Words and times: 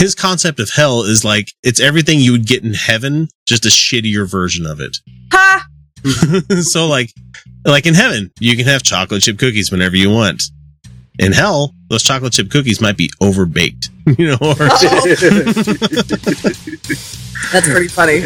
His 0.00 0.14
concept 0.14 0.60
of 0.60 0.70
hell 0.70 1.02
is 1.02 1.26
like 1.26 1.52
it's 1.62 1.78
everything 1.78 2.20
you 2.20 2.32
would 2.32 2.46
get 2.46 2.64
in 2.64 2.72
heaven, 2.72 3.28
just 3.46 3.66
a 3.66 3.68
shittier 3.68 4.26
version 4.26 4.64
of 4.64 4.80
it. 4.80 4.96
Ha! 5.30 5.66
so 6.62 6.86
like 6.86 7.12
like 7.66 7.84
in 7.84 7.92
heaven, 7.92 8.30
you 8.40 8.56
can 8.56 8.64
have 8.64 8.82
chocolate 8.82 9.20
chip 9.20 9.38
cookies 9.38 9.70
whenever 9.70 9.96
you 9.96 10.08
want. 10.08 10.42
In 11.18 11.32
hell, 11.32 11.74
those 11.90 12.02
chocolate 12.02 12.32
chip 12.32 12.50
cookies 12.50 12.80
might 12.80 12.96
be 12.96 13.10
overbaked, 13.20 13.90
you 14.18 14.28
know. 14.28 14.38
Or 14.40 14.54
That's 17.52 17.68
pretty 17.68 17.88
funny. 17.88 18.22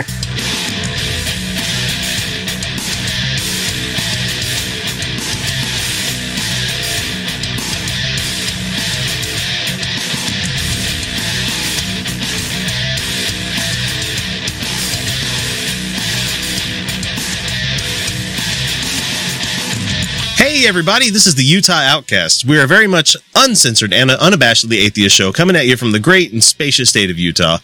Hey, 20.64 20.70
everybody, 20.70 21.10
this 21.10 21.26
is 21.26 21.34
the 21.34 21.44
Utah 21.44 21.74
Outcasts. 21.74 22.42
We 22.42 22.58
are 22.58 22.66
very 22.66 22.86
much 22.86 23.18
uncensored 23.36 23.92
and 23.92 24.08
unabashedly 24.08 24.78
atheist 24.78 25.14
show 25.14 25.30
coming 25.30 25.56
at 25.56 25.66
you 25.66 25.76
from 25.76 25.92
the 25.92 26.00
great 26.00 26.32
and 26.32 26.42
spacious 26.42 26.88
state 26.88 27.10
of 27.10 27.18
Utah 27.18 27.58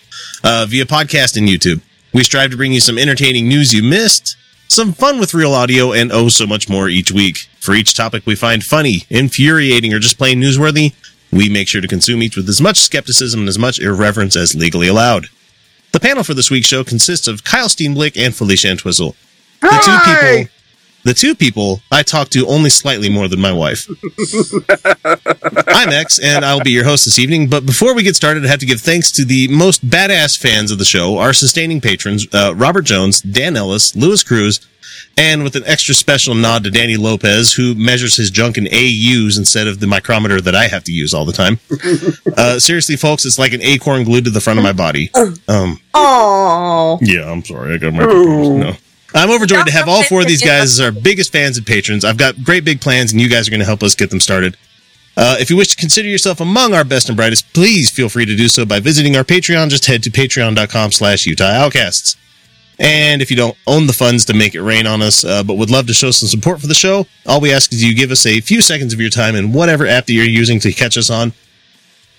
uh, 0.44 0.66
via 0.68 0.84
podcast 0.84 1.38
and 1.38 1.48
YouTube. 1.48 1.80
We 2.12 2.24
strive 2.24 2.50
to 2.50 2.58
bring 2.58 2.74
you 2.74 2.80
some 2.80 2.98
entertaining 2.98 3.48
news 3.48 3.72
you 3.72 3.82
missed, 3.82 4.36
some 4.68 4.92
fun 4.92 5.18
with 5.18 5.32
real 5.32 5.54
audio, 5.54 5.94
and 5.94 6.12
oh, 6.12 6.28
so 6.28 6.46
much 6.46 6.68
more 6.68 6.90
each 6.90 7.10
week. 7.10 7.48
For 7.58 7.74
each 7.74 7.94
topic 7.94 8.26
we 8.26 8.34
find 8.34 8.62
funny, 8.62 9.04
infuriating, 9.08 9.94
or 9.94 9.98
just 9.98 10.18
plain 10.18 10.38
newsworthy, 10.38 10.92
we 11.32 11.48
make 11.48 11.68
sure 11.68 11.80
to 11.80 11.88
consume 11.88 12.22
each 12.22 12.36
with 12.36 12.50
as 12.50 12.60
much 12.60 12.80
skepticism 12.80 13.40
and 13.40 13.48
as 13.48 13.58
much 13.58 13.78
irreverence 13.78 14.36
as 14.36 14.54
legally 14.54 14.88
allowed. 14.88 15.28
The 15.92 16.00
panel 16.00 16.22
for 16.22 16.34
this 16.34 16.50
week's 16.50 16.66
show 16.66 16.84
consists 16.84 17.26
of 17.26 17.44
Kyle 17.44 17.68
Steenblick 17.68 18.22
and 18.22 18.36
Felicia 18.36 18.68
Entwistle. 18.68 19.16
The 19.62 19.68
two 19.86 20.44
people 20.44 20.59
the 21.04 21.14
two 21.14 21.34
people 21.34 21.80
I 21.90 22.02
talk 22.02 22.28
to 22.30 22.46
only 22.46 22.70
slightly 22.70 23.08
more 23.10 23.28
than 23.28 23.40
my 23.40 23.52
wife. 23.52 23.86
I'm 25.68 25.88
X, 25.90 26.18
and 26.18 26.44
I'll 26.44 26.60
be 26.62 26.72
your 26.72 26.84
host 26.84 27.04
this 27.04 27.18
evening. 27.18 27.48
But 27.48 27.66
before 27.66 27.94
we 27.94 28.02
get 28.02 28.16
started, 28.16 28.44
I 28.44 28.48
have 28.48 28.60
to 28.60 28.66
give 28.66 28.80
thanks 28.80 29.10
to 29.12 29.24
the 29.24 29.48
most 29.48 29.88
badass 29.88 30.36
fans 30.38 30.70
of 30.70 30.78
the 30.78 30.84
show, 30.84 31.18
our 31.18 31.32
sustaining 31.32 31.80
patrons, 31.80 32.26
uh, 32.34 32.54
Robert 32.56 32.82
Jones, 32.82 33.20
Dan 33.20 33.56
Ellis, 33.56 33.94
Lewis 33.96 34.22
Cruz, 34.22 34.60
and 35.16 35.42
with 35.42 35.56
an 35.56 35.62
extra 35.66 35.94
special 35.94 36.34
nod 36.34 36.64
to 36.64 36.70
Danny 36.70 36.96
Lopez, 36.96 37.52
who 37.54 37.74
measures 37.74 38.16
his 38.16 38.30
junk 38.30 38.56
in 38.58 38.66
AUs 38.66 39.38
instead 39.38 39.66
of 39.66 39.80
the 39.80 39.86
micrometer 39.86 40.40
that 40.40 40.54
I 40.54 40.68
have 40.68 40.84
to 40.84 40.92
use 40.92 41.14
all 41.14 41.24
the 41.24 41.32
time. 41.32 41.58
uh, 42.36 42.58
seriously, 42.58 42.96
folks, 42.96 43.24
it's 43.24 43.38
like 43.38 43.52
an 43.52 43.62
acorn 43.62 44.04
glued 44.04 44.24
to 44.24 44.30
the 44.30 44.40
front 44.40 44.58
of 44.58 44.62
my 44.62 44.72
body. 44.72 45.10
Um, 45.48 45.80
Oh. 45.94 46.98
yeah, 47.02 47.30
I'm 47.30 47.44
sorry. 47.44 47.74
I 47.74 47.78
got 47.78 47.92
my 47.92 48.04
no. 48.04 48.72
I'm 49.14 49.30
overjoyed 49.30 49.66
to 49.66 49.72
have 49.72 49.88
all 49.88 50.02
four 50.04 50.20
of 50.20 50.26
these 50.26 50.42
guys 50.42 50.78
as 50.78 50.80
our 50.80 50.92
biggest 50.92 51.32
fans 51.32 51.56
and 51.56 51.66
patrons. 51.66 52.04
I've 52.04 52.16
got 52.16 52.42
great 52.44 52.64
big 52.64 52.80
plans, 52.80 53.12
and 53.12 53.20
you 53.20 53.28
guys 53.28 53.48
are 53.48 53.50
going 53.50 53.60
to 53.60 53.66
help 53.66 53.82
us 53.82 53.94
get 53.94 54.10
them 54.10 54.20
started. 54.20 54.56
Uh, 55.16 55.36
if 55.40 55.50
you 55.50 55.56
wish 55.56 55.68
to 55.68 55.76
consider 55.76 56.08
yourself 56.08 56.40
among 56.40 56.72
our 56.74 56.84
best 56.84 57.08
and 57.08 57.16
brightest, 57.16 57.52
please 57.52 57.90
feel 57.90 58.08
free 58.08 58.24
to 58.24 58.36
do 58.36 58.48
so 58.48 58.64
by 58.64 58.78
visiting 58.80 59.16
our 59.16 59.24
Patreon. 59.24 59.68
Just 59.68 59.86
head 59.86 60.02
to 60.04 60.10
patreon.com 60.10 60.92
slash 60.92 61.26
Utah 61.26 61.44
Outcasts. 61.44 62.16
And 62.78 63.20
if 63.20 63.30
you 63.30 63.36
don't 63.36 63.56
own 63.66 63.86
the 63.86 63.92
funds 63.92 64.24
to 64.26 64.34
make 64.34 64.54
it 64.54 64.62
rain 64.62 64.86
on 64.86 65.02
us, 65.02 65.22
uh, 65.22 65.42
but 65.42 65.58
would 65.58 65.70
love 65.70 65.86
to 65.88 65.92
show 65.92 66.10
some 66.10 66.28
support 66.28 66.60
for 66.60 66.66
the 66.66 66.74
show, 66.74 67.06
all 67.26 67.40
we 67.40 67.52
ask 67.52 67.72
is 67.72 67.84
you 67.84 67.94
give 67.94 68.10
us 68.10 68.24
a 68.24 68.40
few 68.40 68.62
seconds 68.62 68.94
of 68.94 69.00
your 69.00 69.10
time 69.10 69.34
in 69.34 69.52
whatever 69.52 69.86
app 69.86 70.06
that 70.06 70.14
you're 70.14 70.24
using 70.24 70.58
to 70.60 70.72
catch 70.72 70.96
us 70.96 71.10
on 71.10 71.34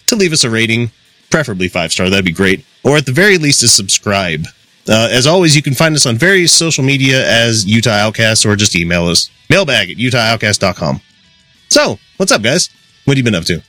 to 0.05 0.15
leave 0.15 0.33
us 0.33 0.43
a 0.43 0.49
rating, 0.51 0.91
preferably 1.31 1.67
five 1.67 1.91
star. 1.91 2.09
That'd 2.09 2.25
be 2.25 2.31
great. 2.31 2.63
Or 2.83 2.97
at 2.97 3.07
the 3.07 3.11
very 3.11 3.39
least, 3.39 3.61
to 3.61 3.67
subscribe. 3.67 4.45
Uh, 4.87 5.07
as 5.11 5.27
always, 5.27 5.55
you 5.55 5.61
can 5.61 5.73
find 5.73 5.95
us 5.95 6.05
on 6.05 6.17
various 6.17 6.51
social 6.51 6.83
media 6.83 7.25
as 7.27 7.65
Utah 7.65 7.91
Outcasts 7.91 8.45
or 8.45 8.55
just 8.55 8.75
email 8.75 9.07
us. 9.07 9.29
Mailbag 9.49 9.91
at 9.91 9.97
utahoutcast.com. 9.97 11.01
So, 11.69 11.99
what's 12.17 12.31
up, 12.31 12.41
guys? 12.41 12.69
What 13.05 13.13
have 13.13 13.17
you 13.19 13.23
been 13.23 13.35
up 13.35 13.45
to? 13.45 13.61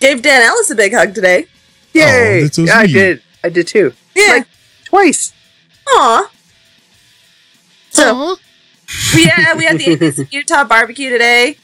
Gave 0.00 0.22
Dan 0.22 0.42
Ellis 0.42 0.70
a 0.70 0.74
big 0.74 0.92
hug 0.94 1.14
today. 1.14 1.46
Yay! 1.92 2.44
Oh, 2.44 2.48
so 2.48 2.62
Yeah, 2.64 2.78
I 2.78 2.86
did. 2.86 3.22
I 3.42 3.48
did 3.48 3.66
too. 3.66 3.92
Yeah. 4.14 4.28
Like 4.28 4.46
twice. 4.84 5.32
Aw. 5.88 6.30
So 7.90 8.36
yeah, 9.16 9.54
we 9.56 9.64
had 9.64 9.78
the 9.78 10.26
Utah 10.30 10.64
barbecue 10.64 11.10
today, 11.10 11.56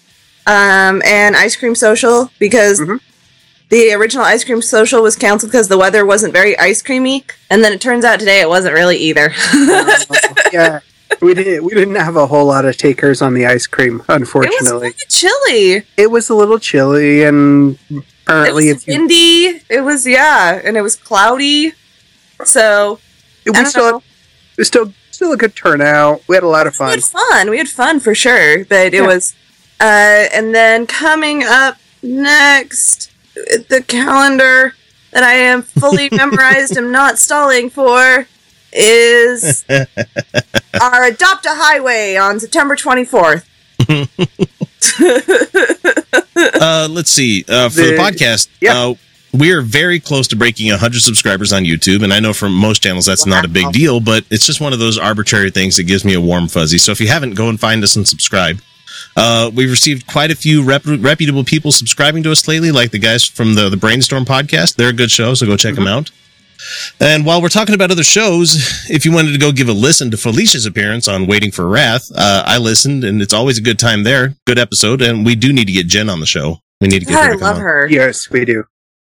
um, 0.46 1.02
and 1.04 1.36
ice 1.36 1.54
cream 1.56 1.74
social 1.74 2.30
because 2.38 2.80
Mhm. 2.80 3.00
The 3.68 3.92
original 3.92 4.24
ice 4.24 4.44
cream 4.44 4.62
social 4.62 5.02
was 5.02 5.16
canceled 5.16 5.50
because 5.50 5.68
the 5.68 5.78
weather 5.78 6.04
wasn't 6.06 6.32
very 6.32 6.56
ice 6.58 6.82
creamy, 6.82 7.24
and 7.50 7.64
then 7.64 7.72
it 7.72 7.80
turns 7.80 8.04
out 8.04 8.18
today 8.20 8.40
it 8.40 8.48
wasn't 8.48 8.74
really 8.74 8.96
either. 8.96 9.32
yeah. 10.52 10.80
We 11.20 11.34
didn't 11.34 11.64
we 11.64 11.72
didn't 11.72 11.94
have 11.94 12.16
a 12.16 12.26
whole 12.26 12.44
lot 12.46 12.64
of 12.64 12.76
takers 12.76 13.22
on 13.22 13.34
the 13.34 13.46
ice 13.46 13.66
cream, 13.66 14.02
unfortunately. 14.08 14.88
it 14.88 14.96
was 14.96 15.04
chilly. 15.08 15.82
It 15.96 16.10
was, 16.10 16.28
a 16.28 16.34
little 16.34 16.58
chilly 16.58 17.22
and 17.24 17.78
It 17.88 18.04
apparently 18.26 18.72
was 18.72 18.82
if 18.82 18.88
you 18.88 19.00
windy. 19.00 19.62
It 19.68 19.82
was 19.82 20.06
yeah, 20.06 20.60
and 20.62 20.76
it 20.76 20.82
was 20.82 20.96
cloudy. 20.96 21.72
So 22.44 22.98
it 23.46 23.50
was 23.50 23.62
know. 23.62 23.68
still 23.70 23.96
it 23.98 24.58
was 24.58 24.66
still 24.68 24.92
still 25.10 25.32
a 25.32 25.36
good 25.36 25.56
turnout. 25.56 26.22
We 26.28 26.34
had 26.36 26.42
a 26.42 26.48
lot 26.48 26.66
of 26.66 26.74
fun. 26.74 26.88
We 26.88 26.94
had 26.94 27.04
fun. 27.04 27.50
We 27.50 27.58
had 27.58 27.68
fun 27.68 28.00
for 28.00 28.14
sure. 28.14 28.64
But 28.66 28.92
it 28.92 28.94
Yeah. 28.94 29.06
was, 29.06 29.34
uh, 29.80 30.26
and 30.34 30.54
then 30.54 30.86
coming 30.86 31.44
up 31.44 31.78
next, 32.02 33.10
the 33.68 33.84
calendar 33.86 34.74
that 35.12 35.22
I 35.22 35.34
am 35.34 35.62
fully 35.62 36.08
memorized. 36.12 36.76
I'm 36.76 36.90
not 36.92 37.18
stalling 37.18 37.70
for 37.70 38.26
is 38.72 39.64
our 39.70 41.04
Adopt 41.04 41.46
a 41.46 41.50
Highway 41.54 42.16
on 42.16 42.40
September 42.40 42.76
24th. 42.76 43.44
Uh, 46.58 46.86
let's 46.90 47.10
see. 47.10 47.44
Uh, 47.48 47.68
for 47.68 47.80
the, 47.80 47.90
The- 47.92 47.96
podcast, 47.96 48.48
yeah. 48.60 48.76
uh, 48.88 48.94
we 49.32 49.52
are 49.52 49.62
very 49.62 49.98
close 50.00 50.28
to 50.28 50.36
breaking 50.36 50.68
100 50.70 51.00
subscribers 51.00 51.52
on 51.52 51.64
YouTube. 51.64 52.02
And 52.04 52.12
I 52.12 52.20
know 52.20 52.32
for 52.32 52.48
most 52.48 52.82
channels 52.82 53.06
that's 53.06 53.26
not 53.26 53.44
a 53.44 53.48
big 53.48 53.72
deal, 53.72 54.00
but 54.00 54.24
it's 54.30 54.46
just 54.46 54.60
one 54.60 54.72
of 54.72 54.78
those 54.78 54.98
arbitrary 54.98 55.50
things 55.50 55.76
that 55.76 55.84
gives 55.84 56.04
me 56.04 56.14
a 56.14 56.20
warm 56.20 56.48
fuzzy. 56.48 56.78
So 56.78 56.92
if 56.92 57.00
you 57.00 57.08
haven't, 57.08 57.34
go 57.34 57.48
and 57.48 57.58
find 57.58 57.82
us 57.82 57.96
and 57.96 58.06
subscribe. 58.06 58.60
Uh, 59.16 59.50
we've 59.54 59.70
received 59.70 60.06
quite 60.06 60.30
a 60.30 60.34
few 60.34 60.62
rep- 60.62 60.82
reputable 60.86 61.44
people 61.44 61.72
subscribing 61.72 62.22
to 62.22 62.30
us 62.32 62.46
lately, 62.48 62.70
like 62.70 62.90
the 62.90 62.98
guys 62.98 63.24
from 63.24 63.54
the, 63.54 63.68
the 63.68 63.76
Brainstorm 63.76 64.24
podcast. 64.24 64.76
They're 64.76 64.90
a 64.90 64.92
good 64.92 65.10
show, 65.10 65.34
so 65.34 65.46
go 65.46 65.56
check 65.56 65.74
them 65.74 65.86
out. 65.86 66.10
And 67.00 67.26
while 67.26 67.42
we're 67.42 67.48
talking 67.50 67.74
about 67.74 67.90
other 67.90 68.02
shows, 68.02 68.86
if 68.90 69.04
you 69.04 69.12
wanted 69.12 69.32
to 69.32 69.38
go 69.38 69.52
give 69.52 69.68
a 69.68 69.72
listen 69.72 70.10
to 70.10 70.16
Felicia's 70.16 70.64
appearance 70.66 71.06
on 71.06 71.26
Waiting 71.26 71.50
for 71.50 71.68
Wrath, 71.68 72.10
uh, 72.14 72.42
I 72.46 72.58
listened, 72.58 73.04
and 73.04 73.20
it's 73.20 73.34
always 73.34 73.58
a 73.58 73.62
good 73.62 73.78
time 73.78 74.04
there. 74.04 74.34
Good 74.46 74.58
episode, 74.58 75.02
and 75.02 75.24
we 75.24 75.34
do 75.36 75.52
need 75.52 75.66
to 75.66 75.72
get 75.72 75.86
Jen 75.86 76.08
on 76.08 76.20
the 76.20 76.26
show. 76.26 76.58
We 76.80 76.88
need 76.88 77.00
to 77.00 77.04
get 77.06 77.12
God, 77.14 77.24
her 77.26 77.30
I 77.30 77.32
to 77.34 77.38
come 77.38 77.46
love 77.48 77.56
on. 77.56 77.62
her. 77.62 77.86
Yes, 77.90 78.30
we 78.30 78.44
do. 78.44 78.64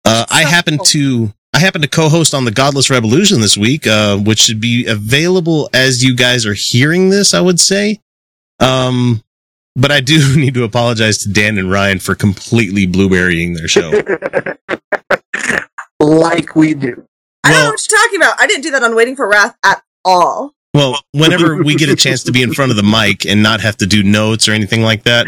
Uh, 0.06 0.26
I 0.30 0.44
So 0.44 0.50
happen 0.50 0.78
cool. 0.78 0.86
to 0.86 1.34
I 1.54 1.60
happen 1.60 1.82
to 1.82 1.88
co-host 1.88 2.34
on 2.34 2.44
the 2.46 2.52
Godless 2.52 2.90
Revolution 2.90 3.40
this 3.42 3.58
week, 3.58 3.88
uh, 3.88 4.18
which 4.18 4.40
should 4.40 4.60
be 4.62 4.86
available 4.86 5.70
as 5.74 6.04
you 6.04 6.16
guys 6.16 6.46
are 6.46 6.54
hearing 6.56 7.10
this. 7.10 7.34
I 7.34 7.40
would 7.42 7.60
say, 7.60 8.00
um, 8.60 9.24
but 9.78 9.92
I 9.92 10.02
do 10.02 10.36
need 10.38 10.54
to 10.56 10.64
apologize 10.66 11.20
to 11.20 11.30
Dan 11.30 11.58
and 11.58 11.72
Ryan 11.72 12.00
for 12.00 12.16
completely 12.16 12.86
blueberrying 12.86 13.54
their 13.54 13.68
show. 13.70 13.92
like 16.00 16.56
we 16.56 16.74
do. 16.74 17.08
I 17.44 17.52
don't 17.52 17.60
know 17.60 17.64
Well- 17.64 17.72
what 17.72 17.88
you're 17.90 18.00
talking 18.00 18.18
about. 18.18 18.42
I 18.42 18.48
didn't 18.48 18.64
do 18.64 18.72
that 18.72 18.84
on 18.84 18.96
Waiting 18.96 19.16
for 19.16 19.30
Wrath 19.30 19.56
at 19.64 19.82
all. 20.04 20.54
Well, 20.74 21.00
whenever 21.12 21.64
we 21.64 21.76
get 21.76 21.90
a 21.90 21.96
chance 21.96 22.24
to 22.24 22.32
be 22.32 22.44
in 22.44 22.54
front 22.54 22.72
of 22.72 22.78
the 22.78 22.84
mic 22.84 23.26
and 23.26 23.42
not 23.42 23.62
have 23.62 23.78
to 23.78 23.88
do 23.88 24.04
notes 24.04 24.48
or 24.48 24.52
anything 24.52 24.82
like 24.84 25.04
that, 25.04 25.26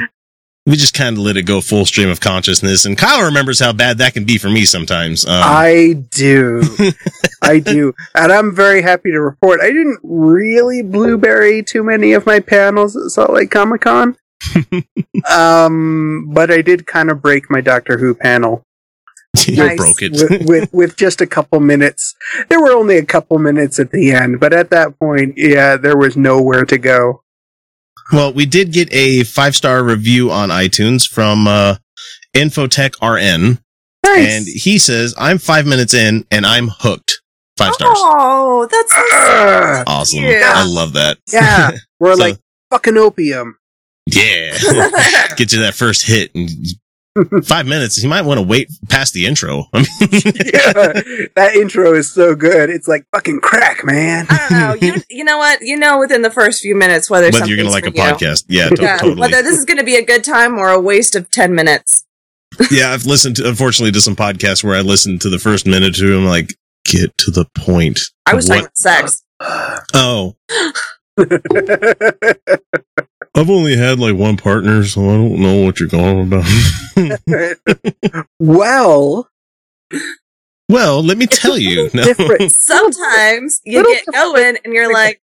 we 0.67 0.75
just 0.75 0.93
kind 0.93 1.17
of 1.17 1.23
let 1.23 1.37
it 1.37 1.43
go 1.43 1.59
full 1.61 1.87
stream 1.87 2.09
of 2.09 2.19
consciousness. 2.19 2.85
And 2.85 2.95
Kyle 2.95 3.25
remembers 3.25 3.59
how 3.59 3.73
bad 3.73 3.97
that 3.97 4.13
can 4.13 4.25
be 4.25 4.37
for 4.37 4.49
me 4.49 4.65
sometimes. 4.65 5.25
Um, 5.25 5.41
I 5.43 6.03
do. 6.11 6.61
I 7.41 7.57
do. 7.59 7.95
And 8.13 8.31
I'm 8.31 8.53
very 8.53 8.83
happy 8.83 9.09
to 9.11 9.19
report 9.19 9.61
I 9.61 9.67
didn't 9.69 9.99
really 10.03 10.83
blueberry 10.83 11.63
too 11.63 11.81
many 11.83 12.13
of 12.13 12.27
my 12.27 12.39
panels 12.39 12.95
at 12.95 13.09
Salt 13.09 13.31
Lake 13.31 13.49
Comic 13.49 13.81
Con. 13.81 14.17
Um, 15.29 16.29
but 16.33 16.51
I 16.51 16.61
did 16.61 16.87
kind 16.87 17.09
of 17.09 17.21
break 17.21 17.49
my 17.49 17.61
Doctor 17.61 17.97
Who 17.97 18.13
panel. 18.15 18.63
you 19.45 19.57
Nice. 19.57 19.77
broke 19.77 20.01
it. 20.01 20.11
with, 20.13 20.47
with 20.47 20.73
with 20.73 20.95
just 20.97 21.21
a 21.21 21.27
couple 21.27 21.59
minutes. 21.59 22.15
There 22.49 22.59
were 22.61 22.71
only 22.71 22.97
a 22.97 23.05
couple 23.05 23.37
minutes 23.37 23.79
at 23.79 23.91
the 23.91 24.11
end, 24.11 24.39
but 24.39 24.53
at 24.53 24.69
that 24.71 24.97
point, 24.99 25.35
yeah, 25.37 25.77
there 25.77 25.97
was 25.97 26.17
nowhere 26.17 26.65
to 26.65 26.77
go. 26.77 27.23
Well, 28.11 28.33
we 28.33 28.45
did 28.47 28.73
get 28.73 28.91
a 28.91 29.23
five 29.23 29.55
star 29.55 29.83
review 29.83 30.31
on 30.31 30.49
iTunes 30.49 31.07
from 31.07 31.47
uh, 31.47 31.75
Infotech 32.35 32.93
RN, 33.03 33.59
Nice. 34.03 34.27
and 34.27 34.47
he 34.47 34.79
says, 34.79 35.13
"I'm 35.17 35.37
five 35.37 35.67
minutes 35.67 35.93
in 35.93 36.25
and 36.31 36.45
I'm 36.45 36.69
hooked." 36.69 37.21
Five 37.55 37.73
stars. 37.73 37.97
Oh, 37.99 38.67
that's 38.71 38.91
so 38.91 39.83
Awesome. 39.85 40.23
Yeah. 40.23 40.53
I 40.55 40.65
love 40.65 40.93
that. 40.93 41.17
yeah, 41.31 41.71
we're 41.99 42.15
So- 42.15 42.21
like 42.23 42.37
fucking 42.71 42.97
opium. 42.97 43.57
Yeah. 44.15 44.57
Get 45.37 45.51
you 45.53 45.59
that 45.61 45.73
first 45.75 46.05
hit 46.07 46.33
and 46.35 46.49
five 47.45 47.65
minutes. 47.65 48.01
You 48.01 48.09
might 48.09 48.21
want 48.23 48.39
to 48.39 48.45
wait 48.45 48.69
past 48.89 49.13
the 49.13 49.25
intro. 49.25 49.65
I 49.73 49.79
mean, 49.79 49.87
Yeah, 50.01 50.73
that 51.35 51.51
intro 51.55 51.93
is 51.93 52.11
so 52.13 52.35
good. 52.35 52.69
It's 52.69 52.87
like 52.87 53.05
fucking 53.13 53.41
crack, 53.41 53.83
man. 53.83 54.25
I 54.29 54.47
don't 54.49 54.59
know. 54.59 54.87
You 54.87 55.01
you 55.09 55.23
know 55.23 55.37
what? 55.37 55.61
You 55.61 55.77
know 55.77 55.99
within 55.99 56.21
the 56.21 56.31
first 56.31 56.61
few 56.61 56.75
minutes 56.75 57.09
whether, 57.09 57.29
whether 57.31 57.45
you're 57.47 57.57
going 57.57 57.67
to 57.67 57.73
like 57.73 57.85
a 57.85 57.91
you. 57.91 57.93
podcast. 58.01 58.45
Yeah, 58.47 58.69
to- 58.69 58.81
Yeah, 58.81 58.97
totally. 58.97 59.19
whether 59.19 59.41
this 59.41 59.57
is 59.57 59.65
going 59.65 59.77
to 59.79 59.83
be 59.83 59.95
a 59.95 60.05
good 60.05 60.23
time 60.23 60.57
or 60.57 60.69
a 60.69 60.79
waste 60.79 61.15
of 61.15 61.29
10 61.31 61.53
minutes. 61.55 62.05
yeah, 62.71 62.91
I've 62.91 63.05
listened 63.05 63.35
to, 63.37 63.47
unfortunately, 63.47 63.91
to 63.93 64.01
some 64.01 64.15
podcasts 64.15 64.63
where 64.63 64.75
I 64.75 64.81
listened 64.81 65.21
to 65.21 65.29
the 65.29 65.39
first 65.39 65.65
minute 65.65 65.95
or 65.97 65.99
two. 66.01 66.17
I'm 66.17 66.25
like, 66.25 66.49
get 66.85 67.15
to 67.19 67.31
the 67.31 67.45
point. 67.55 67.99
I 68.25 68.33
was 68.33 68.47
talking 68.47 68.63
about 68.63 68.77
sex. 68.77 69.23
Oh, 69.93 70.35
I've 73.35 73.49
only 73.49 73.77
had 73.77 73.99
like 73.99 74.15
one 74.15 74.37
partner, 74.37 74.83
so 74.83 75.01
I 75.09 75.13
don't 75.13 75.39
know 75.39 75.63
what 75.63 75.79
you're 75.79 75.89
going 75.89 76.31
about. 76.31 76.45
well, 78.39 79.29
well, 80.67 81.03
let 81.03 81.17
me 81.17 81.25
tell 81.27 81.57
you. 81.57 81.89
No. 81.93 82.03
different. 82.03 82.51
Sometimes 82.55 83.61
you 83.65 83.77
Little 83.79 83.93
get 83.93 84.05
going 84.13 84.57
and 84.63 84.73
you're 84.73 84.91
like, 84.91 85.21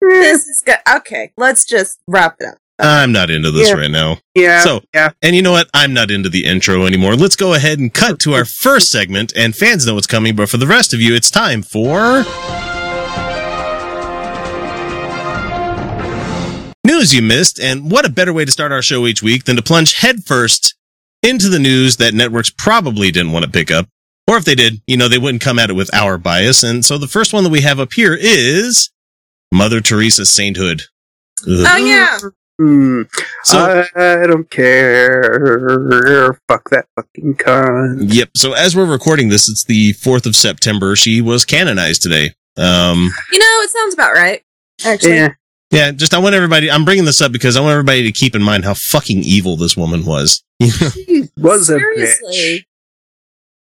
this 0.00 0.46
is 0.46 0.62
good. 0.64 0.78
Okay, 0.96 1.32
let's 1.36 1.64
just 1.64 2.00
wrap 2.06 2.36
it 2.40 2.46
up. 2.48 2.58
I'm 2.78 3.10
not 3.10 3.30
into 3.30 3.50
this 3.50 3.68
Yeah. 3.70 3.74
right 3.74 3.90
now. 3.90 4.18
Yeah, 4.34 4.60
So, 4.60 4.82
yeah. 4.94 5.10
and 5.22 5.34
you 5.34 5.40
know 5.40 5.52
what? 5.52 5.68
I'm 5.72 5.94
not 5.94 6.10
into 6.10 6.28
the 6.28 6.44
intro 6.44 6.84
anymore. 6.84 7.16
Let's 7.16 7.34
go 7.36 7.54
ahead 7.54 7.78
and 7.78 7.92
cut 7.92 8.18
to 8.20 8.34
our 8.34 8.44
first 8.62 8.90
segment, 8.92 9.32
and 9.34 9.56
fans 9.56 9.86
know 9.86 9.94
what's 9.94 10.06
coming, 10.06 10.36
but 10.36 10.50
for 10.50 10.58
the 10.58 10.66
rest 10.66 10.92
of 10.92 11.00
you, 11.00 11.14
it's 11.14 11.30
time 11.30 11.62
for. 11.62 12.24
News 17.06 17.14
you 17.14 17.22
missed, 17.22 17.60
and 17.60 17.88
what 17.88 18.04
a 18.04 18.08
better 18.08 18.32
way 18.32 18.44
to 18.44 18.50
start 18.50 18.72
our 18.72 18.82
show 18.82 19.06
each 19.06 19.22
week 19.22 19.44
than 19.44 19.54
to 19.54 19.62
plunge 19.62 19.94
headfirst 20.00 20.74
into 21.22 21.48
the 21.48 21.60
news 21.60 21.98
that 21.98 22.14
networks 22.14 22.50
probably 22.50 23.12
didn't 23.12 23.30
want 23.30 23.44
to 23.44 23.50
pick 23.50 23.70
up. 23.70 23.86
Or 24.26 24.36
if 24.36 24.44
they 24.44 24.56
did, 24.56 24.82
you 24.88 24.96
know, 24.96 25.06
they 25.08 25.18
wouldn't 25.18 25.40
come 25.40 25.60
at 25.60 25.70
it 25.70 25.74
with 25.74 25.88
our 25.94 26.18
bias. 26.18 26.64
And 26.64 26.84
so 26.84 26.98
the 26.98 27.06
first 27.06 27.32
one 27.32 27.44
that 27.44 27.50
we 27.50 27.60
have 27.60 27.78
up 27.78 27.92
here 27.92 28.12
is 28.20 28.90
Mother 29.52 29.80
Teresa's 29.80 30.30
sainthood. 30.30 30.82
Ugh. 31.42 31.64
Oh, 31.68 31.76
yeah. 31.76 32.18
Hmm. 32.58 33.02
So, 33.44 33.84
I 33.94 34.26
don't 34.26 34.50
care. 34.50 36.40
Fuck 36.48 36.70
that 36.70 36.86
fucking 36.96 37.36
cunt. 37.36 38.12
Yep. 38.12 38.30
So 38.34 38.52
as 38.54 38.74
we're 38.74 38.84
recording 38.90 39.28
this, 39.28 39.48
it's 39.48 39.62
the 39.62 39.92
4th 39.92 40.26
of 40.26 40.34
September. 40.34 40.96
She 40.96 41.20
was 41.20 41.44
canonized 41.44 42.02
today. 42.02 42.32
Um, 42.56 43.12
You 43.30 43.38
know, 43.38 43.60
it 43.62 43.70
sounds 43.70 43.94
about 43.94 44.12
right. 44.14 44.42
Actually, 44.84 45.14
Yeah. 45.14 45.28
Yeah, 45.76 45.90
just 45.92 46.14
I 46.14 46.18
want 46.18 46.34
everybody, 46.34 46.70
I'm 46.70 46.84
bringing 46.84 47.04
this 47.04 47.20
up 47.20 47.32
because 47.32 47.56
I 47.56 47.60
want 47.60 47.72
everybody 47.72 48.02
to 48.04 48.12
keep 48.12 48.34
in 48.34 48.42
mind 48.42 48.64
how 48.64 48.74
fucking 48.74 49.22
evil 49.22 49.56
this 49.56 49.76
woman 49.76 50.04
was. 50.04 50.42
She 50.62 51.28
was 51.36 51.68
a 51.70 51.78
bitch. 51.78 52.64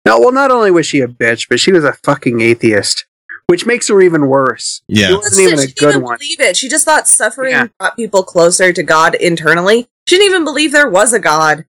No, 0.07 0.21
well, 0.21 0.33
not 0.33 0.51
only 0.53 0.71
was 0.71 0.87
she 0.87 1.01
a 1.01 1.09
bitch, 1.09 1.49
but 1.49 1.59
she 1.59 1.73
was 1.73 1.83
a 1.85 1.93
fucking 2.05 2.41
atheist, 2.41 3.07
which 3.49 3.67
makes 3.67 3.89
her 3.89 4.01
even 4.01 4.29
worse. 4.29 4.83
Yeah, 4.89 5.07
She 5.07 5.11
yeah. 5.13 5.17
wasn't 5.19 5.41
even 5.41 5.59
a 5.59 5.67
good 5.67 5.67
one. 5.67 5.67
she 5.67 5.73
didn't 5.73 5.79
good 5.79 5.89
even 5.91 6.03
one. 6.03 6.19
believe 6.19 6.41
it. 6.41 6.57
She 6.57 6.69
just 6.69 6.85
thought 6.85 7.09
suffering 7.09 7.51
Yeah. 7.53 7.67
brought 7.79 7.97
people 7.97 8.23
closer 8.23 8.73
to 8.73 8.83
God 8.85 9.15
internally. 9.17 9.89
She 10.09 10.17
didn't 10.17 10.31
even 10.31 10.45
believe 10.45 10.71
there 10.73 10.89
was 10.89 11.13
a 11.13 11.19
God. 11.19 11.65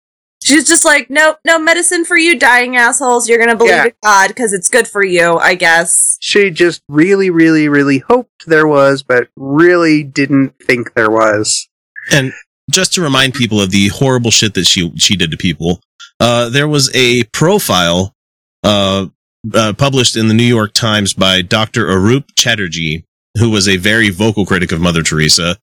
She's 0.46 0.66
just 0.66 0.84
like, 0.84 1.10
nope, 1.10 1.38
no 1.44 1.58
medicine 1.58 2.04
for 2.04 2.16
you 2.16 2.38
dying 2.38 2.76
assholes. 2.76 3.28
You're 3.28 3.38
gonna 3.38 3.56
believe 3.56 3.72
Yeah. 3.72 3.84
in 3.86 3.92
God 4.02 4.28
because 4.28 4.52
it's 4.52 4.68
good 4.68 4.86
for 4.86 5.04
you, 5.04 5.36
I 5.38 5.54
guess. 5.56 6.16
She 6.20 6.50
just 6.50 6.82
really, 6.88 7.30
really, 7.30 7.68
really 7.68 7.98
hoped 7.98 8.46
there 8.46 8.66
was, 8.66 9.02
but 9.02 9.28
really 9.36 10.02
didn't 10.04 10.54
think 10.62 10.94
there 10.94 11.10
was. 11.10 11.68
And 12.12 12.32
just 12.70 12.92
to 12.94 13.00
remind 13.02 13.34
people 13.34 13.60
of 13.60 13.70
the 13.70 13.88
horrible 13.88 14.30
shit 14.30 14.54
that 14.54 14.66
she 14.66 14.92
she 14.96 15.16
did 15.16 15.30
to 15.32 15.36
people, 15.36 15.80
uh, 16.20 16.48
there 16.48 16.68
was 16.68 16.94
a 16.94 17.24
profile 17.32 18.14
uh, 18.62 19.06
uh, 19.52 19.72
published 19.72 20.16
in 20.16 20.28
the 20.28 20.34
New 20.34 20.44
York 20.44 20.72
Times 20.74 21.12
by 21.12 21.42
Dr. 21.42 21.86
Aroup 21.86 22.24
Chatterjee, 22.36 23.04
who 23.38 23.50
was 23.50 23.68
a 23.68 23.76
very 23.76 24.10
vocal 24.10 24.46
critic 24.46 24.70
of 24.72 24.80
Mother 24.80 25.02
Teresa, 25.02 25.56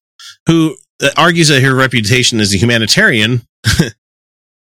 who 0.46 0.76
uh, 1.02 1.08
argues 1.16 1.48
that 1.48 1.62
her 1.62 1.74
reputation 1.74 2.38
as 2.40 2.54
a 2.54 2.58
humanitarian. 2.58 3.42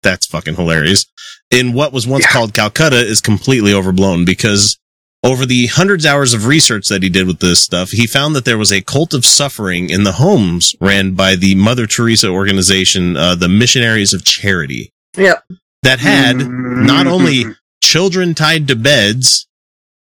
that's 0.04 0.26
fucking 0.28 0.56
hilarious. 0.56 1.06
In 1.50 1.74
what 1.74 1.94
was 1.94 2.08
once 2.08 2.24
Yeah. 2.26 2.32
called 2.32 2.54
Calcutta 2.54 2.98
is 3.06 3.22
completely 3.22 3.74
overblown 3.74 4.26
because 4.26 4.78
over 5.24 5.46
the 5.46 5.68
hundreds 5.68 6.06
of 6.06 6.12
hours 6.12 6.34
of 6.34 6.46
research 6.48 6.88
that 6.88 7.04
he 7.04 7.10
did 7.10 7.28
with 7.28 7.40
this 7.40 7.60
stuff, 7.60 7.92
he 7.92 8.08
found 8.08 8.36
that 8.36 8.46
there 8.46 8.58
was 8.58 8.72
a 8.72 8.82
cult 8.82 9.14
of 9.14 9.26
suffering 9.26 9.90
in 9.90 10.04
the 10.04 10.14
homes 10.14 10.76
ran 10.82 11.12
by 11.14 11.36
the 11.36 11.54
Mother 11.56 11.86
Teresa 11.86 12.28
organization, 12.30 13.16
uh, 13.16 13.36
the 13.36 13.50
Missionaries 13.50 14.14
of 14.14 14.24
Charity, 14.26 14.92
Yep. 15.18 15.44
that 15.84 16.00
had 16.00 16.38
Mm. 16.38 16.86
not 16.88 17.06
only 17.06 17.46
children 17.84 18.34
tied 18.34 18.68
to 18.70 18.76
beds 18.76 19.46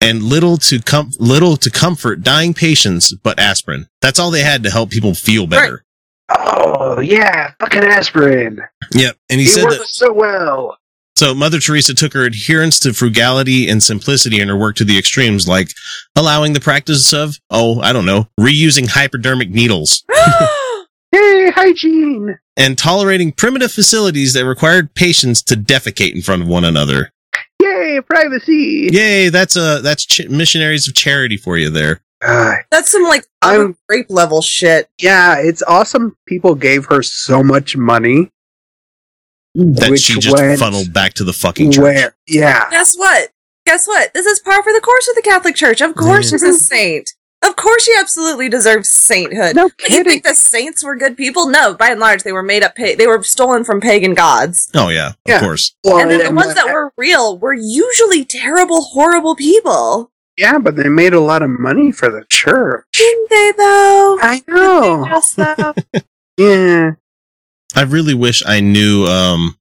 and 0.01 0.23
little 0.23 0.57
to 0.59 0.81
com- 0.81 1.13
little 1.19 1.57
to 1.59 1.71
comfort 1.71 2.23
dying 2.23 2.53
patients, 2.53 3.15
but 3.23 3.39
aspirin. 3.39 3.87
That's 4.03 4.19
all 4.19 4.31
they 4.33 4.43
had 4.43 4.63
to 4.65 4.71
help 4.71 4.91
people 4.91 5.15
feel 5.15 5.47
better. 5.47 5.85
Oh, 6.31 7.01
yeah, 7.01 7.53
fucking 7.61 7.85
aspirin. 7.85 8.61
Yep. 8.93 9.17
And 9.31 9.41
he 9.41 9.47
It 9.47 9.51
said 9.51 9.65
works 9.65 9.79
that 9.79 9.89
so 9.89 10.13
well. 10.13 10.79
So 11.17 11.33
Mother 11.35 11.61
Teresa 11.61 11.95
took 11.95 12.13
her 12.15 12.25
adherence 12.25 12.79
to 12.81 12.93
frugality 12.93 13.69
and 13.69 13.81
simplicity 13.83 14.41
in 14.41 14.49
her 14.49 14.57
work 14.57 14.75
to 14.77 14.85
the 14.85 14.99
extremes, 14.99 15.47
like 15.47 15.69
allowing 16.17 16.55
the 16.55 16.61
practice 16.61 17.13
of, 17.13 17.37
oh, 17.51 17.81
I 17.81 17.93
don't 17.93 18.07
know, 18.07 18.27
reusing 18.41 18.89
hypodermic 18.89 19.51
needles 19.51 20.03
Hey, 21.13 21.51
hygiene. 21.53 22.37
and 22.57 22.77
tolerating 22.77 23.31
primitive 23.31 23.71
facilities 23.71 24.33
that 24.33 24.45
required 24.45 24.95
patients 24.95 25.43
to 25.43 25.55
defecate 25.55 26.13
in 26.15 26.23
front 26.23 26.43
of 26.43 26.49
one 26.49 26.65
another. 26.65 27.13
Yay, 27.63 28.01
privacy. 28.01 28.89
Yay, 28.93 29.29
that's 29.29 29.57
uh 29.57 29.81
that's 29.81 30.05
ch- 30.05 30.29
missionaries 30.29 30.89
of 30.89 30.95
charity 30.95 31.37
for 31.37 31.57
you 31.57 31.71
there. 31.71 32.01
Uh, 32.27 32.55
That's 32.71 32.91
some 32.91 33.03
like 33.05 33.27
I'm- 33.43 33.77
rape 33.89 34.07
level 34.09 34.41
shit. 34.43 34.89
yeah, 34.99 35.37
it's 35.39 35.63
awesome. 35.63 36.17
People 36.27 36.55
gave 36.55 36.87
her 36.87 37.03
so 37.03 37.43
much 37.43 37.77
money. 37.77 38.31
That 39.55 39.91
which 39.91 40.01
she 40.01 40.19
just 40.19 40.35
went 40.37 40.59
funneled 40.59 40.93
back 40.93 41.15
to 41.15 41.25
the 41.25 41.33
fucking 41.33 41.73
church. 41.73 41.83
where? 41.83 42.17
Yeah. 42.27 42.69
Guess 42.71 42.97
what? 42.97 43.31
Guess 43.67 43.87
what? 43.87 44.13
This 44.13 44.27
is 44.27 44.41
par 44.41 44.63
for 44.63 44.73
the 44.73 44.81
course 44.81 45.09
of 45.09 45.15
the 45.15 45.23
Catholic 45.23 45.55
Church. 45.55 45.81
Of 45.81 45.95
course, 45.95 46.27
Yeah. 46.33 46.39
she's 46.39 46.43
a 46.43 46.55
saint. 46.55 47.11
Of 47.43 47.57
course, 47.57 47.85
she 47.85 47.93
absolutely 47.99 48.49
deserves 48.49 48.89
sainthood. 48.91 49.55
No 49.55 49.69
But 49.79 49.91
you 49.91 50.03
think 50.03 50.25
the 50.25 50.35
saints 50.35 50.83
were 50.83 50.97
good 50.97 51.17
people? 51.17 51.47
No, 51.49 51.75
by 51.75 51.91
and 51.91 52.01
large, 52.01 52.23
they 52.23 52.33
were 52.33 52.43
made 52.43 52.63
up. 52.65 52.75
Pa- 52.75 52.95
they 52.99 53.07
were 53.07 53.23
stolen 53.23 53.65
from 53.65 53.81
pagan 53.83 54.15
gods. 54.15 54.71
Oh 54.75 54.89
yeah, 54.89 55.09
of 55.09 55.15
Yeah. 55.27 55.41
course. 55.41 55.75
Well, 55.85 55.99
and 55.99 56.11
then 56.11 56.25
the 56.25 56.31
ones 56.33 56.55
that 56.55 56.73
were 56.73 56.93
real 56.97 57.39
were 57.39 57.53
usually 57.55 58.25
terrible, 58.25 58.81
horrible 58.83 59.37
people. 59.37 60.11
Yeah, 60.37 60.59
but 60.59 60.77
they 60.77 60.89
made 60.89 61.15
a 61.15 61.21
lot 61.21 61.43
of 61.43 61.51
money 61.51 61.93
for 61.93 62.11
the 62.11 62.25
church. 62.29 62.85
Didn't 62.93 63.31
they, 63.31 63.53
though? 63.57 64.19
I 64.21 64.43
know. 64.49 65.73
Yeah. 66.37 66.91
I 67.77 67.83
really 67.83 68.15
wish 68.15 68.43
I 68.45 68.59
knew 68.61 69.05
um 69.07 69.57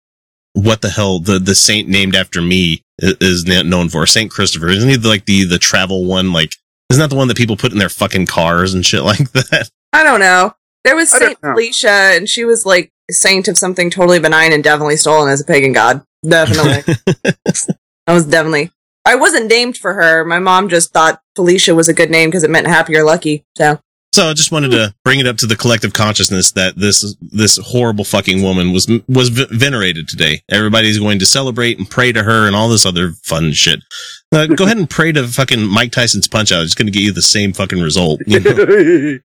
what 0.53 0.81
the 0.81 0.89
hell 0.89 1.19
the 1.19 1.37
the 1.37 1.53
saint 1.55 1.87
named 1.87 2.15
after 2.15 2.41
me 2.41 2.81
i- 3.01 3.13
is 3.21 3.45
known 3.45 3.89
for. 3.89 4.05
Saint 4.07 4.31
Christopher. 4.31 4.69
Isn't 4.69 4.89
he 4.89 4.97
like 4.97 5.25
the 5.25 5.45
the 5.45 5.59
travel 5.59 6.05
one? 6.05 6.33
Like, 6.33 6.55
isn't 6.89 6.99
that 7.01 7.09
the 7.11 7.15
one 7.15 7.27
that 7.27 7.37
people 7.37 7.57
put 7.57 7.71
in 7.71 7.77
their 7.77 7.89
fucking 7.89 8.25
cars 8.25 8.73
and 8.73 8.83
shit 8.85 9.03
like 9.11 9.31
that? 9.33 9.69
I 9.93 10.03
don't 10.03 10.19
know. 10.19 10.55
There 10.83 10.95
was 10.95 11.13
I 11.13 11.19
Saint 11.19 11.43
know. 11.43 11.51
Felicia, 11.51 11.89
and 12.15 12.27
she 12.27 12.43
was 12.45 12.65
like 12.65 12.89
saint 13.11 13.47
of 13.47 13.57
something 13.57 13.89
totally 13.91 14.19
benign 14.19 14.51
and 14.53 14.63
definitely 14.63 14.97
stolen 14.97 15.29
as 15.29 15.41
a 15.41 15.45
pagan 15.45 15.73
god. 15.73 16.01
Definitely. 16.27 16.95
that 17.15 17.77
was 18.13 18.25
definitely. 18.25 18.71
I 19.05 19.15
wasn't 19.15 19.47
named 19.49 19.77
for 19.77 19.93
her. 19.93 20.23
My 20.25 20.39
mom 20.39 20.69
just 20.69 20.93
thought 20.93 21.21
Felicia 21.35 21.75
was 21.75 21.89
a 21.89 21.93
good 21.93 22.09
name 22.09 22.29
because 22.29 22.43
it 22.43 22.49
meant 22.49 22.67
happy 22.67 22.95
or 22.95 23.03
lucky. 23.03 23.45
So 23.57 23.79
So 24.13 24.29
I 24.29 24.33
just 24.33 24.51
wanted 24.51 24.71
to 24.71 24.93
bring 25.03 25.19
it 25.19 25.27
up 25.27 25.37
to 25.37 25.45
the 25.47 25.55
collective 25.57 25.91
consciousness 25.93 26.51
that 26.53 26.77
this 26.77 27.15
this 27.21 27.57
horrible 27.57 28.05
fucking 28.05 28.41
woman 28.41 28.71
was 28.71 28.87
was 29.09 29.29
v- 29.29 29.47
venerated 29.51 30.07
today. 30.07 30.41
Everybody's 30.49 30.99
going 30.99 31.19
to 31.19 31.25
celebrate 31.25 31.77
and 31.79 31.89
pray 31.89 32.11
to 32.13 32.23
her 32.23 32.47
and 32.47 32.55
all 32.55 32.69
this 32.69 32.85
other 32.85 33.11
fun 33.23 33.51
shit. 33.51 33.79
Uh, 34.31 34.45
go 34.47 34.63
ahead 34.65 34.77
and 34.77 34.89
pray 34.89 35.11
to 35.11 35.27
fucking 35.27 35.61
Mike 35.67 35.91
Tyson's 35.91 36.27
Punch 36.27 36.51
Out. 36.51 36.63
It's 36.63 36.73
going 36.75 36.87
to 36.87 36.91
get 36.91 37.03
you 37.03 37.11
the 37.11 37.21
same 37.21 37.53
fucking 37.53 37.81
result. 37.81 38.21
you 38.25 38.39
know? 38.39 39.19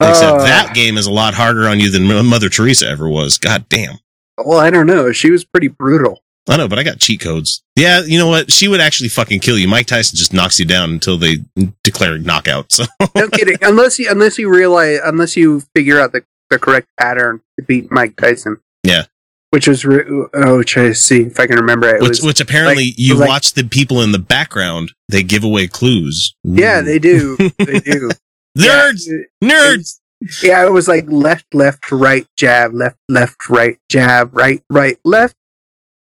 Except 0.00 0.36
Uh, 0.40 0.42
that 0.42 0.72
game 0.74 0.96
is 0.98 1.06
a 1.06 1.12
lot 1.12 1.34
harder 1.34 1.68
on 1.68 1.78
you 1.78 1.88
than 1.90 2.06
Mother 2.26 2.48
Teresa 2.48 2.88
ever 2.88 3.08
was. 3.08 3.38
God 3.38 3.68
damn. 3.68 3.98
Well, 4.44 4.58
I 4.58 4.70
don't 4.70 4.86
know. 4.86 5.12
She 5.12 5.30
was 5.30 5.44
pretty 5.44 5.68
brutal. 5.68 6.18
I 6.48 6.56
know, 6.56 6.66
but 6.68 6.78
I 6.78 6.82
got 6.82 6.98
cheat 6.98 7.20
codes. 7.20 7.62
Yeah, 7.76 8.02
you 8.04 8.18
know 8.18 8.26
what? 8.28 8.50
She 8.50 8.66
would 8.68 8.80
actually 8.80 9.08
fucking 9.10 9.40
kill 9.40 9.56
you. 9.58 9.68
Mike 9.68 9.86
Tyson 9.86 10.16
just 10.16 10.32
knocks 10.32 10.58
you 10.58 10.66
down 10.66 10.90
until 10.90 11.16
they 11.16 11.36
declare 11.84 12.18
knockout. 12.18 12.72
So 12.72 12.84
No 13.14 13.28
kidding. 13.28 13.56
Unless 13.62 13.98
you 14.00 14.08
unless 14.10 14.38
you 14.38 14.48
realize 14.52 14.98
unless 15.04 15.36
you 15.36 15.60
figure 15.76 16.00
out 16.00 16.12
the, 16.12 16.24
the 16.50 16.58
correct 16.58 16.88
pattern 16.98 17.40
to 17.58 17.64
beat 17.64 17.90
Mike 17.92 18.16
Tyson. 18.16 18.58
Yeah. 18.82 19.04
Which 19.50 19.68
was 19.68 19.84
re- 19.84 20.04
oh, 20.34 20.62
try 20.62 20.84
to 20.84 20.94
see 20.94 21.22
if 21.22 21.38
I 21.38 21.46
can 21.46 21.56
remember 21.56 21.86
it. 21.94 22.00
Which, 22.00 22.08
was 22.08 22.22
which 22.22 22.40
apparently 22.40 22.86
like- 22.86 22.94
you 22.98 23.14
like- 23.16 23.28
watch 23.28 23.52
the 23.54 23.64
people 23.64 24.00
in 24.02 24.10
the 24.12 24.18
background. 24.18 24.92
They 25.10 25.22
give 25.22 25.44
away 25.44 25.68
clues. 25.68 26.34
yeah, 26.42 26.80
they 26.80 26.98
do. 26.98 27.36
They 27.58 27.78
do. 27.80 28.10
nerds, 28.58 29.02
Yeah. 29.06 29.48
nerds. 29.48 29.98
Yeah, 30.42 30.64
it 30.66 30.70
was 30.72 30.86
like 30.88 31.04
left, 31.08 31.52
left, 31.54 31.90
right, 31.90 32.26
jab, 32.36 32.72
left, 32.74 32.96
left, 33.08 33.48
right, 33.48 33.76
jab, 33.88 34.34
right, 34.36 34.62
right, 34.70 34.96
left, 35.04 35.34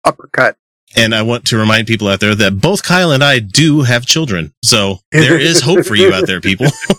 uppercut. 0.04 0.58
And 0.96 1.16
I 1.16 1.24
want 1.24 1.46
to 1.48 1.58
remind 1.58 1.88
people 1.88 2.08
out 2.08 2.20
there 2.20 2.36
that 2.36 2.62
both 2.62 2.84
Kyle 2.84 3.12
and 3.12 3.24
I 3.24 3.40
do 3.40 3.82
have 3.82 4.06
children. 4.06 4.54
So 4.64 5.00
there 5.12 5.40
is 5.40 5.60
hope 5.62 5.88
for 5.88 5.96
you 5.96 6.14
out 6.14 6.28
there, 6.28 6.40
people. 6.40 6.68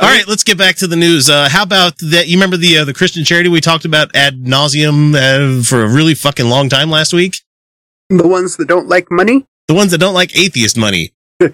All 0.00 0.08
right, 0.08 0.26
let's 0.26 0.44
get 0.44 0.56
back 0.56 0.76
to 0.76 0.86
the 0.86 0.96
news. 0.96 1.28
Uh, 1.28 1.50
how 1.50 1.62
about 1.62 1.98
that? 1.98 2.26
You 2.26 2.38
remember 2.38 2.56
the 2.56 2.78
uh, 2.78 2.84
the 2.86 2.94
Christian 2.94 3.22
charity 3.22 3.50
we 3.50 3.60
talked 3.60 3.84
about 3.84 4.16
ad 4.16 4.44
nauseum 4.44 5.14
uh, 5.14 5.62
for 5.62 5.84
a 5.84 5.88
really 5.88 6.14
fucking 6.14 6.48
long 6.48 6.70
time 6.70 6.88
last 6.88 7.12
week? 7.12 7.36
the 8.08 8.28
ones 8.28 8.56
that 8.56 8.68
don't 8.68 8.88
like 8.88 9.10
money. 9.10 9.46
The 9.68 9.74
ones 9.74 9.92
that 9.92 9.98
don't 9.98 10.14
like 10.14 10.36
atheist 10.36 10.76
money. 10.76 11.12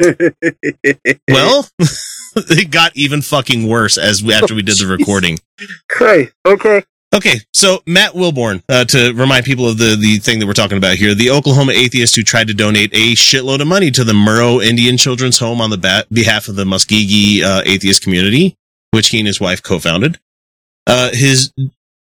Well, 1.28 1.66
it 2.37 2.70
got 2.70 2.97
even 2.97 3.23
fucking 3.23 3.66
worse 3.66 3.99
as 3.99 4.23
we, 4.23 4.32
after 4.32 4.54
we 4.54 4.62
did 4.62 4.78
the 4.78 4.87
recording. 4.87 5.38
okay, 5.92 6.30
okay. 6.47 6.85
Okay, 7.12 7.40
so 7.52 7.81
Matt 7.87 8.12
Wilborn, 8.12 8.62
uh, 8.69 8.85
to 8.85 9.12
remind 9.14 9.45
people 9.45 9.69
of 9.69 9.79
the 9.79 9.97
the 10.00 10.19
thing 10.19 10.38
that 10.38 10.47
we're 10.47 10.52
talking 10.52 10.79
about 10.79 10.95
here, 10.95 11.12
the 11.12 11.31
Oklahoma 11.31 11.73
atheist 11.73 12.14
who 12.14 12.23
tried 12.23 12.47
to 12.47 12.55
donate 12.55 12.95
a 12.95 13.14
shitload 13.14 13.61
of 13.61 13.67
money 13.67 13.90
to 13.90 14.05
the 14.05 14.12
Murrow 14.12 14.64
Indian 14.64 14.97
Children's 14.97 15.40
Home 15.40 15.61
on 15.61 15.71
the 15.71 16.07
behalf 16.12 16.47
of 16.47 16.55
the 16.55 16.64
Muskogee 16.64 17.43
uh, 17.43 17.62
atheist 17.67 18.02
community, 18.02 18.57
which 18.93 19.09
he 19.09 19.19
and 19.19 19.26
his 19.26 19.40
wife 19.40 19.61
co-founded. 19.61 20.21
Uh, 20.87 21.11
his 21.12 21.52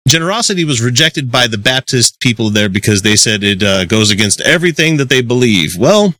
generosity 0.09 0.65
was 0.65 0.81
rejected 0.81 1.31
by 1.31 1.47
the 1.47 1.59
Baptist 1.59 2.19
people 2.19 2.51
there 2.51 2.69
because 2.69 3.03
they 3.03 3.15
said 3.15 3.45
it 3.45 3.63
uh, 3.63 3.85
goes 3.85 4.11
against 4.11 4.41
everything 4.41 4.97
that 4.97 5.09
they 5.09 5.23
believe. 5.23 5.77
Well, 5.79 6.17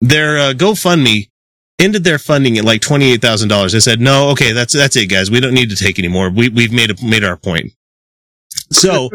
their 0.00 0.38
uh, 0.38 0.52
GoFundMe 0.52 1.28
ended 1.80 2.04
their 2.04 2.20
funding 2.20 2.56
at 2.56 2.64
like 2.64 2.82
twenty 2.82 3.10
eight 3.10 3.20
thousand 3.20 3.48
dollars. 3.48 3.72
They 3.72 3.80
said, 3.80 4.00
"No, 4.00 4.28
okay, 4.30 4.52
that's 4.52 4.74
that's 4.74 4.94
it, 4.94 5.06
guys. 5.06 5.28
We 5.28 5.40
don't 5.40 5.54
need 5.54 5.70
to 5.70 5.76
take 5.76 5.98
anymore. 5.98 6.30
We 6.30 6.48
we've 6.50 6.72
made 6.72 6.92
a, 6.92 7.04
made 7.04 7.24
our 7.24 7.36
point." 7.36 7.72
So 8.70 9.10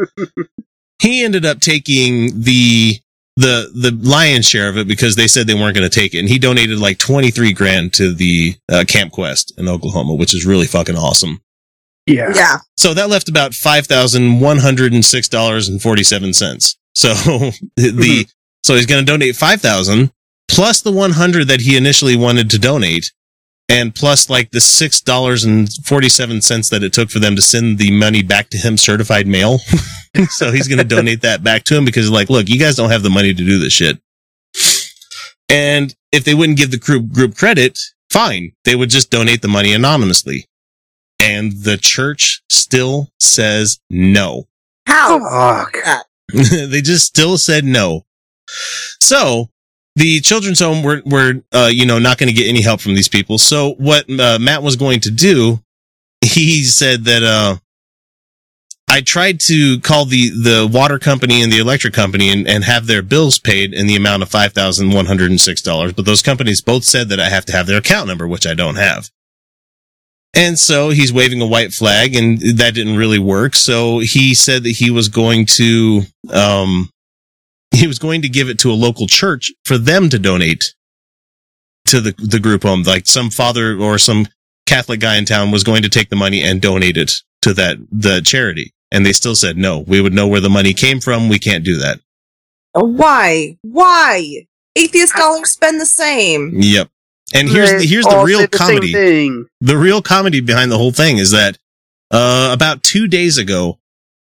he 1.00 1.24
ended 1.24 1.44
up 1.44 1.60
taking 1.60 2.42
the 2.42 2.98
the 3.36 3.70
the 3.74 3.90
lion's 4.02 4.46
share 4.46 4.68
of 4.68 4.76
it 4.76 4.86
because 4.86 5.16
they 5.16 5.26
said 5.26 5.46
they 5.46 5.54
weren't 5.54 5.74
going 5.74 5.88
to 5.88 5.94
take 5.94 6.14
it, 6.14 6.18
and 6.18 6.28
he 6.28 6.38
donated 6.38 6.78
like 6.78 6.98
twenty 6.98 7.30
three 7.30 7.52
grand 7.52 7.92
to 7.94 8.12
the 8.12 8.56
uh, 8.70 8.84
Camp 8.86 9.12
Quest 9.12 9.52
in 9.58 9.68
Oklahoma, 9.68 10.14
which 10.14 10.34
is 10.34 10.46
really 10.46 10.66
fucking 10.66 10.96
awesome. 10.96 11.40
Yeah. 12.06 12.32
Yeah. 12.34 12.58
So 12.76 12.94
that 12.94 13.08
left 13.08 13.28
about 13.28 13.54
five 13.54 13.86
thousand 13.86 14.40
one 14.40 14.58
hundred 14.58 14.92
and 14.92 15.04
six 15.04 15.28
dollars 15.28 15.68
and 15.68 15.80
forty 15.80 16.04
seven 16.04 16.32
cents. 16.32 16.76
So 16.94 17.08
the 17.76 18.26
so 18.62 18.74
he's 18.74 18.86
going 18.86 19.04
to 19.04 19.10
donate 19.10 19.36
five 19.36 19.60
thousand 19.60 20.12
plus 20.48 20.82
the 20.82 20.92
one 20.92 21.12
hundred 21.12 21.48
that 21.48 21.60
he 21.60 21.76
initially 21.76 22.16
wanted 22.16 22.50
to 22.50 22.58
donate, 22.58 23.12
and 23.68 23.94
plus 23.94 24.28
like 24.28 24.50
the 24.50 24.60
six 24.60 25.00
dollars 25.00 25.44
and 25.44 25.72
forty 25.84 26.08
seven 26.08 26.40
cents 26.40 26.68
that 26.68 26.82
it 26.82 26.92
took 26.92 27.10
for 27.10 27.18
them 27.18 27.36
to 27.36 27.42
send 27.42 27.78
the 27.78 27.90
money 27.90 28.22
back 28.22 28.50
to 28.50 28.58
him 28.58 28.76
certified 28.76 29.26
mail. 29.26 29.58
so 30.28 30.52
he's 30.52 30.68
going 30.68 30.78
to 30.78 30.84
donate 30.84 31.22
that 31.22 31.42
back 31.42 31.64
to 31.64 31.76
him 31.76 31.84
because 31.84 32.10
like, 32.10 32.30
look, 32.30 32.48
you 32.48 32.58
guys 32.58 32.76
don't 32.76 32.90
have 32.90 33.02
the 33.02 33.10
money 33.10 33.34
to 33.34 33.44
do 33.44 33.58
this 33.58 33.72
shit. 33.72 33.98
And 35.48 35.94
if 36.12 36.24
they 36.24 36.34
wouldn't 36.34 36.58
give 36.58 36.70
the 36.70 36.78
group 36.78 37.10
group 37.10 37.36
credit, 37.36 37.78
fine, 38.10 38.52
they 38.64 38.76
would 38.76 38.90
just 38.90 39.10
donate 39.10 39.42
the 39.42 39.48
money 39.48 39.72
anonymously 39.72 40.46
and 41.24 41.52
the 41.64 41.78
church 41.78 42.42
still 42.50 43.08
says 43.18 43.80
no. 43.88 44.44
How? 44.86 45.18
Fuck. 45.20 45.76
they 46.32 46.82
just 46.82 47.06
still 47.06 47.38
said 47.38 47.64
no. 47.64 48.02
So 49.00 49.48
the 49.96 50.20
children's 50.20 50.60
home 50.60 50.82
were, 50.82 51.02
were, 51.04 51.42
uh, 51.52 51.70
you 51.72 51.86
know, 51.86 51.98
not 51.98 52.18
going 52.18 52.28
to 52.28 52.34
get 52.34 52.48
any 52.48 52.62
help 52.62 52.80
from 52.80 52.94
these 52.94 53.08
people. 53.08 53.38
So 53.38 53.74
what 53.74 54.08
uh, 54.08 54.38
Matt 54.40 54.62
was 54.62 54.76
going 54.76 55.00
to 55.00 55.10
do, 55.10 55.60
he 56.20 56.64
said 56.64 57.04
that, 57.04 57.22
uh, 57.22 57.56
I 58.86 59.00
tried 59.00 59.40
to 59.40 59.80
call 59.80 60.04
the, 60.04 60.28
the 60.28 60.70
water 60.70 60.98
company 60.98 61.42
and 61.42 61.50
the 61.50 61.58
electric 61.58 61.94
company 61.94 62.28
and, 62.28 62.46
and 62.46 62.64
have 62.64 62.86
their 62.86 63.02
bills 63.02 63.38
paid 63.38 63.72
in 63.72 63.86
the 63.86 63.96
amount 63.96 64.22
of 64.22 64.28
$5,106. 64.28 65.96
But 65.96 66.04
those 66.04 66.22
companies 66.22 66.60
both 66.60 66.84
said 66.84 67.08
that 67.08 67.18
I 67.18 67.28
have 67.28 67.46
to 67.46 67.52
have 67.52 67.66
their 67.66 67.78
account 67.78 68.08
number, 68.08 68.28
which 68.28 68.46
I 68.46 68.54
don't 68.54 68.76
have. 68.76 69.10
And 70.34 70.58
so 70.58 70.90
he's 70.90 71.12
waving 71.12 71.40
a 71.40 71.46
white 71.46 71.72
flag 71.72 72.14
and 72.14 72.40
that 72.58 72.74
didn't 72.74 72.96
really 72.96 73.18
work. 73.18 73.54
So 73.54 74.00
he 74.00 74.34
said 74.34 74.64
that 74.64 74.70
he 74.70 74.90
was 74.90 75.08
going 75.08 75.46
to, 75.46 76.02
um, 76.30 76.90
he 77.80 77.86
was 77.86 77.98
going 77.98 78.22
to 78.22 78.28
give 78.28 78.48
it 78.48 78.58
to 78.60 78.70
a 78.70 78.74
local 78.74 79.06
church 79.06 79.52
for 79.64 79.78
them 79.78 80.08
to 80.08 80.18
donate 80.18 80.64
to 81.86 82.00
the, 82.00 82.14
the 82.18 82.40
group 82.40 82.62
home. 82.62 82.82
Like 82.82 83.06
some 83.06 83.30
father 83.30 83.76
or 83.76 83.98
some 83.98 84.26
Catholic 84.66 85.00
guy 85.00 85.16
in 85.16 85.24
town 85.24 85.50
was 85.50 85.64
going 85.64 85.82
to 85.82 85.88
take 85.88 86.08
the 86.08 86.16
money 86.16 86.42
and 86.42 86.60
donate 86.60 86.96
it 86.96 87.12
to 87.42 87.52
that, 87.54 87.76
the 87.90 88.22
charity. 88.22 88.72
And 88.90 89.04
they 89.04 89.12
still 89.12 89.34
said, 89.34 89.56
no, 89.56 89.80
we 89.80 90.00
would 90.00 90.12
know 90.12 90.28
where 90.28 90.40
the 90.40 90.48
money 90.48 90.72
came 90.72 91.00
from. 91.00 91.28
We 91.28 91.38
can't 91.38 91.64
do 91.64 91.76
that. 91.78 91.98
Why? 92.72 93.58
Why? 93.62 94.46
Atheist 94.76 95.14
dollars 95.14 95.50
spend 95.50 95.80
the 95.80 95.86
same. 95.86 96.52
Yep. 96.54 96.88
And 97.34 97.48
here's 97.48 97.70
the, 97.70 97.86
here's 97.86 98.04
the 98.04 98.22
real 98.24 98.40
the 98.40 98.48
comedy. 98.48 98.92
the 99.60 99.78
real 99.78 100.02
comedy 100.02 100.40
behind 100.40 100.70
the 100.70 100.78
whole 100.78 100.92
thing 100.92 101.18
is 101.18 101.30
that 101.30 101.58
uh, 102.10 102.50
about 102.52 102.82
two 102.82 103.08
days 103.08 103.38
ago, 103.38 103.78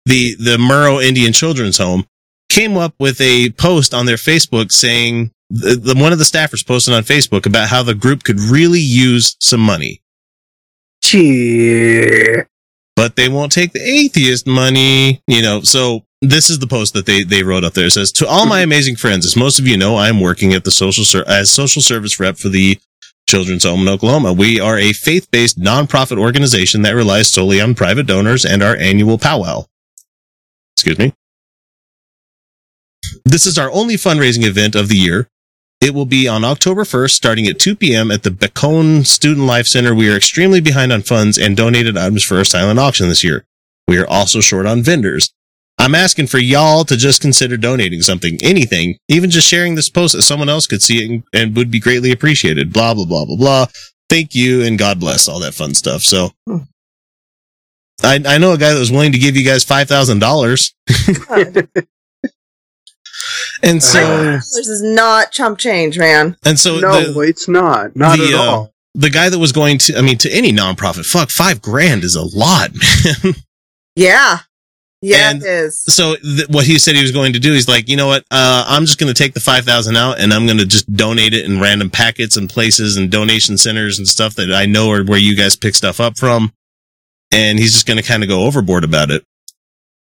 the 0.05 0.36
the 0.36 0.58
Murrow 0.58 1.03
Indian 1.03 1.34
Children's 1.34 1.77
Home 1.77 2.05
came 2.51 2.75
up 2.75 2.93
with 3.00 3.20
a 3.22 3.50
post 3.51 3.93
on 3.93 4.05
their 4.05 4.17
Facebook 4.17 4.72
saying 4.72 5.31
the, 5.50 5.75
the 5.75 6.01
one 6.01 6.12
of 6.12 6.20
the 6.20 6.25
staffers 6.25 6.65
posted 6.65 6.93
on 6.93 7.03
Facebook 7.03 7.46
about 7.46 7.70
how 7.70 7.81
the 7.81 7.96
group 7.96 8.24
could 8.24 8.39
really 8.39 8.79
use 8.79 9.38
some 9.39 9.62
money, 9.62 10.01
Gee. 11.01 12.41
but 12.96 13.15
they 13.15 13.29
won't 13.29 13.51
take 13.51 13.72
the 13.72 13.81
atheist 13.81 14.46
money. 14.46 15.22
You 15.27 15.41
know, 15.41 15.62
so 15.62 16.05
this 16.22 16.50
is 16.50 16.60
the 16.60 16.67
post 16.67 16.93
that 16.93 17.05
they 17.05 17.24
they 17.24 17.43
wrote 17.43 17.63
up 17.63 17.74
there. 17.74 17.88
It 17.88 17.91
says, 17.91 18.12
"To 18.13 18.27
all 18.27 18.46
my 18.46 18.58
mm-hmm. 18.58 18.63
amazing 18.65 18.96
friends, 18.98 19.25
as 19.25 19.36
most 19.36 19.58
of 19.58 19.67
you 19.67 19.77
know, 19.77 19.96
I 19.96 20.10
am 20.10 20.20
working 20.20 20.53
at 20.53 20.65
the 20.65 20.72
social 20.72 21.05
ser- 21.05 21.27
as 21.27 21.50
social 21.50 21.81
service 21.81 22.20
rep 22.20 22.38
for 22.38 22.50
the 22.50 22.77
Children's 23.27 23.63
Home 23.63 23.81
in 23.81 23.88
Oklahoma. 23.88 24.34
We 24.34 24.60
are 24.60 24.77
a 24.77 24.91
faith-based 24.91 25.58
nonprofit 25.58 26.17
organization 26.17 26.81
that 26.81 26.96
relies 26.96 27.31
solely 27.31 27.62
on 27.62 27.75
private 27.75 28.08
donors 28.08 28.43
and 28.43 28.62
our 28.62 28.75
annual 28.75 29.17
powwow. 29.17 29.65
Excuse 30.75 30.98
me. 30.98 31.13
This 33.25 33.45
is 33.45 33.57
our 33.57 33.71
only 33.71 33.95
fundraising 33.95 34.45
event 34.45 34.75
of 34.75 34.87
the 34.89 34.97
year. 34.97 35.27
It 35.79 35.93
will 35.95 36.05
be 36.05 36.27
on 36.27 36.43
October 36.43 36.83
1st, 36.83 37.11
starting 37.11 37.47
at 37.47 37.57
2 37.59 37.75
p.m. 37.75 38.11
at 38.11 38.23
the 38.23 38.29
Bacone 38.29 39.05
Student 39.05 39.47
Life 39.47 39.65
Center. 39.65 39.95
We 39.95 40.11
are 40.11 40.15
extremely 40.15 40.61
behind 40.61 40.91
on 40.91 41.01
funds 41.01 41.39
and 41.39 41.57
donated 41.57 41.97
items 41.97 42.23
for 42.23 42.37
our 42.37 42.43
silent 42.43 42.79
auction 42.79 43.09
this 43.09 43.23
year. 43.23 43.45
We 43.87 43.97
are 43.97 44.07
also 44.07 44.41
short 44.41 44.67
on 44.67 44.83
vendors. 44.83 45.33
I'm 45.79 45.95
asking 45.95 46.27
for 46.27 46.37
y'all 46.37 46.83
to 46.85 46.95
just 46.95 47.21
consider 47.21 47.57
donating 47.57 48.01
something, 48.01 48.37
anything, 48.43 48.97
even 49.07 49.31
just 49.31 49.47
sharing 49.47 49.73
this 49.73 49.89
post 49.89 50.13
that 50.13 50.21
someone 50.21 50.49
else 50.49 50.67
could 50.67 50.83
see 50.83 51.03
it 51.03 51.09
and, 51.09 51.23
and 51.33 51.55
would 51.55 51.71
be 51.71 51.79
greatly 51.79 52.11
appreciated. 52.11 52.71
Blah, 52.71 52.93
blah, 52.93 53.05
blah, 53.05 53.25
blah, 53.25 53.37
blah. 53.37 53.65
Thank 54.07 54.35
you 54.35 54.61
and 54.63 54.77
God 54.77 54.99
bless 54.99 55.27
all 55.27 55.39
that 55.39 55.55
fun 55.55 55.73
stuff. 55.73 56.03
So 56.03 56.31
Hmm. 56.45 56.57
I, 58.03 58.19
I 58.25 58.37
know 58.37 58.53
a 58.53 58.57
guy 58.57 58.73
that 58.73 58.79
was 58.79 58.91
willing 58.91 59.13
to 59.13 59.19
give 59.19 59.35
you 59.35 59.43
guys 59.43 59.65
$5,000. 59.65 60.73
And 63.63 63.81
so, 63.83 63.99
This 64.33 64.67
is 64.67 64.81
not 64.81 65.31
chump 65.31 65.57
change, 65.59 65.97
man. 65.97 66.37
and 66.45 66.59
so 66.59 66.79
no, 66.79 67.13
the, 67.13 67.19
it's 67.21 67.47
not. 67.47 67.95
Not 67.95 68.17
the, 68.17 68.25
at 68.29 68.33
uh, 68.33 68.37
all. 68.43 68.73
the 68.95 69.09
guy 69.09 69.29
that 69.29 69.39
was 69.39 69.51
going 69.51 69.77
to, 69.79 69.97
I 69.97 70.01
mean, 70.01 70.17
to 70.19 70.31
any 70.31 70.51
nonprofit, 70.51 71.05
fuck, 71.05 71.29
five 71.29 71.61
grand 71.61 72.03
is 72.03 72.15
a 72.15 72.23
lot, 72.23 72.71
man. 73.23 73.33
Yeah. 73.95 74.39
Yeah, 75.03 75.31
And- 75.31 75.41
it 75.41 75.47
is. 75.47 75.81
so 75.81 76.15
th- 76.15 76.47
what 76.49 76.65
he 76.65 76.77
said 76.77 76.95
he 76.95 77.01
was 77.01 77.11
going 77.11 77.33
to 77.33 77.39
do, 77.39 77.53
he's 77.53 77.67
like, 77.67 77.89
you 77.89 77.97
know 77.97 78.05
what? 78.07 78.23
Uh, 78.29 78.65
I'm 78.67 78.85
just 78.85 78.99
going 78.99 79.11
to 79.11 79.17
take 79.17 79.33
the 79.33 79.39
5,000 79.39 79.95
out 79.97 80.19
and 80.19 80.31
I'm 80.31 80.45
going 80.45 80.59
to 80.59 80.65
just 80.65 80.91
donate 80.95 81.33
it 81.33 81.43
in 81.45 81.59
random 81.59 81.89
packets 81.89 82.37
and 82.37 82.47
places 82.47 82.97
and 82.97 83.09
donation 83.09 83.57
centers 83.57 83.97
and 83.97 84.07
stuff 84.07 84.35
that 84.35 84.53
I 84.53 84.67
know 84.67 84.91
are 84.91 85.03
where 85.03 85.17
you 85.17 85.35
guys 85.35 85.55
pick 85.55 85.73
stuff 85.73 85.99
up 85.99 86.17
from. 86.19 86.53
And 87.31 87.57
he's 87.57 87.73
just 87.73 87.87
going 87.87 87.97
to 87.97 88.03
kind 88.03 88.21
of 88.21 88.29
go 88.29 88.43
overboard 88.45 88.83
about 88.83 89.09
it. 89.09 89.25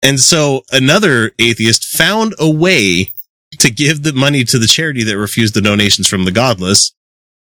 And 0.03 0.19
so 0.19 0.63
another 0.71 1.31
atheist 1.39 1.85
found 1.85 2.33
a 2.37 2.49
way 2.49 3.13
to 3.57 3.71
give 3.71 4.03
the 4.03 4.13
money 4.13 4.43
to 4.43 4.59
the 4.59 4.67
charity 4.67 5.03
that 5.03 5.17
refused 5.17 5.53
the 5.53 5.61
donations 5.61 6.07
from 6.07 6.25
the 6.25 6.31
godless. 6.31 6.93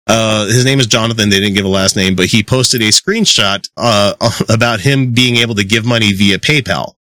Uh, 0.06 0.46
his 0.46 0.64
name 0.64 0.78
is 0.78 0.86
Jonathan. 0.86 1.30
They 1.30 1.40
didn't 1.40 1.54
give 1.54 1.64
a 1.64 1.68
last 1.68 1.96
name, 1.96 2.14
but 2.14 2.26
he 2.26 2.42
posted 2.42 2.82
a 2.82 2.88
screenshot, 2.88 3.68
uh, 3.76 4.14
about 4.48 4.80
him 4.80 5.12
being 5.12 5.36
able 5.36 5.54
to 5.54 5.64
give 5.64 5.86
money 5.86 6.12
via 6.12 6.38
PayPal 6.38 6.94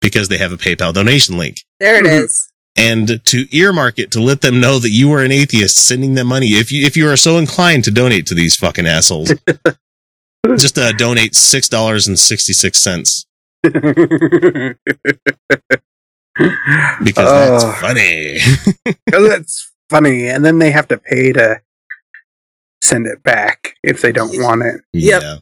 because 0.00 0.28
they 0.28 0.38
have 0.38 0.52
a 0.52 0.58
PayPal 0.58 0.92
donation 0.92 1.38
link. 1.38 1.60
There 1.80 1.96
it 1.96 2.04
Mhm. 2.04 2.48
And 2.76 3.24
to 3.26 3.56
earmark 3.56 4.00
it 4.00 4.10
to 4.12 4.20
let 4.20 4.40
them 4.40 4.60
know 4.60 4.80
that 4.80 4.90
you 4.90 5.12
are 5.12 5.22
an 5.22 5.30
atheist 5.30 5.78
sending 5.78 6.14
them 6.14 6.26
money. 6.26 6.48
If 6.48 6.72
you 6.72 6.84
if 6.84 6.96
you 6.96 7.08
are 7.08 7.16
so 7.16 7.38
inclined 7.38 7.84
to 7.84 7.92
donate 7.92 8.26
to 8.26 8.34
these 8.34 8.56
fucking 8.56 8.84
assholes, 8.86 9.32
just 10.56 10.76
uh, 10.76 10.90
donate 10.92 11.36
six 11.36 11.68
dollars 11.68 12.08
and 12.08 12.18
sixty 12.18 12.52
six 12.52 12.80
cents 12.80 13.26
because 16.36 17.28
Oh. 17.28 17.58
that's 17.58 17.80
funny. 17.80 18.38
Because 19.06 19.32
it's 19.40 19.72
funny, 19.90 20.28
and 20.28 20.44
then 20.44 20.58
they 20.58 20.70
have 20.70 20.88
to 20.88 20.98
pay 20.98 21.32
to 21.32 21.60
send 22.82 23.06
it 23.06 23.22
back 23.22 23.76
if 23.82 24.02
they 24.02 24.12
don't 24.12 24.40
want 24.42 24.62
it. 24.62 24.80
Yep. 24.92 25.22
Yeah. 25.22 25.36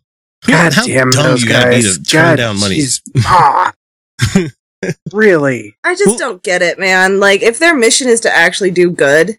God 0.47 0.73
How 0.75 0.87
damn 0.87 1.11
dumb 1.11 1.23
those 1.25 1.43
you 1.43 1.49
gotta 1.49 1.71
be 1.71 1.83
guys! 1.83 1.99
to 1.99 2.05
turn 2.05 2.23
God, 2.23 2.37
down 2.37 2.61
money. 2.61 2.79
jeez. 2.79 3.01
Ah. 3.25 3.73
really? 5.13 5.77
I 5.85 5.95
just 5.95 6.07
Well- 6.07 6.19
don't 6.19 6.43
get 6.43 6.63
it, 6.63 6.79
man. 6.79 7.21
Like, 7.21 7.43
if 7.43 7.59
their 7.59 7.75
mission 7.77 8.09
is 8.09 8.21
to 8.21 8.35
actually 8.35 8.71
do 8.71 8.91
good, 8.91 9.39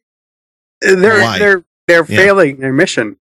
They're 0.81 1.22
Why? 1.22 1.39
they're 1.39 1.63
they're 1.88 2.05
Yeah. 2.07 2.17
failing 2.17 2.57
their 2.60 2.74
mission 2.74 3.17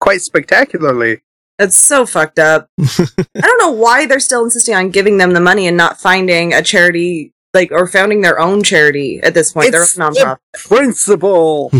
quite 0.00 0.20
spectacularly. 0.22 1.22
that's 1.58 1.76
so 1.76 2.04
fucked 2.04 2.38
up. 2.38 2.68
I 2.80 3.40
don't 3.40 3.58
know 3.58 3.70
why 3.70 4.04
they're 4.06 4.20
still 4.20 4.44
insisting 4.44 4.74
on 4.74 4.90
giving 4.90 5.16
them 5.16 5.32
the 5.32 5.40
money 5.40 5.66
and 5.66 5.76
not 5.78 5.98
finding 6.00 6.52
a 6.52 6.60
charity, 6.62 7.32
like, 7.54 7.70
or 7.72 7.86
founding 7.86 8.20
their 8.20 8.38
own 8.38 8.62
charity 8.62 9.20
at 9.22 9.34
this 9.34 9.52
point, 9.52 9.68
It's 9.74 9.94
their 9.94 10.06
own 10.06 10.12
nonprofit. 10.14 10.38
Principle. 10.54 11.70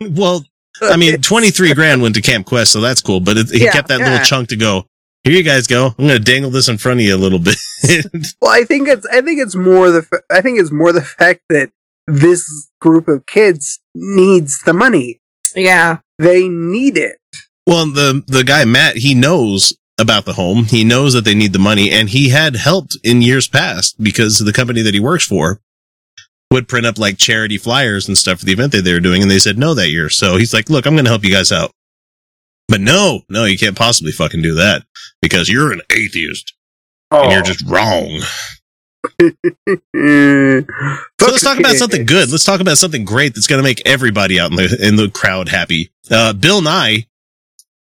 well, 0.00 0.44
I 0.82 0.96
mean, 0.96 1.20
23 1.20 1.74
grand 1.74 2.02
went 2.02 2.14
to 2.16 2.20
Camp 2.22 2.46
Quest, 2.46 2.72
so 2.72 2.80
that's 2.80 3.00
cool, 3.02 3.20
but 3.20 3.36
it, 3.36 3.50
he 3.50 3.64
Yeah, 3.64 3.72
kept 3.72 3.88
that 3.88 4.00
yeah. 4.00 4.10
little 4.10 4.24
chunk 4.24 4.48
to 4.48 4.56
go. 4.56 4.86
Here 5.24 5.34
you 5.34 5.44
guys 5.44 5.68
go. 5.68 5.86
I'm 5.98 6.06
going 6.08 6.18
to 6.18 6.18
dangle 6.18 6.50
this 6.50 6.68
in 6.68 6.78
front 6.78 6.98
of 7.00 7.06
you 7.06 7.14
a 7.14 7.18
little 7.18 7.38
bit. 7.38 7.56
Well, 8.40 8.50
I 8.52 8.62
think 8.64 8.86
it's 8.88 9.04
I 9.06 9.20
think 9.22 9.40
it's 9.40 9.56
more 9.56 9.90
the 9.90 10.02
fa- 10.02 10.22
I 10.30 10.40
think 10.40 10.60
it's 10.60 10.70
more 10.70 10.92
the 10.92 11.02
fact 11.02 11.40
that 11.48 11.70
this 12.06 12.70
group 12.80 13.08
of 13.08 13.26
kids 13.26 13.80
needs 13.94 14.60
the 14.64 14.72
money. 14.72 15.20
Yeah. 15.56 15.98
They 16.18 16.48
need 16.48 16.96
it. 16.96 17.16
well, 17.66 17.86
the, 17.86 18.22
the 18.28 18.44
guy, 18.44 18.64
Matt, 18.64 18.96
he 18.98 19.14
knows 19.16 19.74
about 19.98 20.24
the 20.24 20.32
home. 20.34 20.64
He 20.64 20.84
knows 20.84 21.12
that 21.14 21.24
they 21.24 21.34
need 21.34 21.52
the 21.52 21.58
money 21.58 21.90
and 21.90 22.08
he 22.08 22.30
had 22.30 22.56
helped 22.56 22.96
in 23.04 23.22
years 23.22 23.46
past 23.48 24.02
because 24.02 24.38
the 24.38 24.52
company 24.52 24.82
that 24.82 24.94
he 24.94 25.00
works 25.00 25.26
for 25.26 25.60
would 26.50 26.68
print 26.68 26.86
up 26.86 26.98
like 26.98 27.18
charity 27.18 27.58
flyers 27.58 28.08
and 28.08 28.16
stuff 28.18 28.40
for 28.40 28.44
the 28.46 28.52
event 28.52 28.72
that 28.72 28.82
they 28.82 28.92
were 28.92 29.00
doing. 29.00 29.22
And 29.22 29.30
they 29.30 29.38
said 29.38 29.58
no 29.58 29.74
that 29.74 29.90
year. 29.90 30.08
So 30.10 30.36
he's 30.36 30.52
like, 30.54 30.68
look, 30.70 30.86
I'm 30.86 30.94
going 30.94 31.04
to 31.04 31.10
help 31.10 31.24
you 31.24 31.32
guys 31.32 31.52
out. 31.52 31.70
But 32.68 32.80
no, 32.80 33.20
no, 33.28 33.44
you 33.44 33.58
can't 33.58 33.76
possibly 33.76 34.12
fucking 34.12 34.42
do 34.42 34.54
that 34.54 34.82
because 35.20 35.48
you're 35.48 35.72
an 35.72 35.82
atheist 35.90 36.54
Oh. 37.10 37.22
and 37.24 37.32
you're 37.32 37.42
just 37.42 37.64
wrong. 37.68 38.20
So 41.20 41.28
let's 41.30 41.42
talk 41.44 41.58
about 41.58 41.74
something 41.76 42.04
good. 42.04 42.30
Let's 42.30 42.44
talk 42.44 42.60
about 42.60 42.78
something 42.78 43.04
great 43.04 43.34
that's 43.34 43.46
going 43.46 43.58
to 43.60 43.62
make 43.62 43.80
everybody 43.86 44.40
out 44.40 44.50
in 44.50 44.56
the 44.56 44.78
in 44.86 44.96
the 44.96 45.08
crowd 45.08 45.48
happy. 45.48 45.90
Uh, 46.10 46.32
Bill 46.32 46.60
Nye 46.62 47.06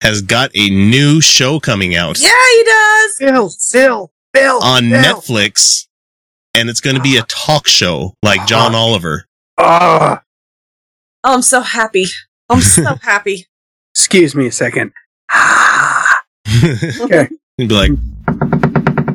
has 0.01 0.21
got 0.21 0.51
a 0.55 0.69
new 0.69 1.21
show 1.21 1.59
coming 1.59 1.95
out 1.95 2.19
Yeah, 2.19 2.29
he 2.29 2.63
does. 2.63 3.17
Bill, 3.19 3.51
Bill, 3.73 4.11
Bill 4.33 4.63
on 4.63 4.89
Bill. 4.89 5.01
Netflix, 5.01 5.87
and 6.55 6.69
it's 6.69 6.81
going 6.81 6.95
to 6.95 7.01
be 7.01 7.17
a 7.17 7.23
talk 7.23 7.67
show 7.67 8.13
like 8.23 8.45
John 8.47 8.75
Oliver. 8.75 9.25
Ah, 9.57 10.23
Oh, 11.23 11.35
I'm 11.35 11.41
so 11.43 11.61
happy. 11.61 12.05
I'm 12.49 12.61
so 12.61 12.95
happy. 13.01 13.45
excuse 13.93 14.33
me 14.35 14.47
a 14.47 14.51
second. 14.51 14.91
Ah. 15.31 16.21
He'd 16.47 17.29
be 17.57 17.67
like, 17.67 17.91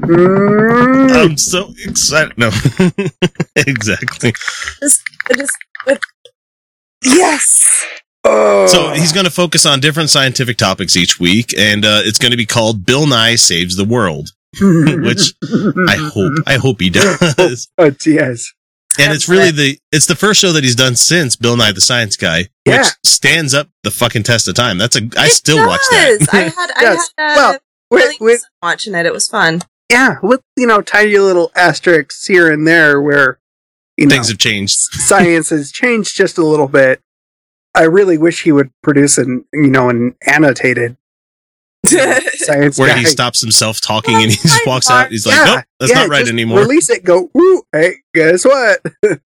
Mm. 0.06 1.10
"I'm 1.16 1.36
so 1.36 1.74
excited." 1.84 2.38
No, 2.38 2.46
exactly. 3.56 4.32
I 4.80 5.34
just, 5.34 5.52
with, 5.84 5.98
yes. 7.02 7.84
So 8.68 8.90
he's 8.94 9.12
going 9.12 9.24
to 9.26 9.30
focus 9.30 9.64
on 9.66 9.80
different 9.80 10.10
scientific 10.10 10.56
topics 10.56 10.96
each 10.96 11.20
week, 11.20 11.54
and 11.56 11.84
uh, 11.84 12.00
it's 12.04 12.18
going 12.18 12.32
to 12.32 12.36
be 12.36 12.46
called 12.46 12.84
Bill 12.84 13.06
Nye 13.06 13.36
Saves 13.36 13.76
the 13.76 13.84
World. 13.84 14.30
which 14.60 15.34
I 15.88 15.96
hope, 16.14 16.32
I 16.46 16.54
hope 16.56 16.80
he 16.80 16.88
does. 16.90 17.68
Oh, 17.78 17.90
yes. 18.06 18.52
And 18.98 19.12
it's 19.12 19.28
really 19.28 19.50
the 19.50 19.78
it's 19.92 20.06
the 20.06 20.14
first 20.14 20.40
show 20.40 20.52
that 20.52 20.64
he's 20.64 20.74
done 20.74 20.96
since 20.96 21.36
Bill 21.36 21.54
Nye 21.56 21.72
the 21.72 21.82
Science 21.82 22.16
Guy, 22.16 22.46
Yeah. 22.64 22.78
which 22.78 22.86
stands 23.04 23.52
up 23.52 23.68
the 23.82 23.90
fucking 23.90 24.22
test 24.22 24.48
of 24.48 24.54
time. 24.54 24.78
That's 24.78 24.96
a 24.96 25.00
I 25.18 25.26
It 25.26 25.32
still 25.32 25.66
watch 25.66 25.80
that. 25.90 26.28
I 26.32 26.36
had, 26.56 26.70
I 26.76 26.82
Yes. 26.82 27.10
had, 27.18 27.32
uh, 27.32 27.34
Well, 27.36 27.58
with, 27.90 28.02
really 28.02 28.16
with 28.20 28.42
watching 28.62 28.94
it. 28.94 29.04
It 29.04 29.12
was 29.12 29.28
fun. 29.28 29.60
yeah, 29.92 30.16
with 30.22 30.40
you 30.56 30.66
know 30.66 30.80
tiny 30.80 31.18
little 31.18 31.52
asterisks 31.54 32.24
here 32.24 32.50
and 32.50 32.66
there 32.66 32.98
where 33.02 33.38
you 33.98 34.06
know 34.06 34.14
Things 34.14 34.28
have 34.28 34.38
changed. 34.38 34.76
science 34.78 35.50
has 35.50 35.70
changed 35.70 36.16
just 36.16 36.38
a 36.38 36.44
little 36.46 36.68
bit. 36.68 37.02
I 37.76 37.82
really 37.84 38.18
wish 38.18 38.42
he 38.42 38.52
would 38.52 38.70
produce 38.82 39.18
an 39.18 39.44
you 39.52 39.68
know 39.68 39.88
an 39.90 40.14
annotated 40.26 40.96
science 41.86 42.78
Where 42.78 42.88
guy. 42.88 42.98
he 42.98 43.04
stops 43.04 43.40
himself 43.40 43.80
talking 43.80 44.14
Well, 44.14 44.22
and 44.24 44.32
he 44.32 44.38
just 44.38 44.66
walks 44.66 44.88
Mark. 44.88 45.06
out. 45.06 45.12
He's 45.12 45.26
like, 45.26 45.36
Yeah, 45.36 45.44
Nope, 45.56 45.64
that's 45.78 45.92
yeah, 45.92 45.98
not 46.00 46.08
right 46.08 46.20
just 46.20 46.32
anymore. 46.32 46.58
Release 46.60 46.90
it. 46.90 47.04
Go. 47.04 47.30
Woo! 47.32 47.62
Hey, 47.72 47.94
guess 48.14 48.44
what? 48.44 48.80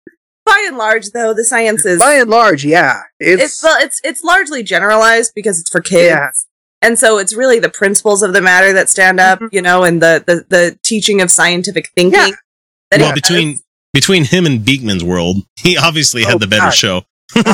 By 0.46 0.64
and 0.66 0.76
large, 0.76 1.10
though, 1.12 1.32
the 1.32 1.44
science 1.44 1.86
is 1.86 2.00
By 2.00 2.14
and 2.14 2.28
large, 2.28 2.64
yeah, 2.64 3.02
it's, 3.18 3.42
it's 3.42 3.62
well, 3.62 3.76
it's 3.80 4.00
it's 4.04 4.24
largely 4.24 4.62
generalized 4.62 5.32
because 5.34 5.60
it's 5.60 5.70
for 5.70 5.80
kids. 5.80 6.06
Yeah. 6.06 6.28
And 6.82 6.98
so 6.98 7.18
it's 7.18 7.34
really 7.34 7.58
the 7.60 7.68
principles 7.70 8.22
of 8.22 8.32
the 8.32 8.40
matter 8.40 8.72
that 8.72 8.88
stand 8.88 9.20
up, 9.20 9.38
Mhm. 9.40 9.48
you 9.52 9.60
know, 9.62 9.84
and 9.84 10.02
the, 10.02 10.24
the, 10.26 10.44
the 10.48 10.78
teaching 10.82 11.20
of 11.20 11.30
scientific 11.30 11.90
thinking. 11.94 12.18
Yeah. 12.18 12.30
That 12.90 13.00
well, 13.00 13.12
between 13.14 13.60
between 13.92 14.24
him 14.24 14.44
and 14.46 14.60
Beakman's 14.60 15.04
World, 15.04 15.44
he 15.56 15.76
obviously 15.76 16.24
had 16.24 16.34
Oh, 16.36 16.38
the 16.38 16.46
better 16.46 16.62
God. 16.66 16.74
show. 16.74 17.02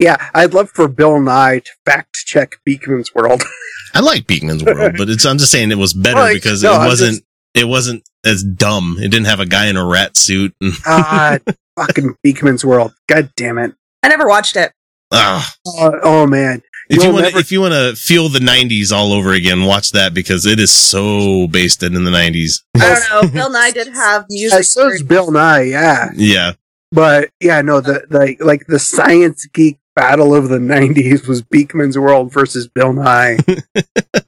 yeah. 0.00 0.16
I'd 0.34 0.52
love 0.54 0.70
for 0.70 0.88
Bill 0.88 1.20
Nye 1.20 1.60
to 1.60 1.70
fact 1.86 2.16
check 2.26 2.56
Beakman's 2.68 3.14
World. 3.14 3.42
I 3.94 4.00
like 4.00 4.24
Beakman's 4.26 4.64
World, 4.64 4.94
but 4.98 5.08
it's 5.08 5.24
I'm 5.24 5.38
just 5.38 5.52
saying 5.52 5.70
it 5.70 5.78
was 5.78 5.92
better 5.94 6.16
Well, 6.16 6.34
because 6.34 6.62
no, 6.64 6.74
it 6.82 6.86
wasn't 6.86 7.10
just- 7.12 7.24
it 7.54 7.64
wasn't 7.68 8.02
as 8.24 8.44
dumb. 8.44 8.96
It 9.00 9.08
didn't 9.10 9.26
have 9.26 9.40
a 9.40 9.46
guy 9.46 9.66
in 9.66 9.76
a 9.76 9.84
rat 9.84 10.16
suit. 10.16 10.54
And, 10.60 10.72
God, 10.84 11.42
fucking 11.76 12.14
Beakman's 12.24 12.64
World. 12.64 12.92
God 13.08 13.32
damn 13.36 13.58
it. 13.58 13.74
I 14.04 14.08
never 14.08 14.28
watched 14.28 14.54
it. 14.56 14.72
ah, 15.12 15.52
Oh, 15.66 15.92
oh, 16.04 16.26
man. 16.28 16.62
if 16.88 17.02
you 17.02 17.12
want 17.12 17.16
to 17.16 17.22
never- 17.24 17.38
if 17.38 17.50
you 17.50 17.60
want 17.60 17.74
to 17.74 17.96
feel 17.96 18.28
the 18.28 18.38
90s 18.38 18.92
all 18.92 19.12
over 19.12 19.32
again, 19.32 19.64
watch 19.64 19.90
that 19.90 20.14
because 20.14 20.46
it 20.46 20.60
is 20.60 20.70
so 20.72 21.48
based 21.48 21.82
in 21.82 21.92
the 21.94 21.98
90s. 22.10 22.62
I 22.76 23.00
don't 23.10 23.24
know. 23.24 23.30
Bill 23.32 23.50
Nye 23.50 23.72
did 23.72 23.88
have 23.88 24.26
music. 24.30 24.56
Yeah, 24.58 24.62
so 24.62 24.86
is 24.88 25.02
Bill 25.02 25.32
Nye, 25.32 25.62
yeah. 25.62 26.10
Yeah. 26.14 26.52
But 26.92 27.30
yeah, 27.40 27.62
no, 27.62 27.80
the, 27.80 28.04
the 28.08 28.36
like 28.44 28.66
the 28.68 28.78
science 28.78 29.44
geek 29.52 29.78
battle 29.94 30.34
of 30.34 30.48
the 30.48 30.58
'90s 30.58 31.26
was 31.26 31.42
Beakman's 31.42 31.98
World 31.98 32.32
versus 32.32 32.68
Bill 32.68 32.92
Nye. 32.92 33.38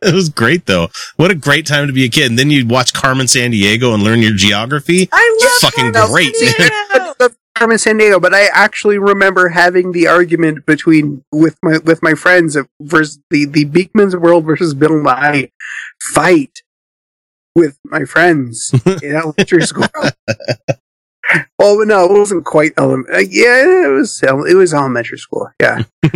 It 0.04 0.14
was 0.14 0.30
great 0.30 0.66
though. 0.66 0.88
What 1.14 1.30
a 1.30 1.34
great 1.34 1.64
time 1.64 1.86
to 1.86 1.92
be 1.92 2.04
a 2.04 2.08
kid. 2.08 2.28
And 2.28 2.38
then 2.38 2.50
you'd 2.50 2.68
watch 2.68 2.92
Carmen 2.92 3.26
Sandiego 3.26 3.94
and 3.94 4.02
learn 4.02 4.20
your 4.20 4.34
geography. 4.34 5.08
I 5.12 5.38
love 5.40 5.72
Fucking 5.72 5.92
Carmen 5.92 6.12
great. 6.12 6.34
Sandiego. 6.34 7.14
That's 7.18 7.36
Carmen 7.56 7.76
Sandiego, 7.76 8.20
but 8.20 8.34
I 8.34 8.46
actually 8.52 8.98
remember 8.98 9.50
having 9.50 9.92
the 9.92 10.08
argument 10.08 10.66
between 10.66 11.24
with 11.30 11.56
my 11.62 11.78
with 11.78 12.02
my 12.02 12.14
friends 12.14 12.56
versus 12.80 13.20
the 13.30 13.44
the 13.44 13.64
Beakman's 13.64 14.16
World 14.16 14.44
versus 14.44 14.74
Bill 14.74 15.00
Nye 15.00 15.50
fight 16.00 16.62
with 17.54 17.78
my 17.84 18.04
friends 18.04 18.72
in 19.02 19.14
elementary 19.14 19.62
school. 19.62 19.86
Oh 21.58 21.78
no, 21.86 22.04
it 22.04 22.18
wasn't 22.18 22.44
quite 22.44 22.72
elementary. 22.78 23.14
Uh, 23.14 23.18
yeah, 23.30 23.86
it 23.86 23.90
was. 23.92 24.22
It 24.22 24.56
was 24.56 24.74
elementary 24.74 25.18
school. 25.18 25.48
Yeah, 25.60 25.82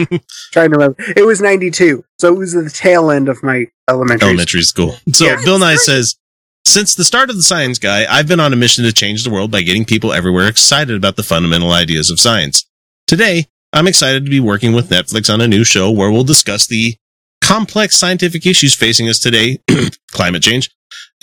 trying 0.53 0.71
to 0.71 0.77
remember. 0.77 0.97
It 1.17 1.25
was 1.27 1.41
ninety 1.41 1.71
two, 1.71 2.05
so 2.19 2.33
it 2.33 2.39
was 2.39 2.53
the 2.53 2.69
tail 2.71 3.11
end 3.11 3.29
of 3.29 3.43
my 3.43 3.67
elementary. 3.89 4.29
elementary 4.29 4.63
school. 4.63 4.97
So 5.13 5.25
Yeah. 5.27 5.37
Bill 5.45 5.59
Nye 5.59 5.75
Great. 5.75 5.81
says, 5.81 6.17
since 6.67 6.95
the 6.95 7.05
start 7.05 7.31
of 7.31 7.37
the 7.37 7.43
science 7.43 7.79
guy, 7.79 8.07
I've 8.13 8.27
been 8.27 8.41
on 8.41 8.53
a 8.53 8.57
mission 8.57 8.85
to 8.85 8.93
change 8.93 9.23
the 9.25 9.31
world 9.31 9.51
by 9.51 9.63
getting 9.63 9.85
people 9.85 10.13
everywhere 10.13 10.49
excited 10.49 10.97
about 10.97 11.17
the 11.17 11.23
fundamental 11.23 11.71
ideas 11.71 12.11
of 12.11 12.19
science. 12.19 12.67
Today, 13.07 13.47
I'm 13.73 13.87
excited 13.87 14.25
to 14.25 14.31
be 14.31 14.41
working 14.41 14.73
with 14.73 14.89
Netflix 14.91 15.33
on 15.33 15.41
a 15.41 15.47
new 15.47 15.63
show 15.63 15.91
where 15.91 16.11
we'll 16.11 16.25
discuss 16.25 16.67
the 16.67 16.97
complex 17.41 17.97
scientific 17.97 18.45
issues 18.47 18.75
facing 18.75 19.09
us 19.09 19.21
today, 19.21 19.61
climate 20.11 20.43
change, 20.43 20.71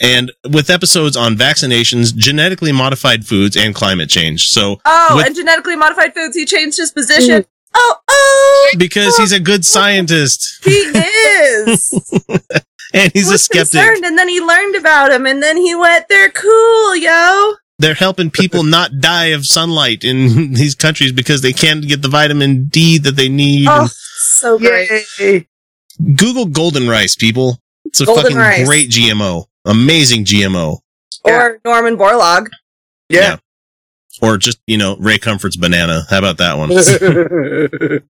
and 0.02 0.32
with 0.50 0.70
episodes 0.70 1.16
on 1.16 1.36
vaccinations, 1.36 2.16
genetically 2.16 2.72
modified 2.72 3.26
foods, 3.26 3.56
and 3.56 3.74
climate 3.76 4.10
change. 4.10 4.50
So, 4.50 4.80
Oh, 4.86 5.16
With- 5.18 5.28
and 5.28 5.36
genetically 5.36 5.76
modified 5.76 6.14
foods. 6.14 6.36
He 6.36 6.46
changed 6.46 6.78
his 6.78 6.92
position. 6.92 7.46
Oh, 7.76 7.96
oh, 8.08 8.72
because 8.78 9.18
he's 9.18 9.32
a 9.32 9.40
good 9.40 9.66
scientist 9.66 10.64
he 10.64 10.72
is. 10.72 12.22
and 12.94 13.12
he's 13.14 13.32
a 13.32 13.38
skeptic, 13.40 13.72
concerned, 13.82 14.06
and 14.06 14.16
then 14.18 14.30
he 14.30 14.40
learned 14.40 14.76
about 14.76 15.12
him, 15.12 15.26
and 15.26 15.42
then 15.42 15.58
he 15.58 15.74
went, 15.74 16.06
"They're 16.08 16.30
cool, 16.30 16.96
yo." 16.96 17.54
they're 17.80 17.96
helping 17.96 18.30
people 18.30 18.64
not 18.64 18.92
die 19.02 19.26
of 19.34 19.46
sunlight 19.46 20.04
in 20.06 20.54
these 20.54 20.76
countries 20.76 21.12
because 21.12 21.42
they 21.42 21.52
can't 21.52 21.86
get 21.88 22.02
the 22.04 22.08
vitamin 22.08 22.66
D 22.66 22.98
that 23.00 23.16
they 23.16 23.28
need. 23.28 23.68
Oh, 23.70 23.90
so 24.16 24.58
great. 24.60 24.90
Yay. 25.20 25.48
Google 26.16 26.46
golden 26.46 26.88
rice, 26.88 27.16
people. 27.16 27.58
It's 27.86 28.00
a 28.02 28.06
Golden 28.06 28.24
fucking 28.24 28.38
rice. 28.38 28.68
great 28.68 28.90
GMO. 28.90 29.46
Amazing 29.66 30.26
GMO. 30.26 30.80
Or 31.24 31.60
Norman 31.64 31.98
Borlaug. 31.98 32.50
Yeah. 33.10 33.38
Or 34.22 34.38
just, 34.38 34.60
you 34.68 34.78
know, 34.78 34.98
Ray 34.98 35.18
Comfort's 35.18 35.56
banana. 35.56 36.06
How 36.10 36.20
about 36.20 36.38
that 36.38 36.58
one? 36.58 38.04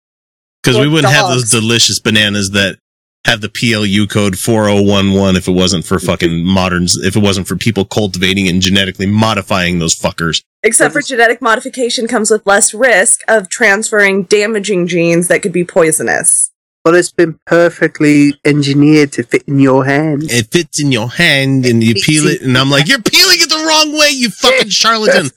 Because 0.65 0.79
we 0.79 0.87
wouldn't 0.87 1.13
have 1.13 1.29
those 1.29 1.51
delicious 1.51 1.99
bananas 1.99 2.49
that 2.51 2.79
have 3.25 3.41
the 3.41 3.49
PLU 3.49 4.07
code 4.07 4.37
4011 4.37 5.35
if 5.35 5.47
it 5.47 5.51
wasn't 5.51 5.85
for 5.85 5.99
fucking 5.99 6.43
moderns, 6.43 6.97
if 6.97 7.15
it 7.15 7.21
wasn't 7.21 7.47
for 7.47 7.55
people 7.55 7.85
cultivating 7.85 8.47
and 8.47 8.61
genetically 8.61 9.05
modifying 9.05 9.77
those 9.77 9.93
fuckers. 9.95 10.43
Except 10.63 10.93
for 10.93 11.01
genetic 11.01 11.39
modification 11.39 12.07
comes 12.07 12.31
with 12.31 12.47
less 12.47 12.73
risk 12.73 13.21
of 13.27 13.47
transferring 13.47 14.23
damaging 14.23 14.87
genes 14.87 15.27
that 15.27 15.43
could 15.43 15.53
be 15.53 15.63
poisonous. 15.63 16.51
Well, 16.85 16.93
it's 16.95 17.11
been 17.11 17.39
perfectly 17.47 18.39
engineered 18.45 19.11
to 19.13 19.23
fit 19.23 19.43
in 19.47 19.59
your 19.59 19.83
hand. 19.85 20.23
It 20.31 20.51
fits 20.51 20.79
in 20.79 20.91
your 20.91 21.09
hand 21.09 21.65
and 21.65 21.83
you 21.83 21.95
peel 21.95 22.27
it, 22.27 22.41
and 22.43 22.55
I'm 22.57 22.69
like, 22.69 22.87
you're 22.87 23.01
peeling 23.01 23.37
it 23.41 23.49
the 23.49 23.65
wrong 23.65 23.97
way, 23.97 24.09
you 24.11 24.29
fucking 24.29 24.69
charlatan. 24.81 25.31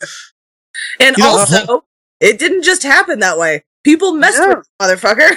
And 1.01 1.17
You 1.17 1.25
know, 1.25 1.31
also, 1.31 1.85
it 2.21 2.39
didn't 2.39 2.63
just 2.65 2.83
happen 2.83 3.21
that 3.21 3.39
way. 3.39 3.65
People 3.85 4.13
messed 4.13 4.39
Yeah. 4.39 4.55
with 4.57 4.69
the 4.79 4.85
motherfucker. 4.87 5.31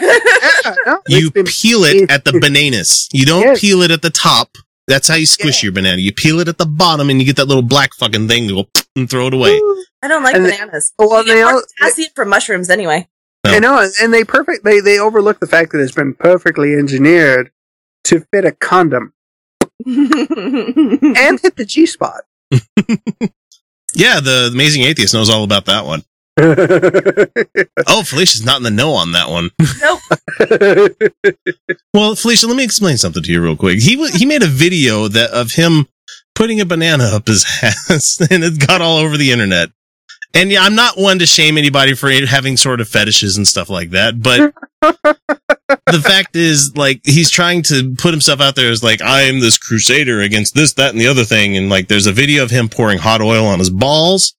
Yeah, 0.65 0.75
no, 0.85 1.01
You 1.07 1.31
been- 1.31 1.45
peel 1.45 1.85
it 1.85 2.11
at 2.11 2.25
the 2.25 2.37
bananas. 2.39 3.07
You 3.13 3.25
don't 3.25 3.43
Yes. 3.43 3.61
peel 3.61 3.81
it 3.81 3.91
at 3.91 4.01
the 4.01 4.09
top. 4.09 4.57
That's 4.87 5.07
how 5.07 5.15
you 5.15 5.25
squish 5.27 5.61
Yeah. 5.63 5.67
your 5.67 5.73
banana. 5.73 6.01
You 6.01 6.11
peel 6.11 6.39
it 6.41 6.47
at 6.49 6.57
the 6.57 6.65
bottom 6.65 7.09
and 7.09 7.19
you 7.21 7.25
get 7.25 7.37
that 7.37 7.47
little 7.47 7.61
black 7.63 7.93
fucking 7.93 8.27
thing 8.27 8.47
to 8.49 8.53
go 8.55 8.69
and 8.95 9.09
throw 9.09 9.27
it 9.27 9.33
away. 9.33 9.61
I 10.03 10.07
don't 10.07 10.23
like 10.23 10.35
And 10.35 10.43
bananas. 10.43 10.91
Oh, 10.99 11.07
well, 11.07 11.21
You 11.21 11.27
get 11.27 11.33
they 11.35 11.43
more 11.43 11.53
all- 11.53 11.63
potassium 11.79 12.09
from 12.15 12.29
mushrooms 12.29 12.69
anyway. 12.69 13.07
No. 13.43 13.51
I 13.51 13.59
know, 13.59 13.79
uh, 13.79 13.87
and 14.01 14.13
they 14.13 14.23
perfect. 14.23 14.63
They 14.63 14.79
they 14.79 14.99
overlook 14.99 15.39
the 15.39 15.47
fact 15.47 15.71
that 15.71 15.79
it's 15.79 15.91
been 15.93 16.13
perfectly 16.13 16.75
engineered 16.75 17.51
to 18.05 18.19
fit 18.31 18.45
a 18.45 18.51
condom 18.51 19.13
and 19.85 21.39
hit 21.39 21.55
the 21.55 21.65
G 21.65 21.85
spot. 21.85 22.21
Yeah, 23.93 24.19
the 24.21 24.49
amazing 24.53 24.83
atheist 24.83 25.13
knows 25.13 25.29
all 25.29 25.43
about 25.43 25.65
that 25.65 25.85
one. 25.85 26.03
Oh, 27.87 28.03
Felicia's 28.03 28.45
not 28.45 28.57
in 28.57 28.63
the 28.63 28.71
know 28.71 28.91
on 28.91 29.11
that 29.11 29.29
one. 29.29 29.49
Nope. 29.81 29.99
well, 31.93 32.15
Felicia, 32.15 32.47
let 32.47 32.55
me 32.55 32.63
explain 32.63 32.97
something 32.97 33.21
to 33.21 33.31
you 33.31 33.41
real 33.41 33.57
quick. 33.57 33.79
He 33.79 33.97
wa 33.97 34.07
he 34.07 34.25
made 34.25 34.41
a 34.41 34.47
video 34.47 35.07
that 35.09 35.31
of 35.31 35.51
him 35.51 35.87
putting 36.33 36.61
a 36.61 36.65
banana 36.65 37.03
up 37.03 37.27
his 37.27 37.45
ass, 37.61 38.17
and 38.31 38.43
it 38.43 38.65
got 38.65 38.81
all 38.81 38.97
over 38.97 39.17
the 39.17 39.31
internet. 39.31 39.69
And 40.33 40.51
yeah, 40.51 40.63
I'm 40.63 40.75
not 40.75 40.97
one 40.97 41.19
to 41.19 41.25
shame 41.25 41.57
anybody 41.57 41.93
for 41.93 42.09
having 42.25 42.57
sort 42.57 42.79
of 42.79 42.87
fetishes 42.87 43.37
and 43.37 43.47
stuff 43.47 43.69
like 43.69 43.89
that, 43.91 44.21
but 44.21 44.53
the 44.81 46.01
fact 46.01 46.35
is, 46.35 46.75
like, 46.75 47.01
he's 47.03 47.29
trying 47.29 47.63
to 47.63 47.93
put 47.95 48.11
himself 48.11 48.39
out 48.39 48.55
there 48.55 48.71
as 48.71 48.83
like, 48.83 49.01
I 49.01 49.23
am 49.23 49.39
this 49.39 49.57
crusader 49.57 50.21
against 50.21 50.55
this, 50.55 50.73
that, 50.73 50.91
and 50.91 51.01
the 51.01 51.07
other 51.07 51.25
thing. 51.25 51.57
And 51.57 51.69
like, 51.69 51.87
there's 51.87 52.07
a 52.07 52.13
video 52.13 52.43
of 52.43 52.51
him 52.51 52.69
pouring 52.69 52.99
hot 52.99 53.21
oil 53.21 53.45
on 53.45 53.59
his 53.59 53.69
balls. 53.69 54.35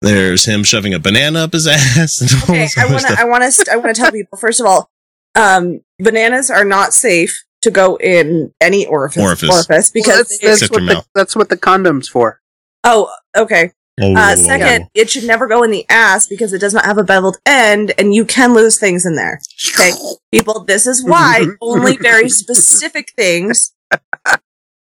There's 0.00 0.44
him 0.44 0.64
shoving 0.64 0.94
a 0.94 0.98
banana 0.98 1.40
up 1.40 1.52
his 1.52 1.66
ass. 1.68 2.20
And 2.20 2.30
all 2.32 2.42
Okay, 2.42 2.64
this 2.64 2.78
I 2.78 2.86
want 2.86 3.06
to. 3.06 3.16
I 3.18 3.24
want 3.24 3.52
to. 3.52 3.72
I 3.72 3.76
want 3.76 3.94
to 3.94 4.00
tell 4.00 4.12
people 4.12 4.38
first 4.38 4.60
of 4.60 4.66
all, 4.66 4.90
um, 5.34 5.80
bananas 5.98 6.50
are 6.50 6.64
not 6.64 6.92
safe 6.92 7.44
to 7.62 7.70
go 7.70 7.96
in 7.96 8.52
any 8.60 8.86
orifice. 8.86 9.22
Orifice. 9.22 9.90
because 9.90 10.08
Well, 10.08 10.16
that's, 10.18 10.38
that's 10.60 10.70
what 10.70 10.80
the, 10.80 11.04
that's 11.14 11.36
what 11.36 11.48
the 11.48 11.56
condom's 11.56 12.08
for. 12.08 12.40
oh, 12.84 13.10
okay. 13.36 13.72
Oh, 14.00 14.14
Uh, 14.16 14.34
second, 14.34 14.88
it 14.94 15.08
should 15.08 15.24
never 15.24 15.46
go 15.46 15.62
in 15.62 15.70
the 15.70 15.86
ass 15.88 16.26
because 16.26 16.52
it 16.52 16.58
does 16.58 16.74
not 16.74 16.84
have 16.84 16.98
a 16.98 17.04
beveled 17.04 17.36
end, 17.46 17.92
and 17.96 18.12
you 18.12 18.24
can 18.24 18.52
lose 18.52 18.78
things 18.78 19.06
in 19.06 19.14
there. 19.14 19.40
Okay, 19.72 19.92
people, 20.32 20.64
this 20.64 20.86
is 20.86 21.04
why 21.04 21.44
only 21.60 21.96
very 21.96 22.28
specific 22.28 23.12
things 23.16 23.72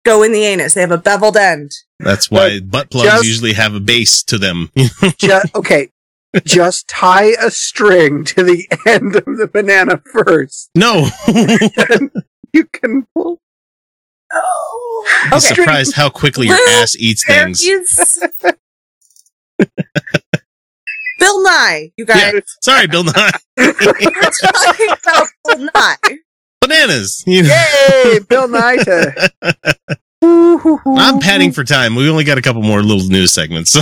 go 0.06 0.24
in 0.24 0.32
the 0.32 0.44
anus. 0.46 0.74
They 0.74 0.82
have 0.82 0.92
a 0.92 0.98
beveled 0.98 1.36
end. 1.36 1.72
That's 2.00 2.32
why 2.32 2.62
butt 2.62 2.92
plugs 2.92 3.10
just- 3.10 3.26
usually 3.26 3.54
have 3.54 3.74
a 3.74 3.80
base 3.82 4.24
to 4.24 4.38
them. 4.38 4.70
Just, 5.18 5.54
okay, 5.56 5.90
just 6.46 6.88
tie 6.88 7.34
a 7.40 7.52
string 7.52 8.24
to 8.26 8.44
the 8.44 8.66
end 8.88 9.16
of 9.16 9.26
the 9.26 9.48
banana 9.52 10.02
first. 10.14 10.70
no, 10.76 11.08
You 12.54 12.66
can 12.72 13.06
pull. 13.14 13.40
Oh, 14.32 15.06
I'm 15.26 15.34
okay. 15.34 15.40
surprised 15.40 15.94
how 15.96 16.10
quickly 16.10 16.48
your 16.48 16.58
ass 16.70 16.96
eats 16.98 17.26
things. 17.26 17.62
is 17.64 18.20
Bill 21.20 21.44
Nye, 21.44 21.92
you 21.98 22.06
Yeah. 22.08 22.32
guys. 22.34 22.42
Sorry, 22.62 22.88
Bill 22.88 23.04
Nye. 23.04 23.32
We're 23.58 23.74
talking 23.74 24.88
about 24.90 25.28
Bill 25.46 25.70
Nye. 25.74 26.18
Bananas. 26.62 27.24
You 27.28 27.44
know, 27.44 27.50
Yay, 28.06 28.20
Bill 28.28 28.48
Nye. 28.48 28.78
To, 28.78 29.32
I'm 30.24 31.20
padding 31.20 31.52
for 31.52 31.64
time. 31.64 31.96
We 31.96 32.10
only 32.10 32.24
got 32.24 32.38
a 32.38 32.42
couple 32.42 32.62
more 32.62 32.82
little 32.82 33.08
news 33.10 33.34
segments. 33.34 33.72
So, 33.72 33.82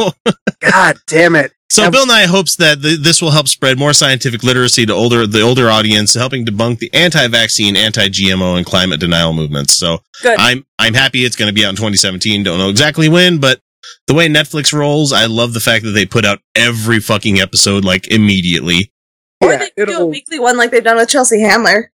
God 0.60 0.96
damn 1.06 1.34
it. 1.36 1.52
so 1.68 1.82
Yep. 1.84 1.92
Bill 1.92 2.06
Nye 2.06 2.26
hopes 2.26 2.56
that 2.56 2.80
th- 2.82 3.00
this 3.00 3.20
will 3.20 3.32
help 3.32 3.48
spread 3.48 3.78
more 3.78 3.92
scientific 3.92 4.42
literacy 4.44 4.86
to 4.86 4.92
older 4.92 5.26
the 5.26 5.40
older 5.42 5.68
audience, 5.68 6.14
helping 6.14 6.44
debunk 6.46 6.78
the 6.78 6.92
anti-vaccine, 6.94 7.76
anti-GMO, 7.76 8.56
and 8.56 8.64
climate 8.66 9.00
denial 9.00 9.32
movements. 9.32 9.74
So 9.74 9.98
Good. 10.22 10.38
I'm 10.38 10.64
I'm 10.78 10.94
happy 10.94 11.24
it's 11.24 11.36
going 11.36 11.48
to 11.48 11.54
be 11.54 11.64
out 11.64 11.70
in 11.70 11.76
2017. 11.76 12.42
Don't 12.44 12.58
know 12.58 12.68
exactly 12.70 13.08
when, 13.08 13.38
but 13.38 13.60
the 14.06 14.14
way 14.14 14.28
Netflix 14.28 14.72
rolls, 14.72 15.12
I 15.12 15.26
love 15.26 15.52
the 15.54 15.60
fact 15.60 15.84
that 15.84 15.90
they 15.92 16.06
put 16.06 16.24
out 16.24 16.40
every 16.54 17.00
fucking 17.00 17.40
episode 17.40 17.84
like 17.84 18.08
immediately. 18.08 18.92
Or 19.40 19.52
Yeah, 19.52 19.66
they 19.76 19.84
do 19.86 19.98
a 20.00 20.06
weekly 20.06 20.38
one 20.38 20.56
like 20.56 20.70
they've 20.70 20.84
done 20.84 20.96
with 20.96 21.08
Chelsea 21.08 21.40
Handler. 21.40 21.90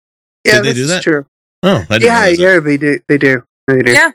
Yeah, 0.45 0.55
Did 0.55 0.63
they 0.63 0.67
this 0.69 0.75
do 0.75 0.81
is 0.83 0.89
that? 0.89 1.03
true. 1.03 1.25
Oh, 1.63 1.85
I 1.89 1.97
didn't 1.99 2.01
Yeah, 2.03 2.19
realize 2.21 2.37
that. 2.37 2.43
yeah, 2.43 2.59
they 2.59 2.77
do. 2.77 2.99
They 3.07 3.17
do. 3.17 3.43
They 3.67 3.81
do. 3.81 3.91
Yeah. 3.91 4.11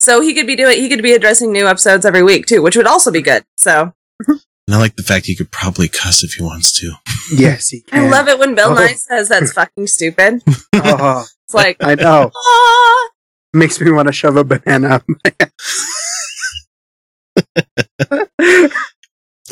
So 0.00 0.20
he 0.20 0.34
could 0.34 0.46
be 0.46 0.54
doing 0.56 0.78
he 0.78 0.88
could 0.88 1.02
be 1.02 1.12
addressing 1.12 1.50
new 1.52 1.66
episodes 1.66 2.04
every 2.06 2.22
week 2.22 2.46
too, 2.46 2.62
which 2.62 2.76
would 2.76 2.86
also 2.86 3.10
be 3.10 3.22
good. 3.22 3.44
So 3.56 3.92
And 4.26 4.74
I 4.74 4.78
like 4.78 4.96
the 4.96 5.02
fact 5.02 5.26
he 5.26 5.34
could 5.36 5.50
probably 5.50 5.88
cuss 5.88 6.22
if 6.22 6.34
he 6.34 6.42
wants 6.42 6.72
to. 6.80 6.92
Yes, 7.34 7.70
he 7.70 7.82
I 7.90 8.06
love 8.08 8.28
it 8.28 8.38
when 8.38 8.54
Bill 8.54 8.68
Oh. 8.70 8.74
Nye 8.74 8.92
says 8.94 9.30
that's 9.30 9.52
fucking 9.54 9.86
stupid. 9.86 10.42
Oh, 10.74 11.24
It's 11.46 11.54
like 11.54 11.78
I 11.80 11.94
know. 11.94 12.30
ah. 12.36 13.08
Makes 13.54 13.80
me 13.80 13.90
want 13.92 14.08
to 14.08 14.12
shove 14.12 14.36
a 14.36 14.44
banana 14.44 14.88
up 14.96 15.04
my 15.08 15.32
ass. 15.40 15.93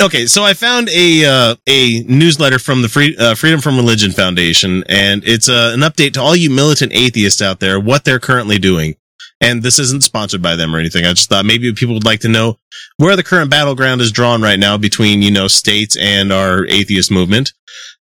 Okay, 0.01 0.27
so 0.27 0.43
I 0.43 0.55
found 0.55 0.89
a 0.89 1.25
uh, 1.25 1.57
a 1.69 2.03
newsletter 2.05 2.59
from 2.59 2.81
the 2.81 2.89
Free, 2.89 3.15
uh, 3.17 3.35
Freedom 3.35 3.61
from 3.61 3.77
Religion 3.77 4.11
Foundation, 4.11 4.83
and 4.89 5.23
it's 5.25 5.51
uh, 5.51 5.73
an 5.75 5.81
update 5.81 6.15
to 6.15 6.21
all 6.21 6.35
you 6.35 6.49
militant 6.49 6.93
atheists 6.95 7.43
out 7.43 7.61
there 7.61 7.79
what 7.79 8.05
they're 8.05 8.19
currently 8.19 8.59
doing. 8.59 8.97
And 9.41 9.63
this 9.63 9.79
isn't 9.79 10.03
sponsored 10.03 10.41
by 10.41 10.57
them 10.57 10.75
or 10.75 10.79
anything. 10.79 11.05
I 11.05 11.13
just 11.13 11.29
thought 11.29 11.45
maybe 11.45 11.73
people 11.75 11.95
would 11.95 12.07
like 12.07 12.21
to 12.21 12.29
know 12.29 12.59
where 12.97 13.17
the 13.17 13.23
current 13.23 13.51
battleground 13.51 14.01
is 14.01 14.13
drawn 14.13 14.41
right 14.41 14.59
now 14.59 14.79
between 14.79 15.21
you 15.21 15.31
know 15.31 15.47
states 15.47 15.97
and 15.97 16.33
our 16.33 16.67
atheist 16.67 17.11
movement. 17.11 17.53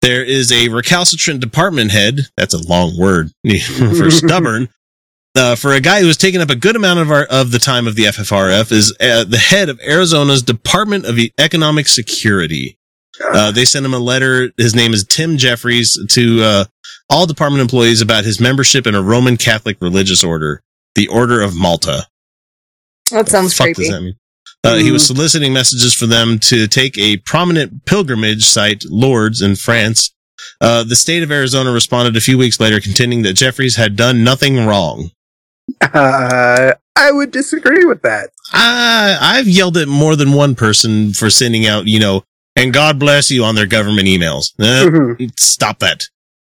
There 0.02 0.24
is 0.24 0.50
a 0.50 0.68
recalcitrant 0.68 1.40
department 1.40 1.92
head. 1.92 2.20
That's 2.36 2.54
a 2.54 2.66
long 2.68 2.98
word 2.98 3.30
for 3.96 4.10
stubborn. 4.10 4.68
Uh, 5.36 5.54
for 5.54 5.72
a 5.72 5.80
guy 5.80 6.00
who 6.00 6.06
has 6.06 6.16
taken 6.16 6.40
up 6.40 6.48
a 6.48 6.56
good 6.56 6.76
amount 6.76 6.98
of 6.98 7.10
our 7.10 7.24
of 7.24 7.50
the 7.50 7.58
time 7.58 7.86
of 7.86 7.94
the 7.94 8.04
FFRF 8.04 8.72
is 8.72 8.96
uh, 9.00 9.24
the 9.24 9.36
head 9.36 9.68
of 9.68 9.78
Arizona's 9.80 10.42
Department 10.42 11.04
of 11.04 11.18
Economic 11.38 11.88
Security. 11.88 12.78
Uh, 13.22 13.50
they 13.50 13.64
sent 13.64 13.84
him 13.84 13.94
a 13.94 13.98
letter. 13.98 14.50
His 14.56 14.74
name 14.74 14.94
is 14.94 15.04
Tim 15.04 15.36
Jeffries 15.36 15.98
to 16.12 16.42
uh, 16.42 16.64
all 17.10 17.26
department 17.26 17.60
employees 17.60 18.00
about 18.00 18.24
his 18.24 18.40
membership 18.40 18.86
in 18.86 18.94
a 18.94 19.02
Roman 19.02 19.36
Catholic 19.36 19.76
religious 19.80 20.24
order, 20.24 20.62
the 20.94 21.08
Order 21.08 21.40
of 21.40 21.54
Malta. 21.54 22.06
That 23.10 23.28
sounds 23.28 23.58
creepy. 23.58 23.84
does 23.84 23.90
that 23.90 24.00
mean? 24.00 24.14
Uh, 24.64 24.76
he 24.76 24.90
was 24.90 25.06
soliciting 25.06 25.52
messages 25.52 25.94
for 25.94 26.06
them 26.06 26.38
to 26.40 26.66
take 26.66 26.98
a 26.98 27.18
prominent 27.18 27.84
pilgrimage 27.84 28.44
site, 28.44 28.84
Lourdes, 28.88 29.40
in 29.40 29.54
France. 29.54 30.12
Uh, 30.60 30.82
the 30.82 30.96
state 30.96 31.22
of 31.22 31.30
Arizona 31.30 31.70
responded 31.70 32.16
a 32.16 32.20
few 32.20 32.36
weeks 32.36 32.58
later, 32.58 32.80
contending 32.80 33.22
that 33.22 33.34
Jeffries 33.34 33.76
had 33.76 33.94
done 33.96 34.24
nothing 34.24 34.66
wrong. 34.66 35.10
Uh, 35.80 36.72
I 36.96 37.12
would 37.12 37.30
disagree 37.30 37.84
with 37.84 38.02
that. 38.02 38.30
I, 38.52 39.18
I've 39.20 39.48
yelled 39.48 39.76
at 39.76 39.88
more 39.88 40.16
than 40.16 40.32
one 40.32 40.54
person 40.54 41.12
for 41.12 41.28
sending 41.30 41.66
out, 41.66 41.86
you 41.86 41.98
know, 42.00 42.24
and 42.54 42.72
God 42.72 42.98
bless 42.98 43.30
you 43.30 43.44
on 43.44 43.54
their 43.54 43.66
government 43.66 44.08
emails. 44.08 44.52
Uh, 44.58 44.88
Mhm. 44.88 45.38
stop 45.38 45.80
that. 45.80 46.04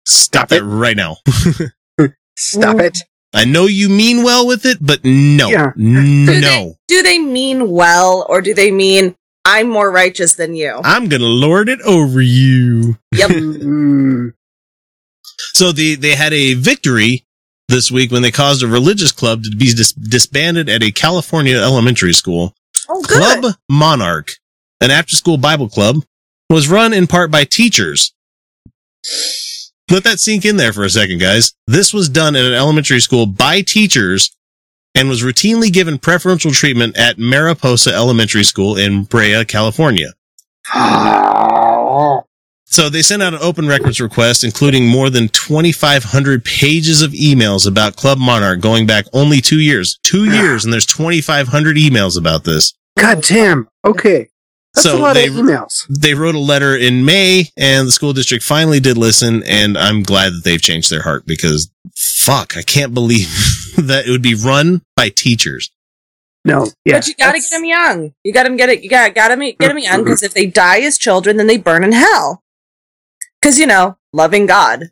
Stop 0.04 0.48
Stop 0.48 0.52
it. 0.52 0.62
right 0.62 0.96
now. 0.96 1.16
Stop 2.36 2.80
it. 2.80 2.98
I 3.32 3.44
know 3.44 3.64
you 3.66 3.88
mean 3.88 4.22
well 4.22 4.46
with 4.46 4.64
it, 4.66 4.78
but 4.80 5.04
no. 5.04 5.48
Yeah. 5.48 5.72
No. 5.76 6.74
Do 6.88 7.02
they 7.02 7.18
mean 7.18 7.70
well 7.70 8.24
or 8.28 8.40
do 8.40 8.54
they 8.54 8.70
mean 8.70 9.14
I'm 9.44 9.68
more 9.68 9.90
righteous 9.90 10.34
than 10.34 10.54
you? 10.54 10.80
I'm 10.84 11.08
going 11.08 11.20
to 11.22 11.26
lord 11.26 11.68
it 11.68 11.80
over 11.82 12.20
you. 12.20 12.98
Yep. 13.12 13.30
Mm. 13.30 14.32
So 15.54 15.72
the, 15.72 15.96
they 15.96 16.14
had 16.14 16.32
a 16.32 16.54
victory 16.54 17.25
this 17.68 17.90
week 17.90 18.10
when 18.10 18.22
they 18.22 18.30
caused 18.30 18.62
a 18.62 18.68
religious 18.68 19.12
club 19.12 19.42
to 19.42 19.50
be 19.56 19.72
dis- 19.72 19.92
disbanded 19.92 20.68
at 20.68 20.82
a 20.82 20.90
California 20.90 21.56
elementary 21.56 22.12
school. 22.12 22.54
Oh, 22.88 23.02
good. 23.02 23.40
Club 23.40 23.54
Monarch, 23.68 24.32
an 24.80 24.90
after 24.90 25.16
school 25.16 25.36
Bible 25.36 25.68
club, 25.68 26.04
was 26.48 26.68
run 26.68 26.92
in 26.92 27.06
part 27.06 27.30
by 27.30 27.44
teachers. 27.44 28.12
Let 29.90 30.04
that 30.04 30.20
sink 30.20 30.44
in 30.44 30.56
there 30.56 30.72
for 30.72 30.84
a 30.84 30.90
second, 30.90 31.20
guys. 31.20 31.52
This 31.66 31.92
was 31.92 32.08
done 32.08 32.36
at 32.36 32.44
an 32.44 32.54
elementary 32.54 33.00
school 33.00 33.26
by 33.26 33.62
teachers 33.62 34.36
and 34.94 35.08
was 35.08 35.22
routinely 35.22 35.72
given 35.72 35.98
preferential 35.98 36.50
treatment 36.50 36.96
at 36.96 37.18
Mariposa 37.18 37.92
Elementary 37.92 38.44
School 38.44 38.76
in 38.76 39.04
Brea, 39.04 39.44
California. 39.44 40.12
So 42.68 42.88
they 42.88 43.02
sent 43.02 43.22
out 43.22 43.32
an 43.32 43.38
open 43.42 43.68
records 43.68 44.00
request, 44.00 44.42
including 44.42 44.86
more 44.88 45.08
than 45.08 45.28
2,500 45.28 46.44
pages 46.44 47.00
of 47.00 47.12
emails 47.12 47.66
about 47.66 47.94
Club 47.96 48.18
Monarch 48.18 48.60
going 48.60 48.86
back 48.86 49.06
only 49.12 49.40
two 49.40 49.60
years. 49.60 49.98
Two 50.02 50.24
years, 50.30 50.64
and 50.64 50.72
there's 50.72 50.86
2,500 50.86 51.76
emails 51.76 52.18
about 52.18 52.44
this. 52.44 52.74
God 52.98 53.22
damn. 53.22 53.68
Okay. 53.84 54.28
That's 54.74 54.82
So 54.84 54.98
a 54.98 55.00
lot 55.00 55.14
they- 55.14 55.28
of 55.28 55.34
emails. 55.34 55.86
They 55.88 56.14
wrote 56.14 56.34
a 56.34 56.38
letter 56.40 56.76
in 56.76 57.04
May, 57.04 57.50
and 57.56 57.86
the 57.86 57.92
school 57.92 58.12
district 58.12 58.42
finally 58.44 58.80
did 58.80 58.98
listen, 58.98 59.42
and 59.44 59.78
I'm 59.78 60.02
glad 60.02 60.32
that 60.32 60.42
they've 60.44 60.60
changed 60.60 60.90
their 60.90 61.02
heart 61.02 61.24
because 61.24 61.70
fuck, 61.94 62.56
I 62.56 62.62
can't 62.62 62.92
believe 62.92 63.28
that 63.78 64.06
it 64.06 64.10
would 64.10 64.22
be 64.22 64.34
run 64.34 64.82
by 64.96 65.08
teachers. 65.10 65.70
No. 66.44 66.66
Yeah. 66.84 66.98
but 66.98 67.06
you 67.06 67.14
gotta 67.14 67.28
that's- 67.28 67.48
get 67.50 67.56
them 67.56 67.64
young. 67.64 68.12
You 68.24 68.32
gotta 68.32 68.54
get 68.56 68.68
it. 68.70 68.82
You 68.82 68.90
gotta 68.90 69.12
gotta 69.12 69.36
get 69.36 69.58
them 69.68 69.78
young 69.78 70.02
because 70.04 70.22
if 70.24 70.34
they 70.34 70.46
die 70.46 70.80
as 70.80 70.98
children, 70.98 71.36
then 71.36 71.46
they 71.46 71.58
burn 71.58 71.84
in 71.84 71.92
hell. 71.92 72.42
Because 73.46 73.60
you 73.60 73.66
know, 73.68 73.96
loving 74.12 74.46
God. 74.46 74.90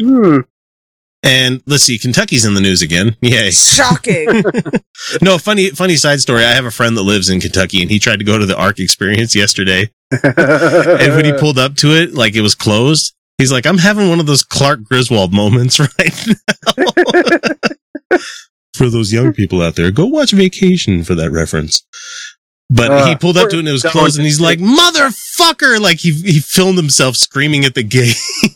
Hmm. 0.00 0.42
And 1.24 1.60
let's 1.66 1.82
see, 1.82 1.98
Kentucky's 1.98 2.44
in 2.44 2.54
the 2.54 2.60
news 2.60 2.82
again. 2.82 3.16
Yay. 3.20 3.50
Shocking. 3.50 4.44
No, 5.20 5.38
funny, 5.38 5.70
funny 5.70 5.96
side 5.96 6.20
story. 6.20 6.44
I 6.44 6.52
have 6.52 6.64
a 6.64 6.70
friend 6.70 6.96
that 6.96 7.02
lives 7.02 7.28
in 7.28 7.40
Kentucky 7.40 7.82
and 7.82 7.90
he 7.90 7.98
tried 7.98 8.20
to 8.20 8.24
go 8.24 8.38
to 8.38 8.46
the 8.46 8.56
Ark 8.56 8.78
experience 8.78 9.34
yesterday. 9.34 9.90
And 10.12 11.16
when 11.16 11.24
he 11.24 11.32
pulled 11.32 11.58
up 11.58 11.74
to 11.78 11.88
it, 11.88 12.14
like 12.14 12.36
it 12.36 12.42
was 12.42 12.54
closed, 12.54 13.12
he's 13.38 13.50
like, 13.50 13.66
I'm 13.66 13.78
having 13.78 14.08
one 14.08 14.20
of 14.20 14.26
those 14.26 14.44
Clark 14.44 14.84
Griswold 14.84 15.34
moments 15.34 15.80
right 15.80 16.26
now. 16.28 18.18
for 18.74 18.88
those 18.88 19.12
young 19.12 19.32
people 19.32 19.60
out 19.60 19.74
there, 19.74 19.90
go 19.90 20.06
watch 20.06 20.30
Vacation 20.30 21.02
for 21.02 21.16
that 21.16 21.32
reference. 21.32 21.84
But 22.70 22.90
Uh, 22.90 23.06
he 23.06 23.16
pulled 23.16 23.36
up 23.36 23.50
to 23.50 23.56
it 23.56 23.60
and 23.60 23.68
it 23.68 23.72
was 23.72 23.82
closed 23.82 24.16
and 24.16 24.24
he's 24.26 24.40
like, 24.40 24.58
motherfucker! 24.58 25.80
Like 25.80 25.98
he, 25.98 26.12
he 26.12 26.40
filmed 26.40 26.78
himself 26.78 27.16
screaming 27.16 27.64
at 27.64 27.74
the 27.74 27.82
gate. 27.82 28.16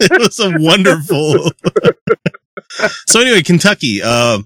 it 0.00 0.20
was 0.20 0.38
a 0.38 0.52
wonderful. 0.58 1.50
so 3.06 3.20
anyway, 3.20 3.42
Kentucky, 3.42 4.00
uh, 4.02 4.40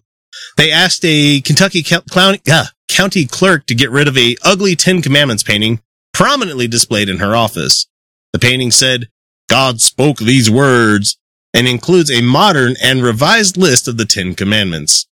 they 0.56 0.70
asked 0.70 1.04
a 1.04 1.40
Kentucky 1.40 1.82
clown, 1.82 2.36
uh, 2.50 2.66
county 2.88 3.26
clerk 3.26 3.66
to 3.66 3.74
get 3.74 3.90
rid 3.90 4.08
of 4.08 4.16
a 4.16 4.36
ugly 4.44 4.76
Ten 4.76 5.02
Commandments 5.02 5.42
painting 5.42 5.80
prominently 6.12 6.68
displayed 6.68 7.08
in 7.08 7.18
her 7.18 7.34
office. 7.34 7.86
The 8.32 8.38
painting 8.38 8.70
said, 8.70 9.08
God 9.48 9.80
spoke 9.80 10.18
these 10.18 10.50
words 10.50 11.18
and 11.52 11.66
includes 11.68 12.10
a 12.10 12.22
modern 12.22 12.74
and 12.82 13.02
revised 13.02 13.56
list 13.56 13.86
of 13.88 13.96
the 13.96 14.04
Ten 14.06 14.34
Commandments. 14.34 15.06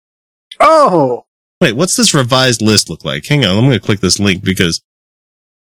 oh. 0.60 1.26
Wait, 1.62 1.74
what's 1.76 1.95
this 1.95 2.13
revised 2.13 2.62
list 2.62 2.89
look 2.89 3.06
like? 3.06 3.26
Hang 3.26 3.45
on, 3.45 3.56
I'm 3.56 3.65
going 3.65 3.74
to 3.74 3.86
click 3.86 4.00
this 4.00 4.19
link 4.19 4.43
because 4.43 4.82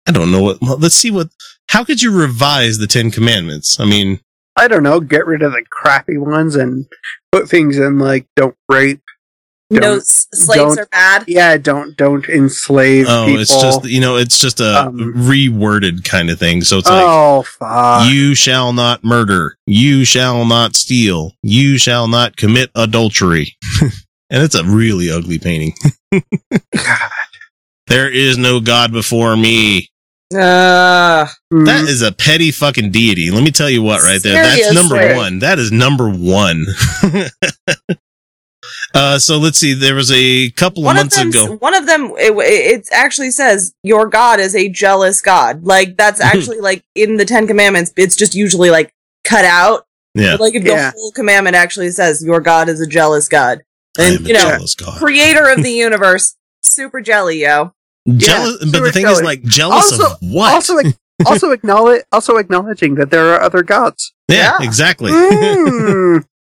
I 0.07 0.13
don't 0.13 0.31
know 0.31 0.41
what. 0.43 0.61
well, 0.63 0.79
let's 0.79 0.95
see 0.95 1.11
what. 1.11 1.29
How 1.71 1.85
could 1.85 2.01
you 2.01 2.17
revise 2.17 2.79
the 2.79 2.87
Ten 2.87 3.11
Commandments? 3.11 3.79
I 3.81 3.85
mean, 3.85 4.21
I 4.57 4.69
don't 4.69 4.83
know. 4.85 5.01
Get 5.01 5.27
rid 5.27 5.43
of 5.43 5.53
the 5.53 5.65
crappy 5.71 6.17
ones 6.17 6.55
and 6.57 6.87
put 7.33 7.49
things 7.49 7.77
in 7.79 7.99
like 7.99 8.27
don't 8.37 8.55
rape. 8.71 9.03
no, 9.71 9.81
Don't- 9.81 9.99
s- 9.99 10.29
slaves 10.33 10.77
don't- 10.77 10.79
are 10.79 10.87
bad. 10.87 11.25
Yeah, 11.27 11.57
don't 11.59 11.97
don't 11.97 12.27
enslave 12.29 13.07
oh, 13.09 13.27
people. 13.27 13.43
it's 13.43 13.61
just 13.61 13.85
you 13.85 14.01
know, 14.01 14.17
it's 14.17 14.39
just 14.39 14.61
a 14.61 14.87
Um, 14.87 15.13
reworded 15.15 16.05
kind 16.05 16.31
of 16.31 16.39
thing. 16.39 16.63
So 16.63 16.79
it's 16.79 16.89
like. 16.89 17.05
oh 17.07 17.43
fuck. 17.43 18.09
You 18.11 18.35
shall 18.37 18.73
not 18.73 19.03
murder. 19.05 19.57
You 19.67 20.05
shall 20.05 20.45
not 20.47 20.75
steal. 20.77 21.33
You 21.43 21.77
shall 21.77 22.07
not 22.09 22.37
commit 22.37 22.71
adultery. 22.77 23.57
and 24.31 24.43
it's 24.43 24.55
a 24.55 24.65
really 24.65 25.11
ugly 25.11 25.39
painting. 25.39 25.73
God. 26.13 26.23
There 27.89 28.11
is 28.13 28.37
no 28.37 28.61
God 28.61 28.93
before 28.93 29.35
me. 29.37 29.89
Uh, 30.35 31.27
Mm. 31.51 31.65
That 31.65 31.85
is 31.89 32.03
a 32.03 32.13
petty 32.13 32.51
fucking 32.51 32.91
deity. 32.91 33.31
Let 33.31 33.43
me 33.43 33.51
tell 33.51 33.71
you 33.71 33.81
what, 33.81 34.03
right 34.03 34.23
there. 34.23 34.35
That's 34.35 34.75
number 34.75 34.97
Seriously. 34.97 35.17
one. 35.17 35.39
That 35.39 35.59
is 35.59 35.73
number 35.73 36.11
one. 36.11 36.67
uh, 38.95 39.19
so 39.19 39.39
let's 39.39 39.57
see. 39.59 39.73
There 39.73 39.95
was 39.95 40.13
a 40.13 40.51
couple 40.51 40.83
of 40.83 40.87
one 40.87 40.97
of 40.99 41.05
months 41.05 41.17
them. 41.17 41.29
ago. 41.31 41.57
One 41.57 41.75
of 41.75 41.87
them. 41.87 42.13
It, 42.19 42.33
it 42.37 42.89
actually 42.93 43.31
says 43.31 43.73
your 43.83 44.07
God 44.09 44.41
is 44.41 44.55
a 44.55 44.69
jealous 44.69 45.23
God. 45.23 45.65
Like 45.65 45.97
that's 45.97 46.21
actually 46.21 46.61
like 46.61 46.85
in 46.95 47.17
the 47.17 47.25
Ten 47.25 47.47
Commandments. 47.47 47.93
It's 47.97 48.17
just 48.17 48.35
usually 48.35 48.71
like 48.71 48.93
cut 49.25 49.47
out. 49.47 49.87
Yeah. 50.15 50.33
But, 50.33 50.41
like 50.41 50.55
if 50.55 50.65
Yeah. 50.65 50.91
the 50.91 50.97
whole 50.99 51.13
commandment 51.13 51.57
actually 51.57 51.91
says 51.91 52.23
your 52.23 52.41
God 52.41 52.69
is 52.69 52.81
a 52.83 52.87
jealous 52.87 53.29
God, 53.29 53.59
I 53.59 53.61
am 53.61 53.68
and 53.99 54.27
you 54.27 54.35
know, 54.35 54.59
creator 54.99 55.49
of 55.51 55.63
the 55.63 55.71
universe, 55.87 56.37
super 56.63 57.01
jelly, 57.01 57.43
yo. 57.43 57.73
Jealous, 58.09 58.57
but 58.61 58.67
the 58.71 58.79
super 58.79 58.93
thing 58.93 59.07
is, 59.07 59.21
like, 59.23 59.43
jealous 59.43 59.93
Also- 59.93 60.13
of 60.13 60.19
what? 60.23 60.53
Also, 60.55 60.79
also 61.27 61.51
acknowledge, 61.51 62.03
also 62.13 62.37
acknowledging 62.37 62.95
that 62.95 63.11
there 63.11 63.35
are 63.35 63.41
other 63.43 63.63
gods. 63.63 64.15
yeah, 64.29 64.57
Yeah. 64.61 64.67
exactly. 64.67 65.11
Mm. 65.13 66.25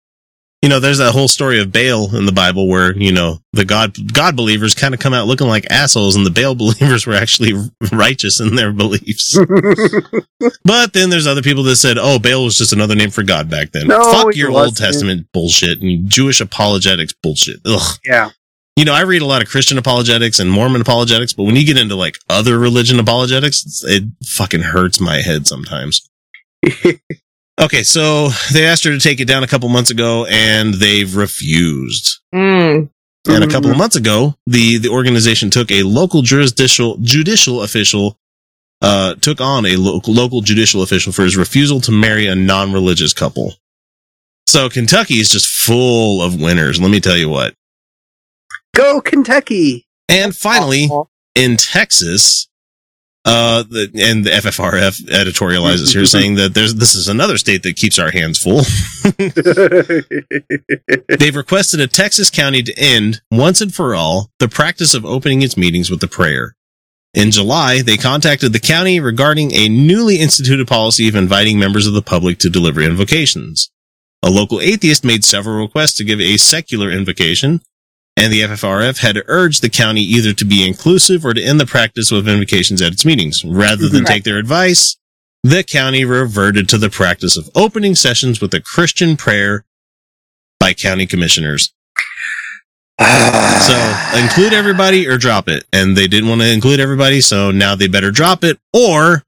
you 0.66 0.70
know, 0.70 0.81
there's 0.81 0.98
that 0.98 1.12
whole 1.12 1.29
story 1.29 1.61
of 1.61 1.70
Baal 1.70 2.16
in 2.16 2.26
the 2.26 2.33
Bible 2.33 2.66
where, 2.66 2.92
you 2.98 3.12
know, 3.12 3.38
the 3.52 3.64
God, 3.64 3.96
God 4.12 4.35
believers 4.35 4.74
kind 4.74 4.94
of 4.94 4.98
come 4.98 5.14
out 5.14 5.29
looking 5.29 5.46
like 5.46 5.64
assholes 5.70 6.16
and 6.16 6.26
the 6.26 6.31
Baal 6.33 6.55
believers 6.57 7.07
were 7.07 7.14
actually 7.14 7.52
righteous 7.92 8.40
in 8.40 8.57
their 8.57 8.72
beliefs. 8.72 9.38
but 10.64 10.92
then 10.92 11.09
there's 11.09 11.29
other 11.29 11.40
people 11.40 11.62
that 11.62 11.76
said, 11.76 11.98
oh, 12.00 12.18
Baal 12.18 12.42
was 12.42 12.59
just 12.59 12.72
another 12.72 12.96
name 12.96 13.11
for 13.11 13.22
God 13.22 13.48
back 13.48 13.70
then. 13.70 13.87
No, 13.87 14.11
Fuck 14.11 14.35
your. 14.35 14.50
Old 14.50 14.76
Testament 14.76 15.29
bullshit 15.33 15.83
and 15.83 16.11
Jewish 16.11 16.40
apologetics 16.40 17.12
bullshit. 17.12 17.61
Ugh. 17.64 17.98
yeah. 18.05 18.31
You 18.74 18.87
know, 18.87 18.92
I 18.92 19.02
read 19.02 19.22
a 19.22 19.26
lot 19.26 19.42
of 19.42 19.48
Christian 19.48 19.79
apologetics 19.79 20.40
and 20.40 20.50
Mormon 20.50 20.81
apologetics, 20.81 21.33
but 21.33 21.44
when 21.44 21.55
you 21.55 21.64
get 21.64 21.79
into 21.79 21.94
like 21.94 22.16
other 22.29 22.59
religion 22.59 22.98
apologetics, 22.98 23.85
it 23.85 24.02
fucking 24.24 24.62
hurts 24.62 25.00
my 25.00 25.22
head 25.22 25.46
sometimes. 25.46 26.11
Okay, 27.58 27.82
so 27.82 28.28
they 28.52 28.66
asked 28.66 28.84
her 28.84 28.90
to 28.90 28.98
take 28.98 29.20
it 29.20 29.26
down 29.26 29.42
a 29.42 29.46
couple 29.46 29.68
months 29.68 29.90
ago 29.90 30.26
and 30.26 30.74
they've 30.74 31.16
refused. 31.16 32.20
Mm. 32.34 32.90
And 33.28 33.44
a 33.44 33.48
couple 33.48 33.70
of 33.70 33.78
months 33.78 33.96
ago, 33.96 34.34
the, 34.46 34.78
the 34.78 34.88
organization 34.88 35.50
took 35.50 35.70
a 35.70 35.82
local 35.82 36.22
judicial 36.22 36.96
judicial 36.98 37.62
official, 37.62 38.18
uh, 38.82 39.14
took 39.16 39.40
on 39.40 39.66
a 39.66 39.76
local 39.76 40.14
local 40.14 40.42
judicial 40.42 40.82
official 40.82 41.12
for 41.12 41.22
his 41.22 41.36
refusal 41.36 41.80
to 41.80 41.92
marry 41.92 42.26
a 42.26 42.36
non-religious 42.36 43.12
couple. 43.12 43.54
So 44.46 44.68
Kentucky 44.68 45.14
is 45.14 45.28
just 45.30 45.48
full 45.48 46.22
of 46.22 46.40
winners. 46.40 46.80
Let 46.80 46.90
me 46.90 47.00
tell 47.00 47.16
you 47.16 47.28
what. 47.28 47.54
Go 48.74 49.00
Kentucky. 49.00 49.86
And 50.08 50.36
finally, 50.36 50.88
in 51.34 51.56
Texas, 51.56 52.48
uh, 53.26 53.64
the, 53.64 53.90
and 53.96 54.24
the 54.24 54.30
FFRF 54.30 55.02
editorializes 55.08 55.92
here 55.92 56.04
saying 56.16 56.36
that 56.36 56.54
there's 56.54 56.76
this 56.76 56.94
is 56.94 57.08
another 57.08 57.36
state 57.36 57.64
that 57.64 57.76
keeps 57.76 57.98
our 57.98 58.12
hands 58.12 58.38
full. 58.38 58.62
They've 61.18 61.34
requested 61.34 61.80
a 61.80 61.88
Texas 61.88 62.30
county 62.30 62.62
to 62.62 62.72
end, 62.78 63.20
once 63.30 63.60
and 63.60 63.74
for 63.74 63.96
all, 63.96 64.30
the 64.38 64.48
practice 64.48 64.94
of 64.94 65.04
opening 65.04 65.42
its 65.42 65.56
meetings 65.56 65.90
with 65.90 66.02
a 66.04 66.08
prayer. 66.08 66.54
In 67.14 67.30
July, 67.32 67.82
they 67.82 67.96
contacted 67.96 68.52
the 68.52 68.60
county 68.60 69.00
regarding 69.00 69.52
a 69.52 69.68
newly 69.68 70.20
instituted 70.20 70.68
policy 70.68 71.08
of 71.08 71.16
inviting 71.16 71.58
members 71.58 71.86
of 71.86 71.94
the 71.94 72.02
public 72.02 72.38
to 72.38 72.50
deliver 72.50 72.80
invocations. 72.80 73.70
A 74.22 74.30
local 74.30 74.60
atheist 74.60 75.04
made 75.04 75.24
several 75.24 75.62
requests 75.62 75.94
to 75.94 76.04
give 76.04 76.20
a 76.20 76.36
secular 76.36 76.90
invocation, 76.90 77.60
and 78.16 78.33
the 78.33 78.40
FFRF 78.42 78.98
had 78.98 79.22
urged 79.26 79.62
the 79.62 79.68
county 79.68 80.00
either 80.00 80.33
to 80.33 80.44
be 80.44 80.66
inclusive 80.66 81.24
or 81.24 81.35
to 81.35 81.42
end 81.42 81.61
the 81.61 81.66
practice 81.66 82.11
of 82.11 82.26
invocations 82.29 82.81
at 82.81 82.92
its 82.92 83.05
meetings. 83.05 83.44
Rather 83.44 83.88
than 83.88 84.05
Right. 84.05 84.14
take 84.14 84.24
their 84.24 84.38
advice, 84.38 84.96
the 85.42 85.62
county 85.62 86.05
reverted 86.05 86.68
to 86.70 86.79
the 86.79 86.90
practice 86.90 87.37
of 87.37 87.50
opening 87.55 87.94
sessions 87.94 88.40
with 88.40 88.52
a 88.55 88.61
Christian 88.61 89.16
prayer 89.16 89.64
by 90.59 90.72
county 90.72 91.07
commissioners. 91.07 91.72
So 92.98 93.98
include 94.18 94.52
everybody 94.55 95.07
or 95.07 95.18
drop 95.18 95.48
it. 95.48 95.66
And 95.72 95.96
they 95.96 96.09
didn't 96.09 96.29
want 96.31 96.40
to 96.40 96.50
include 96.52 96.81
everybody, 96.81 97.20
so 97.20 97.50
now 97.50 97.74
they 97.74 97.88
better 97.88 98.11
drop 98.11 98.42
it 98.42 98.59
or 98.72 99.22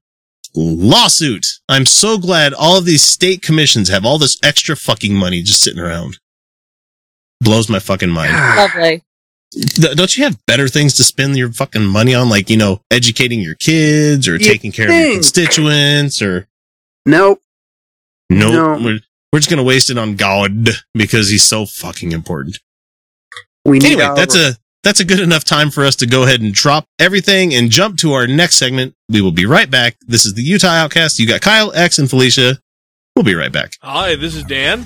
lawsuit. 0.55 1.45
I'm 1.67 1.85
so 1.85 2.17
glad 2.17 2.53
all 2.53 2.77
of 2.79 2.85
these 2.85 3.03
state 3.03 3.41
commissions 3.43 3.89
have 3.89 4.05
all 4.05 4.17
this 4.17 4.39
extra 4.43 4.75
fucking 4.75 5.13
money 5.15 5.43
just 5.43 5.61
sitting 5.61 5.79
around. 5.79 6.17
Blows 7.41 7.69
my 7.69 7.79
fucking 7.79 8.09
mind. 8.09 8.33
Lovely. 8.57 9.03
Don't 9.79 10.15
you 10.15 10.23
have 10.25 10.37
better 10.45 10.67
things 10.67 10.93
to 10.95 11.03
spend 11.03 11.35
your 11.37 11.51
fucking 11.51 11.83
money 11.85 12.13
on, 12.13 12.29
like, 12.29 12.49
you 12.49 12.57
know, 12.57 12.81
educating 12.91 13.39
your 13.39 13.55
kids 13.55 14.27
or 14.27 14.33
You 14.33 14.39
taking 14.39 14.71
care 14.71 14.87
of 14.87 14.93
your 14.93 15.13
constituents 15.13 16.21
or 16.21 16.47
nope. 17.05 17.41
nope. 18.29 18.51
No. 18.53 18.83
We're, 18.85 18.99
we're 19.33 19.39
just 19.39 19.49
going 19.49 19.57
to 19.57 19.63
waste 19.63 19.89
it 19.89 19.97
on 19.97 20.15
God 20.15 20.69
because 20.93 21.29
he's 21.29 21.43
so 21.43 21.65
fucking 21.65 22.11
important. 22.11 22.59
We 23.65 23.79
need 23.79 23.87
Anyway, 23.93 24.03
our- 24.03 24.15
that's 24.15 24.35
a 24.35 24.55
that's 24.83 24.99
a 25.01 25.05
good 25.05 25.19
enough 25.19 25.43
time 25.43 25.71
for 25.71 25.83
us 25.83 25.95
to 25.97 26.05
go 26.07 26.23
ahead 26.23 26.41
and 26.41 26.53
drop 26.53 26.85
everything 26.99 27.53
and 27.53 27.69
jump 27.69 27.97
to 27.99 28.13
our 28.13 28.27
next 28.27 28.55
segment. 28.55 28.93
We 29.09 29.21
will 29.21 29.33
be 29.33 29.45
right 29.45 29.69
back. 29.69 29.97
This 30.07 30.25
is 30.25 30.35
the 30.35 30.41
Utah 30.43 30.67
Outcast. 30.69 31.19
You 31.19 31.27
got 31.27 31.41
Kyle, 31.41 31.71
X, 31.75 31.99
and 31.99 32.09
Felicia. 32.09 32.59
We'll 33.15 33.25
be 33.25 33.35
right 33.35 33.51
back. 33.51 33.73
Hi, 33.81 34.15
this 34.15 34.35
is 34.35 34.43
Dan, 34.45 34.85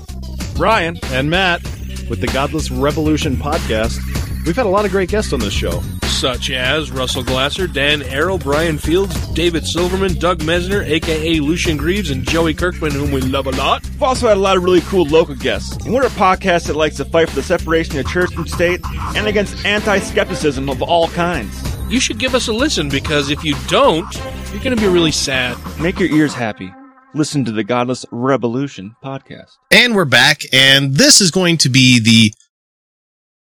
Ryan, 0.58 0.98
and 1.12 1.30
Matt 1.30 1.62
with 2.10 2.22
the 2.22 2.28
Godless 2.28 2.70
Revolution 2.72 3.36
podcast. 3.36 4.00
We've 4.46 4.56
had 4.56 4.66
a 4.66 4.70
lot 4.70 4.86
of 4.86 4.92
great 4.92 5.10
guests 5.10 5.32
on 5.34 5.40
this 5.40 5.54
show. 5.54 5.82
such 6.04 6.52
as 6.52 6.90
Russell 6.90 7.24
Glasser, 7.24 7.68
Dan 7.68 8.00
Arel, 8.02 8.42
Brian 8.42 8.78
Fields, 8.78 9.14
David 9.34 9.66
Silverman, 9.68 10.14
Doug 10.20 10.40
Mesner, 10.40 10.82
aka 10.88 11.40
Lucien 11.40 11.76
Greaves, 11.76 12.12
and 12.12 12.24
Joey 12.24 12.54
Kirkman, 12.54 12.92
whom 12.92 13.12
we 13.12 13.20
love 13.20 13.46
a 13.46 13.52
lot. 13.52 13.84
We've 13.84 14.04
also 14.04 14.30
had 14.30 14.38
a 14.38 14.40
lot 14.40 14.56
of 14.56 14.64
really 14.64 14.80
cool 14.82 15.04
local 15.06 15.36
guests. 15.36 15.76
And 15.84 15.94
we're 15.94 16.06
a 16.06 16.10
podcast 16.12 16.68
that 16.68 16.78
likes 16.78 16.96
to 16.98 17.06
fight 17.06 17.30
for 17.30 17.36
the 17.36 17.44
separation 17.44 17.98
of 18.00 18.08
church 18.08 18.34
and 18.36 18.50
state 18.50 18.80
and 19.18 19.28
against 19.28 19.66
anti 19.66 20.00
skepticism 20.00 20.70
of 20.70 20.82
all 20.82 21.10
kinds. 21.10 21.62
You 21.90 22.00
should 22.00 22.20
give 22.20 22.36
us 22.36 22.48
a 22.48 22.54
listen 22.54 22.88
because 22.88 23.30
if 23.30 23.44
you 23.44 23.56
don't, 23.68 24.08
you're 24.52 24.64
going 24.64 24.76
to 24.76 24.82
be 24.82 24.88
really 24.88 25.12
sad. 25.12 25.58
Make 25.80 26.00
your 26.00 26.10
ears 26.10 26.34
happy. 26.34 26.72
Listen 27.16 27.46
to 27.46 27.52
the 27.52 27.64
Godless 27.64 28.08
Revolution 28.12 28.96
podcast. 29.04 29.52
And 29.70 29.96
we're 29.96 30.04
back, 30.04 30.42
and 30.52 30.96
this 30.96 31.22
is 31.22 31.30
going 31.30 31.58
to 31.58 31.70
be 31.70 32.00
the 32.00 32.34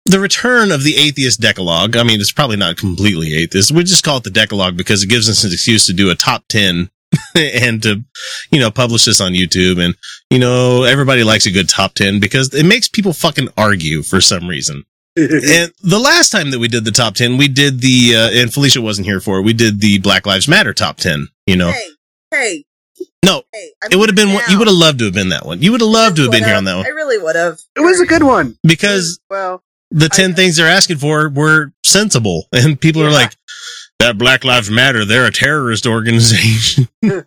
the 0.05 0.19
return 0.19 0.73
of 0.73 0.83
the 0.83 0.97
atheist 0.97 1.39
decalogue. 1.39 1.95
I 1.95 2.03
mean, 2.03 2.19
it's 2.19 2.33
probably 2.33 2.57
not 2.57 2.75
completely 2.75 3.33
atheist. 3.33 3.71
We 3.71 3.85
just 3.85 4.03
call 4.03 4.17
it 4.17 4.25
the 4.25 4.29
decalogue 4.29 4.75
because 4.75 5.03
it 5.03 5.09
gives 5.09 5.29
us 5.29 5.45
an 5.45 5.53
excuse 5.53 5.85
to 5.85 5.93
do 5.93 6.11
a 6.11 6.15
top 6.15 6.43
10 6.49 6.89
and 7.35 7.81
to, 7.83 8.03
you 8.51 8.59
know, 8.59 8.69
publish 8.69 9.05
this 9.05 9.21
on 9.21 9.31
YouTube. 9.31 9.83
And, 9.83 9.95
you 10.29 10.37
know, 10.37 10.83
everybody 10.83 11.23
likes 11.23 11.45
a 11.45 11.51
good 11.51 11.69
top 11.69 11.93
10 11.93 12.19
because 12.19 12.53
it 12.53 12.65
makes 12.65 12.89
people 12.89 13.13
fucking 13.13 13.49
argue 13.57 14.03
for 14.03 14.19
some 14.19 14.47
reason. 14.47 14.83
and 15.15 15.71
the 15.81 15.99
last 15.99 16.29
time 16.29 16.51
that 16.51 16.59
we 16.59 16.67
did 16.67 16.83
the 16.83 16.91
top 16.91 17.15
10, 17.15 17.37
we 17.37 17.47
did 17.47 17.79
the, 17.79 18.15
uh, 18.15 18.41
and 18.41 18.53
Felicia 18.53 18.81
wasn't 18.81 19.07
here 19.07 19.21
for 19.21 19.39
it, 19.39 19.43
we 19.43 19.53
did 19.53 19.79
the 19.79 19.97
Black 19.99 20.25
Lives 20.27 20.47
Matter 20.47 20.73
top 20.73 20.97
10, 20.97 21.29
you 21.47 21.55
know. 21.55 21.71
Hey, 21.71 21.89
hey, 22.31 22.65
No, 23.25 23.43
hey. 23.53 23.71
It 23.91 23.95
would 23.95 24.09
have 24.09 24.15
been, 24.15 24.33
one, 24.33 24.43
you 24.49 24.57
would 24.59 24.67
have 24.67 24.75
loved 24.75 24.99
to 24.99 25.05
have 25.05 25.13
been 25.13 25.29
that 25.29 25.45
one. 25.45 25.61
You 25.61 25.71
would 25.71 25.81
have 25.81 25.89
loved 25.89 26.17
to 26.17 26.23
have 26.23 26.31
been 26.31 26.43
here 26.43 26.55
on 26.55 26.63
that 26.65 26.75
one 26.77 26.85
I 26.85 26.89
really 26.89 27.17
would 27.17 27.35
have. 27.35 27.59
It 27.75 27.81
was 27.81 27.99
a 27.99 28.05
good 28.05 28.23
one. 28.23 28.57
because 28.63 29.19
Well, 29.29 29.63
the 29.91 30.09
10 30.09 30.33
things 30.35 30.57
they're 30.57 30.67
asking 30.67 30.97
for 30.97 31.29
were 31.29 31.73
sensible 31.83 32.45
and 32.51 32.79
people 32.79 33.01
are 33.03 33.11
like 33.11 33.35
that 33.99 34.17
black 34.17 34.43
lives 34.43 34.69
matter 34.69 35.05
they're 35.05 35.25
a 35.25 35.31
terrorist 35.31 35.85
organization 35.88 36.88
it 37.01 37.25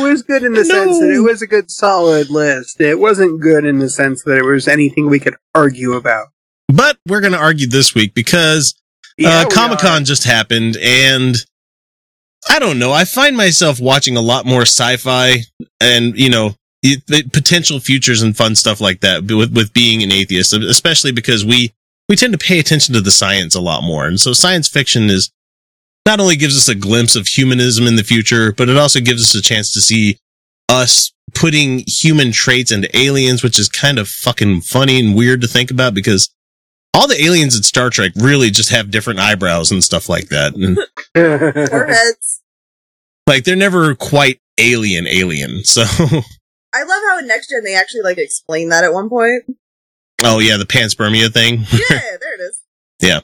was 0.00 0.22
good 0.22 0.42
in 0.42 0.52
the 0.52 0.64
sense 0.64 0.98
that 0.98 1.10
it 1.10 1.20
was 1.20 1.42
a 1.42 1.46
good 1.46 1.70
solid 1.70 2.30
list. 2.30 2.80
It 2.80 2.98
wasn't 2.98 3.40
good 3.40 3.64
in 3.64 3.78
the 3.78 3.90
sense 3.90 4.22
that 4.24 4.38
it 4.38 4.44
was 4.44 4.66
anything 4.68 5.08
we 5.08 5.20
could 5.20 5.36
argue 5.54 5.92
about. 5.92 6.28
but 6.68 6.98
we're 7.06 7.20
going 7.20 7.32
to 7.34 7.38
argue 7.38 7.66
this 7.68 7.94
week 7.94 8.14
because 8.14 8.74
Yeah, 9.18 9.40
uh, 9.40 9.44
we 9.48 9.54
comic-con 9.54 10.04
just 10.04 10.24
happened 10.24 10.76
and 10.82 11.36
i 12.48 12.58
don't 12.58 12.78
know. 12.78 12.92
I 12.92 13.04
find 13.04 13.36
myself 13.36 13.80
watching 13.80 14.16
a 14.16 14.20
lot 14.20 14.46
more 14.46 14.62
sci-fi 14.62 15.36
and 15.80 16.16
you 16.16 16.30
know 16.30 16.54
potential 17.32 17.78
futures 17.78 18.22
and 18.22 18.36
fun 18.36 18.54
stuff 18.56 18.80
like 18.80 19.00
that 19.00 19.22
with, 19.22 19.54
with 19.54 19.72
being 19.72 20.02
an 20.02 20.10
atheist 20.10 20.52
especially 20.52 21.12
because 21.12 21.44
we 21.44 21.72
we 22.08 22.16
tend 22.16 22.32
to 22.32 22.38
pay 22.38 22.58
attention 22.58 22.94
to 22.94 23.00
the 23.00 23.10
science 23.10 23.54
a 23.54 23.60
lot 23.60 23.82
more. 23.82 24.06
And 24.06 24.20
so 24.20 24.32
science 24.32 24.68
fiction 24.68 25.08
is 25.08 25.30
not 26.04 26.20
only 26.20 26.36
gives 26.36 26.56
us 26.56 26.68
a 26.68 26.74
glimpse 26.74 27.14
of 27.14 27.26
humanism 27.26 27.86
in 27.86 27.96
the 27.96 28.02
future 28.02 28.52
but 28.52 28.68
it 28.68 28.76
also 28.76 29.00
gives 29.00 29.22
us 29.22 29.34
a 29.34 29.42
chance 29.42 29.72
to 29.72 29.80
see 29.80 30.18
us 30.68 31.12
putting 31.34 31.84
human 31.86 32.32
traits 32.32 32.72
into 32.72 32.94
aliens 32.96 33.42
which 33.42 33.58
is 33.58 33.68
kind 33.68 33.98
of 33.98 34.08
fucking 34.08 34.60
funny 34.60 34.98
and 34.98 35.14
weird 35.14 35.40
to 35.40 35.46
think 35.46 35.70
about 35.70 35.94
because 35.94 36.28
all 36.94 37.06
the 37.06 37.22
aliens 37.22 37.56
in 37.56 37.62
Star 37.62 37.90
Trek 37.90 38.12
really 38.16 38.50
just 38.50 38.70
have 38.70 38.90
different 38.90 39.18
eyebrows 39.20 39.70
and 39.70 39.82
stuff 39.82 40.08
like 40.08 40.28
that. 40.28 40.54
And. 41.14 41.68
Foreheads. 41.70 42.40
like 43.26 43.44
they're 43.44 43.56
never 43.56 43.94
quite 43.94 44.40
alien 44.58 45.06
alien. 45.06 45.62
So 45.64 45.82
I 46.74 46.84
love 46.84 47.02
how 47.10 47.18
in 47.18 47.26
Next 47.26 47.50
Gen 47.50 47.64
they 47.64 47.74
actually 47.74 48.00
like 48.02 48.16
explain 48.18 48.70
that 48.70 48.82
at 48.84 48.94
one 48.94 49.08
point. 49.10 49.44
oh 50.24 50.38
yeah, 50.38 50.56
the 50.56 50.64
panspermia 50.64 51.30
thing. 51.32 51.66
Yeah, 51.70 51.98
there 52.18 52.34
it 52.34 52.40
is. 52.40 52.62
Yeah. 53.00 53.20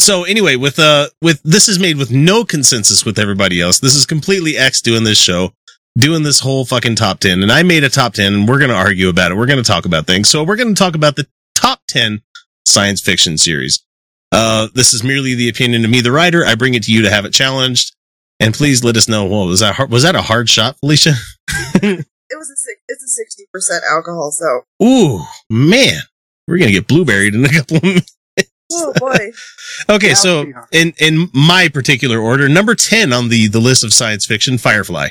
So 0.00 0.24
anyway, 0.24 0.56
with 0.56 0.78
uh 0.78 1.08
with 1.22 1.40
this 1.44 1.68
is 1.68 1.78
made 1.78 1.96
with 1.96 2.10
no 2.10 2.44
consensus 2.44 3.04
with 3.04 3.18
everybody 3.18 3.60
else. 3.60 3.78
This 3.78 3.94
is 3.94 4.04
completely 4.06 4.56
X 4.56 4.80
doing 4.80 5.04
this 5.04 5.20
show, 5.20 5.52
doing 5.96 6.22
this 6.24 6.40
whole 6.40 6.64
fucking 6.64 6.96
top 6.96 7.20
10. 7.20 7.42
And 7.42 7.52
I 7.52 7.62
made 7.62 7.84
a 7.84 7.88
top 7.88 8.14
10 8.14 8.32
and 8.32 8.48
we're 8.48 8.58
going 8.58 8.70
to 8.70 8.76
argue 8.76 9.08
about 9.08 9.30
it. 9.32 9.36
We're 9.36 9.46
going 9.46 9.62
to 9.62 9.68
talk 9.70 9.84
about 9.84 10.06
things. 10.06 10.28
So 10.28 10.42
we're 10.42 10.56
going 10.56 10.74
to 10.74 10.78
talk 10.78 10.94
about 10.94 11.16
the 11.16 11.26
top 11.54 11.80
10 11.88 12.22
science 12.68 13.00
fiction 13.00 13.38
series. 13.38 13.82
Uh 14.32 14.68
this 14.74 14.92
is 14.92 15.02
merely 15.02 15.34
the 15.34 15.48
opinion 15.48 15.84
of 15.84 15.90
me 15.90 16.00
the 16.00 16.12
writer. 16.12 16.44
I 16.44 16.54
bring 16.54 16.74
it 16.74 16.82
to 16.84 16.92
you 16.92 17.02
to 17.02 17.10
have 17.10 17.24
it 17.24 17.32
challenged. 17.32 17.94
And 18.40 18.54
please 18.54 18.84
let 18.84 18.96
us 18.96 19.08
know. 19.08 19.24
Well, 19.26 19.46
was 19.46 19.60
that 19.60 19.74
hard, 19.74 19.90
was 19.90 20.04
that 20.04 20.14
a 20.14 20.22
hard 20.22 20.48
shot, 20.48 20.76
Felicia? 20.78 21.14
It 22.30 22.36
was 22.36 22.50
a 22.50 22.56
it's 22.88 23.02
a 23.02 23.08
sixty 23.08 23.44
percent 23.50 23.82
alcohol, 23.90 24.30
so 24.30 24.60
Ooh, 24.84 25.20
man. 25.48 26.00
We're 26.46 26.58
going 26.58 26.68
to 26.68 26.74
get 26.74 26.86
blueberried 26.86 27.34
in 27.34 27.42
a 27.44 27.48
couple 27.48 27.78
of 27.78 27.82
minutes. 27.82 28.16
oh 28.70 28.92
boy. 28.98 29.32
Okay, 29.88 30.08
Yeah, 30.08 30.14
so 30.14 30.44
in 30.70 30.92
in 30.98 31.30
my 31.32 31.68
particular 31.68 32.18
order, 32.18 32.46
number 32.48 32.74
10 32.74 33.14
on 33.14 33.28
the 33.30 33.48
the 33.48 33.60
list 33.60 33.82
of 33.82 33.94
science 33.94 34.26
fiction, 34.26 34.58
Firefly. 34.58 35.08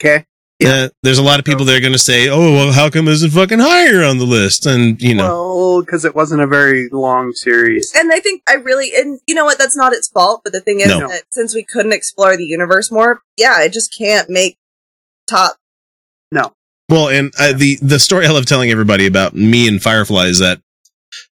Okay. 0.00 0.26
Uh, 0.62 0.88
there's 1.02 1.18
a 1.18 1.22
lot 1.22 1.38
of 1.38 1.44
people 1.46 1.64
that 1.64 1.76
are 1.76 1.80
going 1.80 1.92
to 1.92 1.98
say, 1.98 2.28
"Oh, 2.28 2.52
well, 2.52 2.72
how 2.72 2.90
come 2.90 3.08
is 3.08 3.22
it 3.22 3.30
fucking 3.32 3.60
higher 3.60 4.02
on 4.04 4.18
the 4.18 4.24
list?" 4.26 4.66
And 4.66 5.00
you 5.00 5.14
know, 5.14 5.24
Well, 5.24 5.80
because 5.82 6.04
it 6.04 6.14
wasn't 6.14 6.42
a 6.42 6.46
very 6.46 6.88
long 6.90 7.32
series. 7.32 7.92
And 7.96 8.12
I 8.12 8.20
think 8.20 8.42
I 8.48 8.54
really, 8.54 8.90
and 8.96 9.20
you 9.26 9.34
know 9.34 9.44
what? 9.44 9.58
That's 9.58 9.76
not 9.76 9.92
its 9.94 10.08
fault. 10.08 10.42
But 10.44 10.52
the 10.52 10.60
thing 10.60 10.80
is 10.80 10.88
No. 10.88 11.08
that 11.08 11.22
since 11.32 11.54
we 11.54 11.64
couldn't 11.64 11.92
explore 11.92 12.36
the 12.36 12.44
universe 12.44 12.90
more, 12.92 13.20
yeah, 13.36 13.62
it 13.62 13.72
just 13.72 13.96
can't 13.96 14.28
make 14.28 14.58
top. 15.28 15.56
No. 16.32 16.52
well, 16.88 17.08
and 17.08 17.32
uh, 17.38 17.52
the 17.54 17.78
the 17.80 17.98
story 17.98 18.26
I 18.26 18.30
love 18.30 18.46
telling 18.46 18.70
everybody 18.70 19.06
about 19.06 19.34
me 19.34 19.66
and 19.66 19.82
Firefly 19.82 20.26
is 20.26 20.40
that 20.40 20.60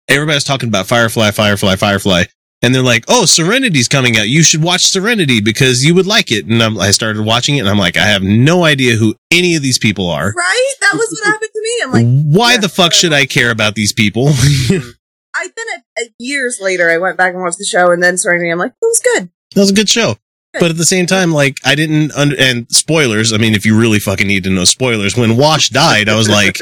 everybody's 0.08 0.44
talking 0.44 0.70
about 0.70 0.88
Firefly, 0.88 1.32
Firefly, 1.32 1.76
Firefly, 1.76 2.24
and 2.62 2.74
they're 2.74 2.82
like, 2.82 3.06
"Oh, 3.08 3.26
Serenity's 3.26 3.88
coming 3.88 4.18
out. 4.18 4.28
You 4.28 4.44
should 4.44 4.64
watch 4.64 4.84
Serenity 4.84 5.42
because 5.42 5.84
you 5.84 5.96
would 5.96 6.08
like 6.08 6.32
it." 6.32 6.46
And 6.46 6.62
I'm, 6.62 6.80
I 6.80 6.92
started 6.92 7.26
watching 7.26 7.58
it, 7.58 7.62
and 7.62 7.70
I'm 7.70 7.78
like, 7.78 7.98
I 7.98 8.06
have 8.06 8.24
no 8.24 8.64
idea 8.64 8.96
who 8.96 9.16
any 9.32 9.56
of 9.56 9.64
these 9.64 9.78
people 9.80 10.10
are. 10.10 10.32
Right? 10.32 10.74
That 10.82 10.94
was 10.94 11.08
what 11.12 11.32
happened 11.32 11.52
to 11.54 11.62
me. 11.62 11.84
I'm 11.84 11.92
like, 11.92 12.36
Why 12.38 12.54
yeah, 12.54 12.60
the 12.60 12.70
fuck 12.70 12.94
should 12.94 13.14
I 13.14 13.26
care 13.26 13.52
about 13.52 13.76
these 13.76 13.94
people? 13.94 14.30
I 15.34 15.50
then 15.56 15.66
a, 15.98 16.02
a 16.02 16.14
years 16.20 16.60
later, 16.62 16.90
I 16.90 16.98
went 16.98 17.18
back 17.18 17.34
and 17.34 17.42
watched 17.42 17.58
the 17.58 17.66
show, 17.66 17.92
and 17.92 18.02
then 18.04 18.18
Serenity. 18.18 18.50
I'm 18.50 18.60
like, 18.60 18.72
it 18.72 18.76
was 18.82 19.02
good. 19.04 19.30
That 19.56 19.62
was 19.62 19.72
a 19.72 19.76
good 19.76 19.90
show. 19.90 20.18
But 20.54 20.72
at 20.72 20.78
the 20.78 20.86
same 20.86 21.06
time, 21.06 21.32
like 21.32 21.58
I 21.64 21.76
didn't 21.76 22.12
under 22.12 22.36
and 22.38 22.70
spoilers. 22.70 23.32
I 23.32 23.38
mean, 23.38 23.54
if 23.54 23.66
you 23.66 23.80
really 23.80 24.00
fucking 24.00 24.28
need 24.28 24.44
to 24.44 24.50
know 24.50 24.66
spoilers, 24.66 25.16
when 25.16 25.38
Wash 25.38 25.70
died, 25.70 26.10
I 26.10 26.16
was 26.16 26.28
like, 26.28 26.58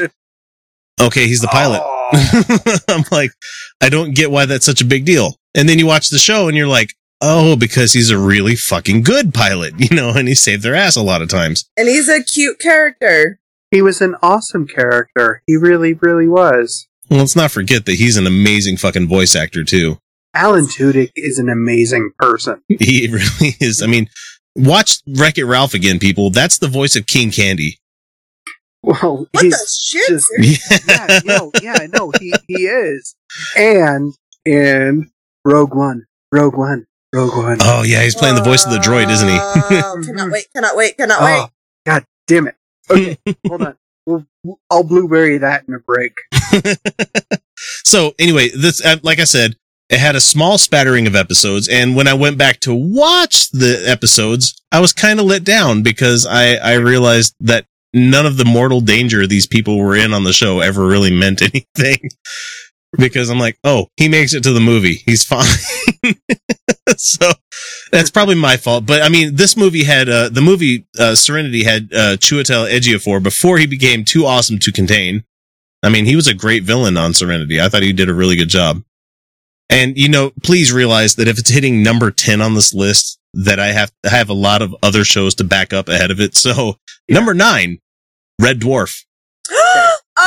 okay, 1.00 1.26
he's 1.26 1.40
the 1.40 1.48
pilot. 1.48 1.82
I'm 2.88 3.04
like, 3.10 3.32
I 3.80 3.88
don't 3.88 4.14
get 4.14 4.30
why 4.30 4.46
that's 4.46 4.66
such 4.66 4.80
a 4.80 4.84
big 4.84 5.04
deal. 5.04 5.36
And 5.54 5.68
then 5.68 5.78
you 5.78 5.86
watch 5.86 6.08
the 6.10 6.18
show 6.18 6.48
and 6.48 6.56
you're 6.56 6.66
like, 6.68 6.94
oh, 7.20 7.56
because 7.56 7.92
he's 7.92 8.10
a 8.10 8.18
really 8.18 8.56
fucking 8.56 9.02
good 9.02 9.34
pilot, 9.34 9.74
you 9.90 9.94
know, 9.96 10.10
and 10.10 10.28
he 10.28 10.34
saved 10.34 10.62
their 10.62 10.74
ass 10.74 10.96
a 10.96 11.02
lot 11.02 11.22
of 11.22 11.28
times. 11.28 11.68
And 11.76 11.88
he's 11.88 12.08
a 12.08 12.22
cute 12.22 12.58
character. 12.58 13.38
he 13.70 13.82
was 13.82 14.00
an 14.00 14.16
awesome 14.22 14.66
character. 14.66 15.42
He 15.46 15.56
really, 15.56 15.94
really 15.94 16.28
was. 16.28 16.86
Well, 17.10 17.20
let's 17.20 17.36
not 17.36 17.50
forget 17.50 17.86
that 17.86 17.94
he's 17.96 18.16
an 18.16 18.26
amazing 18.26 18.76
fucking 18.76 19.08
voice 19.08 19.34
actor 19.34 19.64
too. 19.64 19.98
Alan 20.32 20.66
Tudyk 20.66 21.10
is 21.16 21.38
an 21.40 21.48
amazing 21.48 22.10
person. 22.18 22.62
He 22.68 23.08
really 23.10 23.56
is. 23.60 23.82
I 23.82 23.86
mean, 23.88 24.08
watch 24.54 25.00
Wreck 25.18 25.36
It 25.36 25.44
Ralph 25.44 25.74
again, 25.74 25.98
people. 25.98 26.30
That's 26.30 26.58
the 26.58 26.68
voice 26.68 26.94
of 26.94 27.06
King 27.06 27.32
Candy. 27.32 27.78
Well, 28.82 29.26
What 29.32 29.44
he's 29.44 29.52
the 29.58 29.68
shit? 29.98 30.08
just- 30.08 30.26
Seriously? 30.28 30.84
yeah, 30.88 31.20
no, 31.24 31.50
yeah, 31.60 31.86
no, 31.92 32.12
he 32.18 32.32
he 32.46 32.62
is. 32.66 33.14
And 33.56 34.14
and 34.46 35.10
Rogue 35.50 35.74
One, 35.74 36.06
Rogue 36.30 36.56
One, 36.56 36.86
Rogue 37.12 37.36
One. 37.36 37.58
Oh 37.60 37.82
yeah, 37.82 38.04
he's 38.04 38.14
playing 38.14 38.36
the 38.36 38.42
voice 38.42 38.64
of 38.64 38.70
the 38.70 38.78
droid, 38.78 39.10
isn't 39.10 39.28
he? 39.28 39.36
Oh, 39.36 40.00
cannot 40.06 40.30
wait! 40.30 40.46
Cannot 40.54 40.76
wait! 40.76 40.96
Cannot 40.96 41.22
wait! 41.22 41.40
Oh, 41.40 41.48
God 41.84 42.04
damn 42.28 42.46
it. 42.46 42.54
Okay, 42.88 43.18
hold 43.48 43.62
on. 43.62 43.76
We'll, 44.06 44.58
I'll 44.70 44.82
blueberry 44.82 45.36
that 45.38 45.68
in 45.68 45.74
a 45.74 45.78
break. 45.78 46.14
so 47.84 48.14
anyway, 48.18 48.48
this 48.48 48.84
uh, 48.84 48.96
like 49.02 49.20
I 49.20 49.24
said, 49.24 49.56
it 49.90 50.00
had 50.00 50.16
a 50.16 50.20
small 50.20 50.56
spattering 50.56 51.06
of 51.06 51.14
episodes, 51.14 51.68
and 51.68 51.94
when 51.94 52.08
I 52.08 52.14
went 52.14 52.38
back 52.38 52.58
to 52.60 52.74
watch 52.74 53.50
the 53.50 53.84
episodes, 53.86 54.60
I 54.72 54.80
was 54.80 54.94
kind 54.94 55.20
of 55.20 55.26
let 55.26 55.44
down 55.44 55.82
because 55.82 56.26
I 56.26 56.54
I 56.54 56.74
realized 56.74 57.34
that 57.40 57.66
none 57.92 58.24
of 58.24 58.38
the 58.38 58.46
mortal 58.46 58.80
danger 58.80 59.26
these 59.26 59.46
people 59.46 59.78
were 59.78 59.94
in 59.94 60.14
on 60.14 60.24
the 60.24 60.32
show 60.32 60.60
ever 60.60 60.86
really 60.86 61.14
meant 61.14 61.42
anything. 61.42 62.08
Because 62.96 63.30
I'm 63.30 63.38
like, 63.38 63.58
oh, 63.64 63.88
he 63.96 64.08
makes 64.08 64.34
it 64.34 64.42
to 64.44 64.52
the 64.52 64.60
movie, 64.60 65.02
he's 65.06 65.24
fine. 65.24 65.46
so 66.96 67.32
that's 67.92 68.10
probably 68.10 68.34
my 68.34 68.56
fault. 68.56 68.86
But 68.86 69.02
I 69.02 69.08
mean, 69.08 69.36
this 69.36 69.56
movie 69.56 69.84
had 69.84 70.08
uh, 70.08 70.28
the 70.28 70.40
movie 70.40 70.86
uh, 70.98 71.14
Serenity 71.14 71.64
had 71.64 71.92
uh, 71.92 72.16
Chiwetel 72.16 72.70
Ejiofor 72.70 73.22
before 73.22 73.58
he 73.58 73.66
became 73.66 74.04
too 74.04 74.26
awesome 74.26 74.58
to 74.60 74.72
contain. 74.72 75.24
I 75.82 75.88
mean, 75.88 76.04
he 76.04 76.16
was 76.16 76.26
a 76.26 76.34
great 76.34 76.64
villain 76.64 76.96
on 76.96 77.14
Serenity. 77.14 77.60
I 77.60 77.68
thought 77.68 77.82
he 77.82 77.92
did 77.92 78.10
a 78.10 78.14
really 78.14 78.36
good 78.36 78.50
job. 78.50 78.82
And 79.70 79.96
you 79.96 80.08
know, 80.08 80.32
please 80.42 80.72
realize 80.72 81.14
that 81.14 81.28
if 81.28 81.38
it's 81.38 81.50
hitting 81.50 81.82
number 81.82 82.10
10 82.10 82.40
on 82.40 82.54
this 82.54 82.74
list, 82.74 83.18
that 83.32 83.60
I 83.60 83.68
have 83.68 83.92
I 84.04 84.10
have 84.10 84.28
a 84.28 84.34
lot 84.34 84.62
of 84.62 84.74
other 84.82 85.04
shows 85.04 85.34
to 85.36 85.44
back 85.44 85.72
up 85.72 85.88
ahead 85.88 86.10
of 86.10 86.20
it. 86.20 86.34
So, 86.34 86.76
number 87.08 87.34
9, 87.34 87.78
Red 88.40 88.60
Dwarf. 88.60 89.04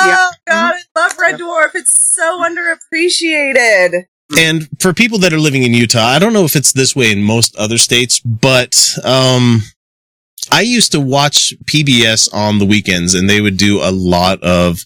Oh 0.04 0.08
Yeah. 0.08 0.30
God, 0.47 0.74
I 0.95 0.99
love 0.99 1.18
Red 1.20 1.39
Dwarf. 1.39 1.72
It's 1.76 2.14
so 2.16 2.39
underappreciated. 2.43 4.04
And 4.38 4.68
for 4.80 4.93
people 4.93 5.20
that 5.20 5.34
are 5.34 5.39
living 5.39 5.64
in 5.64 5.74
Utah, 5.74 6.06
I 6.08 6.20
don't 6.20 6.34
know 6.34 6.45
if 6.45 6.56
it's 6.56 6.72
this 6.72 6.95
way 6.95 7.12
in 7.12 7.22
most 7.24 7.56
other 7.56 7.78
states, 7.78 8.20
but 8.22 8.76
um, 9.04 9.62
I 10.51 10.62
used 10.62 10.91
to 10.93 10.99
watch 10.99 11.54
PBS 11.66 12.34
on 12.34 12.58
the 12.60 12.66
weekends, 12.66 13.14
and 13.14 13.30
they 13.30 13.41
would 13.41 13.58
do 13.58 13.80
a 13.82 13.91
lot 13.91 14.41
of. 14.41 14.80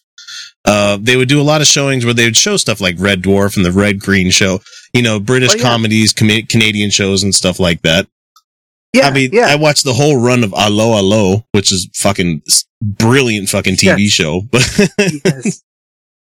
Uh, 0.66 0.98
they 1.00 1.16
would 1.16 1.30
do 1.30 1.40
a 1.40 1.44
lot 1.44 1.62
of 1.62 1.68
showings 1.68 2.04
where 2.04 2.14
they 2.14 2.26
would 2.26 2.36
show 2.36 2.58
stuff 2.58 2.82
like 2.82 2.96
Red 3.00 3.22
Dwarf 3.22 3.56
and 3.56 3.66
the 3.66 3.72
Red 3.72 4.02
Green 4.02 4.30
Show, 4.32 4.60
you 4.94 5.02
know, 5.02 5.18
British 5.18 5.52
Oh, 5.54 5.56
yeah. 5.58 5.64
comedies, 5.64 6.12
com- 6.12 6.42
Canadian 6.50 6.90
shows, 6.90 7.24
and 7.24 7.34
stuff 7.34 7.58
like 7.58 7.84
that. 7.84 8.06
Yeah, 8.94 9.08
I 9.08 9.12
mean, 9.12 9.30
yeah. 9.34 9.48
I 9.48 9.56
watched 9.56 9.84
the 9.84 9.94
whole 9.94 10.18
run 10.20 10.44
of 10.44 10.54
Allo 10.54 10.94
Allo, 10.96 11.46
which 11.52 11.72
is 11.72 11.88
fucking 11.94 12.42
brilliant 12.82 13.50
fucking 13.50 13.76
TV 13.76 14.00
Yes. 14.06 14.12
show. 14.12 14.42
But 14.52 14.90
yes. 15.26 15.64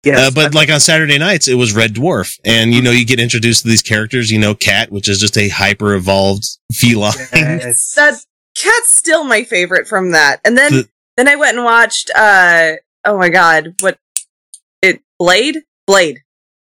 Yes, 0.04 0.28
uh, 0.28 0.30
but 0.32 0.54
like 0.54 0.70
on 0.70 0.78
Saturday 0.78 1.18
nights, 1.18 1.48
it 1.48 1.54
was 1.54 1.74
Red 1.74 1.94
Dwarf, 1.94 2.38
and 2.44 2.72
you 2.72 2.80
know 2.80 2.92
you 2.92 3.04
get 3.04 3.18
introduced 3.18 3.62
to 3.62 3.68
these 3.68 3.82
characters. 3.82 4.30
You 4.30 4.38
know, 4.38 4.54
Cat, 4.54 4.92
which 4.92 5.08
is 5.08 5.18
just 5.18 5.36
a 5.36 5.48
hyper 5.48 5.92
evolved 5.92 6.44
feline. 6.72 7.14
yes. 7.34 7.94
That 7.96 8.14
cat's 8.56 8.96
still 8.96 9.24
my 9.24 9.42
favorite 9.42 9.88
from 9.88 10.12
that. 10.12 10.40
And 10.44 10.56
then 10.56 10.72
The- 10.72 10.88
then 11.16 11.26
I 11.26 11.34
went 11.34 11.56
and 11.56 11.64
watched 11.64 12.12
uh 12.14 12.74
oh 13.04 13.18
my 13.18 13.28
god, 13.28 13.74
what 13.80 13.98
it 14.82 15.02
Blade? 15.18 15.58
Blade. 15.88 16.20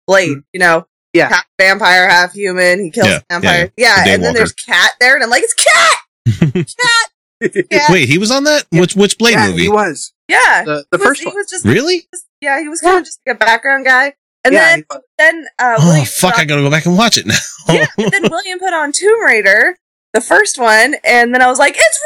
Blade, 0.08 0.38
you 0.54 0.60
know. 0.62 0.88
Yeah. 1.16 1.30
Half 1.30 1.46
vampire, 1.60 2.08
half 2.10 2.34
human. 2.34 2.84
He 2.84 2.92
kills 2.92 3.08
Yeah, 3.08 3.20
vampires. 3.30 3.72
yeah, 3.78 3.88
Yeah, 3.98 4.04
The 4.06 4.12
and 4.14 4.24
then 4.24 4.34
there's 4.34 4.54
cat 4.54 4.92
there, 5.00 5.16
and 5.16 5.24
I'm 5.24 5.30
like, 5.30 5.44
it's 5.44 5.54
cat! 5.54 5.96
Cat! 6.54 7.70
cat! 7.72 7.90
Wait, 7.92 8.08
he 8.10 8.18
was 8.18 8.32
on 8.32 8.44
that? 8.46 8.66
Which 8.72 8.96
which 8.96 9.18
Blade 9.18 9.34
yeah, 9.34 9.48
movie? 9.50 9.64
he 9.64 9.70
was 9.70 10.14
Yeah. 10.28 10.64
the, 10.66 10.86
the 10.92 10.98
He 10.98 10.98
was- 10.98 11.08
first 11.08 11.20
he 11.22 11.26
one. 11.28 11.36
was 11.36 11.50
just 11.50 11.66
Really? 11.66 12.08
yeah, 12.42 12.60
he 12.62 12.68
was 12.70 12.82
kind 12.82 13.00
of 13.00 13.06
just 13.06 13.20
like 13.26 13.36
a 13.36 13.40
background 13.40 13.86
guy. 13.86 14.14
And 14.44 14.54
yeah, 14.54 14.76
then 14.76 14.86
then 15.18 15.46
uh 15.58 15.76
Oh 15.80 15.88
William 15.88 16.06
fuck! 16.06 16.34
put 16.36 16.42
I 16.42 16.46
gotta 16.46 16.62
go 16.62 16.70
back 16.70 16.86
and 16.86 16.96
watch 16.98 17.18
it 17.18 17.26
now. 17.26 17.36
yeah, 17.70 17.86
and 17.98 18.12
then 18.12 18.24
William 18.30 18.60
put 18.60 18.74
on 18.74 18.92
Tomb 18.92 19.24
Raider, 19.24 19.76
the 20.16 20.22
first 20.22 20.58
one, 20.58 20.96
and 21.04 21.34
then 21.34 21.42
I 21.42 21.48
was 21.48 21.60
like, 21.60 21.76
it's 21.78 22.04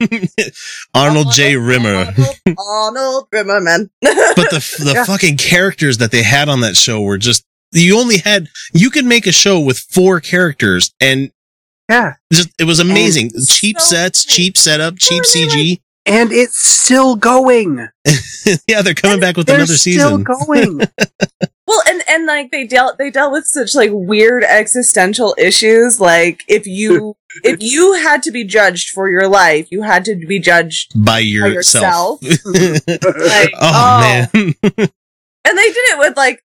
Rimmer! 0.00 0.28
Arnold 0.94 1.32
J. 1.32 1.56
Rimmer. 1.56 2.06
Arnold, 2.06 2.36
Arnold 2.58 3.28
Rimmer, 3.32 3.60
man. 3.60 3.90
but 4.02 4.50
the 4.50 4.76
the 4.78 4.92
Yeah. 4.94 5.04
fucking 5.04 5.36
characters 5.36 5.98
that 5.98 6.10
they 6.10 6.22
had 6.22 6.48
on 6.48 6.60
that 6.60 6.76
show 6.76 7.00
were 7.02 7.18
just 7.18 7.44
you 7.72 7.98
only 7.98 8.18
had 8.18 8.48
you 8.72 8.90
could 8.90 9.04
make 9.04 9.26
a 9.26 9.32
show 9.32 9.58
with 9.60 9.78
four 9.78 10.20
characters 10.20 10.94
and 11.00 11.30
yeah, 11.90 12.14
just 12.32 12.48
it 12.60 12.64
was 12.64 12.78
amazing 12.80 13.30
cheap 13.46 13.78
so 13.80 13.86
sets 13.96 14.24
great. 14.24 14.34
cheap 14.34 14.56
setup 14.56 14.94
cheap 14.98 15.22
Really, 15.34 15.48
cg 15.48 15.80
and 16.06 16.32
it's 16.32 16.58
still 16.58 17.16
going. 17.16 17.88
yeah 18.68 18.82
they're 18.82 18.94
coming 18.94 19.20
back 19.20 19.36
with 19.36 19.46
They're 19.46 19.56
another 19.56 19.74
still 19.74 20.18
going. 20.18 20.80
Well, 21.66 21.80
and 21.88 22.02
and 22.06 22.26
like 22.26 22.50
they 22.50 22.66
dealt 22.66 22.98
they 22.98 23.10
dealt 23.10 23.32
with 23.32 23.46
such 23.46 23.74
like 23.74 23.88
weird 23.90 24.44
existential 24.44 25.34
issues. 25.38 25.98
Like 25.98 26.44
if 26.46 26.66
you 26.66 27.16
if 27.42 27.62
you 27.62 27.94
had 27.94 28.22
to 28.24 28.30
be 28.30 28.44
judged 28.44 28.90
for 28.90 29.08
your 29.08 29.28
life, 29.28 29.68
you 29.72 29.80
had 29.80 30.04
to 30.04 30.14
be 30.14 30.38
judged 30.38 30.92
by 30.94 31.12
by 31.12 31.18
yourself, 31.20 32.22
yourself. 32.22 32.86
Like, 32.86 33.54
oh, 33.58 33.70
oh. 33.72 34.28
man 34.34 34.90
and 35.44 35.58
they 35.58 35.68
did 35.68 35.76
it 35.76 35.98
with 35.98 36.16
like 36.16 36.42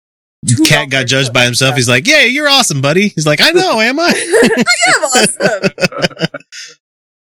cat 0.64 0.90
got 0.90 1.06
judged 1.06 1.32
by 1.32 1.40
shows. 1.40 1.46
himself 1.46 1.76
he's 1.76 1.88
like 1.88 2.06
yeah 2.06 2.22
you're 2.22 2.48
awesome 2.48 2.80
buddy 2.80 3.08
he's 3.08 3.26
like 3.26 3.40
i 3.40 3.50
know 3.50 3.80
am 3.80 3.98
i 3.98 4.12
I 4.12 4.94
am 4.94 5.02
awesome. 5.04 6.40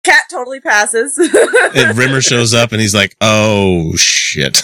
Cat 0.03 0.21
totally 0.31 0.59
passes. 0.61 1.17
and 1.17 1.97
rimmer 1.97 2.21
shows 2.21 2.53
up 2.53 2.71
and 2.71 2.79
he's 2.81 2.95
like 2.95 3.15
oh 3.21 3.91
shit 3.97 4.63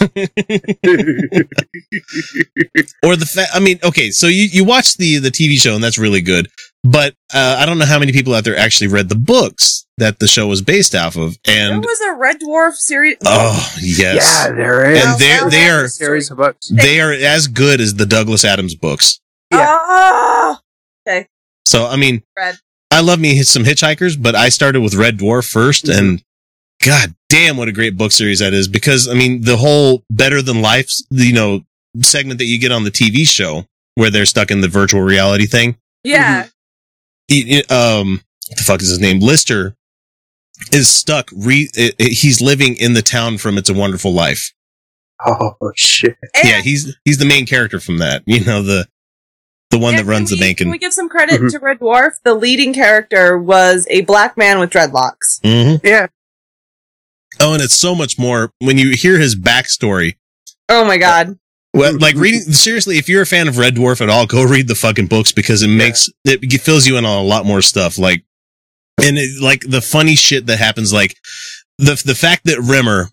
or 3.04 3.16
the 3.16 3.26
fact 3.26 3.50
i 3.54 3.60
mean 3.60 3.78
okay 3.84 4.10
so 4.10 4.26
you, 4.26 4.44
you 4.44 4.64
watch 4.64 4.96
the 4.96 5.18
the 5.18 5.30
tv 5.30 5.58
show 5.58 5.74
and 5.74 5.82
that's 5.84 5.98
really 5.98 6.20
good 6.20 6.48
but 6.84 7.14
uh, 7.34 7.56
i 7.58 7.66
don't 7.66 7.78
know 7.78 7.84
how 7.86 7.98
many 7.98 8.12
people 8.12 8.34
out 8.34 8.44
there 8.44 8.56
actually 8.56 8.88
read 8.88 9.08
the 9.08 9.14
books 9.14 9.86
that 9.98 10.18
the 10.18 10.26
show 10.26 10.46
was 10.46 10.62
based 10.62 10.94
off 10.94 11.16
of 11.16 11.36
there 11.44 11.72
and 11.72 11.82
was 11.84 12.00
a 12.02 12.14
Red 12.14 12.38
Dwarf 12.40 12.74
series. 12.74 13.16
oh 13.24 13.72
yes 13.80 14.44
Yeah, 14.48 14.52
there 14.54 14.90
is. 14.90 15.04
And 15.04 15.18
they're- 15.20 15.50
they 15.50 15.68
are- 15.68 15.84
a 15.84 15.88
series 15.88 16.30
of 16.30 16.36
books. 16.38 16.68
they 16.72 17.00
are 17.00 17.12
as 17.12 17.46
good 17.48 17.80
as 17.80 17.94
the 17.94 18.06
douglas 18.06 18.44
adams 18.44 18.74
books 18.74 19.20
yeah. 19.52 19.66
Oh, 19.68 20.58
so 21.66 21.86
i 21.86 21.96
mean 21.96 22.22
Red. 22.36 22.58
I 22.96 23.00
love 23.00 23.18
me 23.20 23.42
some 23.42 23.64
hitchhikers 23.64 24.20
but 24.20 24.34
i 24.34 24.48
started 24.48 24.80
with 24.80 24.94
red 24.94 25.18
dwarf 25.18 25.46
1st 25.52 25.84
Mhm. 25.92 25.98
and 25.98 26.22
god 26.84 27.14
damn 27.28 27.56
what 27.56 27.68
a 27.68 27.72
great 27.72 27.96
book 27.96 28.12
series 28.12 28.38
that 28.40 28.52
is 28.54 28.68
because 28.68 29.08
i 29.08 29.14
mean 29.14 29.42
the 29.42 29.56
whole 29.56 30.02
better 30.10 30.40
than 30.42 30.60
life 30.62 30.90
you 31.10 31.32
know 31.32 31.62
segment 32.02 32.38
that 32.38 32.44
you 32.46 32.58
get 32.58 32.72
on 32.72 32.84
the 32.84 32.90
tv 32.90 33.26
show 33.26 33.64
where 33.94 34.10
they're 34.10 34.26
stuck 34.26 34.50
in 34.50 34.60
the 34.60 34.68
virtual 34.68 35.00
reality 35.02 35.46
thing 35.46 35.76
yeah. 36.04 36.46
he, 37.28 37.62
um 37.70 38.20
what 38.48 38.58
the 38.58 38.62
fuck 38.64 38.80
is 38.82 38.88
his 38.90 39.00
name 39.00 39.18
lister 39.20 39.74
is 40.72 40.88
stuck 40.88 41.30
re 41.36 41.68
i- 41.76 41.92
i- 42.00 42.04
he's 42.10 42.40
living 42.40 42.76
in 42.76 42.92
the 42.94 43.02
town 43.02 43.38
from 43.38 43.58
it's 43.58 43.70
a 43.70 43.74
wonderful 43.74 44.12
life 44.12 44.52
Oh 45.24 45.54
shit! 45.74 46.16
Yeah 46.44 46.60
he's 46.60 46.94
he's 47.06 47.16
the 47.16 47.24
main 47.24 47.46
character 47.46 47.80
from 47.80 47.98
that 47.98 48.22
you 48.26 48.44
know 48.44 48.60
the 48.62 48.86
the 49.78 49.82
one 49.82 49.94
and 49.94 50.06
that 50.06 50.10
runs 50.10 50.30
can 50.30 50.38
the 50.38 50.42
we- 50.42 50.46
bank 50.48 50.58
Can 50.58 50.66
and 50.66 50.72
we 50.72 50.78
give 50.78 50.92
some 50.92 51.08
credit 51.08 51.40
Mhm. 51.40 51.50
to 51.52 51.58
Red 51.58 51.78
Dwarf? 51.80 52.12
The 52.24 52.34
leading 52.34 52.72
character 52.74 53.38
was 53.38 53.86
a 53.90 54.02
black 54.02 54.36
man 54.36 54.58
with 54.58 54.70
dreadlocks. 54.70 55.40
Mhm. 55.44 55.80
Yeah, 55.84 56.06
oh 57.40 57.52
and 57.54 57.62
it's 57.62 57.76
so 57.78 57.94
much 57.94 58.18
more 58.18 58.52
when 58.60 58.78
you 58.78 58.90
hear 58.96 59.18
his 59.18 59.36
backstory 59.36 60.14
Oh 60.68 60.84
my 60.84 60.96
god. 60.98 61.38
Well, 61.74 61.96
like 61.98 62.16
reading 62.16 62.40
seriously, 62.40 62.96
if 62.98 63.08
you're 63.08 63.22
a 63.22 63.26
fan 63.26 63.46
of 63.48 63.58
Red 63.58 63.76
Dwarf 63.76 64.00
at 64.00 64.08
all, 64.08 64.26
go 64.26 64.42
read 64.42 64.66
the 64.66 64.74
fucking 64.74 65.06
books 65.08 65.30
because 65.30 65.62
it 65.62 65.68
makes 65.68 66.08
it 66.24 66.40
fills 66.62 66.86
you 66.86 66.96
in 66.96 67.04
on 67.04 67.18
a 67.18 67.22
lot 67.22 67.44
more 67.46 67.60
stuff. 67.62 67.98
Like, 67.98 68.24
and 69.00 69.18
it, 69.18 69.42
like 69.42 69.60
the 69.60 69.82
funny 69.82 70.16
shit 70.16 70.46
that 70.46 70.56
happens, 70.58 70.92
like 70.92 71.14
the 71.78 72.00
the 72.04 72.14
fact 72.14 72.46
that 72.46 72.58
Rimmer 72.60 73.10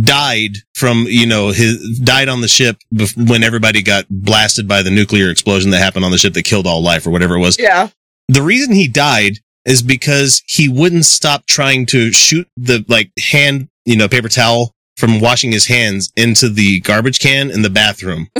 died 0.00 0.52
from 0.74 1.06
you 1.08 1.26
know 1.26 1.48
his 1.48 1.98
died 2.00 2.28
on 2.28 2.40
the 2.40 2.48
ship 2.48 2.76
bef- 2.94 3.16
when 3.28 3.42
everybody 3.42 3.82
got 3.82 4.04
blasted 4.10 4.68
by 4.68 4.82
the 4.82 4.90
nuclear 4.90 5.30
explosion 5.30 5.70
that 5.70 5.78
happened 5.78 6.04
on 6.04 6.10
the 6.10 6.18
ship 6.18 6.34
that 6.34 6.44
killed 6.44 6.66
all 6.66 6.82
life 6.82 7.06
or 7.06 7.10
whatever 7.10 7.36
it 7.36 7.40
was. 7.40 7.58
Yeah. 7.58 7.88
The 8.28 8.42
reason 8.42 8.74
he 8.74 8.88
died 8.88 9.38
is 9.64 9.82
because 9.82 10.42
he 10.46 10.68
wouldn't 10.68 11.04
stop 11.04 11.46
trying 11.46 11.86
to 11.86 12.12
shoot 12.12 12.48
the 12.56 12.84
like 12.88 13.10
hand, 13.30 13.68
you 13.84 13.96
know, 13.96 14.08
paper 14.08 14.28
towel 14.28 14.74
from 14.96 15.20
washing 15.20 15.52
his 15.52 15.66
hands 15.66 16.12
into 16.16 16.48
the 16.48 16.80
garbage 16.80 17.20
can 17.20 17.50
in 17.50 17.62
the 17.62 17.70
bathroom. 17.70 18.28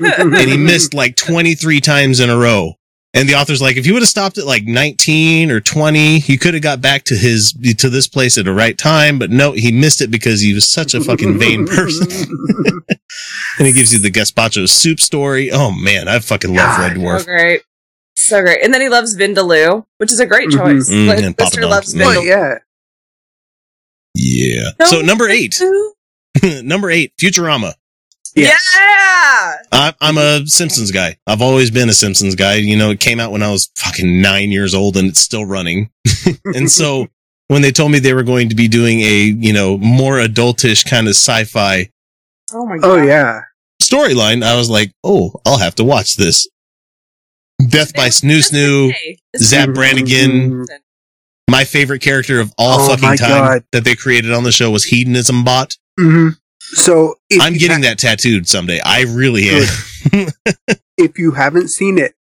And 0.00 0.50
he 0.50 0.56
missed 0.56 0.94
like 0.94 1.14
23 1.16 1.80
times 1.80 2.18
in 2.18 2.30
a 2.30 2.36
row. 2.36 2.74
And 3.16 3.28
the 3.28 3.36
author's 3.36 3.62
like, 3.62 3.76
if 3.76 3.84
he 3.84 3.92
would 3.92 4.02
have 4.02 4.08
stopped 4.08 4.38
at 4.38 4.44
like 4.46 4.64
19 4.64 5.50
or 5.52 5.60
20, 5.60 6.18
he 6.18 6.36
could 6.36 6.52
have 6.54 6.64
got 6.64 6.80
back 6.80 7.04
to 7.04 7.14
his, 7.14 7.52
to 7.78 7.88
this 7.88 8.08
place 8.08 8.36
at 8.36 8.44
the 8.44 8.52
right 8.52 8.76
time. 8.76 9.20
But 9.20 9.30
no, 9.30 9.52
he 9.52 9.70
missed 9.70 10.00
it 10.00 10.10
because 10.10 10.40
he 10.40 10.52
was 10.52 10.68
such 10.68 10.94
a 10.94 11.00
fucking 11.00 11.38
vain 11.38 11.64
person. 11.68 12.08
and 13.58 13.66
he 13.68 13.72
gives 13.72 13.92
you 13.92 14.00
the 14.00 14.10
gazpacho 14.10 14.68
soup 14.68 14.98
story. 14.98 15.50
Oh 15.52 15.70
man, 15.70 16.08
I 16.08 16.18
fucking 16.18 16.52
love 16.54 16.78
Red 16.80 16.96
Dwarf. 16.96 17.20
so 17.20 17.24
great. 17.26 17.62
So 18.16 18.40
great. 18.42 18.64
And 18.64 18.74
then 18.74 18.80
he 18.80 18.88
loves 18.88 19.16
Vindaloo, 19.16 19.84
which 19.98 20.10
is 20.12 20.18
a 20.18 20.26
great 20.26 20.48
Mhm. 20.48 20.56
choice. 20.58 20.90
Mm, 20.90 21.06
Like, 21.08 21.18
and 21.22 21.36
Papa 21.38 21.50
Lister 21.50 21.66
loves. 21.66 21.94
Well, 21.94 22.20
Vindaloo. 22.20 22.26
yeah. 22.26 22.54
Yeah. 24.16 24.86
So 24.86 25.00
number 25.02 25.28
eight, 25.28 25.60
number 26.64 26.90
eight, 26.90 27.12
Futurama. 27.20 27.74
Yes. 28.34 28.60
Yeah. 28.74 29.56
I, 29.72 29.94
I'm 30.00 30.18
a 30.18 30.46
Simpsons 30.46 30.90
guy. 30.90 31.16
I've 31.26 31.40
always 31.42 31.70
been 31.70 31.88
a 31.88 31.92
Simpsons 31.94 32.34
guy. 32.34 32.54
You 32.56 32.76
know, 32.76 32.90
it 32.90 33.00
came 33.00 33.20
out 33.20 33.30
when 33.32 33.42
I 33.42 33.50
was 33.50 33.70
fucking 33.76 34.20
nine 34.20 34.50
years 34.50 34.74
old 34.74 34.96
and 34.96 35.08
it's 35.08 35.20
still 35.20 35.44
running. 35.44 35.90
and 36.44 36.70
so 36.70 37.06
when 37.48 37.62
they 37.62 37.70
told 37.70 37.92
me 37.92 37.98
they 38.00 38.14
were 38.14 38.22
going 38.24 38.48
to 38.48 38.54
be 38.56 38.66
doing 38.68 39.00
a, 39.00 39.22
you 39.24 39.52
know, 39.52 39.78
more 39.78 40.16
adultish 40.16 40.88
kind 40.88 41.06
of 41.06 41.12
sci-fi 41.14 41.88
Oh 42.52 42.66
my 42.66 42.76
god. 42.78 42.90
Oh 42.90 43.02
yeah. 43.02 43.40
storyline, 43.82 44.42
I 44.44 44.56
was 44.56 44.68
like, 44.68 44.92
oh, 45.04 45.40
I'll 45.46 45.58
have 45.58 45.74
to 45.76 45.84
watch 45.84 46.16
this. 46.16 46.48
Death 47.68 47.94
by 47.94 48.08
Snu 48.08 48.38
Snu, 48.50 48.92
Zapp 49.38 49.70
Brannigan. 49.70 50.66
My 51.50 51.64
favorite 51.64 52.00
character 52.00 52.40
of 52.40 52.52
all 52.58 52.80
Oh 52.80 52.88
fucking 52.88 53.16
time 53.16 53.28
God. 53.44 53.64
that 53.72 53.84
they 53.84 53.94
created 53.94 54.32
on 54.32 54.42
the 54.44 54.50
show 54.52 54.70
was 54.70 54.84
Hedonism 54.84 55.44
Bot. 55.44 55.76
hmm 55.98 56.30
So 56.72 57.16
if 57.30 57.40
I'm 57.42 57.54
getting 57.54 57.82
ha- 57.82 57.88
that 57.90 57.98
tattooed 57.98 58.46
someday. 58.48 58.80
I 58.84 59.02
really 59.02 59.48
am. 59.48 60.28
If 60.96 61.18
you 61.18 61.32
haven't 61.32 61.68
seen 61.70 61.98
it, 61.98 62.14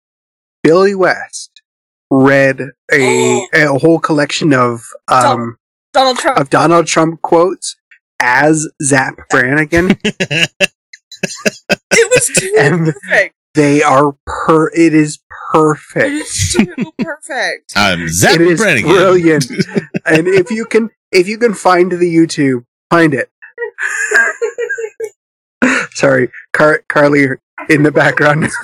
Billy 0.63 0.95
West 0.95 1.61
read 2.09 2.59
a 2.91 3.47
a 3.53 3.67
whole 3.79 3.99
collection 3.99 4.51
of 4.53 4.81
um 5.07 5.57
Donald 5.93 6.17
Trump. 6.17 6.39
of 6.39 6.49
Donald 6.49 6.87
Trump 6.87 7.21
quotes 7.21 7.75
as 8.19 8.67
Zapp 8.81 9.15
Brannigan, 9.29 9.91
it 10.03 10.49
was 11.91 12.31
too 12.35 12.55
and 12.59 12.85
perfect. 12.93 13.35
they 13.53 13.83
are 13.83 14.15
per. 14.25 14.69
It 14.69 14.93
is 14.95 15.19
perfect. 15.51 16.05
It 16.07 16.13
is 16.13 16.55
too 16.57 16.91
perfect. 16.99 17.73
I'm 17.75 18.07
Zapp 18.09 18.35
it 18.39 18.41
is 18.41 18.59
Brannigan. 18.59 18.89
brilliant. 18.89 19.45
and 20.05 20.27
if 20.27 20.49
you 20.51 20.65
can, 20.65 20.89
if 21.11 21.27
you 21.27 21.37
can 21.37 21.53
find 21.53 21.91
the 21.91 22.15
YouTube, 22.15 22.65
find 22.89 23.13
it. 23.13 23.29
Sorry, 25.95 26.29
Car- 26.53 26.83
Carly 26.89 27.25
in 27.69 27.83
the 27.83 27.91
background. 27.91 28.49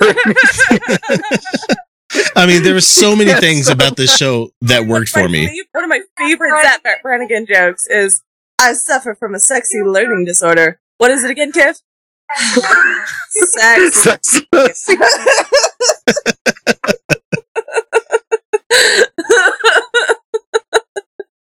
I 2.36 2.46
mean, 2.46 2.62
there 2.62 2.74
were 2.74 2.80
so 2.80 3.14
many 3.16 3.30
Yes, 3.30 3.40
things 3.40 3.66
so 3.66 3.72
about 3.72 3.96
this 3.96 4.16
show 4.16 4.50
that 4.62 4.86
worked 4.86 5.10
for 5.10 5.28
me. 5.28 5.46
fav- 5.46 5.64
One 5.72 5.84
of 5.84 5.90
my 5.90 6.00
favorite 6.18 6.50
Zapp 6.62 6.82
Brannigan 7.02 7.46
jokes 7.46 7.86
is, 7.88 8.22
"I 8.58 8.72
suffer 8.72 9.14
from 9.14 9.34
a 9.34 9.38
sexy 9.38 9.80
learning 9.82 10.24
disorder." 10.24 10.80
What 10.98 11.10
is 11.12 11.24
it 11.24 11.30
again, 11.30 11.52
Kev? 11.52 11.80
Sex. 13.30 14.40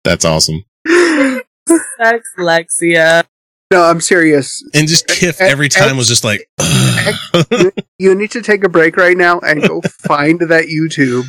That's 0.03 0.25
awesome. 0.25 0.65
Sex, 0.87 2.29
Lexia. 2.37 3.23
No, 3.71 3.83
I'm 3.83 4.01
serious. 4.01 4.63
And 4.73 4.87
just 4.87 5.07
Kiff 5.07 5.39
eh, 5.41 5.45
eh, 5.45 5.49
every 5.49 5.69
time 5.69 5.95
eh, 5.95 5.97
was 5.97 6.07
just 6.07 6.23
like, 6.23 6.47
You 7.97 8.13
need 8.15 8.31
to 8.31 8.41
take 8.41 8.63
a 8.63 8.69
break 8.69 8.97
right 8.97 9.17
now 9.17 9.39
and 9.39 9.61
go 9.61 9.81
find 10.05 10.39
that 10.41 10.65
YouTube 10.65 11.25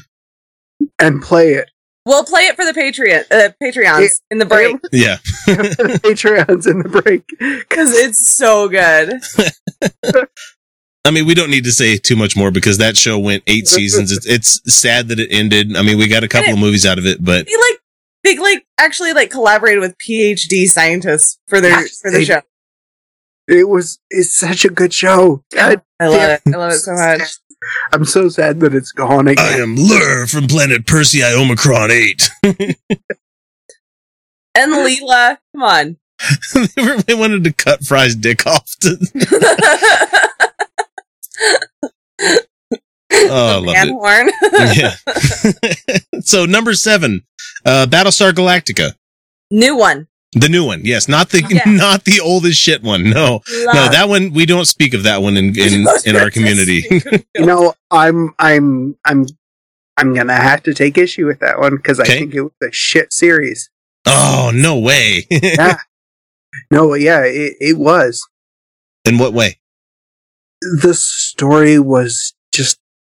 and 0.98 1.22
play 1.22 1.54
it. 1.54 1.70
We'll 2.04 2.24
play 2.24 2.42
it 2.42 2.56
for 2.56 2.64
the 2.64 2.72
Patreon, 2.72 3.30
uh, 3.30 3.50
Patreons 3.62 4.00
Yeah. 4.00 4.08
in 4.32 4.38
the 4.38 4.46
break 4.46 4.76
yeah. 4.90 5.18
Patreons 5.46 6.68
in 6.68 6.80
the 6.80 6.88
break. 6.88 7.24
because 7.38 7.92
it's 7.96 8.28
so 8.28 8.68
good. 8.68 9.20
I 11.04 11.10
mean, 11.12 11.26
we 11.26 11.34
don't 11.34 11.50
need 11.50 11.64
to 11.64 11.72
say 11.72 11.96
too 11.96 12.16
much 12.16 12.36
more 12.36 12.50
because 12.50 12.78
that 12.78 12.96
show 12.96 13.18
went 13.18 13.44
eight 13.46 13.68
seasons. 13.68 14.10
It's, 14.10 14.26
it's 14.26 14.74
sad 14.74 15.08
that 15.08 15.20
it 15.20 15.28
ended. 15.30 15.76
I 15.76 15.82
mean, 15.82 15.96
we 15.98 16.08
got 16.08 16.24
a 16.24 16.28
couple 16.28 16.52
of 16.52 16.58
movies 16.58 16.84
out 16.86 16.98
of 16.98 17.06
it, 17.06 17.24
but 17.24 17.46
They 17.46 17.52
like 17.56 17.80
they 18.24 18.38
like 18.38 18.66
actually 18.78 19.12
like 19.12 19.30
collaborated 19.30 19.80
with 19.80 19.96
PhD 19.98 20.66
scientists 20.66 21.38
for 21.48 21.60
their 21.60 21.70
Yes, 21.80 21.98
for 22.00 22.10
the 22.10 22.18
they- 22.18 22.24
show. 22.24 22.42
It 23.48 23.68
was 23.68 23.98
it's 24.08 24.34
such 24.34 24.64
a 24.64 24.68
good 24.68 24.94
show. 24.94 25.42
God, 25.52 25.82
I 25.98 26.06
love 26.08 26.30
it. 26.30 26.42
I 26.46 26.56
love 26.56 26.72
it 26.72 26.78
so 26.78 26.94
much. 26.94 27.22
I'm 27.92 28.04
so 28.04 28.28
sad 28.28 28.60
that 28.60 28.74
it's 28.74 28.92
gone 28.92 29.28
I 29.28 29.32
am 29.32 29.76
Lrrr 29.76 30.30
from 30.30 30.46
planet 30.46 30.84
Persei 30.84 31.32
Omicron 31.36 31.90
8. 31.90 32.30
And 34.54 34.72
Leela, 34.74 35.38
come 35.54 35.62
on. 35.62 35.96
they 37.06 37.14
wanted 37.14 37.42
to 37.44 37.52
cut 37.52 37.84
Fry's 37.84 38.14
dick 38.14 38.46
off. 38.46 38.68
To, 38.80 38.98
oh, 43.32 43.46
I 43.46 43.54
loved 43.56 43.66
Man 43.66 43.88
it. 43.88 43.92
horn. 43.92 44.30
Yeah. 46.12 46.20
so, 46.20 46.44
number 46.46 46.74
seven, 46.74 47.22
uh, 47.64 47.86
Battlestar 47.88 48.32
Galactica. 48.32 48.92
New 49.50 49.76
one. 49.76 50.08
The 50.34 50.48
new 50.48 50.64
one, 50.64 50.80
yes, 50.84 51.08
not 51.08 51.28
the 51.28 51.42
Yeah. 51.50 51.62
not 51.70 52.04
the 52.04 52.20
oldest 52.20 52.58
shit 52.58 52.82
one. 52.82 53.04
No, 53.10 53.42
no, 53.50 53.88
that 53.88 54.06
one 54.08 54.32
we 54.32 54.46
don't 54.46 54.64
speak 54.64 54.94
of 54.94 55.02
that 55.02 55.20
one 55.20 55.36
in 55.36 55.58
in, 55.58 55.86
in 56.06 56.16
our 56.16 56.30
community. 56.30 56.84
You 57.36 57.44
know, 57.44 57.74
I'm 57.90 58.32
I'm 58.38 58.96
I'm 59.04 59.26
I'm 59.98 60.14
gonna 60.14 60.34
have 60.34 60.62
to 60.62 60.72
take 60.72 60.96
issue 60.96 61.26
with 61.26 61.40
that 61.40 61.58
one 61.58 61.76
because 61.76 62.00
I 62.00 62.04
Okay. 62.04 62.18
think 62.20 62.34
it 62.34 62.40
was 62.42 62.52
a 62.62 62.72
shit 62.72 63.12
series. 63.12 63.68
oh 64.06 64.50
no 64.54 64.78
way! 64.78 65.26
Yeah. 65.30 65.76
No, 66.70 66.94
yeah, 66.94 67.24
it, 67.24 67.56
it 67.60 67.78
was. 67.78 68.26
in 69.04 69.18
what 69.18 69.34
way? 69.34 69.58
The 70.80 70.94
story 70.94 71.78
was 71.78 72.14
just 72.14 72.34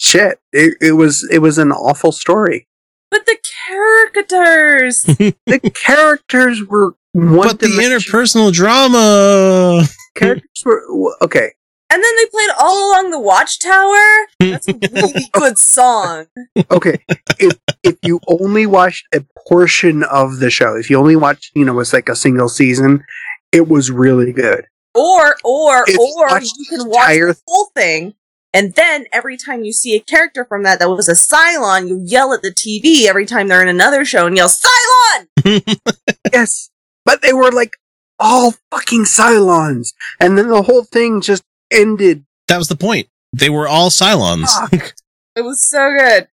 shit. 0.01 0.39
It, 0.53 0.77
it 0.81 0.93
was 0.93 1.27
it 1.31 1.39
was 1.39 1.59
an 1.59 1.73
awful 1.73 2.13
story. 2.13 2.67
but 3.11 3.27
the 3.27 3.37
characters. 3.67 5.05
The 5.47 5.71
characters 5.75 6.63
were 6.65 6.95
one 7.13 7.49
but 7.49 7.61
the 7.61 7.67
interpersonal 7.67 8.53
drama. 8.53 9.85
characters 10.17 10.63
were 10.65 10.83
okay. 11.23 11.53
and 11.91 12.03
then 12.03 12.17
they 12.17 12.27
played 12.27 12.51
all 12.59 12.91
along 12.91 13.11
the 13.11 13.21
watchtower. 13.21 14.27
That's 14.41 14.69
a 14.69 14.75
really 14.93 15.29
good 15.33 15.59
song. 15.59 16.27
Okay, 16.71 16.99
if 17.39 17.53
if 17.83 17.97
you 18.03 18.21
only 18.27 18.67
watched 18.67 19.07
a 19.15 19.25
portion 19.47 20.03
of 20.05 20.39
the 20.41 20.51
show, 20.51 20.75
if 20.77 20.91
you 20.91 20.99
only 20.99 21.17
watched, 21.17 21.53
you 21.55 21.65
know, 21.65 21.79
it's 21.81 21.93
like 21.93 22.09
a 22.09 22.17
single 22.17 22.49
season, 22.49 23.05
it 23.53 23.69
was 23.69 23.91
really 23.91 24.33
good. 24.33 24.67
Or 24.95 25.37
or 25.45 25.85
If 25.87 25.99
or 25.99 26.27
watch 26.27 26.45
you 26.59 26.67
can 26.79 26.89
watch 26.89 27.09
the 27.09 27.37
whole 27.47 27.71
thing. 27.77 28.15
And 28.55 28.73
then 28.75 29.05
every 29.13 29.37
time 29.37 29.65
you 29.65 29.73
see 29.73 29.95
a 29.97 30.01
character 30.01 30.45
from 30.45 30.63
that 30.63 30.79
that 30.79 30.89
was 30.89 31.09
a 31.09 31.13
Cylon, 31.13 31.89
you 31.89 32.01
yell 32.03 32.33
at 32.33 32.41
the 32.41 32.51
TV 32.55 33.07
every 33.07 33.27
time 33.27 33.49
they're 33.49 33.61
in 33.61 33.69
another 33.69 34.05
show 34.07 34.27
and 34.27 34.37
yell, 34.37 34.49
Cylon! 34.49 35.27
Yes, 36.33 36.71
but 37.05 37.21
they 37.21 37.33
were 37.35 37.51
like 37.53 37.73
all 38.19 38.55
fucking 38.71 39.05
Cylons, 39.05 39.89
and 40.21 40.39
then 40.39 40.49
the 40.49 40.63
whole 40.63 40.85
thing 40.85 41.21
just 41.21 41.43
ended. 41.71 42.25
That 42.49 42.59
was 42.59 42.69
the 42.69 42.77
point. 42.77 43.09
They 43.33 43.51
were 43.51 43.69
all 43.69 43.91
Cylons. 43.91 44.49
Fuck. 44.71 44.95
It 45.37 45.43
was 45.43 45.69
so 45.69 45.91
good. 45.99 46.29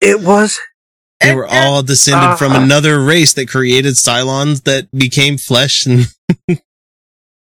It 0.00 0.20
was 0.20 0.58
They 1.20 1.34
were 1.34 1.46
all 1.46 1.82
descended 1.82 2.38
from 2.38 2.52
Uh-huh. 2.52 2.62
another 2.62 3.02
race 3.02 3.32
that 3.34 3.48
created 3.48 3.94
Cylons 3.94 4.64
that 4.64 4.90
became 4.92 5.38
flesh. 5.38 5.86
And 5.86 6.06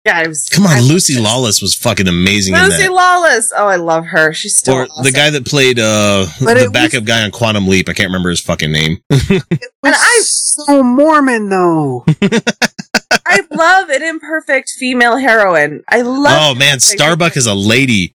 yeah, 0.07 0.21
it 0.23 0.27
was, 0.27 0.47
come 0.49 0.65
on, 0.65 0.77
I- 0.77 0.79
Lucy 0.79 1.19
Lawless 1.19 1.61
was 1.61 1.75
fucking 1.75 2.07
amazing 2.07 2.55
in 2.55 2.61
Lucy 2.63 2.83
that. 2.83 2.91
Lawless. 2.93 3.51
Oh, 3.55 3.67
I 3.67 3.75
love 3.75 4.05
her. 4.07 4.33
She's 4.33 4.57
still 4.57 4.75
Or 4.75 4.83
awesome. 4.83 5.03
the 5.03 5.11
guy 5.11 5.29
that 5.29 5.45
played 5.45 5.77
uh 5.79 6.25
the 6.39 6.55
it 6.57 6.61
was- 6.63 6.71
backup 6.71 7.03
guy 7.05 7.23
on 7.23 7.31
Quantum 7.31 7.67
Leap. 7.67 7.89
I 7.89 7.93
can't 7.93 8.07
remember 8.07 8.29
his 8.29 8.41
fucking 8.41 8.71
name. 8.71 8.99
it 9.09 9.29
was 9.29 9.63
And 9.83 9.95
I- 9.95 10.19
so 10.23 10.81
Mormon 10.83 11.49
though. 11.49 12.05
I 13.25 13.41
love 13.51 13.89
an 13.89 14.03
imperfect 14.03 14.69
female 14.79 15.17
heroine. 15.17 15.83
I 15.89 16.01
love. 16.01 16.37
oh 16.39 16.55
man, 16.55 16.79
Starbuck 16.79 17.35
is 17.37 17.45
a 17.45 17.53
lady. 17.53 18.13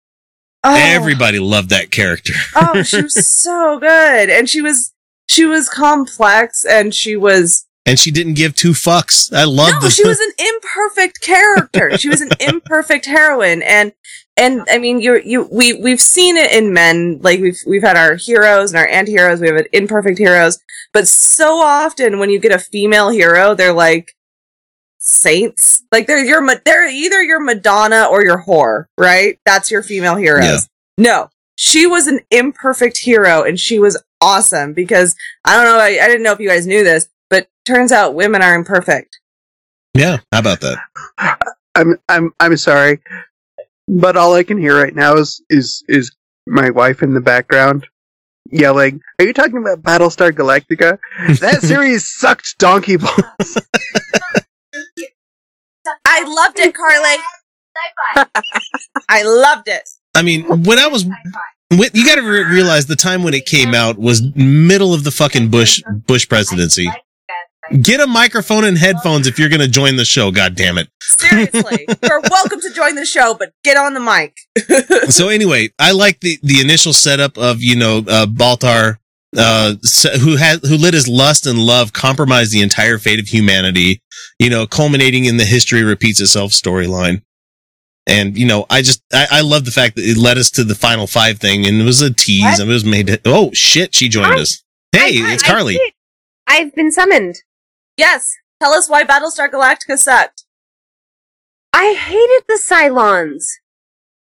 Oh, 0.65 0.75
Everybody 0.77 1.39
loved 1.39 1.71
that 1.71 1.91
character. 1.91 2.35
oh, 2.57 2.83
she 2.83 3.03
was 3.03 3.31
so 3.43 3.79
good, 3.79 4.29
and 4.29 4.49
she 4.51 4.61
was 4.61 4.93
she 5.31 5.45
was 5.45 5.69
complex, 5.69 6.65
and 6.65 6.95
she 6.95 7.17
was 7.17 7.65
And 7.89 7.99
she 7.99 8.11
didn't 8.11 8.35
give 8.35 8.55
two 8.55 8.73
fucks. 8.73 9.33
I 9.33 9.45
love 9.45 9.73
no, 9.73 9.81
the 9.81 9.91
she 9.91 10.07
was 10.07 10.21
an 10.39 10.47
imperfect 10.47 11.21
character. 11.21 11.97
She 11.99 12.09
was 12.09 12.21
an 12.21 12.31
imperfect 12.39 13.07
heroine, 13.07 13.63
and 13.63 13.93
and 14.37 14.63
I 14.71 14.79
mean, 14.79 15.01
you 15.01 15.21
you 15.25 15.49
we 15.51 15.73
we've 15.73 16.01
seen 16.01 16.37
it 16.37 16.53
in 16.53 16.73
men. 16.73 17.19
Like 17.23 17.41
we've 17.41 17.59
we've 17.67 17.83
had 17.83 17.97
our 17.97 18.15
heroes 18.17 18.73
and 18.73 18.79
our 18.79 18.87
anti-heroes. 18.87 19.41
We 19.41 19.49
have 19.49 19.67
imperfect 19.73 20.19
heroes, 20.19 20.59
but 20.93 21.09
so 21.09 21.61
often 21.61 22.19
when 22.19 22.31
you 22.31 22.39
get 22.39 22.53
a 22.53 22.59
female 22.59 23.09
hero, 23.09 23.55
they're 23.55 23.73
like 23.73 24.15
saints. 24.99 25.85
Like 25.91 26.07
they're 26.07 26.25
your 26.25 26.47
they're 26.65 26.89
either 26.89 27.23
your 27.23 27.41
Madonna 27.41 28.07
or 28.11 28.23
your 28.23 28.45
whore, 28.45 28.85
right? 28.97 29.39
That's 29.45 29.71
your 29.71 29.83
female 29.83 30.17
heroes. 30.17 30.45
Yeah. 30.45 30.59
No, 30.99 31.31
she 31.57 31.87
was 31.87 32.07
an 32.07 32.21
imperfect 32.31 32.99
hero, 32.99 33.43
and 33.43 33.59
she 33.59 33.79
was 33.79 34.01
awesome 34.21 34.73
because 34.75 35.17
I 35.45 35.57
don't 35.57 35.65
know. 35.65 35.79
I, 35.79 36.05
I 36.05 36.07
didn't 36.07 36.23
know 36.23 36.33
if 36.33 36.41
you 36.41 36.49
guys 36.49 36.67
knew 36.67 36.85
this, 36.85 37.09
but 37.31 37.49
turns 37.67 37.93
out 37.93 38.15
women 38.15 38.43
are 38.43 38.55
imperfect. 38.55 39.21
Yeah, 39.95 40.19
how 40.33 40.41
about 40.41 40.61
that? 40.61 40.79
I'm 41.75 41.99
I'm 42.09 42.33
I'm 42.41 42.57
sorry, 42.57 43.01
but 43.87 44.17
all 44.17 44.35
I 44.35 44.43
can 44.43 44.59
hear 44.59 44.77
right 44.81 44.95
now 44.95 45.17
is 45.17 45.43
is 45.49 45.85
is 45.89 46.15
my 46.47 46.71
wife 46.71 47.03
in 47.03 47.15
the 47.15 47.21
background 47.21 47.87
yelling. 48.51 49.01
Are 49.19 49.25
you 49.25 49.33
talking 49.33 49.59
about 49.59 49.83
Battlestar 49.83 50.31
Galactica? 50.31 50.99
That 51.41 51.61
series 51.63 52.07
sucked 52.07 52.59
donkey 52.59 52.97
balls. 52.97 53.17
I 56.05 56.23
loved 56.25 56.59
it, 56.59 56.75
Carly. 56.75 57.17
I 59.09 59.23
loved 59.23 59.69
it. 59.69 59.89
I 60.15 60.23
mean, 60.23 60.65
when 60.65 60.79
I 60.79 60.87
was, 60.89 61.05
when, 61.05 61.89
you 61.93 62.05
got 62.05 62.17
to 62.17 62.23
re- 62.23 62.45
realize 62.45 62.87
the 62.87 62.97
time 62.97 63.23
when 63.23 63.35
it 63.35 63.47
came 63.47 63.75
out 63.75 63.99
was 63.99 64.23
middle 64.35 64.93
of 64.93 65.05
the 65.05 65.11
fucking 65.11 65.49
Bush 65.51 65.83
Bush 66.07 66.29
presidency. 66.29 66.91
Get 67.83 68.01
a 68.01 68.07
microphone 68.07 68.65
and 68.65 68.79
headphones 68.79 69.27
if 69.27 69.39
you're 69.39 69.49
going 69.49 69.61
to 69.61 69.69
join 69.69 69.97
the 69.97 70.05
show. 70.05 70.31
God 70.31 70.55
damn 70.55 70.79
it! 70.79 70.89
Seriously, 71.03 71.87
you're 72.03 72.21
welcome 72.31 72.61
to 72.61 72.73
join 72.73 72.95
the 72.95 73.05
show, 73.05 73.35
but 73.39 73.53
get 73.65 73.77
on 73.77 73.95
the 73.95 74.01
mic. 74.01 74.37
So 75.11 75.29
anyway, 75.29 75.71
I 75.79 75.93
like 75.93 76.21
the 76.21 76.39
the 76.43 76.61
initial 76.61 76.93
setup 76.93 77.37
of 77.39 77.63
you 77.63 77.77
know 77.77 77.99
uh, 78.09 78.27
Baltar, 78.27 78.97
uh, 79.37 79.75
who 80.21 80.37
had 80.37 80.61
who 80.63 80.77
let 80.77 80.95
his 80.95 81.09
lust 81.09 81.47
and 81.47 81.59
love 81.59 81.93
compromise 81.93 82.51
the 82.51 82.61
entire 82.63 82.99
fate 82.99 83.19
of 83.21 83.29
humanity. 83.29 84.01
You 84.39 84.51
know, 84.51 84.67
culminating 84.67 85.25
in 85.25 85.37
the 85.37 85.45
history 85.45 85.83
repeats 85.83 86.21
itself 86.21 86.53
storyline. 86.53 87.23
And 88.07 88.39
you 88.39 88.47
know, 88.47 88.65
I 88.71 88.83
just 88.83 89.03
I, 89.13 89.27
I 89.31 89.41
love 89.43 89.65
the 89.65 89.71
fact 89.71 89.97
that 89.97 90.05
it 90.05 90.17
led 90.17 90.39
us 90.39 90.51
to 90.53 90.65
the 90.65 90.75
final 90.75 91.07
five 91.07 91.39
thing, 91.39 91.67
and 91.67 91.81
it 91.81 91.85
was 91.85 92.01
a 92.01 92.13
tease. 92.13 92.43
What? 92.45 92.61
and 92.61 92.71
It 92.71 92.73
was 92.73 92.85
made. 92.85 93.07
To, 93.09 93.21
oh 93.27 93.51
shit, 93.53 93.95
she 93.95 94.09
joined 94.09 94.35
Hi. 94.35 94.41
us. 94.41 94.63
Hey, 94.93 95.21
I- 95.23 95.35
it's 95.35 95.43
Carly. 95.43 95.79
I've 96.47 96.75
been 96.75 96.91
summoned. 96.91 97.43
Yes, 97.99 98.33
tell 98.63 98.73
us 98.73 98.89
why 98.89 99.05
Battlestar 99.05 99.51
Galactica 99.51 99.99
sucked. 99.99 100.45
I 101.75 101.93
hated 101.95 102.45
the 102.49 102.59
Cylons. 102.65 103.45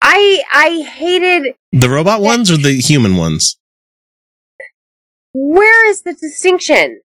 I 0.02 0.44
I 0.52 0.82
hated. 0.82 1.54
The 1.72 1.90
robot 1.90 2.22
ones 2.22 2.52
or 2.52 2.58
the 2.58 2.74
human 2.82 3.16
ones? 3.16 3.58
Where 5.34 5.88
is 5.90 6.02
the 6.02 6.14
distinction? 6.14 7.02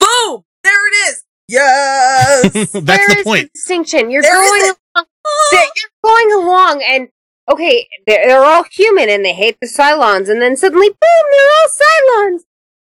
Boom! 0.00 0.42
There 0.64 0.88
it 0.88 0.94
is. 1.10 1.24
Yes. 1.48 2.42
That's 2.72 2.72
Where 2.72 3.08
the 3.08 3.16
is 3.18 3.24
point. 3.24 3.52
distinction? 3.54 4.10
You're 4.10 4.22
There 4.22 4.34
going 4.34 4.60
isn't. 4.62 4.78
along, 4.96 5.06
you're 5.52 5.90
going 6.02 6.32
along 6.32 6.84
and 6.88 7.08
okay, 7.50 7.86
they're, 8.06 8.26
they're 8.26 8.44
all 8.44 8.64
human 8.72 9.08
and 9.08 9.24
they 9.24 9.32
hate 9.32 9.56
the 9.60 9.68
Cylons 9.68 10.28
and 10.28 10.42
then 10.42 10.56
suddenly 10.56 10.88
boom, 10.88 10.96
they're 11.30 11.52
all 11.60 11.68
Cylons. 11.80 12.40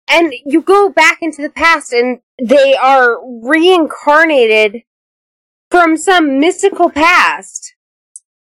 And 0.08 0.32
you 0.44 0.60
go 0.60 0.90
back 0.90 1.18
into 1.22 1.42
the 1.42 1.50
past 1.50 1.92
and 1.92 2.20
they 2.42 2.74
are 2.74 3.18
reincarnated 3.42 4.82
from 5.70 5.96
some 5.96 6.38
mystical 6.38 6.90
past. 6.90 7.74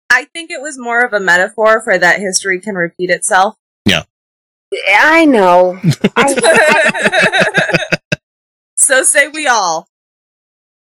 I 0.10 0.26
think 0.26 0.52
it 0.52 0.62
was 0.62 0.78
more 0.78 1.06
of 1.06 1.14
a 1.14 1.20
metaphor 1.20 1.82
for 1.82 1.97
that 1.97 2.20
history 2.20 2.60
can 2.60 2.76
repeat 2.76 3.10
itself. 3.10 3.56
Yeah. 3.86 4.04
I 4.99 5.26
know. 5.26 5.80
I, 6.16 7.88
so 8.76 9.04
say 9.04 9.28
we 9.28 9.47
all. 9.47 9.88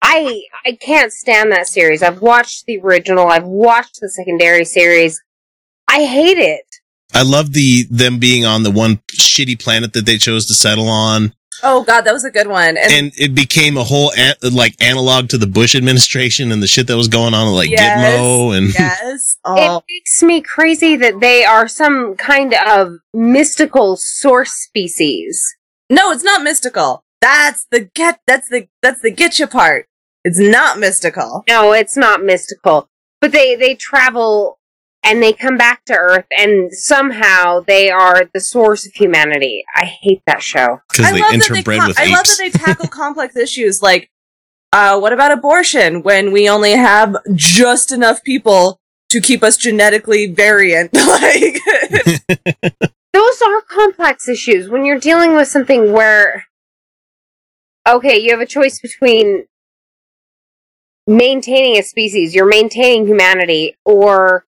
I 0.03 0.43
I 0.67 0.73
can't 0.73 1.13
stand 1.13 1.53
that 1.53 1.69
series. 1.69 2.03
I've 2.03 2.21
watched 2.21 2.67
the 2.67 2.81
original. 2.81 3.29
I've 3.29 3.45
watched 3.45 4.01
the 4.01 4.09
secondary 4.09 4.65
series. 4.65 5.23
I 5.89 6.05
hate 6.05 6.39
it. 6.39 6.67
I 7.15 7.23
love 7.23 7.53
the 7.53 7.85
them 7.91 8.19
being 8.19 8.45
on 8.45 8.63
the 8.63 8.71
one 8.71 9.01
shitty 9.13 9.59
planet 9.63 9.93
that 9.95 10.07
they 10.07 10.19
chose 10.19 10.47
to 10.47 10.55
settle 10.55 10.89
on, 10.89 11.35
Oh 11.65 11.85
god, 11.85 12.01
that 12.03 12.13
was 12.13 12.25
a 12.25 12.31
good 12.31 12.49
one. 12.49 12.77
And, 12.77 12.93
and 12.93 13.13
it 13.17 13.35
became 13.35 13.77
a 13.77 13.85
whole 13.85 14.13
an- 14.17 14.35
like 14.53 14.75
analog 14.83 15.29
to 15.29 15.39
the 15.39 15.47
Bush 15.47 15.75
administration 15.77 16.51
and 16.51 16.61
the 16.63 16.67
shit 16.67 16.87
that 16.89 16.97
was 16.97 17.09
going 17.09 17.35
on, 17.35 17.53
like 17.55 17.71
Yes. 17.71 18.19
Gitmo 18.19 18.57
and 18.57 18.69
yes. 18.79 19.37
Oh, 19.45 19.79
It 19.79 19.85
makes 19.89 20.23
me 20.23 20.41
crazy 20.41 20.97
that 20.97 21.21
they 21.21 21.45
are 21.45 21.69
some 21.69 22.17
kind 22.17 22.55
of 22.67 22.95
mystical 23.15 23.97
source 23.97 24.53
species. 24.53 25.55
no, 25.91 26.11
it's 26.11 26.25
not 26.25 26.43
mystical. 26.43 27.05
That's 27.21 27.67
the 27.71 27.81
get. 27.95 28.19
That's 28.27 28.49
the 28.49 28.67
that's 28.83 29.01
the 29.03 29.13
getcha 29.13 29.49
part. 29.49 29.87
It's 30.25 30.41
not 30.41 30.79
mystical. 30.81 31.45
No, 31.49 31.73
it's 31.73 31.97
not 31.97 32.25
mystical. 32.25 32.89
But 33.21 33.31
they 33.31 33.55
they 33.55 33.77
travel 33.77 34.59
and 35.05 35.23
they 35.23 35.33
come 35.33 35.57
back 35.57 35.85
to 35.87 35.95
Earth 35.95 36.27
and 36.37 36.73
somehow 36.73 37.61
they 37.61 37.91
are 37.91 38.31
the 38.33 38.41
source 38.41 38.87
of 38.87 38.93
humanity. 38.93 39.65
I 39.75 39.85
hate 39.85 40.23
that 40.27 40.43
show. 40.43 40.81
because 40.91 41.11
they 41.11 41.21
that 41.21 41.31
they 41.31 41.39
interbred 41.39 41.81
co- 41.81 41.89
with 41.89 42.01
I 42.01 42.07
love 42.07 42.25
that 42.25 42.39
they 42.39 42.51
tackle 42.59 42.89
complex 42.89 43.37
issues 43.37 43.83
like, 43.83 44.11
uh, 44.73 44.99
what 44.99 45.13
about 45.13 45.33
abortion 45.33 46.03
when 46.03 46.33
we 46.33 46.49
only 46.49 46.73
have 46.73 47.17
just 47.35 47.93
enough 47.93 48.23
people 48.23 48.81
to 49.11 49.21
keep 49.21 49.43
us 49.43 49.57
genetically 49.57 50.33
variant? 50.33 50.95
like, 50.95 51.59
Those 53.13 53.43
are 53.43 53.61
complex 53.63 54.29
issues 54.29 54.71
when 54.71 54.85
you're 54.87 54.99
dealing 54.99 55.35
with 55.35 55.49
something 55.49 55.93
where 55.93 56.47
okay, 57.87 58.19
you 58.19 58.31
have 58.31 58.41
a 58.41 58.47
choice 58.47 58.81
between 58.81 59.47
maintaining 61.07 61.79
a 61.79 61.83
species, 61.83 62.35
you're 62.35 62.47
maintaining 62.47 63.07
humanity, 63.07 63.77
or 63.85 64.47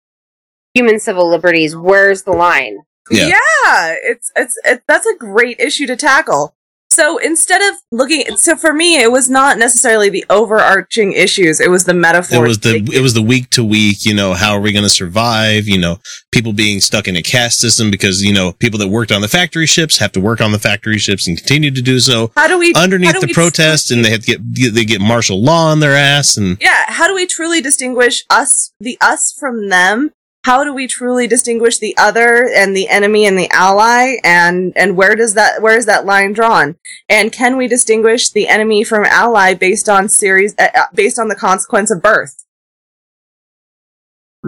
human 0.75 1.01
civil 1.01 1.29
liberties. 1.29 1.77
Where's 1.77 2.23
the 2.23 2.33
line? 2.33 2.79
Yeah. 3.11 3.27
yeah, 3.27 3.95
it's, 4.03 4.31
it's 4.37 4.59
it's 4.65 4.85
that's 4.87 5.07
a 5.07 5.17
great 5.17 5.59
issue 5.59 5.87
to 5.87 5.97
tackle. 5.97 6.55
So 6.89 7.17
instead 7.17 7.63
of 7.63 7.79
looking, 7.91 8.37
so 8.37 8.55
for 8.55 8.75
me, 8.75 9.01
it 9.01 9.11
was 9.11 9.31
not 9.31 9.57
necessarily 9.57 10.11
the 10.11 10.27
overarching 10.29 11.13
issues; 11.15 11.59
it 11.59 11.71
was 11.71 11.85
the 11.85 11.95
metaphor. 11.95 12.45
it 12.45 12.49
metaphor. 12.49 12.49
was 12.49 12.59
the 12.87 12.99
it 12.99 13.01
was 13.01 13.15
the 13.15 13.23
week 13.23 13.49
to 13.51 13.65
week. 13.65 14.05
You 14.05 14.15
know, 14.15 14.35
how 14.35 14.53
are 14.53 14.61
we 14.61 14.73
going 14.73 14.85
to 14.85 14.91
survive? 14.91 15.67
You 15.67 15.81
know, 15.81 16.01
people 16.33 16.53
being 16.53 16.81
stuck 16.81 17.09
in 17.09 17.17
a 17.17 17.23
caste 17.23 17.61
system 17.61 17.91
because 17.91 18.23
you 18.23 18.35
know 18.35 18.53
people 18.53 18.79
that 18.79 18.89
worked 18.89 19.11
on 19.11 19.23
the 19.23 19.29
factory 19.29 19.67
ships 19.67 19.99
have 19.99 20.13
to 20.13 20.21
work 20.21 20.43
on 20.43 20.53
the 20.53 20.59
factory 20.59 20.99
ships 20.99 21.27
and 21.27 21.39
continue 21.39 21.71
to 21.71 21.83
do 21.83 21.99
so 21.99 22.31
how 22.35 22.47
do 22.47 22.59
we 22.59 22.75
underneath 22.75 23.15
do 23.15 23.21
the 23.21 23.27
we 23.29 23.33
protest, 23.33 23.91
and 23.91 24.05
they 24.05 24.11
have 24.11 24.25
to 24.25 24.37
get 24.37 24.75
they 24.75 24.85
get 24.85 25.01
martial 25.01 25.43
law 25.43 25.71
on 25.71 25.81
their 25.81 25.95
ass 25.95 26.37
and 26.37 26.59
yeah 26.61 26.85
how 26.89 27.07
do 27.07 27.15
we 27.15 27.27
truly 27.27 27.61
distinguish 27.61 28.25
us 28.29 28.73
the 28.81 28.99
us 29.01 29.35
from 29.39 29.69
them 29.69 30.11
how 30.45 30.65
do 30.65 30.75
we 30.75 30.87
truly 30.87 31.27
distinguish 31.27 31.79
the 31.79 31.95
other 31.97 32.49
and 32.55 32.77
the 32.77 32.89
enemy 32.89 33.27
and 33.27 33.39
the 33.39 33.49
ally 33.51 34.17
and 34.25 34.73
and 34.77 34.97
where 34.97 35.15
does 35.15 35.35
that 35.35 35.63
where 35.63 35.77
is 35.77 35.87
that 35.87 36.05
line 36.05 36.33
drawn 36.33 36.77
and 37.09 37.33
can 37.33 37.57
we 37.57 37.69
distinguish 37.69 38.31
the 38.31 38.49
enemy 38.49 38.85
from 38.85 39.05
ally 39.05 39.55
based 39.55 39.89
on 39.89 40.09
series 40.09 40.55
uh, 40.59 40.69
uh, 40.75 40.85
based 40.95 41.19
on 41.19 41.29
the 41.29 41.37
consequence 41.37 41.91
of 41.91 42.03
birth 42.03 42.45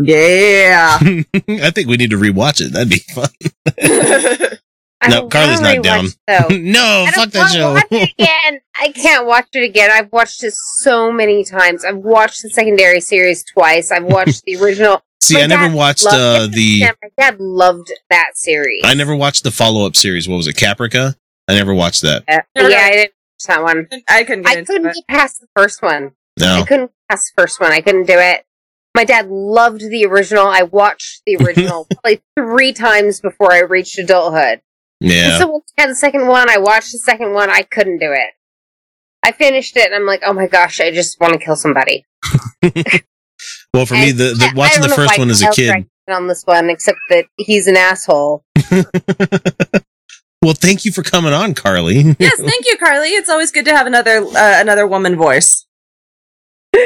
yeah 0.00 0.98
I 1.00 1.70
think 1.70 1.88
we 1.88 1.96
need 1.96 2.10
to 2.10 2.18
rewatch 2.18 2.60
it. 2.60 2.72
That'd 2.72 2.88
be 2.88 2.98
fun. 2.98 3.28
No, 5.08 5.28
Carly's 5.28 5.60
not 5.60 5.82
down. 5.82 6.06
no, 6.50 7.06
fuck 7.12 7.30
that 7.30 7.52
show. 7.52 7.76
Again. 7.76 8.60
I 8.76 8.90
can't 8.92 9.26
watch 9.26 9.48
it 9.52 9.62
again. 9.62 9.90
I've 9.92 10.10
watched 10.12 10.42
it 10.42 10.54
so 10.54 11.12
many 11.12 11.44
times. 11.44 11.84
I've 11.84 11.98
watched 11.98 12.42
the 12.42 12.50
secondary 12.50 13.00
series 13.00 13.44
twice. 13.44 13.90
I've 13.90 14.04
watched 14.04 14.44
the 14.44 14.56
original. 14.56 15.02
See, 15.24 15.34
My 15.36 15.44
I 15.44 15.46
never 15.46 15.74
watched 15.74 16.06
uh, 16.06 16.46
the. 16.52 16.62
Yeah, 16.62 16.92
my 17.02 17.08
dad 17.18 17.40
loved 17.40 17.90
that 18.10 18.32
series. 18.34 18.82
I 18.84 18.92
never 18.92 19.16
watched 19.16 19.42
the 19.42 19.50
follow 19.50 19.86
up 19.86 19.96
series. 19.96 20.28
What 20.28 20.36
was 20.36 20.46
it, 20.46 20.56
Caprica? 20.56 21.14
I 21.48 21.54
never 21.54 21.72
watched 21.72 22.02
that. 22.02 22.24
Uh, 22.28 22.40
yeah. 22.56 22.80
I 22.82 22.90
didn't 22.90 23.12
watch 23.12 23.46
that 23.48 23.62
one. 23.62 23.88
i 24.08 24.24
couldn't 24.24 24.44
get 24.44 24.56
I 24.56 24.58
into 24.58 24.72
couldn't 24.72 24.94
get 24.94 25.06
past 25.08 25.40
the 25.40 25.46
first 25.56 25.82
one. 25.82 26.12
No, 26.38 26.60
I 26.60 26.62
couldn't 26.66 26.86
get 26.86 27.08
past 27.08 27.32
the 27.34 27.42
first 27.42 27.58
one. 27.58 27.72
I 27.72 27.80
couldn't 27.80 28.06
do 28.06 28.18
it. 28.18 28.44
My 28.94 29.04
dad 29.04 29.28
loved 29.28 29.80
the 29.80 30.04
original. 30.04 30.46
I 30.46 30.62
watched 30.62 31.22
the 31.24 31.36
original 31.36 31.86
probably 31.90 32.22
three 32.38 32.72
times 32.74 33.20
before 33.20 33.52
I 33.52 33.60
reached 33.60 33.98
adulthood. 33.98 34.60
And 35.00 35.10
yeah. 35.10 35.38
so 35.38 35.48
when 35.48 35.62
I 35.78 35.82
had 35.82 35.90
the 35.90 35.96
second 35.96 36.26
one, 36.28 36.50
I 36.50 36.58
watched 36.58 36.92
the 36.92 36.98
second 36.98 37.32
one. 37.32 37.50
I 37.50 37.62
couldn't 37.62 37.98
do 37.98 38.12
it. 38.12 38.34
I 39.22 39.32
finished 39.32 39.76
it, 39.76 39.86
and 39.86 39.94
I'm 39.94 40.06
like, 40.06 40.20
oh 40.24 40.34
my 40.34 40.46
gosh, 40.46 40.80
I 40.80 40.90
just 40.90 41.18
want 41.18 41.32
to 41.32 41.38
kill 41.38 41.56
somebody. 41.56 42.04
Well, 43.74 43.84
for 43.86 43.94
me, 43.94 44.12
the, 44.12 44.32
the 44.38 44.46
I- 44.46 44.50
I 44.50 44.54
watching 44.54 44.82
the 44.82 44.88
first 44.88 45.18
one 45.18 45.28
as 45.28 45.42
a 45.42 45.50
kid. 45.50 45.86
on 46.08 46.28
this 46.28 46.44
one, 46.44 46.70
except 46.70 46.98
that 47.10 47.26
he's 47.36 47.66
an 47.66 47.76
asshole. 47.76 48.44
well, 50.42 50.54
thank 50.54 50.84
you 50.84 50.92
for 50.92 51.02
coming 51.02 51.32
on, 51.32 51.54
Carly. 51.54 51.96
yes 52.18 52.40
thank 52.40 52.66
you 52.66 52.76
carly 52.78 53.08
it's 53.10 53.28
always 53.28 53.50
good 53.50 53.64
to 53.64 53.76
have 53.76 53.86
another 53.86 54.18
uh, 54.18 54.60
another 54.60 54.86
woman 54.86 55.16
voice 55.16 55.66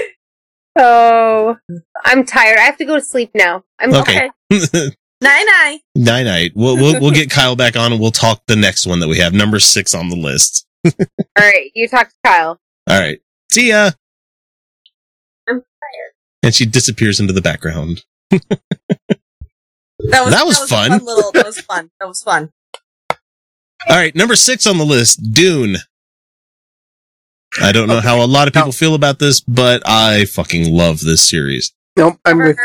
Oh, 0.80 1.56
I'm 2.04 2.24
tired. 2.24 2.56
I 2.58 2.62
have 2.62 2.76
to 2.76 2.84
go 2.84 2.94
to 2.94 3.00
sleep 3.04 3.32
now. 3.34 3.64
I'm 3.80 3.92
Okay. 3.92 4.30
night 4.50 4.92
night 5.20 5.80
night 5.96 6.22
night. 6.22 6.52
We'll, 6.54 6.76
we'll 6.76 7.00
we'll 7.00 7.10
get 7.10 7.30
Kyle 7.30 7.56
back 7.56 7.74
on 7.76 7.90
and 7.92 8.00
we'll 8.00 8.12
talk 8.12 8.42
the 8.46 8.54
next 8.54 8.86
one 8.86 9.00
that 9.00 9.08
we 9.08 9.18
have, 9.18 9.32
number 9.32 9.58
six 9.58 9.92
on 9.92 10.08
the 10.08 10.14
list. 10.16 10.66
All 10.86 10.92
right, 11.36 11.72
you 11.74 11.88
talk 11.88 12.08
to 12.10 12.14
Kyle. 12.24 12.60
All 12.88 13.00
right. 13.00 13.18
See 13.50 13.70
ya. 13.70 13.90
I'm 16.42 16.46
tired. 16.46 16.48
And 16.48 16.54
she 16.54 16.66
disappears 16.66 17.20
into 17.20 17.32
the 17.32 17.40
background. 17.42 18.04
that 18.30 18.40
was 20.00 20.30
That 20.34 20.46
was 20.46 20.60
a 20.62 20.66
fun. 20.66 21.04
little 21.04 21.32
that 21.32 21.46
was 21.46 21.60
fun 21.62 21.90
that 21.98 22.06
was 22.06 22.22
fun 22.22 22.52
All 23.10 23.96
right, 23.96 24.14
number 24.14 24.36
six 24.36 24.66
on 24.66 24.78
the 24.78 24.84
list, 24.84 25.32
Dune. 25.32 25.76
I 27.60 27.72
don't 27.72 27.88
know 27.88 28.00
how 28.00 28.22
a 28.22 28.26
lot 28.26 28.46
of 28.46 28.54
people 28.54 28.72
feel 28.72 28.94
about 28.94 29.18
this, 29.18 29.40
but 29.40 29.82
I 29.86 30.26
fucking 30.26 30.70
love 30.72 31.00
this 31.00 31.26
series. 31.26 31.72
Nope, 31.96 32.18
I'm 32.24 32.38
with. 32.38 32.56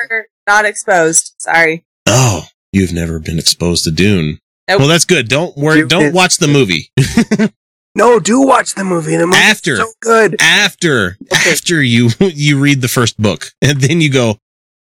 not 0.45 0.65
exposed 0.65 1.34
sorry 1.39 1.86
Oh, 2.07 2.43
you've 2.74 2.93
never 2.93 3.19
been 3.19 3.39
exposed 3.39 3.86
to 3.86 3.91
Dune. 3.91 4.39
Nope. 4.67 4.80
Well, 4.80 4.88
that's 4.89 5.05
good. 5.05 5.28
Don't 5.30 5.55
worry. 5.57 5.80
Dune 5.80 5.88
Don't 5.88 6.03
is- 6.07 6.13
watch 6.13 6.38
the 6.38 6.47
movie. 6.47 6.89
No, 7.95 8.19
do 8.19 8.41
watch 8.41 8.73
the 8.75 8.83
movie. 8.83 9.15
The 9.15 9.27
movie's 9.27 9.41
After. 9.41 9.75
so 9.77 9.87
good. 10.01 10.35
after 10.41 11.17
Okay. 11.33 11.51
after 11.51 11.81
you 11.81 12.09
you 12.19 12.59
read 12.59 12.81
the 12.81 12.87
first 12.87 13.21
book, 13.21 13.51
and 13.61 13.79
then 13.81 14.01
you 14.01 14.11
go, 14.11 14.37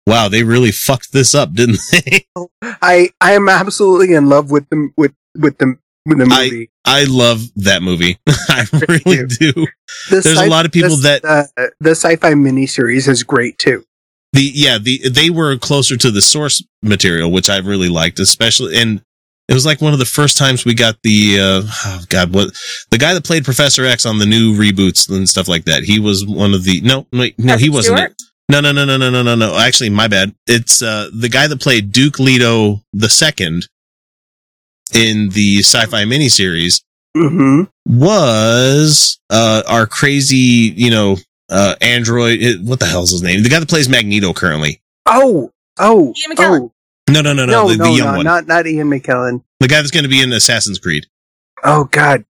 "Wow, 0.07 0.29
they 0.29 0.43
really 0.43 0.71
fucked 0.71 1.11
this 1.13 1.35
up, 1.35 1.53
didn't 1.53 1.79
they?" 1.91 2.25
I 2.81 3.09
I 3.21 3.33
am 3.33 3.47
absolutely 3.49 4.13
in 4.15 4.27
love 4.29 4.49
with 4.51 4.67
the 4.69 4.89
with 4.97 5.13
with 5.37 5.57
the 5.59 5.77
with 6.05 6.17
the 6.17 6.29
I- 6.31 6.45
movie. 6.45 6.69
I 6.85 7.05
love 7.05 7.43
that 7.57 7.81
movie. 7.81 8.17
I 8.27 8.65
Really 8.73 9.01
really 9.05 9.27
do. 9.39 9.53
The 10.09 10.19
There's 10.21 10.37
a 10.37 10.47
lot 10.49 10.65
of 10.65 10.71
people 10.73 10.97
the, 10.97 11.21
that 11.21 11.23
uh, 11.57 11.67
the 11.79 11.91
sci-fi 11.91 12.33
miniseries 12.33 13.07
is 13.07 13.23
great 13.23 13.57
too. 13.57 13.85
the 14.33 14.51
yeah 14.53 14.77
the 14.79 15.07
they 15.07 15.29
were 15.29 15.55
closer 15.57 15.95
to 15.97 16.11
the 16.11 16.21
source 16.21 16.61
material, 16.81 17.31
which 17.31 17.49
I 17.49 17.57
really 17.59 17.87
liked, 17.89 18.19
especially 18.19 18.75
and 18.75 19.01
it 19.53 19.55
was 19.55 19.65
like 19.67 19.81
one 19.81 19.93
of 19.93 19.99
the 19.99 20.05
first 20.05 20.35
times 20.37 20.65
we 20.65 20.73
got 20.73 20.95
the 21.03 21.37
uh, 21.39 21.61
oh 21.85 22.01
god 22.09 22.33
what 22.33 22.49
the 22.89 22.97
guy 22.97 23.13
that 23.13 23.23
played 23.23 23.45
Professor 23.45 23.85
X 23.85 24.05
on 24.05 24.17
the 24.17 24.25
new 24.25 24.55
reboots 24.57 25.07
and 25.09 25.29
stuff 25.29 25.47
like 25.47 25.65
that. 25.65 25.83
He 25.83 25.99
was 25.99 26.25
one 26.25 26.53
of 26.55 26.63
the 26.63 26.81
no 26.81 27.05
wait, 27.13 27.37
no 27.37 27.57
he 27.57 27.69
wasn't. 27.69 27.99
It. 27.99 28.21
No 28.49 28.59
no 28.59 28.71
no 28.71 28.83
no 28.85 28.97
no 28.97 29.09
no 29.09 29.21
no 29.21 29.35
no. 29.35 29.57
Actually, 29.57 29.89
my 29.91 30.07
bad. 30.07 30.33
It's 30.47 30.81
uh 30.81 31.09
the 31.13 31.29
guy 31.29 31.47
that 31.47 31.61
played 31.61 31.91
Duke 31.91 32.17
Leto 32.19 32.81
the 32.93 33.09
second 33.09 33.67
in 34.93 35.29
the 35.29 35.59
sci-fi 35.59 36.03
miniseries 36.05 36.81
Mm-hmm. 37.15 37.65
was 37.85 39.19
uh 39.29 39.61
our 39.67 39.85
crazy 39.85 40.73
you 40.75 40.89
know 40.89 41.15
uh 41.51 41.75
android 41.79 42.41
it, 42.41 42.59
what 42.63 42.79
the 42.79 42.87
hell's 42.87 43.11
his 43.11 43.21
name 43.21 43.43
the 43.43 43.49
guy 43.49 43.59
that 43.59 43.69
plays 43.69 43.87
magneto 43.87 44.33
currently 44.33 44.81
Oh, 45.05 45.51
oh, 45.77 46.13
Ian 46.17 46.35
McKellen. 46.35 46.61
oh. 46.61 46.72
No 47.09 47.21
no 47.21 47.33
no 47.33 47.45
no, 47.45 47.51
No, 47.63 47.69
the, 47.69 47.77
no, 47.77 47.83
the 47.85 47.91
young 47.91 48.07
no, 48.11 48.15
one 48.17 48.25
not 48.25 48.47
not 48.47 48.65
Ian 48.67 48.89
McKellen. 48.89 49.43
the 49.59 49.67
guy 49.67 49.77
that's 49.77 49.91
going 49.91 50.03
to 50.03 50.09
be 50.09 50.21
in 50.21 50.31
assassin's 50.33 50.79
creed 50.79 51.05
Oh 51.63 51.85
God, 51.85 52.25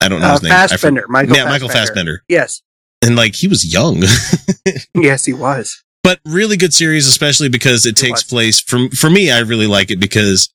i 0.00 0.08
don't 0.08 0.20
know 0.20 0.26
uh, 0.28 0.32
his 0.32 0.42
name 0.42 0.52
I 0.52 0.66
Fassbender. 0.68 1.02
for- 1.02 1.08
Michael. 1.08 1.36
yeah 1.36 1.44
michael 1.48 1.68
fassbender 1.68 2.22
Yes. 2.28 2.62
and 3.02 3.16
like 3.16 3.34
he 3.34 3.48
was 3.48 3.64
young. 3.72 4.02
Yes, 4.94 5.24
he 5.24 5.32
was. 5.32 5.82
but 6.04 6.20
really 6.24 6.56
good 6.56 6.72
series, 6.72 7.06
especially 7.08 7.48
because 7.48 7.84
it 7.86 7.90
It 7.98 8.02
takes 8.06 8.22
was. 8.22 8.30
place 8.30 8.60
from 8.60 8.90
for 8.90 9.10
me. 9.10 9.30
I 9.30 9.40
really 9.40 9.66
like 9.66 9.90
it 9.90 9.98
because 9.98 10.48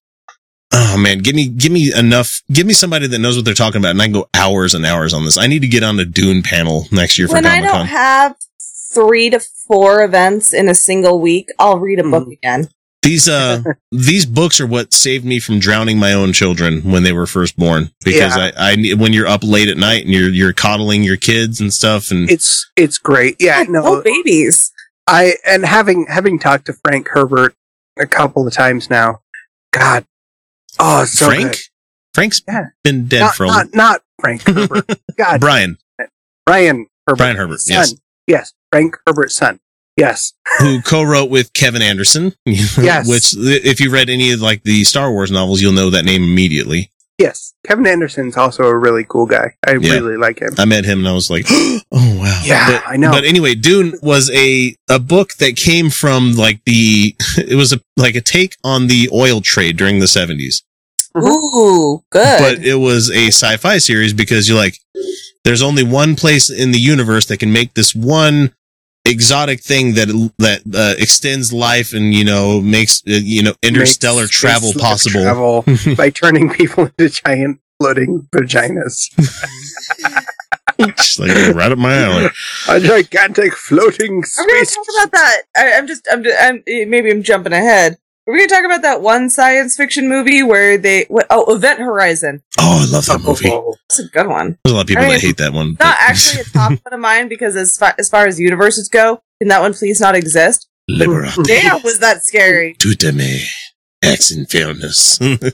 oh 0.73 0.97
man, 0.97 1.19
give 1.19 1.35
me 1.35 1.49
give 1.49 1.71
me 1.73 1.91
enough, 1.93 2.41
give 2.51 2.65
me 2.65 2.73
somebody 2.73 3.07
that 3.07 3.19
knows 3.19 3.35
what 3.35 3.43
they're 3.45 3.53
talking 3.53 3.81
about, 3.81 3.91
and 3.91 4.01
I 4.01 4.05
can 4.05 4.13
go 4.13 4.29
hours 4.33 4.73
and 4.75 4.85
hours 4.85 5.13
on 5.13 5.25
this. 5.25 5.37
I 5.37 5.47
need 5.47 5.61
to 5.63 5.67
get 5.67 5.83
on 5.83 5.97
the 5.97 6.05
Dune 6.05 6.41
panel 6.41 6.85
next 6.91 7.17
year 7.19 7.27
for 7.27 7.33
when 7.35 7.45
I 7.45 7.59
don't 7.61 7.85
have 7.87 8.35
three 8.93 9.29
to 9.29 9.39
four 9.67 10.03
events 10.03 10.53
in 10.53 10.69
a 10.69 10.75
single 10.75 11.19
week, 11.19 11.49
I'll 11.59 11.79
read 11.79 11.99
a 11.99 12.03
book 12.03 12.29
again. 12.29 12.69
These 13.03 13.29
uh 13.29 13.61
these 13.91 14.25
books 14.25 14.59
are 14.59 14.67
what 14.67 14.91
saved 14.93 15.23
me 15.23 15.39
from 15.39 15.59
drowning 15.59 15.97
my 15.99 16.13
own 16.13 16.33
children 16.33 16.81
when 16.81 17.03
they 17.03 17.13
were 17.13 17.27
first 17.27 17.55
born 17.57 17.91
because 18.03 18.35
Yeah. 18.35 18.51
I 18.57 18.71
I 18.73 18.93
when 18.95 19.13
you're 19.13 19.27
up 19.27 19.43
late 19.43 19.69
at 19.69 19.77
night 19.77 20.03
and 20.03 20.13
you're 20.13 20.29
you're 20.29 20.53
coddling 20.53 21.03
your 21.03 21.17
kids 21.17 21.61
and 21.61 21.73
stuff 21.73 22.11
and 22.11 22.29
It's 22.29 22.69
it's 22.75 22.97
great. 22.97 23.35
Yeah, 23.39 23.63
Oh, 23.67 23.71
no, 23.71 24.01
babies. 24.01 24.71
I 25.07 25.35
and 25.45 25.65
having 25.65 26.07
having 26.09 26.37
talked 26.39 26.65
to 26.65 26.73
Frank 26.73 27.07
Herbert 27.09 27.53
a 27.99 28.05
couple 28.07 28.45
of 28.47 28.53
times 28.53 28.89
now. 28.89 29.19
God, 29.71 30.05
oh, 30.79 31.03
it's 31.03 31.13
so 31.13 31.27
Frank 31.27 31.51
good. 31.51 31.57
Frank's 32.13 32.41
Yeah. 32.47 32.65
been 32.83 33.07
dead 33.07 33.19
Not, 33.21 33.35
for 33.35 33.43
a 33.45 33.47
not 33.47 33.73
not 33.73 34.01
Frank 34.19 34.41
Herbert. 34.45 34.85
God, 35.17 35.39
Brian 35.39 35.77
Brian 36.45 36.87
Herbert. 37.07 37.17
Brian 37.17 37.35
Herbert 37.37 37.59
son. 37.61 37.73
yes 37.75 37.95
yes, 38.25 38.53
Frank 38.71 38.97
Herbert's 39.05 39.35
son. 39.35 39.59
Yes, 39.97 40.33
who 40.59 40.81
co-wrote 40.81 41.29
with 41.29 41.53
Kevin 41.53 41.81
Anderson 41.81 42.33
Yes. 42.45 43.07
which 43.09 43.33
if 43.37 43.79
you 43.79 43.89
read 43.91 44.09
any 44.09 44.31
of 44.31 44.41
like 44.41 44.63
the 44.63 44.83
Star 44.83 45.11
Wars 45.11 45.31
novels 45.31 45.61
you'll 45.61 45.73
know 45.73 45.89
that 45.89 46.05
name 46.05 46.23
immediately 46.23 46.91
yes. 47.17 47.53
Kevin 47.65 47.87
Anderson's 47.87 48.37
also 48.37 48.63
a 48.65 48.77
really 48.77 49.03
cool 49.03 49.25
guy. 49.25 49.55
I 49.65 49.71
Yeah. 49.73 49.93
really 49.95 50.17
like 50.17 50.39
him. 50.39 50.51
I 50.57 50.65
met 50.65 50.85
him 50.85 50.99
and 50.99 51.07
I 51.07 51.13
was 51.13 51.29
like, 51.31 51.45
oh 51.49 51.83
wow. 51.91 52.41
Yeah, 52.45 52.79
but, 52.79 52.83
I 52.87 52.95
know. 52.95 53.11
But 53.11 53.25
anyway, 53.25 53.55
Dune 53.55 53.95
was 54.03 54.29
a 54.31 54.75
a 54.87 54.99
book 54.99 55.33
that 55.39 55.55
came 55.57 55.89
from 55.89 56.33
like 56.33 56.61
the 56.65 57.15
it 57.37 57.55
was 57.55 57.73
a 57.73 57.81
like 57.97 58.13
a 58.15 58.21
take 58.21 58.55
on 58.63 58.85
the 58.87 59.09
oil 59.11 59.41
trade 59.41 59.77
during 59.77 59.99
the 59.99 60.07
seventies. 60.07 60.63
Mhm. 61.15 61.23
Ooh, 61.27 62.03
good. 62.11 62.39
But 62.39 62.63
it 62.63 62.75
was 62.75 63.09
a 63.09 63.27
sci-fi 63.27 63.79
series 63.79 64.13
because 64.13 64.47
you're 64.47 64.57
like, 64.57 64.77
there's 65.43 65.63
only 65.63 65.83
one 65.83 66.15
place 66.15 66.49
in 66.51 66.71
the 66.71 66.79
universe 66.79 67.25
that 67.25 67.39
can 67.39 67.51
make 67.51 67.73
this 67.73 67.95
one 67.95 68.53
exotic 69.09 69.61
thing 69.61 69.93
that 69.95 70.07
that 70.37 70.61
uh, 70.73 70.95
extends 70.97 71.51
life 71.53 71.93
and 71.93 72.13
you 72.13 72.23
know 72.25 72.61
makes 72.61 73.01
uh, 73.07 73.11
you 73.23 73.43
know 73.43 73.53
interstellar 73.63 74.23
Makes 74.23 74.39
travel 74.39 74.69
space 74.69 74.81
possible. 74.81 75.21
travel 75.21 75.65
by 75.95 76.09
turning 76.09 76.49
people 76.49 76.85
into 76.85 77.09
giant 77.09 77.59
floating 77.79 78.27
vaginas. 78.33 79.09
Just 80.79 81.19
like 81.19 81.31
right 81.55 81.71
up 81.71 81.77
my 81.79 81.95
alley. 81.95 82.29
A 82.69 82.79
gigantic 82.79 83.53
floating 83.53 84.23
Are 84.37 84.45
we 84.45 84.51
going 84.53 84.65
to 84.65 84.71
talk 84.75 84.85
about 84.95 85.11
that? 85.13 85.41
I, 85.55 85.73
I'm 85.73 85.87
just, 85.87 86.07
I'm, 86.11 86.23
I'm, 86.39 86.63
maybe 86.67 87.09
I'm 87.09 87.23
jumping 87.23 87.53
ahead. 87.53 87.97
Are 88.27 88.33
we 88.33 88.39
going 88.39 88.49
to 88.49 88.55
talk 88.55 88.65
about 88.65 88.81
that 88.81 89.01
one 89.01 89.29
science 89.29 89.77
fiction 89.77 90.09
movie 90.09 90.43
where 90.43 90.77
they, 90.77 91.05
what, 91.07 91.27
oh, 91.29 91.55
Event 91.55 91.79
Horizon. 91.79 92.43
Oh, 92.59 92.85
I 92.85 92.91
love 92.93 93.05
that 93.05 93.21
movie. 93.21 93.49
Oh, 93.49 93.73
That's 93.87 93.99
a 93.99 94.07
good 94.09 94.27
one. 94.27 94.57
There's 94.65 94.73
a 94.73 94.75
lot 94.75 94.81
of 94.81 94.87
people 94.87 95.03
I 95.03 95.07
mean, 95.07 95.13
that 95.15 95.21
hate 95.21 95.37
that 95.37 95.53
one. 95.53 95.69
Not 95.69 95.77
but- 95.79 95.95
actually 95.97 96.41
a 96.41 96.43
top 96.43 96.71
one 96.83 96.93
of 96.93 96.99
mine 96.99 97.29
because 97.29 97.55
as 97.55 97.77
far, 97.77 97.95
as 97.97 98.09
far 98.09 98.27
as 98.27 98.37
universes 98.37 98.89
go, 98.89 99.21
can 99.39 99.47
that 99.47 99.61
one 99.61 99.73
please 99.73 100.01
not 100.01 100.15
exist? 100.15 100.67
Libera. 100.89 101.29
Damn, 101.43 101.81
was 101.83 101.99
that 101.99 102.23
scary. 102.25 102.75
Tutame. 102.79 103.43
Ex 104.03 104.31
infernus. 104.33 105.19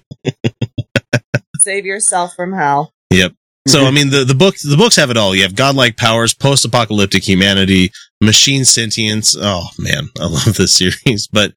Save 1.60 1.86
yourself 1.86 2.34
from 2.36 2.54
hell. 2.54 2.92
yep. 3.12 3.34
So 3.66 3.86
I 3.86 3.92
mean 3.92 4.10
the 4.10 4.26
the 4.26 4.36
book 4.36 4.56
the 4.62 4.76
books 4.76 4.98
have 4.98 5.10
it 5.10 5.16
all. 5.16 5.34
You 5.34 5.44
have 5.44 5.56
godlike 5.56 5.96
powers, 5.96 6.34
post 6.34 6.66
apocalyptic 6.66 7.24
humanity, 7.24 7.92
machine 8.20 8.66
sentience. 8.66 9.38
Oh 9.40 9.70
man, 9.80 10.10
I 10.20 10.26
love 10.26 10.56
this 10.56 10.74
series. 11.06 11.28
But 11.28 11.54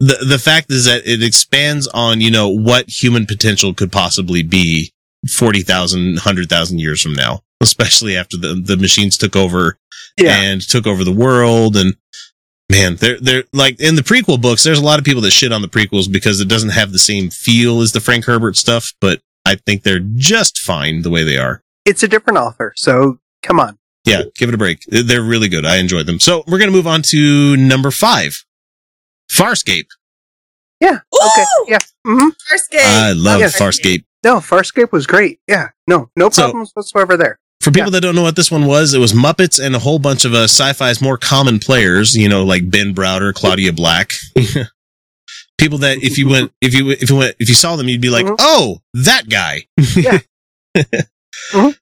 the 0.00 0.24
the 0.28 0.38
fact 0.38 0.70
is 0.70 0.84
that 0.84 1.06
it 1.06 1.22
expands 1.22 1.86
on, 1.88 2.20
you 2.20 2.30
know, 2.30 2.48
what 2.48 2.88
human 2.88 3.26
potential 3.26 3.74
could 3.74 3.90
possibly 3.90 4.42
be 4.42 4.92
40,000, 5.30 6.14
100,000 6.14 6.78
years 6.78 7.02
from 7.02 7.14
now, 7.14 7.40
especially 7.60 8.16
after 8.16 8.36
the 8.36 8.54
the 8.54 8.76
machines 8.76 9.16
took 9.16 9.36
over 9.36 9.78
yeah. 10.18 10.40
and 10.40 10.60
took 10.60 10.86
over 10.86 11.04
the 11.04 11.12
world. 11.12 11.76
And 11.76 11.96
man 12.70 12.96
they're 12.96 13.18
they're 13.20 13.44
like 13.52 13.80
in 13.80 13.94
the 13.94 14.02
prequel 14.02 14.40
books 14.40 14.64
there's 14.64 14.78
a 14.78 14.84
lot 14.84 14.98
of 14.98 15.04
people 15.04 15.22
that 15.22 15.30
shit 15.30 15.52
on 15.52 15.62
the 15.62 15.68
prequels 15.68 16.10
because 16.10 16.40
it 16.40 16.48
doesn't 16.48 16.70
have 16.70 16.92
the 16.92 16.98
same 16.98 17.30
feel 17.30 17.80
as 17.80 17.92
the 17.92 18.00
frank 18.00 18.24
herbert 18.24 18.56
stuff 18.56 18.92
but 19.00 19.20
i 19.44 19.54
think 19.54 19.82
they're 19.82 20.00
just 20.16 20.58
fine 20.58 21.02
the 21.02 21.10
way 21.10 21.22
they 21.22 21.38
are. 21.38 21.62
It's 21.84 22.02
a 22.02 22.08
different 22.08 22.38
author, 22.38 22.72
so 22.76 23.20
come 23.44 23.60
on. 23.60 23.78
yeah 24.04 24.22
give 24.34 24.48
it 24.48 24.54
a 24.54 24.58
break. 24.58 24.80
They're 24.88 25.22
really 25.22 25.48
good. 25.48 25.64
I 25.64 25.76
enjoyed 25.76 26.06
them. 26.06 26.18
So 26.18 26.42
we're 26.48 26.58
gonna 26.58 26.72
move 26.72 26.88
on 26.88 27.02
to 27.02 27.56
number 27.56 27.92
five 27.92 28.44
farscape 29.30 29.86
Yeah. 30.80 30.98
Okay. 31.12 31.42
Ooh! 31.42 31.64
Yeah. 31.68 31.78
hmm 32.04 32.28
First 32.48 32.70
game. 32.70 32.80
i 32.84 33.12
love 33.12 33.40
Yes. 33.40 33.58
farscape 33.58 34.04
No, 34.24 34.36
Farscape 34.40 34.90
was 34.92 35.06
great. 35.06 35.38
Yeah. 35.48 35.68
No, 35.86 36.10
no 36.16 36.30
So- 36.30 36.42
problems 36.42 36.70
whatsoever 36.74 37.16
there. 37.16 37.38
For 37.62 37.70
people 37.72 37.90
that 37.92 38.00
don't 38.00 38.14
know 38.14 38.22
what 38.22 38.36
this 38.36 38.50
one 38.50 38.66
was, 38.66 38.94
it 38.94 38.98
was 38.98 39.12
Muppets 39.12 39.58
and 39.64 39.74
a 39.74 39.78
whole 39.80 39.98
bunch 39.98 40.24
of 40.24 40.34
uh, 40.34 40.44
sci-fi's 40.44 41.00
more 41.02 41.16
common 41.18 41.58
players, 41.58 42.14
you 42.14 42.28
know, 42.28 42.44
like 42.44 42.70
Ben 42.70 42.94
Browder, 42.94 43.32
Claudia 43.34 43.72
Black. 43.72 44.12
people 45.58 45.78
that 45.78 45.98
if 46.02 46.18
you 46.18 46.28
went, 46.28 46.52
if 46.60 46.74
you, 46.74 46.90
if 46.90 47.08
you 47.10 47.16
went, 47.16 47.34
if 47.40 47.48
you 47.48 47.54
saw 47.56 47.74
them, 47.76 47.88
you'd 47.88 48.00
be 48.00 48.10
like, 48.10 48.26
Mhm. 48.26 48.36
oh, 48.38 48.78
that 48.94 49.28
guy. 49.28 49.62
Yeah. 49.96 50.18
Mhm. 51.52 51.76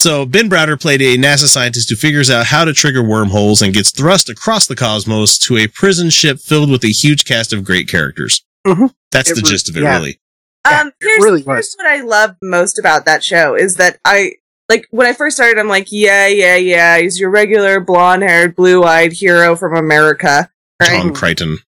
So 0.00 0.26
Ben 0.26 0.48
Browder 0.50 0.80
played 0.80 1.00
a 1.02 1.16
NASA 1.16 1.46
scientist 1.46 1.88
who 1.90 1.96
figures 1.96 2.30
out 2.30 2.46
how 2.46 2.64
to 2.64 2.72
trigger 2.72 3.02
wormholes 3.02 3.62
and 3.62 3.72
gets 3.72 3.90
thrust 3.90 4.28
across 4.28 4.66
the 4.66 4.76
cosmos 4.76 5.38
to 5.38 5.56
a 5.56 5.66
prison 5.68 6.10
ship 6.10 6.38
filled 6.38 6.70
with 6.70 6.84
a 6.84 6.88
huge 6.88 7.24
cast 7.24 7.52
of 7.52 7.64
great 7.64 7.88
characters. 7.88 8.44
Mhm. 8.66 8.92
That's 9.10 9.30
It 9.30 9.36
the 9.36 9.40
was- 9.42 9.50
gist 9.50 9.68
of 9.70 9.76
it, 9.76 9.82
yeah. 9.82 9.96
really. 9.96 10.20
Yeah, 10.68 10.80
um, 10.82 10.88
it 10.88 10.94
here's, 11.00 11.24
really 11.24 11.42
here's 11.42 11.74
what 11.76 11.86
I 11.86 12.02
love 12.02 12.36
most 12.42 12.78
about 12.78 13.04
that 13.06 13.24
show 13.24 13.54
is 13.54 13.76
that 13.76 13.98
I 14.04 14.32
like 14.68 14.86
when 14.90 15.06
I 15.06 15.12
first 15.12 15.36
started. 15.36 15.58
I'm 15.60 15.68
like, 15.68 15.88
yeah, 15.90 16.26
yeah, 16.26 16.56
yeah. 16.56 16.98
He's 16.98 17.18
your 17.20 17.30
regular 17.30 17.78
blonde-haired, 17.80 18.56
blue-eyed 18.56 19.12
hero 19.12 19.54
from 19.56 19.76
America, 19.76 20.50
right? 20.82 20.90
John 20.90 21.14
Crichton. 21.14 21.58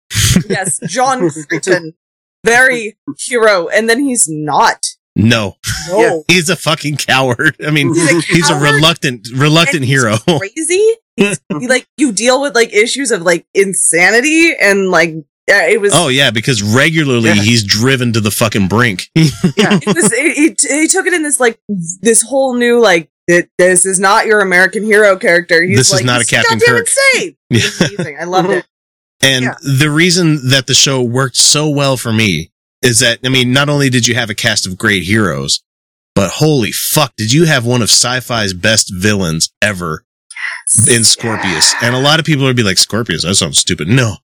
yes, 0.48 0.80
John 0.88 1.30
Crichton, 1.48 1.94
very 2.44 2.98
hero, 3.18 3.68
and 3.68 3.88
then 3.88 4.00
he's 4.00 4.26
not. 4.28 4.84
No, 5.18 5.56
No, 5.88 6.24
he's 6.28 6.48
a 6.48 6.56
fucking 6.56 6.96
coward. 6.96 7.56
I 7.66 7.70
mean, 7.70 7.92
He's 7.92 8.12
a 8.12 8.20
he's 8.20 8.50
a 8.50 8.54
reluctant, 8.58 9.28
reluctant 9.34 9.84
he's 9.84 10.00
hero. 10.00 10.16
crazy. 10.38 10.94
He's, 11.16 11.40
you, 11.50 11.68
like 11.68 11.86
you 11.96 12.12
deal 12.12 12.40
with 12.40 12.54
like 12.54 12.72
issues 12.72 13.10
of 13.10 13.22
like 13.22 13.44
insanity 13.52 14.52
and 14.60 14.90
like 14.90 15.14
it 15.48 15.80
was. 15.80 15.92
Oh 15.94 16.06
yeah, 16.08 16.30
because 16.30 16.62
regularly 16.62 17.30
Yeah. 17.30 17.34
he's 17.34 17.64
driven 17.64 18.12
to 18.12 18.20
the 18.20 18.30
fucking 18.30 18.68
brink. 18.68 19.08
Yeah. 19.16 19.78
it 19.82 19.86
was 19.96 20.12
it, 20.12 20.38
it, 20.38 20.64
it 20.64 20.90
took 20.90 21.06
it 21.06 21.12
in 21.12 21.22
this 21.24 21.40
like 21.40 21.58
this 22.00 22.22
whole 22.22 22.54
new 22.54 22.80
like 22.80 23.10
that 23.26 23.48
this 23.58 23.84
is 23.84 23.98
not 23.98 24.26
your 24.26 24.40
American 24.40 24.84
hero 24.84 25.16
character. 25.16 25.62
He's 25.64 25.78
This 25.78 25.88
is 25.88 25.94
like, 25.94 26.04
not 26.04 26.16
a 26.16 26.18
he's 26.20 26.30
Captain 26.30 26.58
goddamn 26.58 26.76
Kirk. 26.76 26.86
Insane. 27.14 27.36
It's 27.50 27.80
amazing. 27.80 28.18
I 28.20 28.24
loved 28.24 28.50
it. 28.50 28.66
and 29.22 29.44
Yeah. 29.46 29.54
the 29.62 29.90
reason 29.90 30.48
that 30.50 30.66
the 30.68 30.74
show 30.74 31.02
worked 31.02 31.36
so 31.36 31.68
well 31.68 31.96
for 31.96 32.12
me 32.12 32.52
is 32.82 33.00
that 33.00 33.18
I 33.24 33.28
mean, 33.28 33.52
not 33.52 33.68
only 33.68 33.90
did 33.90 34.06
you 34.06 34.14
have 34.14 34.30
a 34.30 34.34
cast 34.34 34.66
of 34.66 34.78
great 34.78 35.02
heroes, 35.04 35.62
but 36.14 36.30
holy 36.32 36.72
fuck, 36.72 37.12
did 37.16 37.32
you 37.32 37.44
have 37.46 37.64
one 37.64 37.82
of 37.82 37.88
sci-fi's 37.90 38.52
best 38.54 38.92
villains 38.94 39.50
ever 39.62 40.04
in 40.88 41.04
Scorpius? 41.04 41.74
And 41.82 41.94
a 41.94 42.00
lot 42.00 42.18
of 42.20 42.26
people 42.26 42.44
would 42.44 42.56
be 42.56 42.62
like, 42.62 42.78
Scorpius, 42.78 43.24
that 43.24 43.34
sounds 43.36 43.58
stupid. 43.58 43.88
No. 43.88 44.16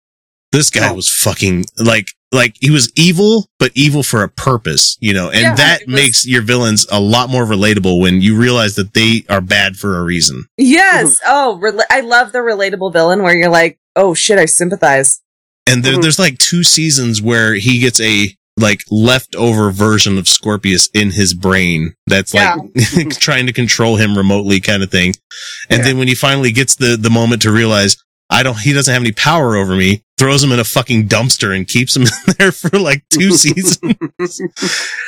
This 0.52 0.70
guy 0.70 0.88
No. 0.88 0.94
was 0.94 1.08
fucking 1.08 1.64
like 1.78 2.06
like 2.32 2.56
he 2.60 2.70
was 2.70 2.90
evil, 2.96 3.46
but 3.60 3.70
evil 3.76 4.02
for 4.02 4.24
a 4.24 4.28
purpose, 4.28 4.96
you 5.00 5.12
know, 5.12 5.30
and 5.30 5.40
Yeah, 5.42 5.54
that 5.54 5.86
was- 5.86 5.94
makes 5.94 6.26
your 6.26 6.42
villains 6.42 6.84
a 6.90 6.98
lot 6.98 7.30
more 7.30 7.44
relatable 7.46 8.00
when 8.00 8.20
you 8.22 8.36
realize 8.36 8.74
that 8.74 8.92
they 8.92 9.24
are 9.28 9.40
bad 9.40 9.76
for 9.76 9.98
a 9.98 10.02
reason. 10.02 10.46
Yes. 10.56 11.20
Oh, 11.24 11.60
rela- 11.62 11.84
I 11.90 12.00
love 12.00 12.32
the 12.32 12.38
relatable 12.38 12.92
villain 12.92 13.22
where 13.22 13.36
you're 13.36 13.50
like, 13.50 13.78
oh 13.94 14.14
shit, 14.14 14.36
I 14.38 14.46
sympathize. 14.46 15.20
And 15.66 15.84
there, 15.84 15.94
Mhm. 15.94 16.02
there's 16.02 16.18
like 16.18 16.38
two 16.38 16.64
seasons 16.64 17.22
where 17.22 17.54
he 17.54 17.78
gets 17.78 18.00
a 18.00 18.34
like 18.56 18.80
leftover 18.90 19.70
version 19.72 20.16
of 20.18 20.28
Scorpius 20.28 20.88
in 20.94 21.10
his 21.10 21.34
brain 21.34 21.94
that's 22.06 22.32
like 22.34 22.54
trying 23.18 23.46
to 23.46 23.52
control 23.52 23.96
him 23.96 24.16
remotely 24.16 24.60
kind 24.60 24.82
of 24.82 24.90
thing. 24.90 25.14
And 25.70 25.78
Yeah. 25.80 25.84
then 25.86 25.98
when 25.98 26.08
he 26.08 26.14
finally 26.14 26.52
gets 26.52 26.76
the 26.76 26.96
the 26.96 27.10
moment 27.10 27.42
to 27.42 27.50
realize 27.52 27.96
I 28.30 28.42
don't 28.42 28.58
he 28.58 28.72
doesn't 28.72 28.92
have 28.92 29.02
any 29.02 29.12
power 29.12 29.56
over 29.56 29.74
me, 29.76 30.02
throws 30.18 30.42
him 30.42 30.52
in 30.52 30.58
a 30.60 30.64
fucking 30.64 31.08
dumpster 31.08 31.54
and 31.54 31.66
keeps 31.66 31.96
him 31.96 32.02
in 32.02 32.34
there 32.38 32.52
for 32.52 32.78
like 32.78 33.04
two 33.10 33.32
seasons. 33.36 33.78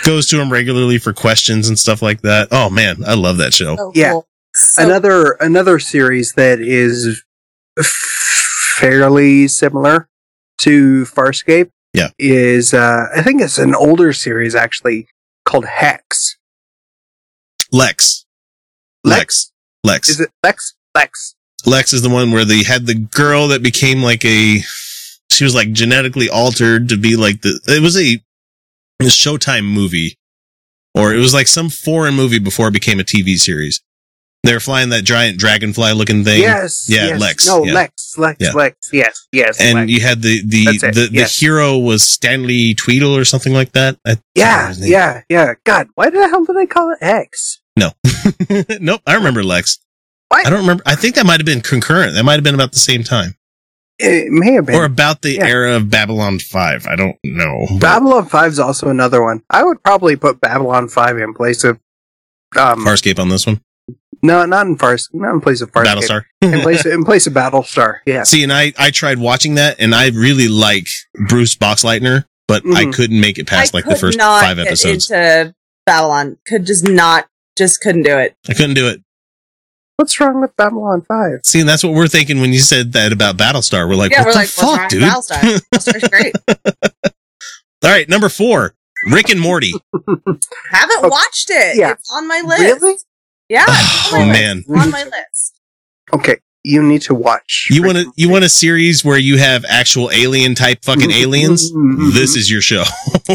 Goes 0.05 0.27
to 0.29 0.41
him 0.41 0.53
regularly 0.53 0.99
for 0.99 1.13
questions 1.13 1.69
and 1.69 1.79
stuff 1.79 2.03
like 2.03 2.23
that. 2.23 2.49
Oh 2.51 2.69
man, 2.69 2.97
I 3.07 3.15
love 3.15 3.37
that 3.39 3.55
show. 3.55 3.77
Oh, 3.79 3.93
Yeah. 3.95 4.11
cool. 4.13 4.27
So, 4.55 4.83
another 4.85 5.33
another 5.41 5.79
series 5.79 6.33
that 6.33 6.61
is 6.61 7.23
fairly 8.77 9.49
similar 9.49 10.09
to 10.59 11.05
Farscape. 11.05 11.71
Yeah. 11.97 12.11
is 12.19 12.75
uh, 12.75 13.07
I 13.17 13.23
think 13.23 13.41
it's 13.41 13.57
an 13.59 13.75
older 13.75 14.13
series 14.13 14.55
actually 14.55 15.09
called 15.47 15.65
Hex. 15.65 16.37
Lexx. 17.73 18.27
Lexx. 19.07 19.51
Lexx. 19.87 20.11
Is 20.11 20.21
it 20.21 20.31
Lexx? 20.45 20.75
Lexx. 20.95 21.35
Lexx 21.65 21.95
is 21.95 22.03
the 22.03 22.11
one 22.11 22.33
where 22.33 22.45
they 22.45 22.65
had 22.65 22.87
the 22.87 22.95
girl 22.95 23.49
that 23.49 23.63
became 23.63 24.03
like 24.03 24.25
a. 24.27 24.59
She 25.33 25.45
was 25.45 25.55
like 25.55 25.73
genetically 25.73 26.29
altered 26.29 26.91
to 26.91 26.99
be 26.99 27.17
like 27.17 27.41
the. 27.41 27.61
It 27.67 27.81
was 27.81 27.97
a, 27.97 28.21
a 29.01 29.05
Showtime 29.05 29.65
movie, 29.65 30.19
or 30.95 31.15
it 31.15 31.19
was 31.19 31.33
like 31.33 31.47
some 31.47 31.71
foreign 31.71 32.15
movie 32.15 32.39
before 32.39 32.69
it 32.69 32.73
became 32.73 33.01
a 33.01 33.05
TV 33.05 33.37
series. 33.37 33.83
They 34.45 34.53
were 34.53 34.61
flying 34.61 34.91
that 34.91 35.03
giant 35.03 35.39
dragonfly 35.41 35.93
looking 35.95 36.23
thing. 36.23 36.41
Yes. 36.41 36.87
Yeah, 36.89 37.07
yes. 37.09 37.21
Lexx, 37.23 37.47
No, 37.49 37.65
yeah. 37.65 37.73
Lexx. 37.73 38.17
Lexx. 38.17 38.37
Yeah. 38.39 38.53
Lexx. 38.53 38.75
Yes. 38.93 39.27
Yes. 39.33 39.61
and 39.61 39.79
Lexx. 39.79 39.89
you 39.89 40.01
had 40.01 40.23
the 40.23 40.41
the 40.47 40.65
the, 40.93 41.09
yes. 41.13 41.39
the 41.41 41.45
hero 41.47 41.79
was 41.79 42.03
Stanley 42.09 42.75
Tweedle 42.75 43.17
or 43.17 43.25
something 43.25 43.53
like 43.53 43.73
that. 43.73 43.99
I- 44.07 44.19
yeah. 44.37 44.73
Yeah. 44.79 45.23
Yeah. 45.29 45.55
God, 45.65 45.89
why 45.97 46.11
the 46.11 46.29
hell 46.29 46.45
do 46.45 46.53
they 46.53 46.67
call 46.67 46.93
it 46.93 46.99
X? 47.01 47.61
No. 47.77 47.91
nope, 48.81 49.01
I 49.07 49.15
remember 49.17 49.43
Lexx. 49.43 49.79
What? 50.29 50.47
I 50.47 50.51
don't 50.51 50.61
remember. 50.61 50.83
I 50.87 50.95
think 50.95 51.17
that 51.17 51.27
might 51.27 51.41
have 51.41 51.47
been 51.47 51.61
concurrent. 51.61 52.15
That 52.15 52.25
might 52.25 52.35
have 52.35 52.45
been 52.45 52.55
about 52.55 52.73
the 52.73 52.79
same 52.79 53.03
time, 53.05 53.35
It 53.99 54.31
may 54.31 54.53
have 54.55 54.67
been. 54.67 54.75
or 54.77 54.85
about 54.85 55.23
the 55.23 55.33
Yeah. 55.35 55.47
era 55.47 55.77
of 55.77 55.91
Babylon 55.91 56.39
Five. 56.39 56.87
I 56.87 56.95
don't 56.97 57.17
know. 57.25 57.67
But 57.73 57.81
Babylon 57.81 58.27
5 58.27 58.53
is 58.53 58.59
also 58.59 58.89
another 58.89 59.23
one. 59.23 59.43
I 59.51 59.63
would 59.65 59.83
probably 59.83 60.17
put 60.17 60.41
Babylon 60.41 60.89
5 60.89 61.19
in 61.19 61.35
place 61.35 61.65
of. 61.65 61.79
Um, 62.57 62.85
Farscape 62.85 63.19
on 63.19 63.29
this 63.29 63.47
one, 63.47 63.61
no, 64.23 64.45
not 64.47 64.67
in 64.67 64.77
Fars, 64.77 65.09
not 65.13 65.33
in 65.35 65.41
place 65.41 65.61
of 65.61 65.71
Farscape. 65.73 65.85
Battlestar. 65.97 66.23
in 66.43 66.61
place 66.61 66.85
in 66.87 67.05
place 67.05 67.27
of 67.27 67.33
Battlestar. 67.33 67.99
Yeah. 68.07 68.23
See, 68.25 68.43
and 68.43 68.53
I 68.53 68.73
I 68.79 68.91
tried 68.91 69.19
watching 69.19 69.55
that, 69.57 69.77
and 69.81 69.95
I 69.95 70.09
really 70.09 70.49
like 70.49 70.87
Bruce 71.29 71.55
Boxleitner, 71.57 72.25
but 72.49 72.63
I 72.67 72.85
Mhm. 72.87 72.95
couldn't 72.95 73.21
make 73.21 73.39
it 73.39 73.47
past 73.47 73.75
I 73.75 73.79
like 73.79 73.85
the 73.87 73.97
first 73.97 74.19
not 74.19 74.43
five 74.43 74.57
get 74.57 74.67
episodes. 74.69 75.11
into 75.11 75.55
Babylon. 75.87 76.37
Could 76.47 76.67
just 76.67 76.85
not, 76.85 77.27
just 77.57 77.81
couldn't 77.81 78.03
do 78.03 78.17
it. 78.19 78.35
I 78.49 78.55
couldn't 78.55 78.75
do 78.75 78.89
it. 78.89 79.01
What's 79.97 80.21
wrong 80.21 80.43
with 80.43 80.55
Babylon 80.57 81.01
5? 81.09 81.41
See, 81.45 81.59
and 81.61 81.67
that's 81.67 81.83
what 81.83 81.95
we're 81.95 82.07
thinking 82.07 82.41
when 82.43 82.53
you 82.53 82.59
said 82.59 82.93
that 82.93 83.13
about 83.13 83.39
Battlestar. 83.39 83.89
We're 83.89 83.95
like, 83.95 84.11
yeah, 84.13 84.19
what 84.21 84.27
we're 84.27 84.33
the 84.33 84.39
like, 84.41 84.49
fuck, 84.49 84.67
what's 84.67 84.79
wrong 84.79 84.89
dude? 84.89 85.03
with 85.03 85.11
Battlestar? 85.11 85.63
Battlestar's 85.73 86.09
great. 86.11 86.35
All 87.83 87.91
right, 87.91 88.07
number 88.09 88.29
four, 88.29 88.75
Rick 89.11 89.31
and 89.31 89.41
Morty. 89.41 89.73
Haven't 90.71 90.99
Okay. 90.99 91.09
watched 91.09 91.49
it. 91.51 91.77
Yeah. 91.79 91.93
It's 91.93 92.11
on 92.13 92.29
my 92.29 92.43
list. 92.45 92.61
Really? 92.83 92.97
Yeah. 93.49 93.65
it's 93.69 94.13
on 94.13 94.23
Oh 94.23 94.27
man, 94.27 94.65
list. 94.67 94.85
On 94.85 94.91
my 94.91 95.05
list. 95.05 95.61
Okay, 96.13 96.37
you 96.65 96.83
need 96.83 97.03
to 97.03 97.15
watch. 97.15 97.69
you 97.71 97.83
want 97.83 97.99
to 97.99 98.13
you 98.17 98.29
want 98.29 98.45
a 98.45 98.49
series 98.49 99.05
where 99.05 99.19
you 99.19 99.39
have 99.39 99.65
actual 99.69 100.11
alien 100.13 100.55
type 100.55 100.85
fucking 100.85 101.11
aliens? 101.11 101.73
Mhm. 101.73 102.13
This 102.13 102.37
is 102.37 102.51
your 102.51 102.61
show. 102.61 102.85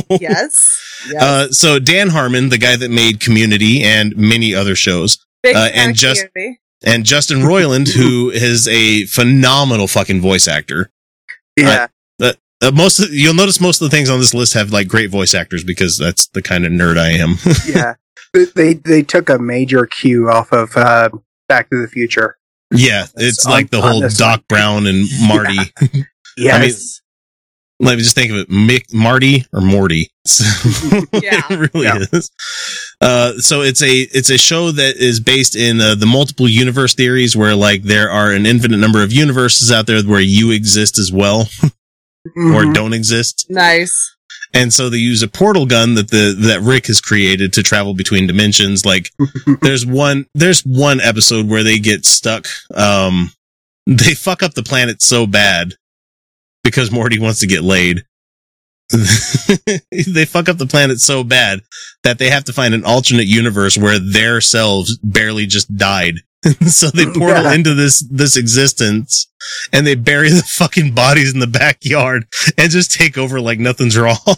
Yes. 0.10 0.80
yes. 1.12 1.22
Uh, 1.22 1.48
so 1.50 1.80
Dan 1.80 2.10
Harmon, 2.10 2.50
the 2.50 2.58
guy 2.58 2.76
that 2.76 2.90
made 2.92 3.20
Community 3.20 3.84
and 3.84 4.16
many 4.16 4.54
other 4.56 4.76
shows, 4.76 5.18
uh, 5.46 5.70
and 5.74 5.92
of 5.92 5.98
just- 5.98 6.28
Community. 6.34 6.60
and 6.84 7.06
Justin 7.06 7.40
Roiland, 7.40 7.90
who 7.94 8.30
is 8.32 8.68
a 8.68 9.06
phenomenal 9.08 9.88
fucking 9.88 10.22
voice 10.22 10.48
actor. 10.48 10.92
Yeah. 11.58 11.88
Uh, 12.64 12.72
most 12.72 13.00
of, 13.00 13.12
you'll 13.12 13.34
notice 13.34 13.60
most 13.60 13.82
of 13.82 13.90
the 13.90 13.96
things 13.96 14.08
on 14.08 14.20
this 14.20 14.36
list 14.36 14.54
have 14.54 14.72
like 14.72 14.88
great 14.88 15.10
voice 15.10 15.34
actors 15.34 15.64
because 15.64 15.98
that's 15.98 16.28
the 16.28 16.44
kind 16.44 16.64
of 16.64 16.72
nerd 16.72 16.96
I 16.96 17.10
am. 17.14 17.38
yeah. 17.68 17.96
They- 18.34 18.46
They 18.56 18.74
they 18.76 19.04
took 19.04 19.30
a 19.30 19.38
major 19.40 19.86
cue 19.86 20.30
off 20.30 20.52
of 20.54 20.76
uh, 20.78 21.10
Back 21.50 21.70
to 21.70 21.82
the 21.82 21.88
Future. 21.88 22.38
yeah, 22.74 23.08
it's 23.18 23.46
on- 23.46 23.52
like 23.52 23.70
the 23.72 23.82
whole 23.82 24.02
Doc 24.10 24.40
one. 24.40 24.46
Brown 24.48 24.88
and 24.88 25.08
Marty. 25.28 25.58
Yes. 26.38 27.02
Let 27.82 27.98
me 27.98 28.04
just 28.04 28.16
think 28.16 28.32
of 28.32 28.38
it: 28.38 28.50
Mick, 28.50 28.94
Marty 28.94 29.46
or 29.52 29.60
Morty. 29.60 30.10
Yeah. 31.12 31.42
it 31.50 31.74
really 31.74 31.86
Yeah. 31.88 32.06
is. 32.14 32.32
Uh, 33.02 33.34
so 33.40 33.62
it's 33.62 33.82
a 33.82 33.92
it's 33.92 34.30
a 34.30 34.38
show 34.38 34.72
that 34.72 34.96
is 34.98 35.20
based 35.20 35.56
in 35.58 35.82
uh, 35.82 35.96
the 35.96 36.06
multiple 36.06 36.48
universe 36.48 36.94
theories, 36.96 37.36
where 37.36 37.54
like 37.56 37.84
there 37.84 38.10
are 38.10 38.32
an 38.32 38.46
infinite 38.46 38.78
number 38.78 39.04
of 39.04 39.12
universes 39.12 39.72
out 39.72 39.88
there 39.88 40.02
where 40.04 40.22
you 40.22 40.52
exist 40.52 40.98
as 40.98 41.12
well 41.12 41.50
or 42.38 42.64
Mhm. 42.64 42.74
don't 42.74 42.94
exist. 42.94 43.48
Nice. 43.50 44.16
And 44.54 44.74
so 44.74 44.90
they 44.90 44.98
use 44.98 45.24
a 45.24 45.28
portal 45.28 45.66
gun 45.66 45.96
that 45.96 46.10
the 46.10 46.36
that 46.48 46.62
Rick 46.62 46.88
has 46.88 47.02
created 47.02 47.54
to 47.54 47.64
travel 47.64 47.94
between 47.94 48.28
dimensions. 48.28 48.86
Like 48.86 49.10
there's 49.62 49.86
one 49.86 50.26
there's 50.34 50.62
one 50.62 51.00
episode 51.02 51.48
where 51.48 51.64
they 51.64 51.80
get 51.80 52.06
stuck. 52.06 52.48
Um, 52.74 53.32
they 53.86 54.14
fuck 54.14 54.44
up 54.44 54.54
the 54.54 54.64
planet 54.64 55.02
so 55.02 55.26
bad 55.26 55.76
because 56.64 56.92
Morty 56.92 57.20
wants 57.20 57.40
to 57.40 57.48
get 57.48 57.64
laid. 57.64 58.04
they 58.92 60.26
fuck 60.26 60.50
up 60.50 60.58
the 60.58 60.68
planet 60.68 61.00
so 61.00 61.24
bad 61.24 61.62
that 62.04 62.20
they 62.20 62.30
have 62.30 62.44
to 62.44 62.54
find 62.54 62.74
an 62.74 62.84
alternate 62.84 63.28
universe 63.28 63.78
where 63.78 64.00
their 64.00 64.42
selves 64.42 64.98
barely 65.02 65.46
just 65.46 65.76
died. 65.78 66.16
so 66.68 66.88
they 66.90 67.06
portal 67.14 67.44
Yeah. 67.44 67.54
into 67.54 67.74
this 67.74 68.00
this 68.10 68.36
existence 68.38 69.28
and 69.72 69.86
they 69.86 69.96
bury 69.96 70.30
the 70.30 70.42
fucking 70.58 70.94
bodies 70.96 71.34
in 71.34 71.40
the 71.40 71.48
backyard 71.48 72.26
and 72.58 72.72
just 72.72 72.92
take 72.92 73.18
over 73.18 73.40
like 73.40 73.60
nothing's 73.60 73.98
wrong. 73.98 74.18
oh, 74.26 74.36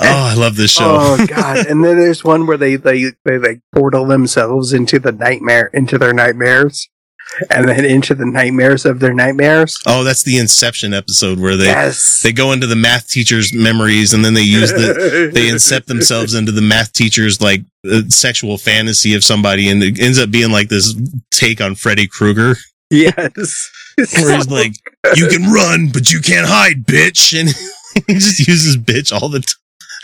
I 0.00 0.34
love 0.34 0.56
this 0.56 0.72
show. 0.72 0.96
Oh 0.98 1.26
god! 1.26 1.66
And 1.66 1.84
then 1.84 1.98
there's 1.98 2.24
one 2.24 2.46
where 2.46 2.56
they 2.56 2.76
they 2.76 3.12
they 3.24 3.38
like 3.38 3.60
portal 3.74 4.06
themselves 4.06 4.72
into 4.72 4.98
the 4.98 5.12
nightmare 5.12 5.70
into 5.72 5.98
their 5.98 6.12
nightmares, 6.12 6.88
and 7.50 7.68
then 7.68 7.84
into 7.84 8.14
the 8.14 8.26
nightmares 8.26 8.84
of 8.84 9.00
their 9.00 9.12
nightmares. 9.12 9.78
Oh, 9.86 10.04
that's 10.04 10.22
the 10.22 10.38
Inception 10.38 10.94
episode 10.94 11.38
where 11.38 11.56
they 11.56 11.66
yes. 11.66 12.20
they 12.22 12.32
go 12.32 12.52
into 12.52 12.66
the 12.66 12.76
math 12.76 13.08
teacher's 13.08 13.52
memories 13.52 14.12
and 14.12 14.24
then 14.24 14.34
they 14.34 14.42
use 14.42 14.70
the 14.70 15.30
they 15.34 15.48
incept 15.48 15.86
themselves 15.86 16.34
into 16.34 16.52
the 16.52 16.62
math 16.62 16.92
teacher's 16.92 17.40
like 17.40 17.62
uh, 17.90 18.02
sexual 18.08 18.58
fantasy 18.58 19.14
of 19.14 19.24
somebody 19.24 19.68
and 19.68 19.82
it 19.82 20.00
ends 20.00 20.18
up 20.18 20.30
being 20.30 20.50
like 20.50 20.68
this 20.68 20.94
take 21.30 21.60
on 21.60 21.74
Freddy 21.74 22.06
Krueger 22.06 22.56
yes. 22.90 23.70
where 23.96 24.36
he's 24.36 24.50
like 24.50 24.72
you 25.16 25.28
can 25.28 25.52
run 25.52 25.90
but 25.92 26.12
you 26.12 26.20
can't 26.20 26.46
hide 26.48 26.84
bitch 26.84 27.38
and 27.38 27.48
he 28.06 28.14
just 28.14 28.46
uses 28.46 28.76
bitch 28.76 29.12
all 29.12 29.28
the 29.28 29.40
time. 29.40 29.54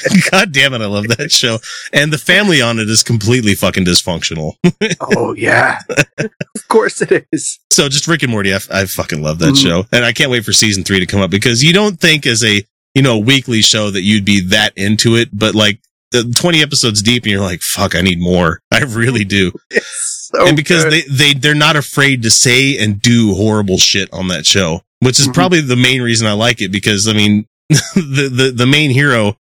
God 0.31 0.53
damn 0.53 0.75
it, 0.75 0.81
I 0.81 0.87
love 0.87 1.09
that 1.17 1.31
show. 1.31 1.59
And 1.93 2.13
the 2.13 2.19
family 2.19 2.61
on 2.63 2.79
it 2.79 2.89
is 2.89 3.03
completely 3.03 3.55
fucking 3.55 3.85
dysfunctional. 3.85 4.55
oh 5.01 5.35
yeah. 5.35 5.81
of 6.19 6.69
course 6.69 7.01
it 7.03 7.27
is. 7.33 7.59
So 7.71 7.89
just 7.89 8.07
Rick 8.09 8.23
and 8.23 8.33
Morty, 8.33 8.53
I, 8.55 8.59
I 8.73 8.87
fucking 8.87 9.23
love 9.23 9.39
that 9.41 9.55
Mhm. 9.55 9.63
show, 9.63 9.85
and 9.93 10.05
I 10.05 10.13
can't 10.13 10.31
wait 10.31 10.45
for 10.45 10.53
season 10.53 10.85
three 10.85 11.01
to 11.01 11.07
come 11.07 11.21
up 11.21 11.31
because 11.31 11.63
you 11.63 11.73
don't 11.73 11.99
think 12.01 12.27
as 12.27 12.43
a 12.45 12.63
you 12.95 13.03
know 13.03 13.19
weekly 13.19 13.63
show 13.63 13.91
that 13.91 14.03
you'd 14.03 14.25
be 14.25 14.41
that 14.49 14.73
into 14.77 15.17
it, 15.17 15.29
but 15.33 15.55
like 15.55 15.81
the 16.13 16.25
twenty 16.37 16.61
episodes 16.63 17.03
deep, 17.03 17.23
and 17.25 17.31
you're 17.33 17.41
like, 17.41 17.61
fuck, 17.63 17.95
I 17.95 18.01
need 18.01 18.19
more. 18.21 18.61
I 18.73 18.81
really 18.81 19.25
do, 19.25 19.53
so 19.71 20.47
and 20.47 20.57
because 20.57 20.85
good. 20.85 20.93
they 20.93 21.03
they 21.03 21.35
they're 21.35 21.55
not 21.55 21.77
afraid 21.77 22.23
to 22.25 22.31
say 22.31 22.77
and 22.79 23.01
do 23.01 23.35
horrible 23.35 23.79
shit 23.79 24.09
on 24.13 24.29
that 24.29 24.45
show, 24.47 24.81
which 25.01 25.21
is 25.21 25.29
Mhm. 25.29 25.35
probably 25.35 25.61
the 25.61 25.77
main 25.77 26.03
reason 26.03 26.27
I 26.27 26.33
like 26.33 26.61
it 26.61 26.73
because 26.73 27.07
I 27.07 27.13
mean 27.13 27.47
the 27.69 28.29
the 28.33 28.53
the 28.55 28.67
main 28.67 28.91
hero, 28.91 29.37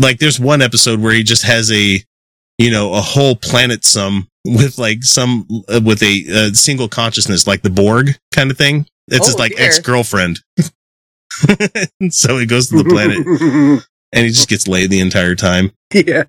like 0.00 0.18
there's 0.18 0.40
one 0.40 0.62
episode 0.62 1.00
where 1.00 1.12
he 1.12 1.22
just 1.22 1.44
has 1.44 1.70
a 1.70 1.98
you 2.58 2.70
know 2.70 2.92
a 2.94 3.00
whole 3.00 3.36
planet 3.36 3.84
sum 3.84 4.28
with 4.44 4.78
like 4.78 5.02
some 5.04 5.46
uh, 5.68 5.80
with 5.84 6.02
a, 6.02 6.24
uh 6.32 6.52
single 6.54 6.88
consciousness 6.88 7.46
like 7.46 7.62
the 7.62 7.70
borg 7.70 8.16
kind 8.34 8.50
of 8.50 8.56
thing 8.58 8.86
it's 9.08 9.26
his 9.26 9.34
Oh, 9.34 9.38
like 9.38 9.56
dear. 9.56 9.66
ex-girlfriend 9.66 10.40
so 12.10 12.38
he 12.38 12.46
goes 12.46 12.68
to 12.68 12.76
the 12.82 12.84
planet 12.88 13.18
and 14.12 14.24
he 14.26 14.30
just 14.30 14.48
gets 14.48 14.66
laid 14.68 14.90
the 14.90 15.00
entire 15.00 15.34
time 15.34 15.72
yes. 15.92 16.26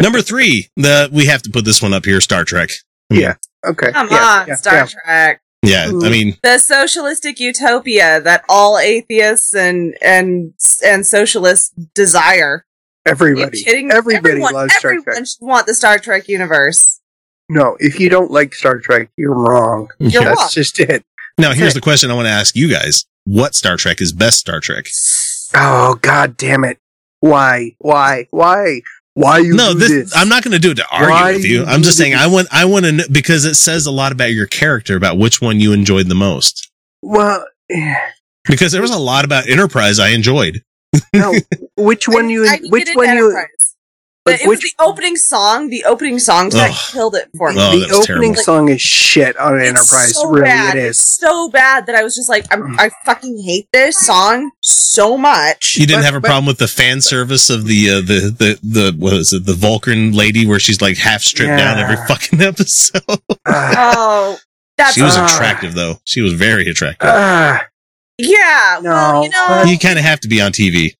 number 0.00 0.20
three 0.22 0.68
the 0.76 1.08
we 1.12 1.26
have 1.26 1.42
to 1.42 1.50
put 1.50 1.64
this 1.64 1.80
one 1.82 1.92
up 1.92 2.04
here 2.04 2.20
star 2.20 2.44
trek 2.44 2.70
Yeah. 3.10 3.34
Okay. 3.66 3.90
Come 3.92 4.08
yeah, 4.10 4.24
on, 4.42 4.46
yeah, 4.48 4.54
Star 4.54 4.74
yeah. 4.74 4.86
Trek. 4.86 5.40
yeah 5.64 5.86
i 6.04 6.08
mean 6.10 6.36
The 6.42 6.58
socialistic 6.58 7.40
utopia 7.40 8.20
that 8.20 8.44
all 8.48 8.78
atheists 8.78 9.54
and 9.54 9.96
and 10.00 10.54
and 10.84 11.04
socialists 11.06 11.72
desire. 11.94 12.64
Are 13.08 13.28
you 13.28 13.32
Everybody. 13.36 13.62
kidding? 13.64 13.90
Everybody 13.90 14.28
everyone, 14.32 14.54
loves 14.54 14.74
Star 14.76 14.90
everyone 14.92 15.04
Trek. 15.04 15.26
should 15.26 15.44
want 15.46 15.66
the 15.66 15.74
Star 15.74 15.98
Trek 15.98 16.28
universe. 16.28 17.00
No, 17.48 17.76
if 17.80 17.98
you 17.98 18.08
don't 18.10 18.30
like 18.30 18.54
Star 18.54 18.78
Trek, 18.78 19.10
you're 19.16 19.34
wrong. 19.34 19.88
You're 19.98 20.22
That's 20.24 20.40
wrong. 20.40 20.48
just 20.52 20.78
it. 20.80 21.02
now 21.38 21.52
here's 21.54 21.74
the 21.74 21.80
question 21.80 22.10
i 22.10 22.14
want 22.14 22.26
to 22.26 22.32
ask 22.32 22.54
you 22.56 22.68
guys 22.68 23.04
what 23.24 23.54
star 23.54 23.76
trek 23.76 24.00
is 24.00 24.12
best 24.12 24.38
star 24.40 24.58
trek 24.60 24.86
Oh 25.54 25.94
god 26.02 26.36
damn 26.36 26.64
it. 26.64 26.78
Why? 27.20 27.74
Why? 27.78 28.26
Why? 28.30 28.80
Why 29.14 29.38
you 29.38 29.54
no 29.54 29.72
do 29.72 29.78
this, 29.80 29.90
this? 29.90 30.16
i'm 30.16 30.28
not 30.28 30.42
going 30.44 30.52
to 30.52 30.58
do 30.60 30.70
it 30.72 30.76
to 30.76 30.84
argue 30.90 31.10
Why 31.10 31.32
with 31.34 31.44
you 31.44 31.60
you 31.60 31.64
i'm 31.66 31.82
just 31.82 31.96
do 31.98 32.02
saying 32.04 32.14
i 32.14 32.26
want 32.28 32.46
i 32.52 32.64
want 32.64 32.84
to 32.84 32.92
know 32.92 33.04
because 33.10 33.44
it 33.44 33.54
says 33.54 33.86
a 33.86 33.90
lot 33.90 34.12
about 34.12 34.32
your 34.32 34.46
character 34.46 34.96
about 34.96 35.18
which 35.18 35.40
one 35.40 35.58
you 35.60 35.72
enjoyed 35.72 36.06
the 36.08 36.14
most 36.14 36.70
Well, 37.02 37.44
eh, 37.70 37.94
because 38.44 38.70
there 38.72 38.82
was 38.82 38.92
a 38.92 38.98
lot 38.98 39.24
about 39.24 39.48
enterprise 39.48 39.98
i 39.98 40.08
enjoyed 40.10 40.62
no. 41.12 41.34
Which 41.76 42.08
one 42.08 42.30
you? 42.30 42.48
I 42.48 42.58
can 42.58 42.68
Which 42.70 42.86
get 42.86 42.96
one 42.96 43.08
you? 43.16 43.26
Enterprise. 43.30 43.74
But 44.24 44.42
it 44.42 44.46
was 44.46 44.58
which 44.58 44.74
the 44.76 44.82
opening 44.84 45.16
song. 45.16 45.70
The 45.70 45.84
opening 45.84 46.18
song 46.18 46.50
that 46.50 46.70
Ugh. 46.70 46.76
killed 46.92 47.14
it 47.14 47.30
for 47.38 47.50
me. 47.50 47.56
Oh, 47.58 47.78
the 47.78 47.94
opening 47.94 48.34
terrible. 48.34 48.42
song 48.42 48.68
is 48.68 48.78
shit 48.82 49.38
on 49.38 49.58
It's 49.58 49.68
Enterprise. 49.70 50.14
so 50.16 50.28
really, 50.28 50.44
bad. 50.44 50.76
it 50.76 50.80
It's 50.84 50.98
so 51.18 51.48
bad 51.48 51.86
that 51.86 51.94
I 51.94 52.02
was 52.02 52.14
just 52.14 52.28
like, 52.28 52.44
I'm, 52.50 52.78
I 52.78 52.90
fucking 53.06 53.42
hate 53.42 53.68
this 53.72 53.96
song 53.96 54.50
so 54.60 55.16
much. 55.16 55.76
You 55.78 55.86
didn't 55.86 56.00
But- 56.00 56.04
have 56.04 56.14
a 56.16 56.20
but- 56.20 56.28
problem 56.28 56.44
with 56.46 56.58
the 56.58 56.68
fan 56.68 57.00
service 57.00 57.48
of 57.48 57.64
the 57.66 57.88
uh, 57.88 57.94
the 58.02 58.34
the 58.36 58.58
the 58.62 58.94
what 58.98 59.14
is 59.14 59.32
it 59.32 59.46
the 59.46 59.54
Vulcan 59.54 60.12
lady 60.12 60.46
where 60.46 60.58
she's 60.60 60.82
like 60.82 60.98
half 60.98 61.22
stripped 61.22 61.56
down 61.56 61.78
every 61.78 61.96
fucking 62.06 62.42
episode. 62.52 63.02
Ah, 63.46 63.94
Oh, 63.96 64.38
that's 64.76 64.92
she 64.92 65.00
was 65.00 65.14
Ah. 65.16 65.24
attractive 65.34 65.74
though. 65.74 66.00
She 66.04 66.20
was 66.20 66.34
very 66.34 66.68
attractive. 66.68 67.08
ah, 67.10 67.64
yeah. 68.18 68.80
well, 68.80 69.22
you 69.24 69.30
know, 69.30 69.62
you 69.66 69.78
kind 69.78 69.98
of 69.98 70.04
have 70.04 70.20
to 70.20 70.28
be 70.28 70.40
on 70.40 70.52
TV. 70.52 70.94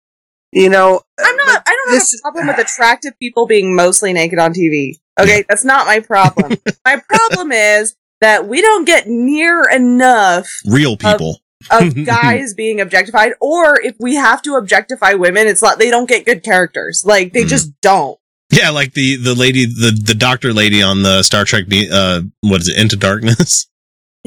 you 0.53 0.69
know, 0.71 1.01
I'm 1.19 1.37
not. 1.37 1.63
I 1.67 1.71
don't 1.85 1.93
this- 1.95 2.13
have 2.13 2.19
a 2.19 2.23
problem 2.23 2.47
with 2.49 2.59
attractive 2.59 3.13
people 3.21 3.47
being 3.47 3.75
mostly 3.77 4.13
naked 4.13 4.39
on 4.39 4.53
TV. 4.55 4.95
Okay, 5.21 5.45
that's 5.49 5.65
not 5.65 5.87
my 5.87 6.01
problem. 6.01 6.53
my 6.85 7.03
problem 7.09 7.51
is 7.53 7.97
that 8.21 8.47
we 8.49 8.61
don't 8.61 8.85
get 8.85 9.07
near 9.09 9.65
enough 9.69 10.49
Real 10.65 10.97
people. 10.97 11.41
of 11.71 12.05
guys 12.07 12.55
being 12.55 12.81
objectified, 12.81 13.33
or 13.41 13.81
if 13.81 13.97
we 13.99 14.15
have 14.15 14.43
to 14.43 14.55
objectify 14.55 15.15
women, 15.15 15.47
it's 15.49 15.61
like 15.63 15.79
they 15.79 15.91
don't 15.91 16.09
get 16.09 16.25
good 16.25 16.43
characters. 16.45 17.03
Like 17.05 17.33
they 17.33 17.45
Mhm. 17.45 17.49
just 17.49 17.73
don't. 17.81 18.19
yeah, 18.53 18.71
like 18.71 18.95
the 18.95 19.17
the 19.17 19.35
lady, 19.35 19.67
the 19.67 19.91
the 20.05 20.15
doctor 20.15 20.53
lady 20.53 20.81
on 20.83 21.03
the 21.03 21.23
Star 21.25 21.45
Trek. 21.45 21.67
Be- 21.69 21.91
Uh, 21.93 22.23
what 22.43 22.61
is 22.61 22.69
it? 22.69 22.79
Into 22.81 22.97
Darkness. 22.97 23.67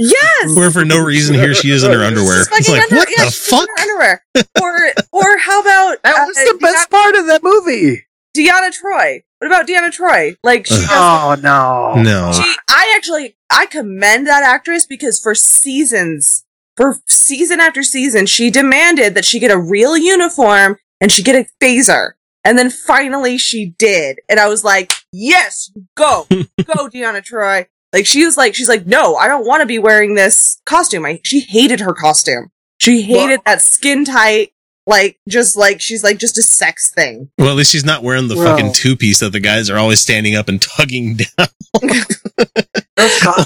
Yes. 0.03 0.55
Where 0.57 0.71
for 0.71 0.83
no 0.83 0.99
reason 1.03 1.35
here 1.35 1.53
she 1.53 1.69
is 1.71 1.83
in 1.83 1.91
her 1.91 2.03
underwear. 2.03 2.41
It's 2.41 2.69
like 2.69 2.81
under- 2.81 2.95
what 2.95 3.09
yeah, 3.15 3.25
the 3.25 3.31
she's 3.31 3.51
in 3.51 3.57
fuck? 3.59 3.69
her 3.69 3.81
underwear. 3.81 4.23
Or 4.61 4.73
or 5.11 5.37
how 5.37 5.61
about 5.61 6.01
that 6.03 6.15
uh, 6.17 6.25
was 6.27 6.35
the 6.37 6.57
best 6.59 6.89
part 6.89 7.15
of 7.15 7.27
that 7.27 7.43
movie. 7.43 8.05
Deanna 8.35 8.71
Troi? 8.71 9.21
What 9.39 9.47
about 9.47 9.67
Deanna 9.67 9.91
Troi? 9.91 10.35
Like 10.43 10.65
she 10.67 10.75
Ugh. 10.75 10.89
Oh 10.89 11.35
no, 11.41 12.01
No. 12.01 12.31
She, 12.33 12.43
I 12.69 12.93
actually, 12.95 13.35
I 13.51 13.65
commend 13.65 14.27
that 14.27 14.43
actress 14.43 14.85
because 14.85 15.19
for 15.19 15.35
seasons, 15.35 16.45
for 16.77 16.97
season 17.07 17.59
after 17.59 17.83
season, 17.83 18.25
she 18.25 18.49
demanded 18.49 19.13
that 19.15 19.25
she 19.25 19.39
get 19.39 19.51
a 19.51 19.57
real 19.59 19.97
uniform 19.97 20.77
and 20.99 21.11
she 21.11 21.21
get 21.23 21.35
a 21.35 21.47
phaser. 21.63 22.11
And 22.43 22.57
then 22.57 22.69
finally 22.71 23.37
she 23.37 23.73
did. 23.77 24.19
And 24.29 24.39
I 24.39 24.47
was 24.47 24.63
like, 24.63 24.93
yes, 25.11 25.71
go, 25.95 26.25
go, 26.29 26.87
Deanna 26.89 27.21
Troi. 27.21 27.65
Like 27.93 28.05
she 28.05 28.25
was 28.25 28.37
like, 28.37 28.55
she's 28.55 28.69
like, 28.69 28.85
no, 28.85 29.15
I 29.15 29.27
don't 29.27 29.45
want 29.45 29.61
to 29.61 29.65
be 29.65 29.79
wearing 29.79 30.15
this 30.15 30.61
costume. 30.65 31.05
I, 31.05 31.19
she 31.23 31.41
hated 31.41 31.79
her 31.81 31.93
costume. 31.93 32.49
She 32.79 33.01
hated 33.01 33.41
that 33.45 33.61
skin 33.61 34.05
tight, 34.05 34.53
like, 34.87 35.19
just 35.29 35.55
like, 35.57 35.81
she's 35.81 36.03
like, 36.03 36.17
just 36.17 36.37
a 36.37 36.41
sex 36.41 36.91
thing. 36.91 37.29
Well, 37.37 37.49
at 37.49 37.55
least 37.55 37.71
she's 37.71 37.85
not 37.85 38.01
wearing 38.01 38.27
the 38.27 38.35
Well- 38.37 38.55
fucking 38.57 38.73
two 38.73 38.95
piece 38.95 39.19
that 39.19 39.31
the 39.33 39.39
guys 39.39 39.69
are 39.69 39.77
always 39.77 39.99
standing 39.99 40.35
up 40.35 40.47
and 40.49 40.61
tugging 40.77 41.17
down. 41.17 41.47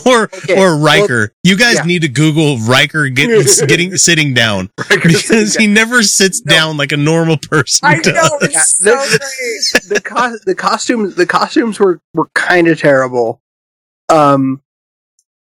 Or 0.06 0.24
Okay, 0.24 0.60
or 0.60 0.78
Riker. 0.78 1.34
you 1.44 1.56
guys 1.58 1.76
yeah. 1.76 1.84
need 1.84 2.02
to 2.02 2.10
Google 2.10 2.58
Riker 2.60 3.08
getting 3.08 3.42
getting 3.68 3.96
sitting 3.96 4.34
down 4.34 4.70
because 4.90 5.56
he 5.56 5.66
never 5.66 6.04
sits 6.04 6.44
No. 6.44 6.54
down 6.54 6.78
like 6.78 6.92
a 6.92 6.98
normal 6.98 7.38
person. 7.38 7.88
I 7.88 8.02
does. 8.02 8.14
know, 8.14 8.38
it's 8.42 8.54
Yeah, 8.54 8.94
so 8.96 9.10
this- 9.10 9.72
great. 9.90 9.96
the 9.96 10.02
co- 10.02 10.38
the 10.46 10.56
costumes 10.56 11.16
the 11.16 11.26
costumes 11.26 11.80
were 11.80 12.02
were 12.14 12.28
kind 12.34 12.68
of 12.68 12.80
terrible. 12.80 13.42
Um, 14.10 14.62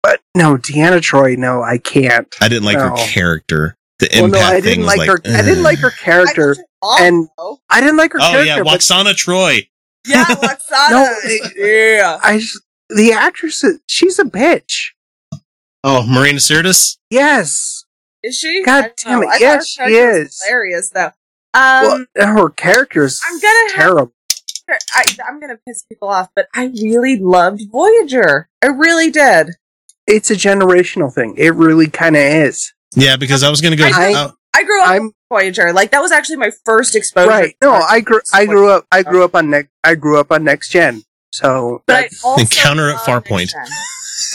but 0.02 0.20
no, 0.34 0.56
Deanna 0.56 1.00
Troi. 1.00 1.36
No, 1.36 1.62
I 1.62 1.78
can't. 1.78 2.34
I 2.40 2.48
didn't 2.48 2.64
like 2.64 2.78
her 2.78 2.94
character. 2.96 3.76
The 3.98 4.08
Well, 4.14 4.24
impact 4.26 4.42
no, 4.42 4.48
I 4.48 4.52
thing 4.54 4.62
didn't 4.62 4.84
was 4.86 4.96
like 4.96 5.08
her. 5.08 5.20
I 5.38 5.42
didn't 5.42 5.62
like 5.62 5.78
her 5.80 5.90
character. 5.90 6.56
I 6.82 7.06
and- 7.06 7.28
I 7.68 7.80
didn't 7.80 7.98
like 7.98 8.12
her 8.12 8.18
Oh 8.20 8.30
character. 8.30 8.46
yeah, 8.46 8.62
but 8.62 8.66
Lwaxana 8.80 9.12
Troi. 9.14 9.68
Yeah, 10.06 10.24
Lwaxana. 10.28 10.90
No, 10.90 11.14
it- 11.24 11.52
yeah. 11.98 12.18
I 12.22 12.38
just, 12.38 12.62
the 12.88 13.12
actress. 13.12 13.62
She's 13.86 14.18
a 14.18 14.24
bitch. 14.24 14.92
Oh, 15.84 16.06
Marina 16.06 16.38
Sirtis. 16.38 16.96
Yes. 17.10 17.84
Is 18.22 18.36
she? 18.36 18.62
God 18.64 18.92
damn 19.04 19.20
know. 19.20 19.28
it, 19.28 19.34
I 19.34 19.36
yes, 19.38 19.66
she 19.68 19.82
is. 19.82 20.42
Hilarious 20.46 20.90
though. 20.94 21.10
Um, 21.52 22.06
well, 22.16 22.26
her 22.36 22.48
character's 22.50 23.20
I'm 23.26 23.38
gonna 23.40 23.70
terrible. 23.70 24.12
I, 24.94 25.04
I'm 25.28 25.40
gonna 25.40 25.58
piss 25.66 25.84
people 25.84 26.08
off, 26.08 26.28
but 26.34 26.48
I 26.54 26.66
really 26.82 27.18
loved 27.18 27.62
Voyager. 27.70 28.48
I 28.62 28.66
really 28.66 29.10
did. 29.10 29.50
It's 30.06 30.30
a 30.30 30.34
generational 30.34 31.12
thing. 31.12 31.34
It 31.36 31.54
really 31.54 31.88
kind 31.88 32.16
of 32.16 32.22
is. 32.22 32.72
Yeah, 32.94 33.16
because 33.16 33.42
I 33.42 33.50
was 33.50 33.60
gonna 33.60 33.76
go. 33.76 33.84
I- 33.84 34.14
uh, 34.14 34.30
I 34.52 34.64
grew 34.64 34.82
up 34.82 34.88
I'm 34.88 35.04
with 35.04 35.14
Voyager. 35.30 35.72
Like 35.72 35.92
that 35.92 36.02
was 36.02 36.10
actually 36.12 36.36
my 36.36 36.50
first 36.64 36.96
exposure. 36.96 37.28
right. 37.30 37.54
No, 37.62 37.72
I 37.72 38.00
grew. 38.00 38.20
I 38.32 38.46
grew 38.46 38.68
up. 38.70 38.86
I 38.90 39.02
grew 39.04 39.24
up 39.24 39.34
on 39.36 39.48
next. 39.48 39.70
I 39.84 39.94
grew 39.94 40.18
up 40.18 40.32
on 40.32 40.42
next 40.44 40.70
gen. 40.70 41.02
So 41.32 41.82
But 41.86 42.04
I 42.04 42.08
also 42.24 42.42
Encounter 42.42 42.90
at 42.90 42.94
love 43.08 43.24
Farpoint. 43.24 43.52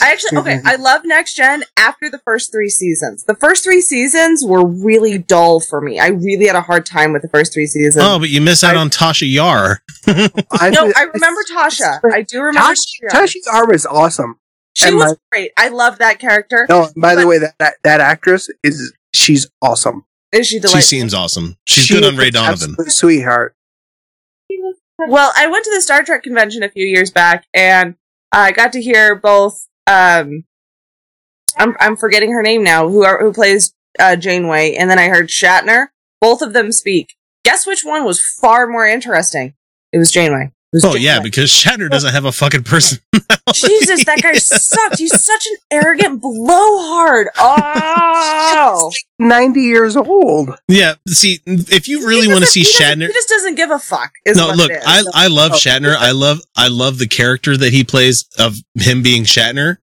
Gen. 0.00 0.08
I 0.08 0.12
actually 0.12 0.38
okay. 0.38 0.58
Mm-hmm. 0.58 0.66
I 0.68 0.74
love 0.76 1.02
Next 1.04 1.34
Gen 1.34 1.64
after 1.76 2.10
the 2.10 2.18
first 2.18 2.52
three 2.52 2.68
seasons. 2.68 3.24
The 3.24 3.34
first 3.34 3.64
three 3.64 3.80
seasons 3.80 4.44
were 4.44 4.66
really 4.66 5.18
dull 5.18 5.60
for 5.60 5.80
me. 5.80 5.98
I 6.00 6.08
really 6.08 6.46
had 6.46 6.56
a 6.56 6.60
hard 6.60 6.86
time 6.86 7.12
with 7.12 7.22
the 7.22 7.28
first 7.28 7.52
three 7.52 7.66
seasons. 7.66 8.04
oh, 8.04 8.18
but 8.18 8.28
you 8.28 8.40
miss 8.40 8.62
out 8.64 8.76
I- 8.76 8.80
on 8.80 8.90
Tasha 8.90 9.30
Yar. 9.30 9.80
I, 10.06 10.70
no, 10.70 10.92
I 10.96 11.06
remember 11.14 11.40
Tasha. 11.52 12.00
I 12.12 12.22
do 12.22 12.40
remember. 12.42 12.70
Tasha, 12.70 12.84
Tasha. 13.10 13.22
Tasha 13.22 13.36
Yar 13.46 13.66
was 13.68 13.86
awesome. 13.86 14.38
She 14.74 14.86
and 14.88 14.96
was 14.96 15.04
my- 15.12 15.16
great. 15.32 15.52
I 15.56 15.68
loved 15.68 15.98
that 16.00 16.18
character. 16.18 16.66
No, 16.68 16.88
by 16.96 17.14
the 17.14 17.26
way, 17.26 17.38
that, 17.38 17.54
that 17.58 17.74
that 17.84 18.00
actress 18.00 18.48
is 18.62 18.92
she's 19.14 19.48
awesome. 19.62 20.04
Is 20.32 20.46
she 20.48 20.60
She 20.60 20.80
seems 20.82 21.14
awesome. 21.14 21.56
She's 21.64 21.84
She 21.86 21.94
good 21.94 22.04
on 22.04 22.16
Ray 22.16 22.30
Donovan. 22.30 22.76
sweetheart. 22.90 23.54
Well, 24.98 25.32
I 25.36 25.46
went 25.46 25.64
to 25.64 25.70
the 25.74 25.80
Star 25.80 26.02
Trek 26.02 26.22
convention 26.22 26.62
a 26.62 26.68
few 26.70 26.86
years 26.86 27.10
back, 27.10 27.46
and 27.54 27.96
I 28.32 28.52
got 28.52 28.72
to 28.72 28.82
hear 28.82 29.14
both. 29.14 29.66
Um, 29.86 30.44
I'm 31.56 31.76
I'm 31.80 31.96
forgetting 31.96 32.32
her 32.32 32.42
name 32.42 32.62
now. 32.62 32.88
Who 32.88 33.04
are, 33.04 33.20
who 33.20 33.32
plays 33.32 33.72
uh, 33.98 34.16
Janeway? 34.16 34.74
And 34.74 34.90
then 34.90 34.98
I 34.98 35.08
heard 35.08 35.28
Shatner. 35.28 35.88
Both 36.20 36.42
of 36.42 36.52
them 36.52 36.72
speak. 36.72 37.14
Guess 37.44 37.66
which 37.66 37.84
one 37.84 38.04
was 38.04 38.24
far 38.40 38.66
more 38.66 38.86
interesting? 38.86 39.54
It 39.92 39.98
was 39.98 40.10
Janeway. 40.10 40.52
It 40.72 40.76
was 40.78 40.84
Oh 40.84 40.94
yeah, 40.96 41.14
Janeway. 41.14 41.24
because 41.24 41.50
Shatner 41.50 41.88
doesn't 41.90 42.12
have 42.12 42.24
a 42.24 42.32
fucking 42.32 42.64
person. 42.64 42.98
Jesus, 43.54 44.04
that 44.04 44.20
guy 44.20 44.32
sucks. 44.34 44.98
He's 44.98 45.22
such 45.22 45.46
an 45.46 45.56
arrogant 45.70 46.20
blowhard. 46.20 47.28
Oh, 48.58 48.90
Ninety 49.18 49.62
years 49.62 49.96
old. 49.96 50.50
Yeah, 50.68 50.94
see, 51.08 51.40
if 51.46 51.88
you 51.88 52.06
really 52.06 52.26
want 52.28 52.40
to 52.40 52.46
see 52.46 52.60
he 52.62 52.66
Shatner, 52.72 53.06
he 53.06 53.12
just 53.12 53.28
doesn't 53.28 53.54
give 53.54 53.70
a 53.70 53.78
fuck. 53.78 54.12
Is 54.24 54.36
no, 54.36 54.48
what 54.48 54.56
look, 54.56 54.70
it 54.70 54.78
is. 54.78 54.84
I 54.86 55.02
I 55.14 55.26
love 55.28 55.52
Oh. 55.54 55.56
Shatner. 55.56 55.94
I 55.96 56.10
love 56.12 56.40
I 56.56 56.68
love 56.68 56.98
the 56.98 57.06
character 57.06 57.56
that 57.56 57.72
he 57.72 57.84
plays 57.84 58.24
of 58.38 58.56
him 58.74 59.02
being 59.02 59.22
Shatner, 59.24 59.76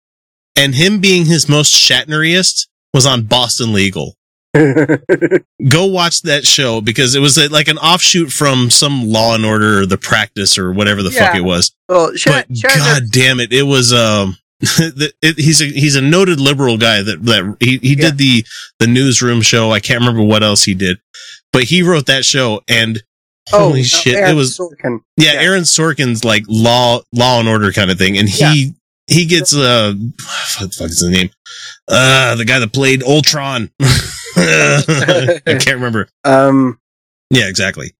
and 0.56 0.74
him 0.74 1.00
being 1.00 1.26
his 1.26 1.48
most 1.48 1.72
Shatneriest 1.74 2.66
was 2.92 3.06
on 3.06 3.22
Boston 3.24 3.72
Legal. 3.72 4.16
Go 5.68 5.86
watch 5.86 6.22
that 6.22 6.44
show 6.44 6.80
because 6.80 7.14
it 7.14 7.20
was 7.20 7.38
a, 7.38 7.48
like 7.48 7.68
an 7.68 7.78
offshoot 7.78 8.30
from 8.32 8.68
some 8.70 9.08
Law 9.08 9.34
and 9.34 9.44
Order 9.44 9.80
or 9.80 9.86
The 9.86 9.96
Practice 9.98 10.58
or 10.58 10.72
whatever 10.72 11.02
the 11.02 11.10
fuck 11.10 11.34
it 11.34 11.40
was. 11.44 11.72
well, 11.88 12.14
Shat- 12.14 12.48
But 12.48 12.56
Shatner, 12.56 12.78
god 12.78 13.02
damn 13.10 13.40
it, 13.40 13.52
it 13.52 13.62
was 13.64 13.92
um. 13.92 14.36
the- 14.60 15.12
it, 15.22 15.36
he's 15.38 15.60
a 15.60 15.64
he's 15.66 15.96
a 15.96 16.00
noted 16.02 16.38
liberal 16.40 16.76
guy 16.78 17.02
that 17.02 17.24
that 17.24 17.56
he, 17.60 17.78
he 17.78 17.94
Yeah. 17.94 18.10
did 18.10 18.18
the 18.18 18.44
the 18.78 18.86
newsroom 18.86 19.42
show. 19.42 19.70
I 19.72 19.80
can't 19.80 20.00
remember 20.00 20.22
what 20.22 20.42
else 20.44 20.62
he 20.64 20.74
did, 20.74 20.98
but 21.52 21.64
he 21.64 21.82
wrote 21.82 22.06
that 22.06 22.24
show 22.24 22.60
and 22.68 23.02
oh, 23.52 23.58
holy 23.68 23.80
no, 23.80 23.84
shit, 23.84 24.14
Aaron 24.14 24.30
it 24.30 24.34
was 24.34 24.56
Sorkin. 24.58 25.00
yeah, 25.16 25.32
Yeah. 25.32 25.40
Aaron 25.40 25.62
Sorkin's 25.62 26.24
like 26.24 26.44
law 26.46 27.00
law 27.12 27.40
and 27.40 27.48
order 27.48 27.72
kind 27.72 27.90
of 27.90 27.98
thing, 27.98 28.16
and 28.18 28.28
he 28.28 28.74
he 29.08 29.24
gets 29.26 29.52
uh 29.52 29.94
what 30.60 30.70
the 30.70 30.76
fuck 30.78 30.90
is 30.90 31.00
the 31.00 31.10
name? 31.10 31.30
Uh 31.88 32.36
the 32.36 32.44
guy 32.44 32.58
that 32.60 32.72
played 32.72 33.02
Ultron. 33.02 33.70
I 34.36 35.40
can't 35.44 35.76
remember. 35.76 36.08
Um, 36.24 36.78
Yeah, 37.30 37.48
exactly. 37.48 37.94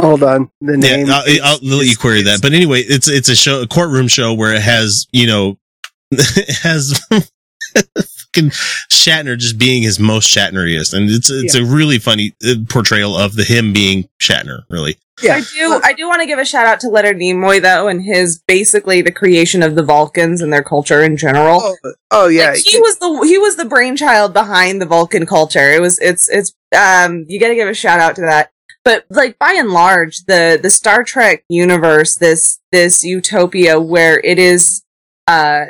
hold 0.00 0.22
on. 0.22 0.50
The 0.60 0.72
Yeah, 0.72 0.96
name. 0.96 1.06
I'll, 1.10 1.24
I'll 1.42 1.58
let 1.62 1.86
you 1.86 1.96
query 1.96 2.22
that. 2.22 2.40
But 2.42 2.52
anyway, 2.52 2.80
it's 2.80 3.08
it's 3.08 3.28
a 3.28 3.36
show, 3.36 3.62
a 3.62 3.66
courtroom 3.66 4.08
show 4.08 4.34
where 4.34 4.54
it 4.54 4.62
has 4.62 5.06
you 5.12 5.26
know 5.26 5.58
it 6.10 6.56
has 6.62 6.98
fucking 7.08 8.50
Shatner 8.92 9.36
just 9.38 9.58
being 9.58 9.82
his 9.82 9.98
most 9.98 10.28
Shatneriest, 10.34 10.94
and 10.94 11.10
it's 11.10 11.30
it's 11.30 11.54
a 11.54 11.64
really 11.64 11.98
funny 11.98 12.34
uh, 12.46 12.54
portrayal 12.68 13.16
of 13.16 13.34
the 13.34 13.44
him 13.44 13.72
being 13.72 14.08
Shatner. 14.22 14.62
Really, 14.70 14.96
yeah. 15.22 15.36
I 15.36 15.40
do. 15.40 15.80
I 15.84 15.92
do 15.92 16.08
want 16.08 16.20
to 16.20 16.26
give 16.26 16.38
a 16.38 16.44
shout 16.44 16.66
out 16.66 16.80
to 16.80 16.88
Leonard 16.88 17.18
Nimoy 17.18 17.62
though, 17.62 17.88
and 17.88 18.02
his 18.02 18.42
basically 18.46 19.02
the 19.02 19.12
creation 19.12 19.62
of 19.62 19.74
the 19.74 19.82
Vulcans 19.82 20.40
and 20.40 20.52
their 20.52 20.62
culture 20.62 21.02
in 21.02 21.16
general. 21.16 21.60
Oh, 21.62 21.76
oh 22.10 22.28
yeah. 22.28 22.50
Like, 22.50 22.64
he 22.64 22.78
was 22.78 22.98
the 22.98 23.26
he 23.26 23.38
was 23.38 23.56
the 23.56 23.64
brainchild 23.64 24.32
behind 24.32 24.80
the 24.80 24.86
Vulcan 24.86 25.26
culture. 25.26 25.72
It 25.72 25.80
was 25.80 25.98
it's 26.00 26.28
it's 26.28 26.52
um 26.76 27.24
you 27.28 27.38
got 27.38 27.48
to 27.48 27.54
give 27.54 27.68
a 27.68 27.74
shout 27.74 28.00
out 28.00 28.16
to 28.16 28.22
that. 28.22 28.50
But 28.84 29.06
like 29.08 29.38
by 29.38 29.52
and 29.52 29.70
large, 29.70 30.24
the 30.26 30.58
the 30.60 30.70
Star 30.70 31.04
Trek 31.04 31.44
universe, 31.48 32.16
this 32.16 32.60
this 32.72 33.04
utopia 33.04 33.80
where 33.80 34.20
it 34.20 34.38
is 34.38 34.84
uh 35.26 35.66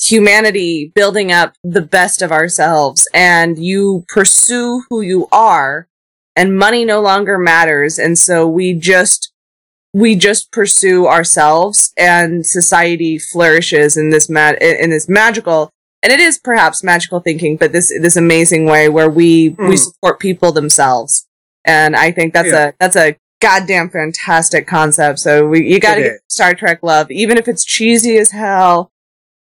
humanity 0.00 0.92
building 0.94 1.30
up 1.30 1.54
the 1.62 1.82
best 1.82 2.22
of 2.22 2.32
ourselves, 2.32 3.06
and 3.12 3.58
you 3.58 4.04
pursue 4.08 4.82
who 4.88 5.02
you 5.02 5.28
are, 5.30 5.88
and 6.38 6.56
money 6.56 6.84
no 6.84 7.00
longer 7.00 7.36
matters, 7.38 7.98
and 7.98 8.18
so 8.18 8.46
we 8.48 8.72
just 8.74 9.32
we 9.94 10.14
just 10.16 10.52
pursue 10.52 11.06
ourselves 11.06 11.92
and 11.96 12.44
society 12.46 13.18
flourishes 13.18 13.96
in 13.96 14.10
this 14.10 14.28
ma- 14.28 14.52
in 14.60 14.90
this 14.90 15.08
magical 15.08 15.70
and 16.02 16.12
it 16.12 16.20
is 16.20 16.38
perhaps 16.38 16.84
magical 16.84 17.20
thinking 17.20 17.56
but 17.56 17.72
this 17.72 17.88
this 18.02 18.14
amazing 18.16 18.66
way 18.66 18.88
where 18.90 19.08
we 19.10 19.56
we 19.58 19.74
Mm. 19.74 19.78
support 19.78 20.20
people 20.20 20.52
themselves. 20.52 21.26
And 21.64 21.96
i 21.96 22.10
think 22.12 22.34
that's 22.34 22.52
Yeah. 22.52 22.68
a 22.68 22.72
that's 22.78 22.96
a 22.96 23.16
goddamn 23.40 23.88
fantastic 23.88 24.66
concept. 24.66 25.18
So 25.20 25.46
we 25.48 25.64
you 25.66 25.80
got 25.80 25.94
to 25.94 26.02
get 26.02 26.18
star 26.28 26.54
trek 26.54 26.80
love 26.82 27.10
even 27.10 27.38
if 27.38 27.48
it's 27.48 27.64
cheesy 27.64 28.18
as 28.18 28.30
hell. 28.32 28.90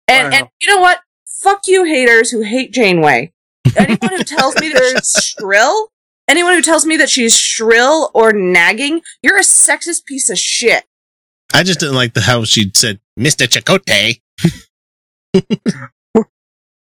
And 0.09 0.33
Wow. 0.33 0.39
and 0.39 0.49
you 0.61 0.75
know 0.75 0.81
what? 0.81 0.99
Fuck 1.45 1.69
you 1.69 1.85
haters 1.85 2.31
who 2.33 2.41
hate 2.43 2.73
janeway. 2.73 3.33
Anyone 3.77 4.17
who 4.17 4.25
tells 4.25 4.57
me 4.61 4.73
that 4.73 5.03
she's 5.05 5.35
shrill 5.39 5.92
anyone 6.33 6.55
who 6.55 6.63
tells 6.63 6.87
me 6.87 6.97
that 6.97 7.11
she's 7.11 7.37
shrill 7.39 8.11
or 8.15 8.33
nagging 8.33 9.01
you're 9.23 9.37
a 9.37 9.43
sexist 9.43 10.05
piece 10.07 10.29
of 10.31 10.39
shit 10.39 10.85
I 11.55 11.63
just 11.63 11.81
didn't 11.81 11.97
like 11.97 12.15
the 12.15 12.23
how 12.23 12.45
she 12.45 12.71
said, 12.75 12.99
Mr. 13.21 13.47
Chakotay. 13.47 14.23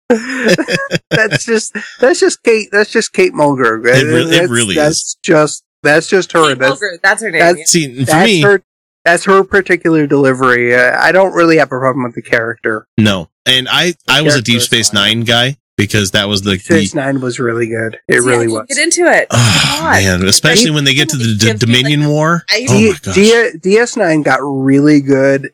that's 1.11 1.45
just 1.45 1.77
that's 2.01 2.21
just 2.21 2.43
Kate. 2.45 2.69
That's 2.71 2.93
just 2.93 3.13
Kate 3.13 3.33
Mulgrew. 3.33 3.85
It 3.87 4.05
re- 4.05 4.23
it 4.23 4.25
That's- 4.31 4.51
really 4.51 4.75
that's 4.77 5.17
just 5.23 5.65
that's 5.83 6.07
just 6.09 6.31
her. 6.33 6.51
Kate 6.51 6.59
That's 6.61 6.81
Mulgrew, 6.81 7.01
that's 7.03 7.23
her 7.23 7.31
name 7.33 7.41
that's- 7.41 7.71
See, 7.71 7.93
for 8.01 8.05
that's 8.05 8.25
me, 8.27 8.43
her. 8.43 8.63
That's 9.05 9.25
her 9.25 9.43
particular 9.43 10.07
delivery. 10.07 10.77
Uh, 10.77 10.97
I 10.97 11.11
don't 11.11 11.33
really 11.33 11.57
have 11.57 11.73
a 11.73 11.79
problem 11.81 12.05
with 12.05 12.15
the 12.15 12.23
character. 12.23 12.87
no. 12.97 13.29
And 13.45 13.67
I, 13.69 13.95
I 14.09 14.23
was 14.23 14.37
a 14.37 14.43
Deep 14.43 14.61
Space 14.61 14.91
fine. 14.91 15.19
Nine 15.19 15.21
guy 15.23 15.57
because 15.77 16.11
that 16.13 16.29
was 16.29 16.43
the, 16.43 16.59
Space 16.59 16.93
the 16.93 17.01
Nine 17.01 17.21
was 17.21 17.39
really 17.39 17.67
good. 17.69 17.99
It 18.09 18.21
See, 18.23 18.29
really 18.29 18.49
was. 18.49 18.67
Get 18.69 18.79
into 18.79 19.03
it. 19.07 19.27
oh, 19.31 19.81
man, 19.93 20.23
especially 20.27 20.71
when 20.71 20.85
they 20.85 20.95
get 20.95 21.09
to 21.11 21.17
the 21.17 21.37
D- 21.39 21.53
Dominion 21.55 22.01
like, 22.01 22.09
War. 22.09 22.45
I- 22.51 22.67
Oh 22.69 22.75
my 22.93 22.97
gosh. 23.03 23.15
D- 23.15 23.51
DS9 23.63 24.25
got 24.25 24.41
really 24.43 25.01
good. 25.01 25.51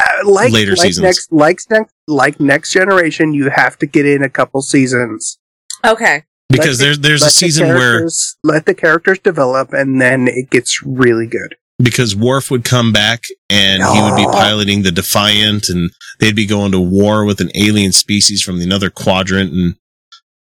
Uh, 0.00 0.28
like 0.30 0.52
Later 0.52 0.72
like 0.72 0.80
seasons. 0.80 1.02
next, 1.02 1.32
like 1.32 1.58
next, 1.70 1.94
like 2.06 2.40
next 2.40 2.72
generation, 2.72 3.32
you 3.32 3.48
have 3.50 3.78
to 3.78 3.86
get 3.86 4.04
in 4.04 4.22
a 4.22 4.28
couple 4.28 4.60
seasons. 4.60 5.38
Okay. 5.86 6.24
because 6.50 6.78
let 6.80 6.84
there's 6.84 6.98
there's 7.00 7.20
Let 7.22 7.30
a 7.30 7.34
the 7.34 7.38
season 7.38 7.68
where 7.68 8.08
let 8.44 8.66
the 8.66 8.74
characters 8.74 9.18
develop, 9.18 9.72
and 9.72 9.98
then 10.00 10.28
it 10.28 10.50
gets 10.50 10.82
really 10.84 11.26
good. 11.26 11.56
Because 11.80 12.16
Worf 12.16 12.50
would 12.50 12.64
come 12.64 12.92
back 12.92 13.22
and 13.50 13.82
he 13.82 14.02
would 14.02 14.16
be 14.16 14.24
piloting 14.24 14.82
the 14.82 14.90
Defiant, 14.92 15.68
and 15.68 15.90
they'd 16.20 16.36
be 16.36 16.46
going 16.46 16.72
to 16.72 16.80
war 16.80 17.24
with 17.24 17.40
an 17.40 17.50
alien 17.54 17.92
species 17.92 18.42
from 18.42 18.58
the 18.58 18.64
another 18.64 18.90
quadrant. 18.90 19.52
And 19.52 19.76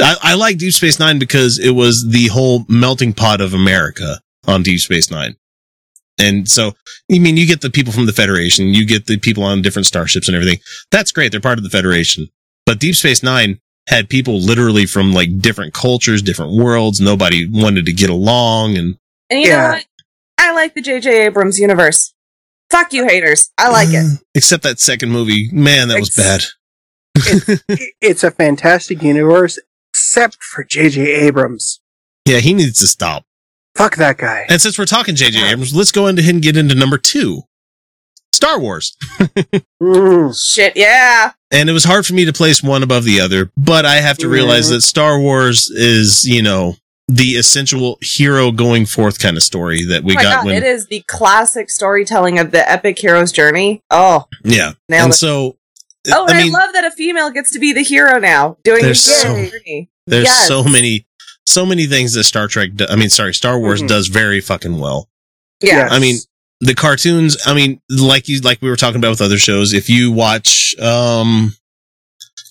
I, 0.02 0.16
I 0.22 0.34
like 0.36 0.58
Deep 0.58 0.74
Space 0.74 1.00
Nine 1.00 1.20
because 1.20 1.60
it 1.60 1.72
was 1.72 2.08
the 2.10 2.28
whole 2.28 2.66
melting 2.68 3.14
pot 3.14 3.42
of 3.42 3.54
America 3.54 4.20
on 4.48 4.64
Deep 4.64 4.80
Space 4.80 5.10
Nine. 5.10 5.36
And 6.20 6.48
so, 6.48 6.74
I 7.12 7.18
mean, 7.18 7.38
you 7.38 7.48
get 7.48 7.62
the 7.62 7.72
people 7.72 7.92
from 7.92 8.06
the 8.06 8.14
Federation, 8.14 8.68
you 8.68 8.86
get 8.86 9.08
the 9.08 9.18
people 9.18 9.44
on 9.44 9.62
different 9.64 9.88
starships 9.88 10.28
and 10.28 10.36
everything. 10.36 10.60
That's 10.92 11.12
great. 11.12 11.32
They're 11.32 11.42
part 11.42 11.58
of 11.58 11.64
the 11.64 11.70
Federation. 11.72 12.28
But 12.66 12.80
Deep 12.80 12.96
Space 12.96 13.24
Nine 13.24 13.60
had 13.90 14.08
people 14.10 14.40
literally 14.40 14.86
from 14.86 15.12
like 15.12 15.40
different 15.40 15.74
cultures, 15.74 16.22
different 16.22 16.54
worlds. 16.54 17.02
Nobody 17.02 17.48
wanted 17.52 17.86
to 17.88 17.94
get 17.94 18.10
along. 18.12 18.78
And 18.78 18.96
And 19.30 19.42
you 19.42 19.48
know 19.50 19.56
Yeah. 19.56 19.72
what? 19.74 19.86
I 20.38 20.54
like 20.54 20.74
the 20.74 20.82
J.J. 20.82 21.26
Abrams 21.26 21.60
universe. 21.60 22.14
Fuck 22.70 22.94
you, 22.94 23.08
haters. 23.08 23.52
I 23.58 23.70
like 23.70 23.90
it. 23.92 24.20
Except 24.36 24.64
that 24.64 24.80
second 24.80 25.12
movie, 25.12 25.50
man, 25.52 25.88
that 25.90 26.00
was 26.00 26.18
Ex- 26.18 26.56
bad. 27.16 27.60
I- 27.70 27.86
it's 28.02 28.24
a 28.24 28.32
fantastic 28.32 29.02
universe, 29.02 29.60
except 29.92 30.44
for 30.44 30.64
J.J. 30.64 31.02
Abrams. 31.28 31.80
Yeah, 32.28 32.40
he 32.40 32.54
needs 32.54 32.80
to 32.80 32.88
stop. 32.88 33.26
Fuck 33.76 33.96
that 33.98 34.18
guy. 34.18 34.46
And 34.50 34.62
since 34.62 34.78
we're 34.78 34.86
talking 34.86 35.16
J.J. 35.16 35.50
Abrams, 35.52 35.76
let's 35.76 35.92
go 35.92 36.08
ahead 36.08 36.20
and 36.20 36.42
get 36.42 36.58
into 36.58 36.76
number 36.76 36.98
two 36.98 37.42
Star 38.34 38.60
Wars. 38.60 38.96
Mm. 39.82 40.34
Shit, 40.42 40.78
yeah. 40.78 41.34
And 41.52 41.70
it 41.70 41.74
was 41.74 41.84
hard 41.84 42.06
for 42.06 42.14
me 42.14 42.24
to 42.24 42.32
place 42.32 42.64
one 42.64 42.84
above 42.84 43.04
the 43.04 43.20
other, 43.20 43.52
but 43.58 43.86
I 43.86 43.96
have 43.96 44.18
to 44.20 44.30
realize 44.30 44.70
that 44.70 44.80
Star 44.80 45.20
Wars 45.20 45.70
is, 45.70 46.26
you 46.26 46.42
know, 46.42 46.78
the 47.16 47.32
essential 47.36 47.98
hero 48.02 48.52
going 48.52 48.86
forth 48.86 49.20
kind 49.20 49.38
of 49.38 49.44
story 49.44 49.84
that 49.86 50.04
we 50.04 50.14
oh 50.14 50.16
got 50.16 50.36
God, 50.38 50.46
when. 50.46 50.56
it 50.56 50.64
is 50.64 50.88
the 50.88 51.04
classic 51.08 51.70
storytelling 51.70 52.40
of 52.40 52.52
the 52.52 52.70
epic 52.70 52.98
hero's 53.00 53.32
journey. 53.32 53.82
Oh, 53.92 54.26
Yeah. 54.44 54.74
nailed 54.90 55.04
And 55.06 55.14
it. 55.14 55.18
so, 55.18 55.58
Oh, 56.12 56.26
and 56.28 56.38
I 56.38 56.48
I, 56.48 56.50
love 56.50 56.74
that 56.74 56.84
a 56.86 56.92
female 56.92 57.30
gets 57.30 57.52
to 57.54 57.60
be 57.60 57.72
the 57.72 57.84
hero 57.84 58.20
now, 58.20 58.58
doing 58.64 58.80
the 58.82 58.88
There's 58.88 59.06
hero's 59.06 59.22
so- 59.52 59.58
journey. 59.58 59.90
there's 60.08 60.26
Yes. 60.26 60.48
so 60.48 60.64
many, 60.64 61.06
so 61.46 61.66
many 61.66 61.86
things 61.86 62.14
that 62.14 62.24
Star 62.24 62.48
Trek, 62.48 62.72
do, 62.76 62.86
I 62.90 62.96
mean, 62.96 63.10
sorry, 63.10 63.34
Star 63.34 63.60
Wars 63.60 63.82
Mhm. 63.82 63.88
does 63.90 64.08
very 64.08 64.42
fucking 64.42 64.80
well. 64.80 65.08
Yeah. 65.62 65.78
Yes. 65.78 65.92
I 65.92 66.00
mean, 66.00 66.18
the 66.62 66.76
cartoons 66.76 67.36
i 67.46 67.54
mean 67.54 67.82
like 67.90 68.30
you 68.30 68.40
like 68.40 68.62
we 68.62 68.70
were 68.70 68.78
talking 68.78 68.96
about 68.98 69.10
with 69.10 69.22
other 69.22 69.38
shows 69.38 69.74
if 69.74 69.90
you 69.90 70.14
watch 70.14 70.74
um 70.80 71.54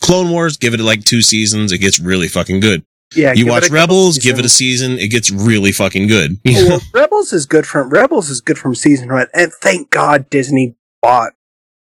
clone 0.03 0.29
wars 0.31 0.59
give 0.59 0.75
it 0.75 0.81
like 0.81 1.03
two 1.05 1.23
seasons 1.23 1.73
it 1.73 1.79
gets 1.79 1.99
really 1.99 2.29
fucking 2.29 2.61
good 2.61 2.85
yeah, 3.15 3.33
you 3.33 3.47
watch 3.47 3.71
rebels 3.71 4.19
give 4.19 4.39
it 4.39 4.45
a 4.45 4.49
season 4.49 4.99
it 4.99 5.09
gets 5.09 5.31
really 5.31 5.73
fucking 5.73 6.07
good 6.09 6.39
Oh, 6.49 6.67
well, 6.69 6.81
Rebels 6.95 7.33
is 7.33 7.47
good 7.47 7.67
from 7.67 7.89
Rebels 7.91 8.31
is 8.31 8.41
good 8.41 8.59
from 8.59 8.75
season 8.75 9.13
one, 9.13 9.27
and 9.35 9.53
thank 9.53 9.91
God 9.91 10.29
Disney 10.31 10.75
bought. 11.03 11.33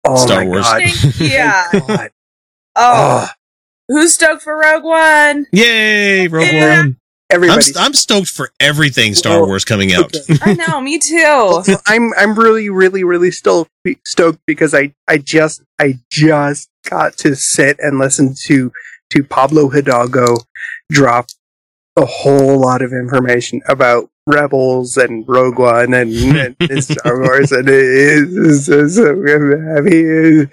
Oh 0.03 0.15
Star 0.17 0.41
my 0.43 0.47
Wars. 0.47 0.63
God. 0.65 0.81
Thank- 0.83 1.19
yeah. 1.31 1.69
Thank 1.69 1.87
God. 1.87 2.09
Oh, 2.77 3.27
Oh, 3.27 3.29
who's 3.87 4.13
stoked 4.13 4.41
for 4.41 4.57
Rogue 4.57 4.83
One? 4.83 5.45
yay 5.51 6.27
rogue 6.27 6.47
Yeah. 6.51 6.79
one 6.79 6.79
I'm, 6.87 6.97
everybody. 7.29 7.61
st- 7.61 7.77
I'm 7.77 7.93
stoked 7.93 8.29
for 8.29 8.51
everything 8.59 9.15
star 9.15 9.37
Well, 9.39 9.47
wars 9.47 9.63
coming 9.65 9.93
out 9.93 10.13
okay. 10.15 10.37
I 10.41 10.53
know, 10.53 10.81
me 10.81 10.99
too. 10.99 11.63
I'm 11.87 12.11
I'm 12.17 12.37
really 12.37 12.69
really 12.69 13.03
really 13.03 13.31
stoked 13.31 13.71
stoked 14.05 14.39
because 14.45 14.73
I 14.75 14.93
I 15.07 15.17
just 15.19 15.63
I 15.79 15.99
just 16.11 16.69
got 16.89 17.17
to 17.19 17.35
sit 17.35 17.77
and 17.79 17.97
listen 17.97 18.35
to 18.47 18.71
to 19.11 19.23
Pablo 19.23 19.69
Hidalgo 19.69 20.37
drop 20.91 21.27
a 21.97 22.05
whole 22.05 22.59
lot 22.59 22.81
of 22.81 22.91
information 22.91 23.61
about 23.67 24.09
Rebels 24.27 24.97
and 24.97 25.23
Rogue 25.27 25.59
One 25.59 25.93
and, 25.93 26.11
and 26.59 26.83
Star 26.83 27.19
Wars 27.21 27.51
and 27.51 27.69
it 27.69 27.75
is 27.75 28.65
so, 28.65 28.87
so 28.87 29.05
happy. 29.75 30.49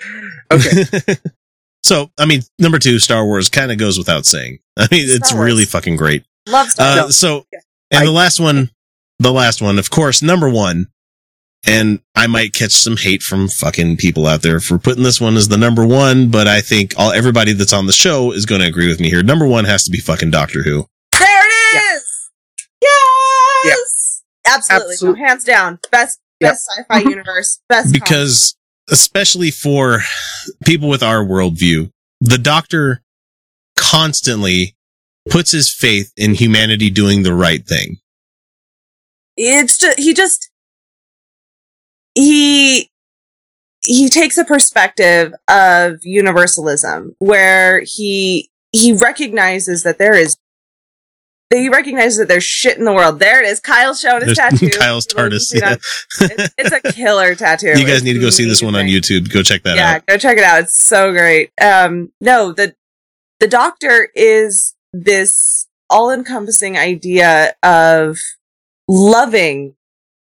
Okay, 0.52 1.16
so 1.82 2.10
i 2.18 2.26
mean 2.26 2.42
number 2.58 2.78
two 2.78 2.98
star 2.98 3.24
wars 3.24 3.48
kind 3.48 3.72
of 3.72 3.78
goes 3.78 3.96
without 3.98 4.26
saying. 4.26 4.58
I 4.76 4.82
mean 4.90 5.06
it's 5.08 5.32
Wars. 5.32 5.44
really 5.44 5.64
fucking 5.64 5.96
great. 5.96 6.24
Love 6.48 6.68
Star 6.68 6.98
Uh, 7.06 7.08
so, 7.08 7.46
and 7.90 8.02
I- 8.02 8.04
the 8.04 8.10
last 8.12 8.38
one, 8.40 8.70
the 9.18 9.32
last 9.32 9.62
one, 9.62 9.78
of 9.78 9.90
course, 9.90 10.22
number 10.22 10.48
one, 10.50 10.88
and 11.66 12.00
I 12.14 12.26
might 12.26 12.52
catch 12.52 12.72
some 12.72 12.96
hate 12.96 13.22
from 13.22 13.48
fucking 13.48 13.96
people 13.98 14.26
out 14.26 14.42
there 14.42 14.58
for 14.60 14.78
putting 14.78 15.02
this 15.04 15.20
one 15.20 15.36
as 15.36 15.48
the 15.48 15.56
number 15.56 15.86
one, 15.86 16.28
but 16.30 16.46
I 16.48 16.60
think 16.60 16.94
all 16.98 17.12
everybody 17.12 17.52
that's 17.52 17.72
on 17.72 17.86
the 17.86 17.92
show 17.92 18.32
is 18.32 18.46
going 18.46 18.60
to 18.60 18.66
agree 18.66 18.88
with 18.88 19.00
me 19.00 19.08
here. 19.10 19.22
Number 19.22 19.46
one 19.46 19.64
has 19.64 19.84
to 19.84 19.90
be 19.90 19.98
fucking 19.98 20.30
Doctor 20.30 20.62
Who. 20.62 20.86
There 21.18 21.46
it 21.46 21.96
is. 21.96 22.30
Yes. 23.64 24.22
Absolutely. 24.46 24.92
Absolute- 24.94 25.18
No, 25.18 25.24
hands 25.26 25.44
down. 25.44 25.78
Best 25.90 26.18
Yep. 26.40 26.50
best 26.52 26.68
sci-fi 26.76 27.00
universe. 27.08 27.60
Best 27.68 27.92
because 27.92 28.56
especially 28.90 29.52
for 29.52 30.00
people 30.64 30.88
with 30.88 31.02
our 31.02 31.24
worldview, 31.24 31.90
the 32.20 32.38
doctor 32.38 33.02
constantly 33.76 34.74
puts 35.30 35.52
his 35.52 35.72
faith 35.72 36.12
in 36.16 36.34
humanity 36.34 36.90
doing 36.90 37.22
the 37.22 37.32
right 37.34 37.64
thing. 37.64 37.98
it's 39.36 39.78
just 39.78 39.98
he 40.00 40.12
just 40.12 40.50
he 42.14 42.90
he 43.84 44.08
takes 44.08 44.38
a 44.38 44.44
perspective 44.44 45.32
of 45.48 46.00
universalism 46.04 47.14
where 47.18 47.80
he 47.80 48.50
he 48.72 48.92
recognizes 48.92 49.82
that 49.82 49.98
there 49.98 50.14
is 50.14 50.36
he 51.50 51.68
recognizes 51.68 52.18
that 52.18 52.28
there's 52.28 52.44
shit 52.44 52.78
in 52.78 52.84
the 52.84 52.92
world. 52.92 53.18
There 53.18 53.42
it 53.42 53.46
is. 53.46 53.60
Kyle's 53.60 54.00
showing 54.00 54.24
his 54.24 54.36
There's 54.36 54.58
tattoo. 54.58 54.70
Kyle's 54.78 55.06
TARDIS. 55.06 55.54
Yeah. 55.54 55.74
It's, 55.74 56.54
it's 56.56 56.72
a 56.72 56.80
killer 56.80 57.34
tattoo. 57.34 57.68
You 57.78 57.84
guys 57.84 57.96
It's 57.96 58.04
need 58.04 58.14
to 58.14 58.20
go 58.20 58.30
see 58.30 58.48
this 58.48 58.62
one 58.62 58.74
on. 58.74 58.86
YouTube. 58.86 59.30
Go 59.30 59.42
check 59.42 59.62
that 59.64 59.76
yeah, 59.76 59.96
out. 59.96 60.06
go 60.06 60.16
check 60.16 60.38
it 60.38 60.44
out. 60.44 60.62
It's 60.62 60.80
so 60.82 61.12
great. 61.12 61.50
Um, 61.60 62.10
no, 62.22 62.52
the 62.52 62.74
the 63.40 63.48
doctor 63.48 64.08
is 64.14 64.74
this 64.94 65.68
all 65.90 66.10
encompassing 66.10 66.78
idea 66.78 67.54
of 67.62 68.18
loving 68.88 69.74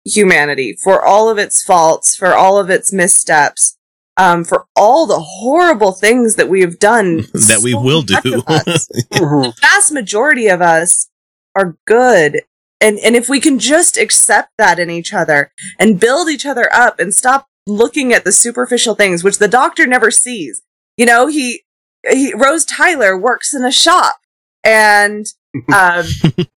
humanity 0.07 0.77
for 0.83 1.03
all 1.05 1.29
of 1.29 1.37
its 1.37 1.63
faults, 1.63 2.15
for 2.15 2.33
all 2.33 2.57
of 2.57 2.69
its 2.69 2.91
missteps, 2.93 3.77
um, 4.17 4.43
for 4.43 4.65
all 4.75 5.05
the 5.05 5.19
horrible 5.19 5.91
things 5.91 6.35
that 6.35 6.49
we 6.49 6.61
have 6.61 6.79
done. 6.79 7.17
that 7.33 7.61
we 7.63 7.73
will 7.75 8.01
do. 8.01 8.15
of 8.25 8.43
us 8.47 8.87
Mhm. 9.13 9.53
vast 9.61 9.91
majority 9.91 10.47
of 10.47 10.61
us 10.61 11.09
are 11.55 11.75
good. 11.85 12.41
And 12.79 12.99
and 12.99 13.15
if 13.15 13.27
we 13.29 13.39
can 13.39 13.57
just 13.59 13.97
accept 13.97 14.51
that 14.57 14.77
in 14.79 14.89
each 14.89 15.13
other 15.13 15.51
and 15.79 15.99
build 15.99 16.29
each 16.29 16.45
other 16.45 16.69
up 16.73 16.99
and 16.99 17.13
stop 17.13 17.47
looking 17.65 18.13
at 18.13 18.23
the 18.23 18.31
superficial 18.31 18.95
things, 18.95 19.23
which 19.23 19.39
the 19.39 19.47
doctor 19.47 19.85
never 19.87 20.09
sees. 20.11 20.61
You 20.95 21.05
know, 21.05 21.27
he, 21.27 21.63
he 22.09 22.33
Rose 22.33 22.63
Tyler 22.65 23.17
works 23.17 23.53
in 23.53 23.65
a 23.65 23.71
shop 23.71 24.15
and 24.63 25.25
um 25.73 26.05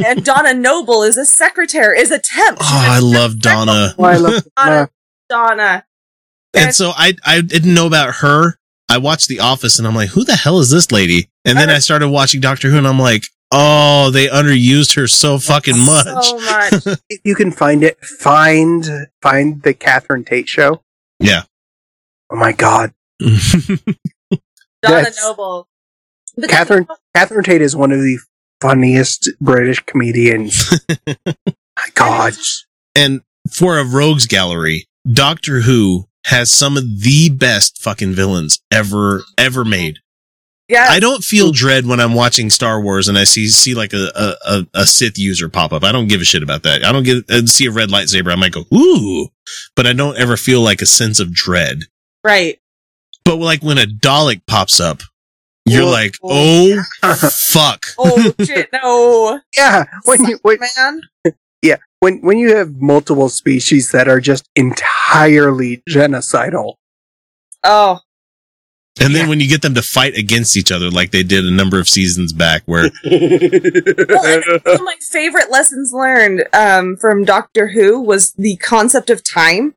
and 0.04 0.24
Donna 0.24 0.54
Noble 0.54 1.02
is 1.02 1.16
a 1.16 1.24
secretary, 1.24 1.98
is 1.98 2.10
a 2.10 2.18
temp. 2.18 2.58
Oh, 2.60 2.64
a 2.86 2.90
I 2.92 2.98
love 3.00 3.38
Donna. 3.40 3.94
Oh, 3.98 4.04
I 4.04 4.16
love 4.16 4.42
Donna, 4.56 4.90
Donna. 5.28 5.84
And 6.54 6.74
so 6.74 6.92
I 6.96 7.14
I 7.24 7.40
didn't 7.40 7.74
know 7.74 7.86
about 7.86 8.16
her. 8.16 8.58
I 8.88 8.98
watched 8.98 9.28
The 9.28 9.40
Office 9.40 9.78
and 9.78 9.86
I'm 9.86 9.94
like, 9.94 10.08
who 10.10 10.24
the 10.24 10.34
hell 10.34 10.58
is 10.58 10.70
this 10.70 10.90
lady? 10.90 11.30
And 11.44 11.56
then 11.56 11.70
I 11.70 11.78
started 11.78 12.08
watching 12.08 12.40
Doctor 12.40 12.68
Who 12.70 12.76
and 12.78 12.88
I'm 12.88 12.98
like, 12.98 13.22
oh, 13.52 14.10
they 14.10 14.26
underused 14.26 14.96
her 14.96 15.06
so 15.06 15.38
fucking 15.38 15.78
much. 15.78 16.24
So 16.24 16.38
much. 16.40 16.98
You 17.24 17.34
can 17.36 17.50
find 17.52 17.84
it, 17.84 17.98
find 18.04 18.88
find 19.22 19.62
the 19.62 19.74
Catherine 19.74 20.24
Tate 20.24 20.48
show. 20.48 20.82
Yeah. 21.20 21.42
Oh 22.30 22.36
my 22.36 22.52
god, 22.52 22.92
Donna 23.20 23.80
That's- 24.82 25.22
Noble. 25.22 25.66
But 26.36 26.48
Catherine 26.48 26.86
Catherine 27.14 27.44
Tate 27.44 27.60
is 27.60 27.74
one 27.76 27.92
of 27.92 27.98
the 28.00 28.18
funniest 28.60 29.30
British 29.40 29.80
comedians. 29.86 30.72
my 31.06 31.88
god, 31.94 32.34
and 32.94 33.20
for 33.50 33.78
a 33.78 33.84
rogues 33.84 34.26
gallery, 34.26 34.86
Doctor 35.10 35.60
Who 35.60 36.06
has 36.26 36.50
some 36.50 36.76
of 36.76 37.00
the 37.02 37.30
best 37.30 37.80
fucking 37.82 38.12
villains 38.12 38.60
ever 38.70 39.22
ever 39.38 39.64
made. 39.64 39.98
yeah. 40.68 40.86
I 40.90 41.00
don't 41.00 41.24
feel 41.24 41.50
dread 41.50 41.86
when 41.86 41.98
I'm 41.98 42.12
watching 42.14 42.50
Star 42.50 42.80
Wars 42.80 43.08
and 43.08 43.16
I 43.18 43.24
see 43.24 43.48
see 43.48 43.74
like 43.74 43.92
a 43.94 44.10
a, 44.14 44.34
a, 44.44 44.66
a 44.74 44.86
Sith 44.86 45.18
user 45.18 45.48
pop 45.48 45.72
up. 45.72 45.82
I 45.82 45.92
don't 45.92 46.08
give 46.08 46.20
a 46.20 46.24
shit 46.24 46.42
about 46.42 46.62
that. 46.64 46.84
I 46.84 46.92
don't 46.92 47.04
get 47.04 47.28
uh, 47.30 47.46
see 47.46 47.66
a 47.66 47.70
red 47.70 47.88
lightsaber. 47.88 48.30
I 48.30 48.36
might 48.36 48.52
go 48.52 48.64
ooh, 48.74 49.28
but 49.74 49.86
I 49.86 49.94
don't 49.94 50.18
ever 50.18 50.36
feel 50.36 50.60
like 50.60 50.82
a 50.82 50.86
sense 50.86 51.18
of 51.20 51.32
dread. 51.32 51.78
right. 52.22 52.58
But 53.24 53.36
like 53.36 53.62
when 53.62 53.78
a 53.78 53.84
Dalek 53.86 54.42
pops 54.46 54.80
up, 54.80 55.02
you're 55.70 55.84
Whoa. 55.84 55.90
like, 55.90 56.14
oh 56.22 56.82
fuck. 57.50 57.86
Oh 57.98 58.34
shit, 58.44 58.68
no. 58.72 59.40
yeah. 59.56 59.84
When 60.04 60.24
you 60.24 60.38
when, 60.42 60.58
man. 60.76 61.00
when 62.00 62.20
when 62.22 62.38
you 62.38 62.56
have 62.56 62.76
multiple 62.76 63.28
species 63.28 63.90
that 63.92 64.08
are 64.08 64.20
just 64.20 64.48
entirely 64.56 65.82
genocidal, 65.88 66.74
Oh. 67.62 68.00
And 69.00 69.14
then 69.14 69.28
when 69.28 69.40
you 69.40 69.48
get 69.48 69.62
them 69.62 69.74
to 69.74 69.82
fight 69.82 70.14
against 70.18 70.56
each 70.58 70.70
other, 70.72 70.90
like 70.90 71.10
they 71.10 71.22
did 71.22 71.44
a 71.46 71.50
number 71.50 71.78
of 71.80 71.88
seasons 71.88 72.32
back, 72.34 72.62
where 72.66 72.90
Well, 73.04 74.42
one 74.42 74.58
of 74.66 74.80
my 74.82 74.96
favorite 75.10 75.50
lessons 75.50 75.92
learned 75.92 76.44
um, 76.52 76.96
from 76.96 77.24
Doctor 77.24 77.68
Who 77.68 78.00
was 78.00 78.32
the 78.32 78.56
concept 78.56 79.08
of 79.08 79.22
time. 79.22 79.74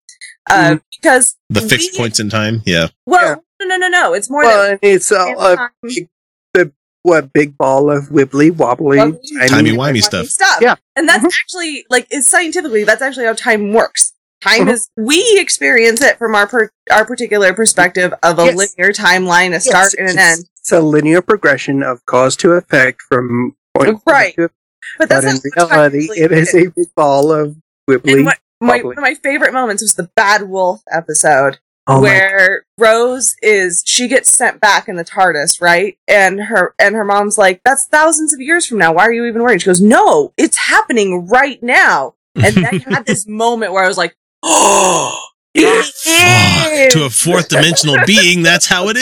Uh, 0.49 0.77
Because 1.01 1.37
the 1.49 1.61
fixed 1.61 1.93
we- 1.93 1.99
points 1.99 2.19
in 2.19 2.29
time, 2.29 2.63
yeah, 2.65 2.87
Well, 3.05 3.43
no, 3.83 3.87
no, 3.87 4.01
no, 4.01 4.09
no. 4.09 4.13
It's 4.13 4.29
more 4.29 4.43
well, 4.43 4.63
than 4.63 4.71
and 4.71 4.79
it's 4.81 5.11
uh, 5.11 5.33
uh, 5.37 5.55
time. 5.55 6.71
what 7.05 7.33
big 7.33 7.57
ball 7.57 7.91
of 7.91 8.05
wibbly 8.05 8.49
wobbly, 8.55 8.97
Wobbly, 8.97 9.19
tiny- 9.37 9.49
timey-wimey 9.71 10.01
stuff. 10.01 10.25
stuff. 10.27 10.59
Yeah. 10.61 10.75
And 10.95 11.07
that's 11.07 11.23
Mhm. 11.23 11.27
actually 11.27 11.85
like 11.89 12.07
it's 12.09 12.29
scientifically 12.29 12.85
that's 12.85 13.01
actually 13.01 13.25
how 13.25 13.33
time 13.33 13.73
works. 13.73 14.13
Time 14.41 14.67
Mhm. 14.67 14.71
is 14.73 14.89
we 14.97 15.37
experience 15.37 16.01
it 16.01 16.17
from 16.17 16.33
our 16.33 16.47
per, 16.47 16.69
our 16.91 17.03
particular 17.05 17.53
perspective 17.53 18.13
of 18.23 18.39
a 18.39 18.45
Yes. 18.45 18.55
linear 18.77 18.93
timeline, 18.93 19.53
a 19.53 19.59
start 19.59 19.93
and 19.95 20.07
an 20.07 20.13
it's- 20.17 20.37
end. 20.39 20.45
It's 20.61 20.71
a 20.71 20.79
linear 20.79 21.21
progression 21.21 21.83
of 21.83 22.05
cause 22.05 22.37
to 22.37 22.53
effect 22.53 23.01
from 23.01 23.55
point 23.75 23.99
Right. 24.07 24.33
to 24.35 24.49
But 24.97 25.09
But 25.09 25.09
that's 25.09 25.25
in 25.25 25.51
not 25.55 25.69
how 25.69 25.75
time 25.75 25.91
reality, 25.93 26.21
it 26.21 26.31
is 26.31 26.53
a 26.55 26.67
big 26.67 26.87
ball 26.95 27.31
of 27.33 27.55
wibbly. 27.89 28.13
And 28.13 28.23
my, 28.61 28.81
one 28.81 28.97
of 28.97 29.01
my 29.01 29.15
favorite 29.15 29.51
moments 29.51 29.81
was 29.81 29.95
the 29.95 30.09
Bad 30.15 30.43
Wolf 30.43 30.81
episode. 30.91 31.59
Oh 31.87 32.01
where 32.01 32.65
Rose 32.77 33.35
is 33.41 33.83
she 33.85 34.07
gets 34.07 34.31
sent 34.31 34.59
back 34.61 34.87
in 34.87 34.95
the 34.95 35.05
TARDIS, 35.05 35.61
right? 35.61 35.97
And 36.07 36.41
her 36.41 36.73
and 36.79 36.95
her 36.95 37.05
mom's 37.05 37.37
like, 37.37 37.61
"That's 37.65 37.87
thousands 37.87 38.33
of 38.33 38.39
years 38.41 38.65
from 38.65 38.77
now. 38.77 38.93
Why 38.93 39.03
are 39.03 39.13
you 39.13 39.25
even 39.25 39.41
worried?" 39.41 39.61
She 39.61 39.67
goes, 39.67 39.81
"No, 39.81 40.33
it's 40.37 40.57
happening 40.57 41.27
right 41.27 41.61
now." 41.61 42.15
And 42.35 42.55
then 42.55 42.65
I 42.65 42.77
had 42.89 43.05
this 43.05 43.27
moment 43.27 43.73
where 43.73 43.83
I 43.83 43.87
was 43.87 43.97
like, 43.97 44.15
"Oh, 44.43 45.19
it 45.55 45.85
Fuck. 45.85 46.93
to 46.93 47.05
a 47.05 47.09
fourth 47.09 47.49
dimensional 47.49 47.97
being, 48.05 48.41
that's 48.41 48.65
how 48.67 48.87
it 48.89 48.97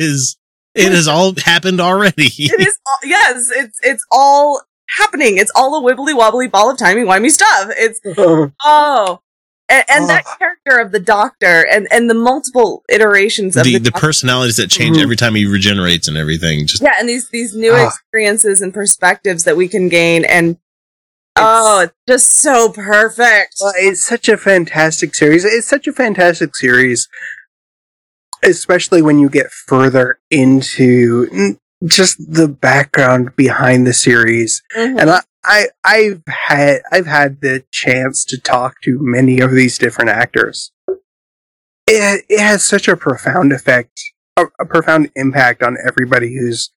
is. 0.00 0.36
It 0.74 0.92
has 0.92 1.08
all 1.08 1.34
happened 1.36 1.80
already. 1.80 2.30
it 2.38 2.60
is 2.60 2.78
all, 2.86 2.98
yes, 3.04 3.50
it's 3.50 3.78
it's 3.82 4.04
all 4.10 4.62
happening. 4.88 5.36
It's 5.36 5.52
all 5.54 5.76
a 5.76 5.82
wibbly 5.82 6.16
wobbly 6.16 6.48
ball 6.48 6.70
of 6.70 6.78
timey 6.78 7.02
wimey 7.02 7.30
stuff. 7.30 7.70
It's 7.76 8.00
oh. 8.62 9.20
And, 9.70 9.84
and 9.88 10.08
that 10.08 10.24
Oh. 10.26 10.34
character 10.38 10.78
of 10.84 10.90
the 10.92 10.98
doctor 11.00 11.66
and, 11.70 11.86
and 11.92 12.10
the 12.10 12.14
multiple 12.14 12.82
iterations 12.88 13.56
of 13.56 13.64
the 13.64 13.74
the, 13.78 13.90
the 13.90 13.92
personalities 13.92 14.56
that 14.56 14.68
change 14.68 14.96
Mhm. 14.96 15.02
every 15.02 15.16
time 15.16 15.34
he 15.36 15.46
regenerates 15.46 16.08
and 16.08 16.16
everything. 16.16 16.66
Just 16.66 16.82
yeah 16.82 16.94
and 16.98 17.08
these 17.08 17.28
these 17.30 17.54
new 17.54 17.72
Ah. 17.72 17.86
experiences 17.88 18.60
and 18.60 18.74
perspectives 18.74 19.44
that 19.44 19.56
we 19.56 19.68
can 19.68 19.88
gain 19.88 20.24
and 20.24 20.56
oh 21.36 21.82
it's 21.82 21.94
just 22.08 22.26
so 22.32 22.70
perfect 22.70 23.54
Well, 23.60 23.72
it's 23.76 24.04
such 24.04 24.28
a 24.28 24.36
fantastic 24.36 25.14
series. 25.14 25.44
It's 25.44 25.68
such 25.68 25.86
a 25.86 25.92
fantastic 25.92 26.56
series, 26.56 27.08
especially 28.42 29.02
when 29.02 29.18
you 29.18 29.28
get 29.28 29.50
further 29.50 30.18
into 30.30 31.56
just 31.86 32.16
the 32.32 32.48
background 32.48 33.34
behind 33.36 33.86
the 33.86 33.94
series. 33.94 34.62
Mhm. 34.76 35.00
And 35.00 35.10
I, 35.10 35.20
I, 35.44 35.68
I've 35.84 36.22
had, 36.28 36.80
I've 36.92 37.06
had 37.06 37.40
the 37.40 37.64
chance 37.72 38.24
to 38.26 38.38
talk 38.38 38.80
to 38.82 38.98
many 39.00 39.40
of 39.40 39.52
these 39.52 39.78
different 39.78 40.10
actors. 40.10 40.72
It, 41.86 42.24
it 42.28 42.40
has 42.40 42.66
such 42.66 42.88
a 42.88 42.96
profound 42.96 43.52
effect, 43.52 44.00
a, 44.36 44.44
a 44.60 44.66
profound 44.66 45.10
impact 45.16 45.62
on 45.62 45.76
everybody 45.86 46.36
who's 46.36 46.70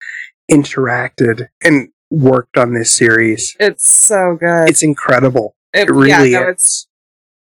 interacted 0.51 1.49
and 1.63 1.89
worked 2.11 2.57
on 2.57 2.75
this 2.75 2.95
series. 2.95 3.57
it's 3.59 3.91
so 3.91 4.37
good 4.39 4.69
It's 4.69 4.83
incredible. 4.83 5.57
It- 5.73 5.89
It 5.89 5.93
really 5.93 6.31
yeah, 6.31 6.41
no, 6.41 6.49
is. 6.49 6.55
it's 6.55 6.87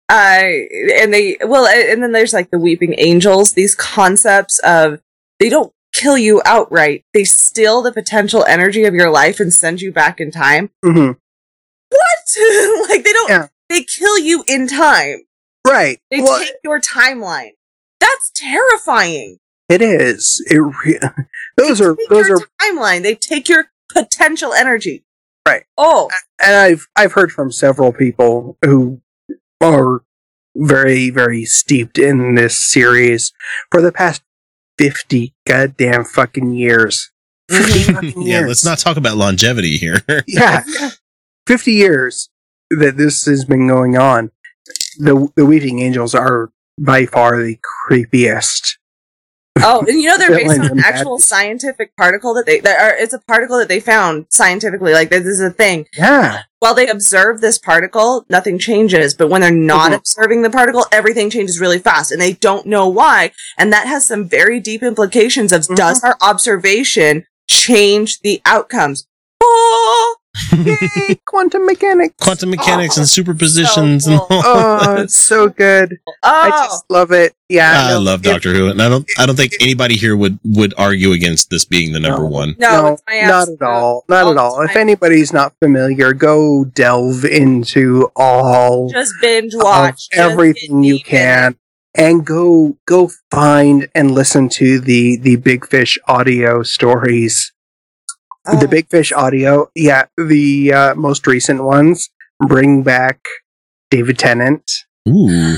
I 0.08 0.68
and 1.02 1.14
they 1.14 1.38
well 1.46 1.66
and 1.66 2.04
then 2.04 2.12
there's 2.12 2.34
like 2.34 2.52
the 2.52 2.60
weeping 2.60 2.94
angels 2.98 3.54
these 3.54 3.74
concepts 3.74 4.60
of 4.60 5.00
they 5.40 5.48
don't 5.50 5.74
kill 5.94 6.18
you 6.18 6.42
outright 6.46 7.04
they 7.14 7.24
steal 7.24 7.82
the 7.82 7.92
potential 7.92 8.44
energy 8.46 8.84
of 8.86 8.94
your 8.94 9.10
life 9.10 9.40
and 9.40 9.54
send 9.54 9.82
you 9.82 9.92
back 9.92 10.20
in 10.20 10.32
time 10.32 10.70
Mhm. 10.84 11.18
what 11.90 12.88
like 12.90 13.04
they 13.04 13.14
don't 13.14 13.30
Yeah. 13.30 13.48
they 13.70 13.84
kill 13.84 14.18
you 14.20 14.44
in 14.48 14.68
time 14.68 15.22
Right. 15.68 16.00
they 16.10 16.22
Well, 16.22 16.40
take 16.40 16.56
your 16.64 16.80
timeline 16.82 17.52
that's 18.00 18.32
terrifying 18.36 19.38
it 19.70 19.82
is. 19.82 20.44
It 20.50 20.58
re- 20.58 21.00
those 21.58 21.80
They 21.80 21.86
are 21.86 21.96
take 21.96 22.10
those 22.10 22.28
your 22.28 22.40
are 22.40 22.48
timeline. 22.62 23.04
They 23.04 23.16
take 23.16 23.48
your 23.48 23.68
potential 23.90 24.52
energy. 24.54 25.06
Right. 25.48 25.64
Oh, 25.78 26.10
and 26.44 26.56
I've 26.58 26.88
I've 26.98 27.14
heard 27.14 27.32
from 27.32 27.54
several 27.54 27.94
people 27.94 28.58
who 28.66 29.00
are 29.62 30.02
very 30.58 31.10
very 31.10 31.46
steeped 31.46 31.98
in 31.98 32.36
this 32.36 32.58
series 32.58 33.32
for 33.72 33.82
the 33.82 33.94
past 33.94 34.24
50 34.82 35.36
goddamn 35.46 36.04
fucking 36.06 36.54
years. 36.54 37.12
50 37.52 37.94
fucking 37.94 38.22
yeah, 38.24 38.42
let's 38.42 38.66
not 38.66 38.80
talk 38.80 38.98
about 38.98 39.16
longevity 39.18 39.78
here. 39.78 40.02
Yeah. 40.28 40.64
50 41.48 41.72
years 41.72 42.30
that 42.72 42.98
this 42.98 43.26
has 43.26 43.46
been 43.46 43.68
going 43.68 43.98
on. 43.98 44.32
The 44.98 45.28
the 45.36 45.46
Weeping 45.46 45.80
Angels 45.80 46.16
are 46.16 46.52
by 46.80 47.06
far 47.06 47.44
the 47.44 47.58
creepiest. 47.90 48.78
Oh, 49.60 49.84
and 49.88 50.00
you 50.00 50.08
know 50.08 50.18
they're 50.18 50.30
based 50.30 50.60
on 50.60 50.72
an 50.72 50.80
actual 50.80 51.20
scientific 51.20 51.96
particle 51.96 52.34
that 52.36 52.46
they 52.46 52.60
that 52.62 52.80
are. 52.80 52.96
It's 52.98 53.14
a 53.14 53.20
particle 53.20 53.58
that 53.60 53.68
they 53.68 53.80
found 53.80 54.26
scientifically. 54.30 54.94
Like 54.94 55.10
this 55.10 55.26
is 55.26 55.40
a 55.40 55.50
thing. 55.52 55.88
Yeah. 55.98 56.44
While 56.60 56.76
they 56.76 56.88
observe 56.88 57.42
this 57.42 57.58
particle, 57.58 58.26
nothing 58.30 58.60
changes. 58.60 59.14
But 59.16 59.30
when 59.30 59.42
they're 59.42 59.52
not 59.52 59.92
Mhm. 59.92 59.98
observing 59.98 60.42
the 60.44 60.50
particle, 60.50 60.86
everything 60.92 61.30
changes 61.30 61.60
really 61.60 61.80
fast, 61.80 62.12
and 62.12 62.22
they 62.22 62.34
don't 62.34 62.66
know 62.68 62.88
why. 62.88 63.32
And 63.58 63.74
that 63.74 63.88
has 63.88 64.06
some 64.06 64.28
very 64.28 64.60
deep 64.60 64.84
implications. 64.84 65.52
Of 65.52 65.62
Mhm. 65.68 65.76
does 65.76 66.04
our 66.04 66.18
observation 66.22 67.26
change 67.50 68.20
the 68.22 68.42
outcomes? 68.46 69.06
Yay, 70.54 71.20
quantum 71.26 71.66
mechanics. 71.66 72.16
Quantum 72.22 72.50
mechanics 72.52 72.98
Oh, 72.98 73.02
and 73.02 73.10
superpositions 73.10 74.04
so 74.04 74.12
and 74.12 74.20
cool. 74.22 74.28
all. 74.38 74.44
Oh, 74.46 74.96
it's 75.02 75.16
so 75.16 75.50
good. 75.50 75.98
I 76.24 76.50
oh, 76.54 76.66
just 76.68 76.86
love 76.90 77.12
it. 77.12 77.34
Yeah. 77.50 77.72
I 77.72 77.90
no, 77.94 78.00
love 78.00 78.22
it- 78.26 78.30
Doctor 78.30 78.54
Who, 78.54 78.70
and 78.70 78.82
I 78.82 78.88
don't. 78.90 79.06
I 79.20 79.26
don't 79.26 79.36
think 79.36 79.54
anybody 79.60 79.96
here 79.96 80.16
would 80.16 80.40
would 80.46 80.74
argue 80.78 81.12
against 81.12 81.50
this 81.50 81.66
being 81.66 81.92
the 81.92 82.00
number 82.00 82.22
No. 82.24 82.28
one. 82.30 82.56
no, 82.60 82.98
no, 83.10 83.22
not 83.28 83.50
at 83.50 83.62
all. 83.62 84.06
Not 84.08 84.28
at 84.32 84.38
all. 84.38 84.62
If 84.62 84.70
all-time- 84.70 84.78
anybody's 84.78 85.34
not 85.34 85.54
familiar, 85.62 86.14
go 86.14 86.64
delve 86.66 87.26
into 87.26 88.10
all 88.16 88.90
just 88.90 89.14
binge 89.22 89.54
watch 89.56 90.10
just 90.10 90.14
everything 90.16 90.84
you 90.84 91.00
can, 91.02 91.58
and 91.94 92.26
go 92.26 92.78
go 92.88 93.10
find 93.32 93.90
and 93.94 94.12
listen 94.12 94.48
to 94.50 94.80
the 94.80 95.18
the 95.18 95.36
Big 95.36 95.68
Finish 95.68 95.98
audio 96.08 96.64
stories. 96.64 97.52
It. 98.48 98.60
The 98.60 98.68
Big 98.68 98.90
Finish 98.90 99.12
audio, 99.12 99.70
yeah, 99.76 100.06
the 100.18 100.74
uh, 100.74 100.96
most 100.96 101.28
recent 101.28 101.64
ones 101.64 102.10
bring 102.48 102.82
back 102.84 103.20
David 103.92 104.18
Tennant, 104.18 104.64
Ooh, 105.08 105.58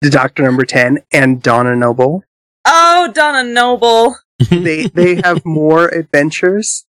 the 0.00 0.10
Doctor 0.10 0.42
Number 0.42 0.64
Ten, 0.64 1.00
and 1.12 1.42
Donna 1.42 1.76
Noble. 1.76 2.24
oh, 2.64 3.10
Donna 3.14 3.42
Noble. 3.48 4.16
They 4.50 4.86
they 4.88 5.16
have 5.22 5.44
more 5.44 5.86
adventures. 5.88 6.84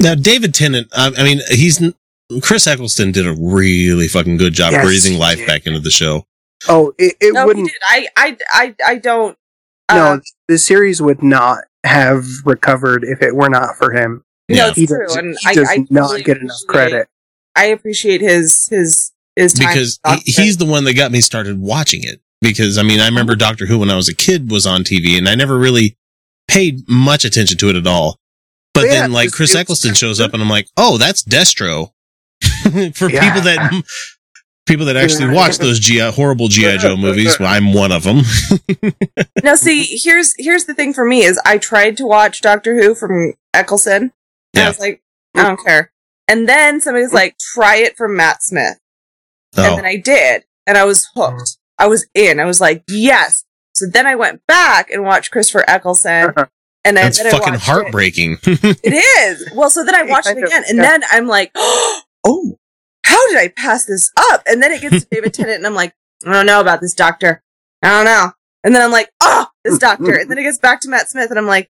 now 0.00 0.14
David 0.16 0.52
Tennant. 0.54 0.88
I, 0.92 1.12
I 1.16 1.22
mean, 1.22 1.40
he's 1.50 1.80
Chris 2.42 2.66
Eccleston 2.66 3.12
did 3.12 3.24
a 3.26 3.32
really 3.34 4.08
fucking 4.08 4.36
good 4.36 4.52
job 4.52 4.72
Yes, 4.72 4.84
breathing 4.84 5.16
life 5.18 5.46
back 5.46 5.66
into 5.66 5.78
the 5.80 5.90
show. 5.90 6.26
Oh, 6.68 6.92
it, 6.98 7.14
it 7.20 7.34
no, 7.34 7.46
wouldn't. 7.46 7.68
did. 7.68 7.76
I, 7.88 8.06
I, 8.16 8.36
I, 8.50 8.74
I 8.84 8.94
don't. 8.96 9.38
Uh, 9.88 9.94
no, 9.94 10.20
the 10.48 10.58
series 10.58 11.00
would 11.00 11.22
not 11.22 11.58
have 11.84 12.24
recovered 12.44 13.04
if 13.04 13.22
it 13.22 13.36
were 13.36 13.48
not 13.48 13.76
for 13.76 13.92
him. 13.92 14.24
No, 14.48 14.68
it's 14.68 14.76
He 14.76 14.86
true, 14.86 15.06
does, 15.06 15.16
and 15.16 15.36
he 15.40 15.48
I, 15.48 15.54
does 15.54 15.68
I 15.68 15.86
not 15.90 16.16
get 16.24 16.38
enough 16.38 16.56
appreciate- 16.64 16.68
credit. 16.90 17.08
I 17.56 17.64
appreciate 17.66 18.20
his 18.20 18.68
his 18.70 19.12
his 19.36 19.52
time. 19.54 19.68
because 19.74 19.98
he, 20.24 20.32
he's 20.42 20.56
the 20.58 20.64
one 20.66 20.84
that 20.84 20.94
got 20.94 21.10
me 21.12 21.20
started 21.20 21.58
watching 21.60 22.02
it. 22.04 22.20
Because 22.40 22.78
I 22.78 22.82
mean, 22.84 23.00
I 23.00 23.06
remember 23.06 23.34
Doctor 23.34 23.66
Who 23.66 23.78
when 23.80 23.90
I 23.90 23.96
was 23.96 24.08
a 24.08 24.14
kid 24.14 24.50
was 24.50 24.64
on 24.66 24.84
TV, 24.84 25.18
and 25.18 25.28
I 25.28 25.34
never 25.34 25.58
really 25.58 25.96
paid 26.46 26.88
much 26.88 27.24
attention 27.24 27.58
to 27.58 27.68
it 27.68 27.76
at 27.76 27.86
all. 27.86 28.16
But 28.74 28.84
Yeah, 28.86 29.00
then, 29.02 29.12
like 29.12 29.32
Chris 29.32 29.50
it's- 29.50 29.60
Eccleston 29.62 29.94
shows 29.94 30.20
up, 30.20 30.32
and 30.34 30.42
I'm 30.42 30.48
like, 30.48 30.68
oh, 30.76 30.98
that's 30.98 31.22
Destro. 31.24 31.90
For 32.94 33.10
Yeah. 33.10 33.24
people 33.28 33.40
that 33.42 33.82
people 34.66 34.86
that 34.86 34.96
actually 34.96 35.34
watch 35.34 35.58
those 35.58 35.80
GI 35.80 36.12
horrible 36.12 36.46
GI 36.46 36.78
Joe 36.78 36.96
movies, 36.96 37.40
well, 37.40 37.48
I'm 37.52 37.72
one 37.72 37.90
of 37.90 38.04
them. 38.04 38.20
now, 39.42 39.56
see, 39.56 39.82
here's 40.04 40.34
here's 40.38 40.66
the 40.66 40.74
thing 40.74 40.92
for 40.92 41.04
me 41.04 41.22
is 41.24 41.40
I 41.44 41.58
tried 41.58 41.96
to 41.96 42.06
watch 42.06 42.40
Doctor 42.40 42.80
Who 42.80 42.94
from 42.94 43.34
Eccleston, 43.52 44.02
and 44.02 44.12
Yeah. 44.58 44.64
I 44.66 44.68
was 44.68 44.80
like, 44.80 45.02
I 45.34 45.42
don't 45.42 45.64
care. 45.64 45.92
And 46.26 46.48
then 46.48 46.80
somebody's 46.80 47.12
like, 47.12 47.38
try 47.38 47.76
it 47.76 47.96
from 47.96 48.16
Matt 48.16 48.42
Smith, 48.42 48.78
and 49.56 49.66
oh, 49.66 49.76
then 49.76 49.86
I 49.86 49.96
did, 49.96 50.44
and 50.66 50.76
I 50.76 50.84
was 50.84 51.08
hooked. 51.14 51.56
I 51.78 51.86
was 51.86 52.06
in. 52.14 52.40
I 52.40 52.44
was 52.44 52.60
like, 52.60 52.84
yes. 52.88 53.44
So 53.74 53.86
then 53.86 54.06
I 54.06 54.14
went 54.14 54.46
back 54.46 54.90
and 54.90 55.04
watched 55.04 55.30
Christopher 55.30 55.64
Eccleston, 55.66 56.30
uh-huh. 56.30 56.46
and 56.84 56.96
then, 56.96 57.04
that's 57.04 57.22
then 57.22 57.30
fucking 57.30 57.54
watched 57.54 57.64
heartbreaking. 57.64 58.38
It. 58.42 58.80
it 58.84 58.92
is. 58.92 59.50
Well, 59.54 59.70
so 59.70 59.84
then 59.84 59.94
I 59.94 60.02
watched 60.10 60.28
it 60.28 60.36
again, 60.36 60.64
and 60.68 60.78
then 60.78 61.02
I'm 61.10 61.26
like, 61.26 61.50
oh, 61.54 62.58
how 63.04 63.28
did 63.28 63.38
I 63.38 63.48
pass 63.48 63.86
this 63.86 64.12
up? 64.16 64.42
And 64.46 64.62
then 64.62 64.72
it 64.72 64.82
gets 64.82 65.04
to 65.04 65.08
David 65.10 65.32
Tennant, 65.32 65.58
and 65.58 65.66
I'm 65.66 65.74
like, 65.74 65.94
I 66.26 66.32
don't 66.32 66.46
know 66.46 66.60
about 66.60 66.80
this 66.80 66.94
doctor. 66.94 67.42
I 67.82 67.88
don't 67.88 68.04
know. 68.04 68.32
And 68.64 68.74
then 68.74 68.82
I'm 68.82 68.90
like, 68.90 69.10
oh, 69.20 69.46
this 69.64 69.78
doctor. 69.78 70.18
And 70.18 70.30
then 70.30 70.36
it 70.36 70.42
gets 70.42 70.58
back 70.58 70.80
to 70.80 70.90
Matt 70.90 71.08
Smith, 71.08 71.30
and 71.30 71.38
I'm 71.38 71.46
like, 71.46 71.70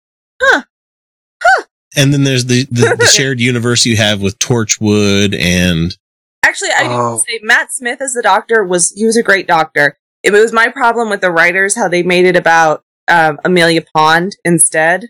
and 1.97 2.13
then 2.13 2.25
there's 2.25 2.47
the, 2.47 2.65
the, 2.71 2.97
the 2.99 3.05
shared 3.15 3.39
universe 3.41 3.85
you 3.87 3.97
have 3.97 4.21
with 4.23 4.39
Torchwood 4.39 5.39
and 5.39 5.97
actually, 6.45 6.71
I 6.71 6.87
Oh. 6.87 7.11
didn't 7.13 7.23
say 7.23 7.41
Matt 7.43 7.73
Smith 7.73 8.01
as 8.01 8.13
the 8.15 8.23
doctor 8.23 8.65
was 8.65 8.91
he 8.93 9.05
was 9.07 9.17
a 9.17 9.23
great 9.23 9.47
doctor. 9.47 9.97
It 10.23 10.33
was 10.33 10.53
my 10.53 10.69
problem 10.69 11.11
with 11.11 11.21
the 11.21 11.31
writers 11.31 11.77
how 11.77 11.89
they 11.89 12.03
made 12.03 12.25
it 12.25 12.37
about 12.37 12.83
um, 13.09 13.39
Amelia 13.45 13.83
Pond 13.95 14.37
instead. 14.45 15.07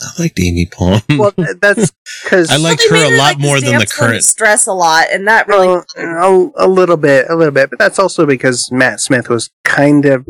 I 0.00 0.22
liked 0.22 0.38
Amy 0.40 0.66
Pond. 0.66 1.02
well, 1.10 1.32
that's 1.60 1.92
because 2.24 2.50
I 2.50 2.56
liked 2.56 2.82
Well, 2.90 3.08
her 3.08 3.14
a 3.14 3.16
lot 3.16 3.24
like, 3.36 3.38
more 3.38 3.60
than 3.60 3.78
the 3.78 3.86
current. 3.86 4.24
stress 4.24 4.66
a 4.66 4.72
lot, 4.72 5.06
and 5.10 5.26
that 5.28 5.46
really 5.48 5.68
Well, 5.96 6.52
a, 6.58 6.66
a 6.66 6.68
little 6.68 6.96
bit, 6.98 7.26
a 7.30 7.34
little 7.36 7.52
bit, 7.54 7.70
but 7.70 7.78
that's 7.78 7.98
also 7.98 8.26
because 8.26 8.70
Matt 8.70 9.00
Smith 9.00 9.28
was 9.30 9.50
kind 9.64 10.04
of 10.04 10.26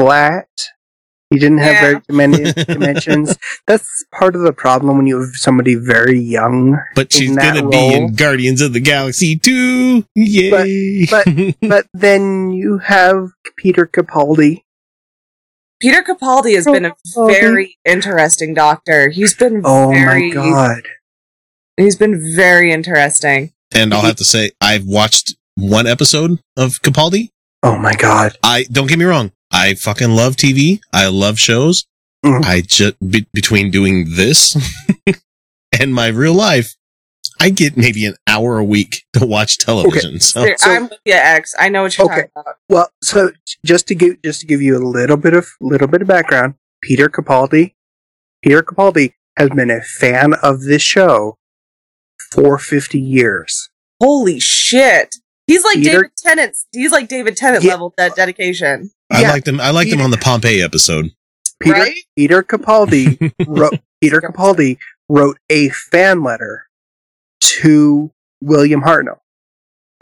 flat. 0.00 0.48
He 1.34 1.40
didn't 1.40 1.58
have 1.58 1.72
Yeah. 1.72 1.80
very 1.80 2.00
many 2.10 2.52
dimensions. 2.64 3.36
That's 3.66 4.04
part 4.16 4.36
of 4.36 4.42
the 4.42 4.52
problem 4.52 4.96
when 4.96 5.08
you 5.08 5.18
have 5.20 5.30
somebody 5.34 5.74
very 5.74 6.16
young. 6.20 6.78
But 6.94 7.12
she's 7.12 7.34
that 7.34 7.56
gonna 7.56 7.68
be 7.68 7.92
in 7.92 8.14
Guardians 8.14 8.60
of 8.60 8.72
the 8.72 8.78
Galaxy 8.78 9.36
too. 9.36 10.04
Yay! 10.14 11.06
but- 11.10 11.26
But 11.60 11.86
then 11.92 12.50
you 12.52 12.78
have 12.78 13.30
Peter 13.56 13.84
Capaldi. 13.84 14.62
Peter 15.80 16.02
Capaldi 16.02 16.54
has 16.54 16.66
been 16.66 16.84
a 16.84 16.94
very 17.16 17.76
interesting 17.84 18.54
doctor. 18.54 19.10
He's 19.10 19.34
been 19.34 19.62
Oh 19.64 19.90
very, 19.90 20.28
my 20.28 20.34
god! 20.34 20.82
he's 21.76 21.96
been 21.96 22.22
very 22.36 22.70
interesting. 22.70 23.52
and 23.74 23.92
I'll 23.92 24.02
have 24.02 24.16
to 24.16 24.24
say, 24.24 24.52
I've 24.60 24.84
watched 24.86 25.34
one 25.56 25.86
episode 25.88 26.38
of 26.56 26.80
Capaldi. 26.82 27.30
Oh 27.64 27.76
my 27.76 27.94
god! 27.94 28.36
I 28.44 28.66
don't 28.70 28.86
get 28.86 28.98
me 29.00 29.04
wrong. 29.04 29.32
I 29.52 29.74
fucking 29.74 30.10
love 30.10 30.36
TV. 30.36 30.80
I 30.92 31.06
love 31.08 31.38
shows. 31.38 31.86
Mhm. 32.24 32.44
I 32.44 32.62
just 32.62 32.96
be, 33.06 33.26
between 33.32 33.70
doing 33.70 34.06
this 34.16 34.56
and 35.78 35.94
my 35.94 36.08
real 36.08 36.34
life, 36.34 36.74
I 37.40 37.50
get 37.50 37.76
maybe 37.76 38.06
an 38.06 38.14
hour 38.26 38.58
a 38.58 38.64
week 38.64 39.02
to 39.12 39.26
watch 39.26 39.58
television. 39.58 40.20
So 40.20 40.44
Here, 40.44 40.56
so- 40.58 40.70
I'm 40.70 40.84
with 40.84 40.98
you, 41.04 41.12
X. 41.14 41.54
I 41.58 41.68
know 41.68 41.82
what 41.82 41.96
you're 41.98 42.06
Okay. 42.06 42.14
talking 42.14 42.30
about. 42.36 42.56
Well, 42.68 42.90
so 43.02 43.32
just 43.66 43.86
to 43.88 43.94
give 43.94 44.22
just 44.22 44.40
to 44.40 44.46
give 44.46 44.62
you 44.62 44.76
a 44.76 44.82
little 44.84 45.16
bit 45.16 45.34
of 45.34 45.48
little 45.60 45.88
bit 45.88 46.00
of 46.02 46.08
background, 46.08 46.54
Peter 46.82 47.08
Capaldi, 47.08 47.74
Peter 48.42 48.62
Capaldi 48.62 49.12
has 49.36 49.50
been 49.50 49.70
a 49.70 49.82
fan 49.82 50.34
of 50.42 50.62
this 50.62 50.82
show 50.82 51.36
for 52.32 52.58
fifty 52.58 53.00
years. 53.00 53.68
Holy 54.00 54.40
shit. 54.40 55.14
He's 55.46 55.62
like 55.64 55.76
Peter- 55.78 55.90
David 56.02 56.10
Tennant's. 56.16 56.66
He's 56.72 56.92
like 56.92 57.08
David 57.08 57.36
Tennant 57.36 57.64
Yeah. 57.64 57.72
level 57.72 57.92
de- 57.98 58.10
dedication. 58.10 58.90
I 59.14 59.20
Yeah. 59.22 59.32
liked 59.32 59.46
them. 59.46 59.60
I 59.60 59.70
liked 59.70 59.90
them 59.90 60.00
on 60.00 60.10
the 60.10 60.18
Pompeii 60.18 60.62
episode. 60.62 61.10
Peter 61.60 61.74
Right? 61.78 61.94
Peter 62.16 62.42
Capaldi 62.42 63.32
wrote 63.46 63.78
Peter 64.02 64.20
Capaldi 64.20 64.78
wrote 65.08 65.38
a 65.48 65.68
fan 65.70 66.22
letter 66.22 66.66
to 67.40 68.10
William 68.42 68.82
Hartnell 68.82 69.18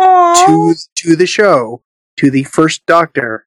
Aww. 0.01 0.47
to 0.47 0.75
to 1.11 1.17
the 1.17 1.27
show 1.27 1.83
to 2.17 2.31
the 2.31 2.45
first 2.45 2.85
Doctor. 2.87 3.47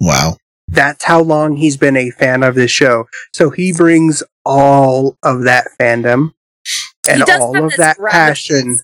Wow. 0.00 0.36
That's 0.68 1.04
how 1.04 1.20
long 1.22 1.56
he's 1.56 1.76
been 1.78 1.96
a 1.96 2.10
fan 2.10 2.42
of 2.42 2.54
this 2.54 2.70
show. 2.70 3.06
So 3.32 3.50
he 3.50 3.72
brings 3.72 4.22
all 4.44 5.16
of 5.22 5.44
that 5.44 5.66
fandom 5.80 6.34
and 7.08 7.18
He 7.20 7.24
does 7.24 7.40
all 7.40 7.54
have 7.54 7.64
of 7.64 7.70
this 7.70 7.78
that 7.78 7.96
passion. 8.10 8.78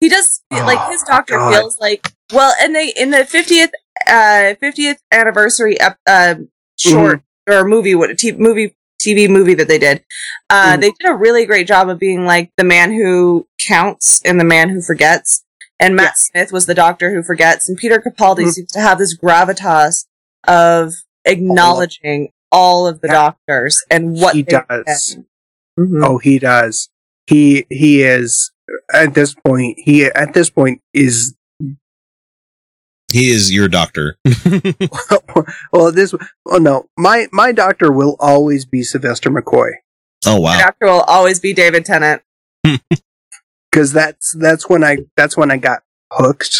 He 0.00 0.08
does 0.08 0.42
like 0.50 0.78
Oh, 0.80 0.90
his 0.90 1.02
doctor 1.02 1.34
God. 1.36 1.52
feels 1.54 1.78
like 1.80 2.12
well, 2.32 2.54
and 2.62 2.74
they 2.74 2.92
in 2.96 3.10
the 3.10 3.18
50th 3.18 3.70
uh 4.10 4.54
50th 4.62 4.98
anniversary 5.12 5.80
ep- 5.80 5.98
uh, 6.06 6.34
short 6.78 7.22
or 7.48 7.64
movie 7.64 7.94
what 7.94 8.16
t- 8.18 8.32
movie 8.32 8.74
TV 9.02 9.28
movie 9.30 9.54
that 9.54 9.68
they 9.68 9.78
did. 9.78 10.04
Uh 10.50 10.74
Mhm. 10.76 10.80
they 10.80 10.90
did 10.90 11.08
a 11.08 11.14
really 11.14 11.46
great 11.46 11.66
job 11.66 11.88
of 11.88 11.98
being 11.98 12.26
like 12.26 12.50
the 12.58 12.64
man 12.64 12.92
who 12.92 13.46
counts 13.66 14.20
and 14.24 14.38
the 14.38 14.44
man 14.44 14.68
who 14.70 14.82
forgets. 14.82 15.42
And 15.78 15.96
Matt 15.96 16.18
Smith 16.18 16.52
was 16.52 16.66
the 16.66 16.74
doctor 16.74 17.10
who 17.14 17.22
forgets 17.22 17.68
and 17.68 17.78
Peter 17.78 17.98
Capaldi 17.98 18.44
Mhm. 18.44 18.52
seems 18.52 18.72
to 18.72 18.80
have 18.80 18.98
this 18.98 19.16
gravitas 19.16 20.04
of 20.46 20.92
acknowledging 21.24 22.28
all 22.52 22.86
of 22.86 23.00
the 23.00 23.08
Yeah. 23.08 23.14
doctors 23.14 23.82
and 23.90 24.12
what 24.20 24.34
He 24.34 24.42
does. 24.42 25.16
Mhm. 25.78 26.04
Oh, 26.04 26.18
he 26.18 26.38
does. 26.38 26.88
He 27.26 27.64
he 27.70 28.02
is 28.02 28.50
at 28.92 29.14
this 29.14 29.34
point. 29.34 29.78
He 29.80 30.04
at 30.04 30.34
this 30.34 30.50
point 30.50 30.80
is 30.92 31.34
He 33.12 33.30
is 33.30 33.52
your 33.52 33.68
doctor. 33.68 34.16
well. 35.72 35.92
This 35.92 36.14
oh 36.46 36.58
no, 36.58 36.86
my 36.96 37.26
my 37.32 37.52
doctor 37.52 37.90
will 37.92 38.16
always 38.20 38.64
be 38.64 38.82
Sylvester 38.82 39.30
McCoy 39.30 39.70
oh 40.26 40.34
The 40.36 40.40
wow. 40.40 40.58
doctor 40.58 40.86
will 40.86 41.00
always 41.02 41.40
be 41.40 41.52
David 41.52 41.84
Tennant. 41.84 42.22
because 43.72 43.92
that's 43.92 44.34
that's 44.38 44.68
when 44.68 44.84
I 44.84 44.98
that's 45.16 45.36
when 45.36 45.50
I 45.50 45.56
got 45.56 45.82
hooked. 46.12 46.56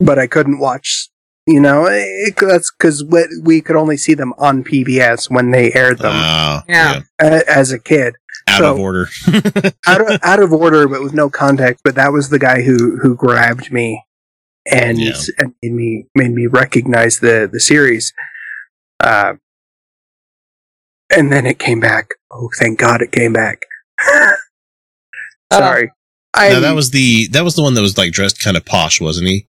But 0.00 0.18
I 0.18 0.26
couldn't 0.26 0.58
watch. 0.58 1.08
You 1.48 1.60
know, 1.60 1.86
it, 1.88 2.34
that's 2.36 2.72
because 2.76 3.04
we 3.42 3.60
could 3.60 3.76
only 3.76 3.96
see 3.96 4.14
them 4.14 4.34
on 4.36 4.64
PBS 4.64 5.30
when 5.30 5.52
they 5.52 5.72
aired 5.72 5.98
them 5.98 6.10
Ah, 6.12 6.64
Yeah. 6.68 7.02
uh, 7.22 7.40
as 7.46 7.70
a 7.70 7.78
kid. 7.78 8.14
Out 8.48 8.58
So- 8.58 8.72
of 8.74 8.80
order. 8.80 9.06
out 9.86 10.00
of 10.00 10.20
out 10.24 10.42
of 10.42 10.52
order, 10.52 10.88
but 10.88 11.02
with 11.02 11.14
no 11.14 11.30
context. 11.30 11.82
But 11.84 11.94
that 11.94 12.12
was 12.12 12.30
the 12.30 12.40
guy 12.40 12.62
who 12.62 12.98
who 12.98 13.14
grabbed 13.14 13.72
me 13.72 14.02
and 14.70 14.98
Yeah. 14.98 15.12
and 15.38 15.54
made 15.62 15.72
me 15.72 16.06
made 16.14 16.30
me 16.32 16.46
recognize 16.46 17.18
the 17.20 17.48
the 17.52 17.60
series. 17.60 18.12
Uh, 19.00 19.34
and 21.14 21.30
then 21.32 21.46
it 21.46 21.58
came 21.58 21.80
back. 21.80 22.10
Oh, 22.30 22.50
thank 22.58 22.78
God 22.78 23.00
it 23.02 23.12
came 23.12 23.32
back. 23.32 23.62
Sorry, 25.52 25.92
I 26.34 26.48
no, 26.50 26.60
that 26.60 26.74
was 26.74 26.90
the 26.90 27.28
that 27.28 27.44
was 27.44 27.54
the 27.54 27.62
one 27.62 27.74
that 27.74 27.80
was 27.80 27.96
like 27.96 28.12
dressed 28.12 28.42
kind 28.42 28.56
of 28.56 28.64
posh, 28.64 29.00
wasn't 29.00 29.28
he? 29.28 29.46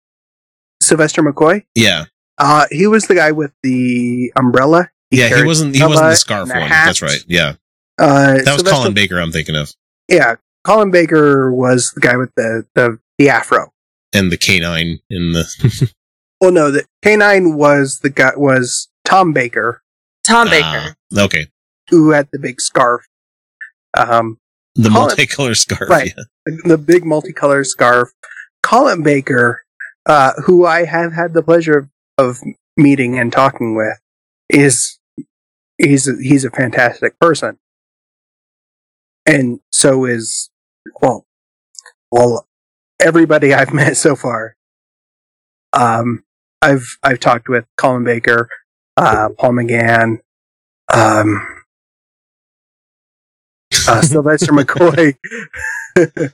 Sylvester 0.82 1.24
McCoy. 1.24 1.64
Yeah. 1.74 2.06
Uh, 2.38 2.66
he 2.70 2.86
was 2.86 3.06
the 3.08 3.16
guy 3.16 3.32
with 3.32 3.54
the 3.64 4.32
umbrella. 4.36 4.90
Yeah, 5.10 5.36
he 5.38 5.44
wasn't 5.46 5.74
he 5.76 5.82
wasn't 5.84 6.10
the 6.10 6.16
scarf 6.16 6.50
and 6.52 6.60
one. 6.60 6.70
hat. 6.70 6.86
That's 6.86 7.02
right. 7.02 7.24
Yeah. 7.28 7.54
Uh, 7.98 8.34
That 8.34 8.36
was 8.36 8.44
Sylvester- 8.46 8.72
Colin 8.72 8.94
Baker 8.94 9.20
I'm 9.20 9.32
thinking 9.32 9.56
of. 9.56 9.74
Yeah, 10.10 10.36
Colin 10.66 10.92
Baker 10.92 11.52
was 11.54 11.92
the 11.96 12.02
guy 12.02 12.18
with 12.18 12.32
the 12.36 12.66
the, 12.76 13.00
the 13.18 13.30
afro. 13.30 13.72
And 14.16 14.32
the 14.32 14.38
K-9 14.38 15.00
in 15.10 15.32
the 15.34 15.92
Well, 16.42 16.52
no, 16.52 16.72
the 16.72 16.86
K-9 17.04 17.56
was 17.56 18.00
the 18.00 18.10
guy 18.10 18.32
was 18.36 18.90
Tom 19.04 19.34
Baker, 19.34 19.82
Tom 20.26 20.48
Ah, 20.50 20.96
Baker. 21.12 21.24
okay. 21.26 21.48
who 21.90 22.12
had 22.12 22.30
the 22.32 22.40
big 22.40 22.60
scarf. 22.62 23.04
Um, 23.98 24.38
The 24.76 24.90
Colin- 24.90 24.94
multicolored 25.08 25.58
scarf. 25.58 25.90
Right. 25.90 26.14
yeah. 26.18 26.24
the, 26.46 26.70
the 26.70 26.78
big 26.78 27.06
multicolored 27.06 27.68
scarf. 27.68 28.10
Colin 28.64 29.04
Baker, 29.04 29.64
uh, 30.06 30.34
who 30.46 30.66
I 30.66 30.86
have 30.86 31.14
had 31.14 31.34
the 31.34 31.44
pleasure 31.44 31.90
of 32.18 32.40
meeting 32.78 33.18
and 33.20 33.32
talking 33.32 33.76
with, 33.76 33.98
is 34.50 35.00
he's 35.78 36.08
a, 36.08 36.16
he's 36.22 36.44
a 36.46 36.50
fantastic 36.52 37.18
person, 37.20 37.58
and 39.26 39.60
so 39.72 40.06
is 40.06 40.50
well, 41.02 41.26
well 42.12 42.48
everybody 43.00 43.54
I've 43.54 43.74
met 43.74 43.98
so 43.98 44.16
far. 44.16 44.56
Um, 45.74 46.24
I've 46.62 46.86
I've 47.04 47.20
talked 47.20 47.50
with 47.50 47.66
Colin 47.78 48.04
Baker, 48.04 48.50
uh, 48.98 49.30
Paul 49.38 49.52
McGann, 49.52 50.18
um, 50.94 51.46
uh, 53.88 54.02
Sylvester 54.04 54.52
McCoy. 54.52 55.16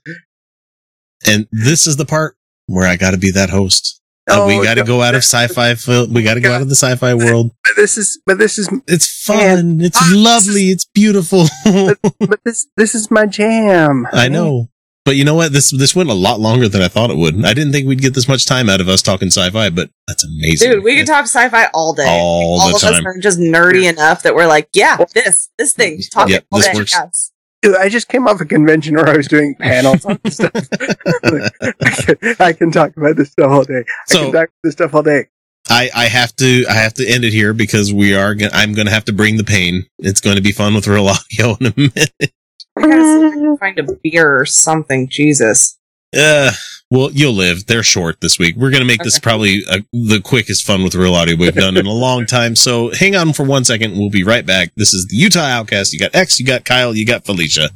And 1.27 1.47
this 1.51 1.85
is 1.85 1.97
the 1.97 2.05
part 2.05 2.35
where 2.65 2.87
I 2.87 2.95
got 2.95 3.11
to 3.11 3.17
be 3.19 3.29
that 3.29 3.51
host. 3.51 4.01
Uh, 4.27 4.45
we 4.47 4.57
Oh, 4.57 4.63
got 4.63 4.73
to 4.73 4.79
no, 4.81 4.87
go 4.87 5.01
out 5.03 5.13
of 5.13 5.19
sci-fi. 5.23 5.75
We 6.11 6.23
got 6.23 6.33
to 6.33 6.39
go 6.39 6.51
out 6.51 6.63
of 6.63 6.67
the 6.67 6.73
sci-fi 6.75 7.13
world. 7.13 7.51
But 7.63 7.73
this 7.75 7.95
is 7.95 8.19
but 8.25 8.39
this 8.39 8.57
is 8.57 8.67
It's 8.87 9.23
fun. 9.23 9.81
It's 9.81 9.99
Ah, 10.01 10.11
lovely. 10.15 10.69
It's 10.69 10.85
beautiful. 10.85 11.45
but 11.63 12.39
this 12.43 12.65
this 12.75 12.95
is 12.95 13.11
my 13.11 13.27
jam. 13.27 14.07
I 14.11 14.29
know. 14.29 14.70
But 15.03 15.15
you 15.15 15.25
know 15.25 15.33
what? 15.33 15.51
This 15.51 15.71
this 15.71 15.95
went 15.95 16.09
a 16.09 16.13
lot 16.13 16.39
longer 16.39 16.67
than 16.67 16.81
I 16.81 16.87
thought 16.87 17.09
it 17.09 17.17
would. 17.17 17.43
I 17.43 17.53
didn't 17.55 17.71
think 17.73 17.87
we'd 17.87 18.01
get 18.01 18.13
this 18.13 18.27
much 18.27 18.45
time 18.45 18.69
out 18.69 18.81
of 18.81 18.87
us 18.87 19.01
talking 19.01 19.29
sci-fi, 19.29 19.69
but 19.71 19.89
that's 20.07 20.23
amazing. 20.23 20.71
Dude, 20.71 20.83
we 20.83 20.95
can 20.95 21.05
talk 21.07 21.23
sci-fi 21.23 21.65
all 21.73 21.93
day. 21.93 22.05
all, 22.07 22.59
all 22.61 22.69
the 22.69 22.75
of 22.75 22.81
time. 22.81 22.93
us 22.93 23.05
are 23.05 23.19
just 23.19 23.39
nerdy 23.39 23.89
enough 23.89 24.21
that 24.23 24.35
we're 24.35 24.45
like, 24.47 24.69
yeah, 24.73 24.97
this, 25.15 25.49
this 25.57 25.73
thing, 25.73 25.99
talk 26.13 26.29
Yeah, 26.29 26.37
it 26.37 26.45
all 26.51 26.59
this 26.59 26.67
day. 26.67 26.73
works. 26.75 26.93
Yes. 26.93 27.31
Dude, 27.63 27.75
I 27.77 27.89
just 27.89 28.09
came 28.09 28.27
off 28.27 28.41
a 28.41 28.45
convention 28.45 28.95
where 28.95 29.07
I 29.09 29.17
was 29.17 29.27
doing 29.27 29.55
panels 29.59 30.05
on 30.05 30.19
this 30.23 30.35
stuff. 30.35 30.51
I, 31.23 31.89
can, 31.91 32.35
I 32.39 32.53
can 32.53 32.71
talk 32.71 32.95
about 32.95 33.15
this 33.17 33.31
stuff 33.31 33.49
all 33.49 33.63
day. 33.63 33.79
I 33.79 33.83
So- 34.07 34.17
can 34.17 34.25
talk 34.25 34.33
about 34.33 34.49
this 34.63 34.73
stuff 34.73 34.93
all 34.95 35.03
day. 35.03 35.27
I, 35.69 35.89
I 35.95 36.05
have 36.07 36.35
to 36.37 36.65
I 36.67 36.73
have 36.73 36.93
to 36.95 37.07
end 37.07 37.23
it 37.23 37.31
here 37.33 37.53
because 37.53 37.93
we 37.93 38.15
are 38.15 38.33
gonna, 38.33 38.49
I'm 38.51 38.73
going 38.73 38.87
to 38.87 38.91
have 38.91 39.05
to 39.05 39.13
bring 39.13 39.37
the 39.37 39.43
pain. 39.43 39.85
It's 39.99 40.19
going 40.19 40.35
to 40.35 40.41
be 40.41 40.51
fun 40.51 40.73
with 40.73 40.87
real 40.87 41.07
audio 41.07 41.55
in 41.59 41.67
a 41.67 41.73
minute. 41.77 42.33
I 42.77 42.81
gotta 42.81 43.03
see 43.03 43.25
if 43.25 43.33
I 43.33 43.35
can 43.35 43.57
find 43.57 43.79
a 43.79 43.93
beer 44.03 44.39
or 44.39 44.45
something. 44.45 45.09
Jesus. 45.09 45.77
Uh, 46.15 46.51
well, 46.91 47.09
you'll 47.13 47.33
live. 47.33 47.67
They're 47.67 47.83
short 47.83 48.19
this 48.19 48.37
week. 48.37 48.57
We're 48.57 48.69
going 48.69 48.81
to 48.81 48.87
make 48.87 49.01
this 49.01 49.17
probably 49.17 49.61
uh, 49.69 49.79
the 49.93 50.19
quickest 50.21 50.65
fun 50.65 50.83
with 50.83 50.93
real 50.93 51.15
audio 51.15 51.37
we've 51.37 51.55
done 51.55 51.77
in 51.77 51.85
a 51.85 51.91
long 51.91 52.25
time. 52.25 52.53
So 52.53 52.91
hang 52.93 53.15
on 53.15 53.31
for 53.31 53.43
one 53.43 53.63
second. 53.63 53.97
We'll 53.97 54.09
be 54.09 54.25
right 54.25 54.45
back. 54.45 54.73
This 54.75 54.93
is 54.93 55.07
the 55.07 55.15
Utah 55.15 55.39
Outcast. 55.39 55.93
You 55.93 55.99
got 55.99 56.13
X, 56.13 56.37
you 56.37 56.45
got 56.45 56.65
Kyle, 56.65 56.93
you 56.93 57.05
got 57.05 57.25
Felicia. 57.25 57.69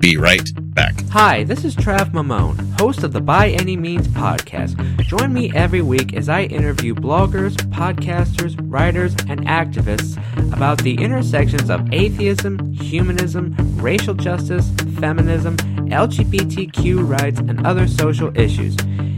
Be 0.00 0.16
right 0.16 0.48
back. 0.74 0.94
Hi, 1.10 1.44
this 1.44 1.66
is 1.66 1.76
Trav 1.76 2.12
Mamone, 2.12 2.80
host 2.80 3.02
of 3.02 3.12
the 3.12 3.20
By 3.20 3.50
Any 3.50 3.76
Means 3.76 4.08
podcast. 4.08 4.74
Join 5.02 5.34
me 5.34 5.52
every 5.54 5.82
week 5.82 6.14
as 6.14 6.30
I 6.30 6.44
interview 6.44 6.94
bloggers, 6.94 7.56
podcasters, 7.72 8.56
writers, 8.62 9.12
and 9.28 9.46
activists 9.46 10.16
about 10.50 10.82
the 10.82 10.94
intersections 10.94 11.68
of 11.68 11.92
atheism, 11.92 12.72
humanism, 12.72 13.54
racial 13.76 14.14
justice, 14.14 14.70
feminism, 14.98 15.58
LGBTQ 15.92 17.06
rights, 17.06 17.38
and 17.38 17.66
other 17.66 17.86
social 17.86 18.34
issues. 18.36 18.61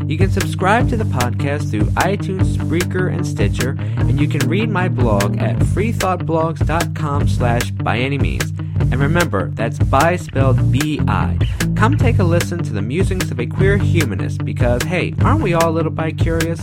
You 0.06 0.18
can 0.18 0.30
subscribe 0.30 0.88
to 0.90 0.96
the 0.96 1.04
podcast 1.04 1.70
through 1.70 1.84
iTunes, 1.92 2.56
Spreaker, 2.56 3.12
and 3.12 3.26
Stitcher, 3.26 3.76
and 3.78 4.20
you 4.20 4.28
can 4.28 4.48
read 4.48 4.68
my 4.68 4.88
blog 4.88 5.38
at 5.38 5.56
freethoughtblogs.com 5.58 7.28
slash 7.28 7.70
by 7.70 7.98
any 7.98 8.18
means. 8.18 8.50
And 8.78 8.96
remember, 8.96 9.50
that's 9.50 9.78
by 9.78 10.16
spelled 10.16 10.70
B-I. 10.70 11.38
Come 11.76 11.96
take 11.96 12.18
a 12.18 12.24
listen 12.24 12.62
to 12.64 12.72
the 12.72 12.82
musings 12.82 13.30
of 13.30 13.40
a 13.40 13.46
queer 13.46 13.78
humanist 13.78 14.44
because, 14.44 14.82
hey, 14.82 15.14
aren't 15.22 15.42
we 15.42 15.54
all 15.54 15.70
a 15.70 15.72
little 15.72 15.90
bi 15.90 16.12
curious? 16.12 16.60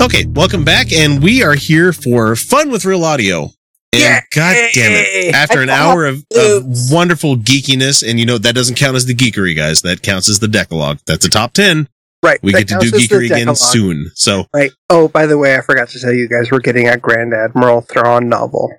Okay, 0.00 0.24
welcome 0.26 0.64
back, 0.64 0.92
and 0.92 1.22
we 1.22 1.42
are 1.42 1.54
here 1.54 1.92
for 1.92 2.34
fun 2.34 2.70
with 2.70 2.84
real 2.84 3.04
audio. 3.04 3.50
And 3.92 4.02
Yay! 4.02 4.20
god 4.34 4.54
damn 4.72 4.92
it, 4.92 5.34
after 5.34 5.60
an 5.60 5.68
hour 5.68 6.06
of, 6.06 6.24
of 6.34 6.64
wonderful 6.90 7.36
geekiness, 7.36 8.08
and 8.08 8.18
you 8.18 8.24
know 8.24 8.38
that 8.38 8.54
doesn't 8.54 8.76
count 8.76 8.96
as 8.96 9.06
the 9.06 9.14
geekery, 9.14 9.54
guys. 9.54 9.82
That 9.82 10.02
counts 10.02 10.28
as 10.28 10.38
the 10.38 10.48
Decalogue. 10.48 11.00
That's 11.06 11.26
a 11.26 11.28
top 11.28 11.52
ten. 11.52 11.88
Right. 12.22 12.38
We 12.42 12.52
that 12.52 12.68
get 12.68 12.68
to 12.68 12.74
do 12.74 12.90
counts 12.90 13.02
as 13.04 13.08
the 13.08 13.14
geekery 13.14 13.24
again 13.26 13.38
Decalogue. 13.38 13.56
soon. 13.56 14.10
So 14.14 14.46
Right. 14.54 14.72
Oh, 14.90 15.08
by 15.08 15.26
the 15.26 15.38
way, 15.38 15.56
I 15.56 15.62
forgot 15.62 15.88
to 15.90 16.00
tell 16.00 16.12
you 16.12 16.28
guys 16.28 16.50
we're 16.50 16.58
getting 16.58 16.88
a 16.88 16.96
Grand 16.96 17.32
Admiral 17.32 17.80
Thrawn 17.82 18.28
novel. 18.28 18.70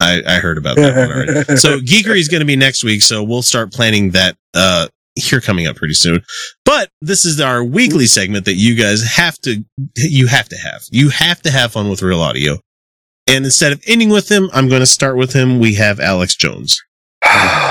I, 0.00 0.22
I 0.26 0.34
heard 0.34 0.58
about 0.58 0.76
that 0.76 0.96
one 0.96 1.10
already. 1.10 1.56
so 1.56 1.80
geekery 1.80 2.18
is 2.18 2.28
going 2.28 2.40
to 2.40 2.46
be 2.46 2.56
next 2.56 2.84
week 2.84 3.02
so 3.02 3.22
we'll 3.22 3.42
start 3.42 3.72
planning 3.72 4.10
that 4.10 4.36
uh 4.54 4.86
here 5.16 5.40
coming 5.40 5.66
up 5.66 5.74
pretty 5.74 5.94
soon 5.94 6.22
but 6.64 6.90
this 7.00 7.24
is 7.24 7.40
our 7.40 7.64
weekly 7.64 8.06
segment 8.06 8.44
that 8.44 8.54
you 8.54 8.76
guys 8.76 9.02
have 9.02 9.36
to 9.38 9.64
you 9.96 10.28
have 10.28 10.48
to 10.48 10.56
have 10.56 10.82
you 10.92 11.08
have 11.08 11.42
to 11.42 11.50
have 11.50 11.72
fun 11.72 11.90
with 11.90 12.00
real 12.00 12.20
audio 12.20 12.56
and 13.26 13.44
instead 13.44 13.72
of 13.72 13.82
ending 13.88 14.08
with 14.10 14.30
him 14.30 14.48
i'm 14.52 14.68
going 14.68 14.80
to 14.80 14.86
start 14.86 15.16
with 15.16 15.32
him 15.32 15.58
we 15.58 15.74
have 15.74 15.98
alex 15.98 16.36
jones 16.36 16.80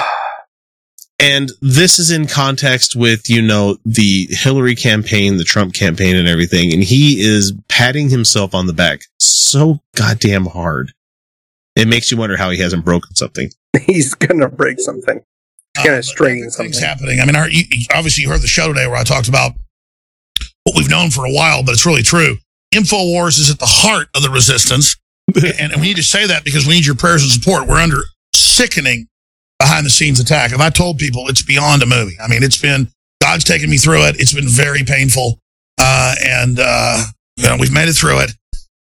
and 1.20 1.50
this 1.62 1.98
is 2.00 2.12
in 2.12 2.28
context 2.28 2.96
with 2.96 3.30
you 3.30 3.42
know 3.42 3.78
the 3.86 4.28
hillary 4.32 4.76
campaign 4.76 5.38
the 5.38 5.44
trump 5.44 5.74
campaign 5.74 6.16
and 6.16 6.28
everything 6.28 6.72
and 6.74 6.84
he 6.84 7.20
is 7.20 7.54
patting 7.70 8.10
himself 8.10 8.54
on 8.54 8.68
the 8.68 8.74
back 8.74 9.02
so 9.20 9.80
goddamn 9.96 10.46
hard 10.46 10.92
it 11.76 11.88
makes 11.88 12.12
you 12.12 12.18
wonder 12.18 12.38
how 12.38 12.50
he 12.50 12.60
hasn't 12.60 12.84
broken 12.86 13.16
something 13.16 13.50
He's 13.86 14.16
gonna 14.16 14.50
break 14.50 14.80
something. 14.80 15.22
He's 15.76 15.86
gonna 15.86 15.98
Uh, 15.98 16.02
strain 16.02 16.38
things 16.50 16.56
something. 16.56 16.80
happening. 16.82 17.20
I 17.20 17.26
mean, 17.26 17.36
our, 17.36 17.48
you, 17.48 17.64
you- 17.70 17.86
obviously, 17.94 18.24
you 18.24 18.30
heard 18.30 18.42
the 18.42 18.48
show 18.48 18.68
today 18.70 18.88
where 18.88 18.96
I 18.96 19.04
talked 19.04 19.28
about 19.28 19.52
what 20.64 20.76
we've 20.76 20.90
known 20.90 21.12
for 21.12 21.26
a 21.26 21.32
while, 21.32 21.64
but 21.64 21.74
it's 21.74 21.86
really 21.86 22.02
true. 22.02 22.38
Infowars 22.74 23.38
is 23.40 23.52
at 23.52 23.60
the 23.60 23.68
heart 23.68 24.08
of 24.16 24.24
the 24.24 24.32
resistance, 24.32 24.96
and, 25.36 25.72
and 25.74 25.76
we 25.82 25.88
need 25.90 25.98
to 25.98 26.02
say 26.04 26.26
that 26.26 26.44
because 26.44 26.66
we 26.66 26.74
need 26.74 26.86
your 26.88 26.96
prayers 26.96 27.22
and 27.22 27.32
support. 27.32 27.68
We're 27.68 27.78
under 27.80 28.02
sickening 28.36 29.08
behind 29.60 29.86
the 29.86 29.90
scenes 29.90 30.20
attack, 30.20 30.52
and 30.52 30.62
I 30.62 30.70
told 30.70 30.98
people 30.98 31.28
it's 31.28 31.44
beyond 31.44 31.82
a 31.84 31.86
movie. 31.86 32.16
I 32.24 32.28
mean, 32.28 32.44
it's 32.44 32.62
been 32.62 32.90
God's 33.22 33.44
taken 33.44 33.70
me 33.70 33.78
through 33.78 34.04
it. 34.08 34.16
It's 34.20 34.34
been 34.34 34.48
very 34.48 34.84
painful, 34.84 35.40
uh, 35.80 36.16
and 36.24 36.60
uh, 36.62 37.04
you 37.38 37.48
know 37.48 37.58
we've 37.60 37.74
made 37.74 37.90
it 37.90 37.94
through 37.94 38.20
it. 38.20 38.32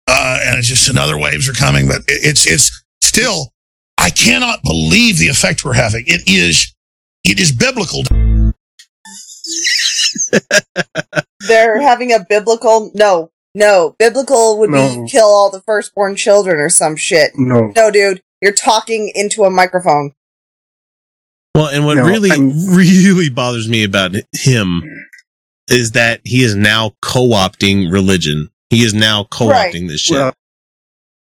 Uh, 0.09 0.39
and 0.45 0.59
it's 0.59 0.69
just 0.69 0.89
another 0.89 1.19
waves 1.19 1.49
are 1.49 1.53
coming, 1.53 1.87
but 1.89 1.99
it, 2.09 2.25
it's 2.25 2.47
it's 2.47 2.85
still. 3.03 3.51
I 3.99 4.11
cannot 4.11 4.63
believe 4.63 5.19
the 5.19 5.29
effect 5.29 5.65
we're 5.65 5.73
having. 5.73 6.05
It 6.07 6.23
is 6.27 6.75
it 7.25 7.41
is 7.41 7.51
biblical. 7.53 8.03
They're 11.49 11.81
having 11.81 12.13
a 12.13 12.25
biblical, 12.29 12.91
no, 12.95 13.31
no, 13.55 13.95
biblical 13.99 14.59
would 14.59 14.71
No. 14.71 15.05
be 15.05 15.09
kill 15.11 15.27
all 15.27 15.51
the 15.51 15.61
firstborn 15.63 16.17
children 16.17 16.59
or 16.59 16.69
some 16.69 16.97
shit. 16.97 17.33
No. 17.37 17.73
No, 17.77 17.91
dude, 17.91 18.23
you're 18.41 18.53
talking 18.53 19.13
into 19.15 19.45
a 19.45 19.51
microphone. 19.51 20.13
Well, 21.57 21.69
and 21.69 21.85
what 21.87 21.97
No, 21.97 22.05
really, 22.05 22.31
I'm- 22.31 22.53
really 22.77 23.31
bothers 23.31 23.67
me 23.69 23.83
about 23.83 24.15
him 24.33 24.83
is 25.69 25.93
that 25.93 26.21
he 26.23 26.45
is 26.45 26.55
now 26.55 26.93
co-opting 27.03 27.91
religion. 27.91 28.51
He 28.71 28.85
is 28.85 28.93
now 28.95 29.25
co-opting 29.25 29.89
this 29.89 30.01
shit. 30.03 30.17
Well, 30.17 30.35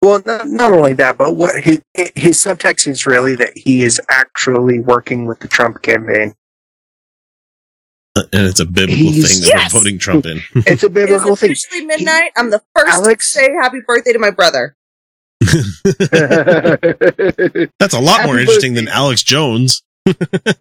well 0.01 0.21
not, 0.25 0.47
not 0.47 0.71
only 0.73 0.93
that, 0.93 1.17
but 1.17 1.35
what 1.35 1.63
his, 1.63 1.81
his 2.15 2.37
subtext 2.43 2.87
is 2.87 3.05
really 3.05 3.35
that 3.35 3.51
he 3.55 3.83
is 3.83 4.01
actually 4.09 4.79
working 4.79 5.25
with 5.27 5.39
the 5.39 5.47
Trump 5.47 5.81
campaign. 5.83 6.33
Uh, 8.15 8.23
and 8.33 8.47
it's 8.47 8.59
a 8.59 8.65
biblical 8.65 8.95
He's- 9.11 9.31
thing 9.31 9.41
that 9.41 9.47
Yes! 9.55 9.73
we're 9.73 9.79
putting 9.81 9.99
Trump 9.99 10.25
in. 10.25 10.41
It's 10.65 10.81
a 10.83 10.89
biblical 10.89 11.33
it's 11.33 11.41
thing. 11.41 11.51
officially 11.51 11.85
midnight. 11.85 12.31
I'm 12.35 12.49
the 12.49 12.63
first 12.75 12.91
Alex- 12.97 13.31
to 13.33 13.39
say 13.39 13.53
happy 13.53 13.81
birthday 13.85 14.13
to 14.13 14.19
my 14.19 14.31
brother. 14.31 14.75
That's 17.79 17.93
a 17.93 17.99
lot 17.99 18.17
Happy 18.21 18.25
more 18.27 18.39
interesting 18.39 18.73
birthday. 18.73 18.85
than 18.85 18.87
Alex 18.87 19.21
Jones. 19.21 19.83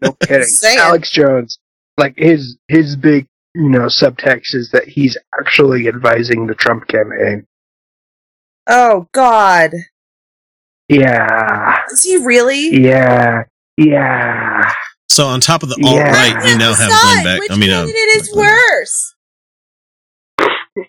No 0.02 0.12
kidding. 0.22 0.42
Saying. 0.44 0.78
Alex 0.78 1.10
Jones, 1.10 1.58
like 1.96 2.14
his 2.16 2.56
his 2.68 2.96
big 2.96 3.26
you 3.54 3.68
know 3.68 3.86
subtext 3.86 4.54
is 4.54 4.70
that 4.72 4.86
he's 4.88 5.16
actually 5.38 5.88
advising 5.88 6.46
the 6.46 6.54
Trump 6.54 6.86
campaign. 6.88 7.46
Oh 8.68 9.06
God, 9.12 9.70
Yeah, 10.88 11.78
is 11.90 12.02
he 12.04 12.16
really? 12.18 12.82
yeah, 12.82 13.44
yeah. 13.76 14.72
So 15.08 15.26
on 15.26 15.40
top 15.40 15.62
of 15.62 15.68
the 15.68 15.76
Yeah. 15.80 15.90
alt 15.90 15.98
right, 16.00 16.50
you 16.50 16.58
now 16.58 16.74
have 16.74 16.88
Decide 16.88 17.12
Glenn 17.12 17.24
Beck. 17.24 17.40
Which 17.40 17.50
I 17.52 17.56
mean, 17.56 17.70
uh, 17.70 17.74
candidate 17.86 17.96
is 18.16 18.28
Glenn 18.28 18.46
Beck. 18.46 18.54
worse? 18.70 19.14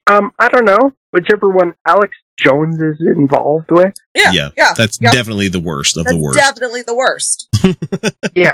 Um, 0.08 0.32
I 0.40 0.50
don't 0.50 0.66
know 0.66 0.92
whichever 1.12 1.50
one 1.50 1.74
Alex 1.88 2.16
Jones 2.38 2.80
is 2.80 2.99
involved 3.01 3.72
with. 3.72 3.93
Yeah, 4.15 4.31
Yeah, 4.31 4.49
yeah. 4.57 4.73
That's 4.76 4.99
yeah. 5.01 5.11
definitely 5.11 5.47
the 5.49 5.59
worst 5.59 5.97
of 5.97 6.05
That's 6.05 6.15
the 6.15 6.22
worst. 6.22 6.38
definitely 6.39 6.81
the 6.84 6.95
worst. 6.95 7.47
Yeah, 8.35 8.53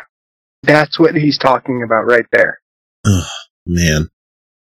that's 0.63 0.97
what 0.99 1.15
he's 1.15 1.37
talking 1.37 1.83
about 1.83 2.05
right 2.05 2.25
there. 2.31 2.59
man. 3.65 4.09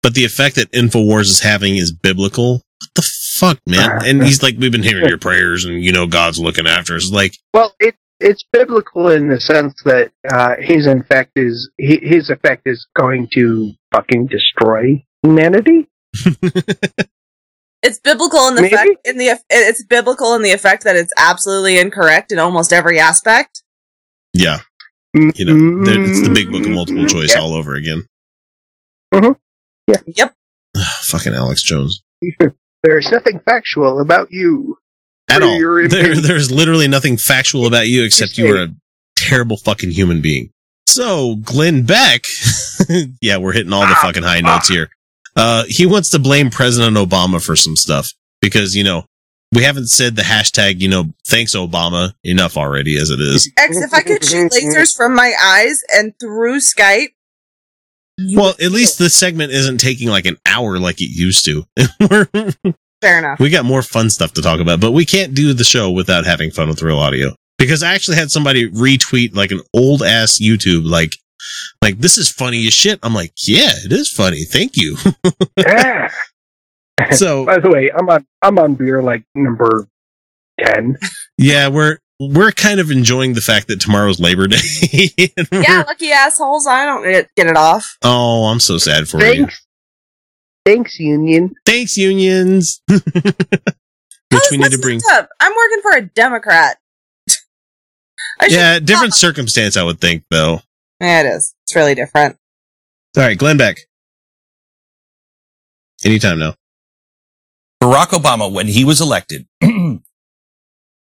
But 0.02 0.14
the 0.14 0.24
effect 0.24 0.56
that 0.56 0.72
Infowars 0.72 1.22
is 1.28 1.40
having 1.40 1.76
is 1.76 1.92
biblical. 1.92 2.54
What 2.54 2.90
the 2.96 3.10
fuck, 3.34 3.58
man? 3.68 4.00
And 4.04 4.22
he's 4.24 4.42
like, 4.42 4.56
we've 4.58 4.72
been 4.72 4.82
hearing 4.82 5.08
your 5.08 5.18
prayers, 5.18 5.64
and 5.64 5.82
you 5.82 5.92
know 5.92 6.06
God's 6.06 6.38
looking 6.38 6.66
after 6.66 6.96
us. 6.96 7.10
Like, 7.12 7.36
Well, 7.54 7.74
it 7.78 7.94
it's 8.18 8.44
biblical 8.52 9.08
in 9.10 9.28
the 9.28 9.40
sense 9.40 9.74
that 9.84 10.12
uh, 10.30 10.54
his 10.58 10.86
effect 10.86 11.32
is 11.36 11.70
his 11.78 12.30
effect 12.30 12.62
is 12.66 12.86
going 12.96 13.28
to 13.34 13.72
fucking 13.92 14.26
destroy 14.28 15.04
humanity. 15.22 15.88
It's 17.82 17.98
biblical 17.98 18.46
in 18.48 18.54
the 18.54 18.62
Maybe? 18.62 18.76
fact 18.76 18.90
in 19.04 19.18
the 19.18 19.38
it's 19.50 19.84
biblical 19.84 20.34
in 20.34 20.42
the 20.42 20.52
effect 20.52 20.84
that 20.84 20.96
it's 20.96 21.12
absolutely 21.18 21.78
incorrect 21.78 22.30
in 22.30 22.38
almost 22.38 22.72
every 22.72 22.98
aspect. 23.00 23.62
yeah, 24.32 24.60
mm-hmm. 25.16 25.30
you 25.34 25.44
know, 25.44 25.84
there- 25.84 26.00
it's 26.02 26.22
the 26.22 26.32
big 26.32 26.50
book 26.50 26.64
of 26.64 26.70
multiple 26.70 27.06
choice 27.06 27.34
all 27.36 27.54
over 27.54 27.74
again. 27.74 28.06
Mm-hmm. 29.12 29.32
Yep. 30.06 30.34
Fucking 31.02 31.34
Alex 31.34 31.62
Jones. 31.62 32.02
There's 32.82 33.10
nothing 33.10 33.40
factual 33.40 34.00
about 34.00 34.32
you. 34.32 34.78
At 35.28 35.42
all. 35.42 35.58
There, 35.58 35.88
there's 36.20 36.50
literally 36.50 36.88
nothing 36.88 37.16
factual 37.16 37.66
about 37.66 37.86
you 37.88 38.02
except 38.04 38.36
you 38.36 38.52
are 38.54 38.64
a 38.64 38.68
terrible 39.14 39.56
fucking 39.56 39.92
human 39.92 40.20
being. 40.20 40.50
So, 40.88 41.36
Glenn 41.36 41.84
Beck, 41.84 42.24
yeah, 43.22 43.36
we're 43.36 43.52
hitting 43.52 43.72
all 43.72 43.86
the 43.86 43.94
ah. 43.96 44.00
fucking 44.02 44.24
high 44.24 44.40
notes 44.40 44.68
here. 44.68 44.90
Uh, 45.36 45.64
he 45.68 45.86
wants 45.86 46.10
to 46.10 46.18
blame 46.18 46.50
President 46.50 46.96
Obama 46.96 47.42
for 47.44 47.56
some 47.56 47.76
stuff 47.76 48.12
because, 48.40 48.76
you 48.76 48.84
know, 48.84 49.04
we 49.52 49.62
haven't 49.62 49.88
said 49.88 50.16
the 50.16 50.22
hashtag, 50.22 50.80
you 50.80 50.88
know, 50.88 51.12
thanks 51.26 51.54
Obama 51.54 52.12
enough 52.24 52.56
already 52.56 52.96
as 52.96 53.10
it 53.10 53.20
is. 53.20 53.50
X, 53.58 53.76
if 53.76 53.92
I 53.92 54.02
could 54.02 54.24
shoot 54.24 54.52
lasers 54.52 54.96
from 54.96 55.14
my 55.14 55.34
eyes 55.42 55.82
and 55.94 56.12
through 56.18 56.58
Skype, 56.58 57.08
Well, 58.34 58.50
at 58.62 58.70
least 58.72 58.98
this 58.98 59.14
segment 59.14 59.52
isn't 59.52 59.78
taking 59.78 60.08
like 60.08 60.26
an 60.26 60.36
hour 60.46 60.78
like 60.78 61.00
it 61.00 61.10
used 61.10 61.44
to. 61.46 61.66
Fair 63.02 63.18
enough. 63.18 63.40
we 63.40 63.50
got 63.50 63.64
more 63.64 63.82
fun 63.82 64.10
stuff 64.10 64.32
to 64.34 64.42
talk 64.42 64.60
about, 64.60 64.80
but 64.80 64.92
we 64.92 65.04
can't 65.04 65.34
do 65.34 65.52
the 65.52 65.64
show 65.64 65.90
without 65.90 66.24
having 66.24 66.50
fun 66.50 66.68
with 66.68 66.82
real 66.82 66.98
audio. 66.98 67.34
Because 67.58 67.82
I 67.82 67.94
actually 67.94 68.16
had 68.16 68.30
somebody 68.30 68.70
retweet 68.70 69.34
like 69.34 69.50
an 69.50 69.60
old 69.74 70.02
ass 70.02 70.38
YouTube, 70.40 70.88
like, 70.88 71.16
like 71.82 71.98
this 71.98 72.18
is 72.18 72.28
funny 72.30 72.66
as 72.66 72.72
shit. 72.74 72.98
I'm 73.02 73.14
like, 73.14 73.32
yeah, 73.46 73.70
it 73.84 73.92
is 73.92 74.08
funny. 74.08 74.44
Thank 74.44 74.72
you. 74.76 74.96
Yeah. 77.00 77.10
so 77.12 77.46
By 77.46 77.58
the 77.58 77.70
way, 77.70 77.90
I'm 77.96 78.08
on 78.10 78.26
I'm 78.42 78.58
on 78.58 78.74
beer 78.74 79.02
like 79.02 79.24
number 79.34 79.88
ten. 80.60 80.98
yeah, 81.38 81.68
we're 81.68 81.98
we're 82.20 82.52
kind 82.52 82.78
of 82.80 82.90
enjoying 82.90 83.32
the 83.32 83.40
fact 83.40 83.66
that 83.68 83.80
tomorrow's 83.80 84.20
Labor 84.20 84.46
Day. 84.48 84.58
Yeah, 85.50 85.84
lucky 85.86 86.10
assholes. 86.12 86.66
I 86.66 86.84
don't 86.84 87.02
get, 87.02 87.28
get 87.34 87.46
it 87.48 87.56
off. 87.56 87.96
Oh, 88.02 88.44
I'm 88.44 88.60
so 88.60 88.78
sad 88.78 89.08
for 89.08 89.18
you. 89.20 89.46
Thanks. 89.46 89.66
Thanks, 90.64 91.00
Union. 91.00 91.54
Thanks, 91.66 91.96
unions. 91.96 92.80
Which 92.88 93.02
we 94.50 94.58
need 94.58 94.70
to 94.72 94.78
bring. 94.78 95.00
Up. 95.12 95.28
I'm 95.40 95.52
working 95.56 95.80
for 95.82 95.96
a 95.96 96.02
Democrat. 96.02 96.76
I 98.40 98.46
Yeah, 98.48 98.78
different 98.78 99.14
circumstance, 99.14 99.76
I 99.76 99.82
would 99.82 100.00
think, 100.00 100.24
though. 100.30 100.60
Yeah, 101.02 101.22
it 101.22 101.26
is. 101.26 101.54
It's 101.64 101.74
really 101.74 101.94
different. 101.96 102.36
All 103.16 103.24
right, 103.24 103.36
Glenn 103.36 103.56
Beck. 103.56 103.78
Anytime 106.04 106.38
now. 106.38 106.54
Barack 107.82 108.10
Obama, 108.10 108.50
when 108.50 108.68
he 108.68 108.84
was 108.84 109.00
elected, 109.00 109.46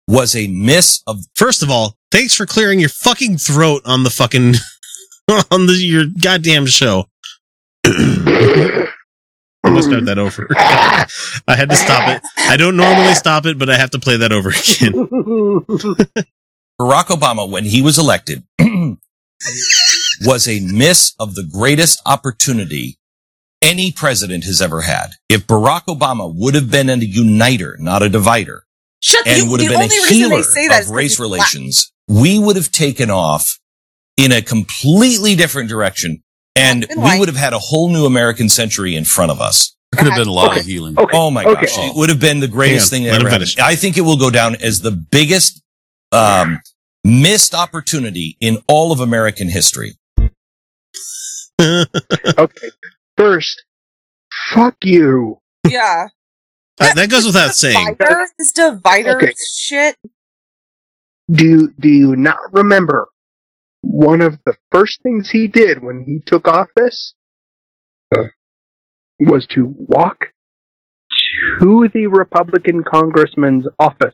was 0.08 0.36
a 0.36 0.48
miss 0.48 1.02
of. 1.08 1.20
First 1.36 1.64
of 1.64 1.70
all, 1.72 1.96
thanks 2.12 2.34
for 2.34 2.46
clearing 2.46 2.80
your 2.82 2.90
fucking 2.90 3.38
throat 3.38 3.82
on 3.86 4.04
the 4.04 4.10
fucking 4.10 4.56
on 5.52 5.66
the 5.68 5.74
your 5.80 6.06
goddamn 6.22 6.66
show. 6.66 7.06
I'm 7.86 9.74
gonna 9.74 9.84
start 9.84 10.06
that 10.06 10.20
over. 10.20 10.48
I 10.58 11.56
had 11.56 11.70
to 11.70 11.76
stop 11.78 12.10
it. 12.10 12.22
I 12.38 12.58
don't 12.58 12.76
normally 12.76 13.14
stop 13.14 13.46
it, 13.46 13.58
but 13.58 13.70
I 13.70 13.78
have 13.78 13.92
to 13.92 14.00
play 14.00 14.18
that 14.18 14.34
over 14.34 14.50
again. 14.50 14.92
Barack 16.80 17.08
Obama, 17.08 17.50
when 17.50 17.64
he 17.64 17.82
was 17.82 17.98
elected, 17.98 18.44
was 20.26 20.48
a 20.48 20.60
miss 20.60 21.14
of 21.20 21.36
the 21.36 21.44
greatest 21.44 22.02
opportunity 22.06 22.98
any 23.62 23.92
president 23.92 24.44
has 24.46 24.62
ever 24.62 24.82
had. 24.82 25.12
If 25.30 25.48
Barack 25.48 25.86
Obama 25.86 26.32
would 26.34 26.54
have 26.56 26.70
been 26.70 26.90
a 26.90 26.96
uniter, 26.98 27.76
not 27.80 28.04
a 28.04 28.10
divider, 28.10 28.64
Shut 29.02 29.28
and 29.28 29.44
the, 29.48 29.52
would 29.52 29.62
have 29.62 29.72
been 29.72 29.82
a 29.82 30.06
healer 30.08 30.38
they 30.38 30.42
say 30.44 30.68
that 30.68 30.82
is 30.82 30.88
of 30.88 30.92
'cause 30.92 30.96
race 30.96 31.12
he's 31.12 31.18
black. 31.18 31.26
relations, 31.32 31.92
we 32.08 32.40
would 32.40 32.56
have 32.56 32.72
taken 32.72 33.10
off 33.10 33.60
in 34.16 34.32
a 34.32 34.42
completely 34.42 35.36
different 35.36 35.70
direction. 35.70 36.24
And 36.56 36.86
we 36.90 36.96
white. 37.04 37.20
would 37.20 37.28
have 37.28 37.38
had 37.38 37.54
a 37.54 37.60
whole 37.60 37.90
new 37.90 38.06
American 38.06 38.50
century 38.50 38.96
in 38.96 39.06
front 39.06 39.32
of 39.32 39.40
us. 39.40 39.76
There 39.92 40.00
could 40.04 40.12
have 40.12 40.20
been 40.20 40.28
a 40.28 40.32
lot 40.34 40.52
Okay. 40.52 40.60
of 40.62 40.66
healing. 40.66 40.98
Okay. 40.98 41.16
Oh 41.16 41.30
my 41.30 41.44
Okay. 41.44 41.66
gosh. 41.68 41.78
It 41.78 41.96
would 41.96 42.10
have 42.10 42.20
been 42.20 42.40
the 42.40 42.48
greatest 42.48 42.92
Hang 42.92 43.02
on. 43.02 43.06
thing 43.06 43.12
that 43.14 43.22
ever 43.22 43.30
happened. 43.30 43.56
I 43.62 43.76
think 43.76 43.96
it 43.98 44.02
will 44.02 44.18
go 44.18 44.30
down 44.32 44.56
as 44.56 44.82
the 44.82 44.92
biggest, 44.92 45.62
um, 46.12 46.60
missed 47.04 47.54
opportunity 47.54 48.38
in 48.42 48.58
all 48.68 48.92
of 48.92 49.00
American 49.00 49.50
history. 49.50 49.96
Okay. 51.60 52.70
First, 53.18 53.64
fuck 54.54 54.76
you. 54.84 55.40
Yeah. 55.68 56.08
Uh, 56.80 56.94
that 56.94 57.10
goes 57.10 57.26
without 57.26 57.56
saying. 57.56 57.96
Divider? 57.98 58.28
This 58.38 58.52
divider 58.52 59.18
Okay. 59.18 59.34
shit. 59.52 59.96
Do 61.30 61.74
do 61.80 61.90
you 61.90 62.16
not 62.16 62.38
remember 62.52 63.10
one 63.82 64.22
of 64.22 64.40
the 64.46 64.54
first 64.72 65.02
things 65.02 65.30
he 65.30 65.48
did 65.48 65.82
when 65.84 66.04
he 66.06 66.20
took 66.26 66.48
office 66.48 67.16
uh, 68.16 68.24
was 69.20 69.46
to 69.48 69.74
walk 69.78 70.28
to 71.60 71.90
the 71.94 72.08
Republican 72.08 72.84
congressman's 72.84 73.68
office 73.80 74.14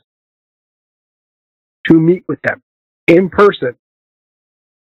to 1.88 2.00
meet 2.00 2.24
with 2.28 2.42
them 2.44 2.62
in 3.08 3.30
person, 3.30 3.76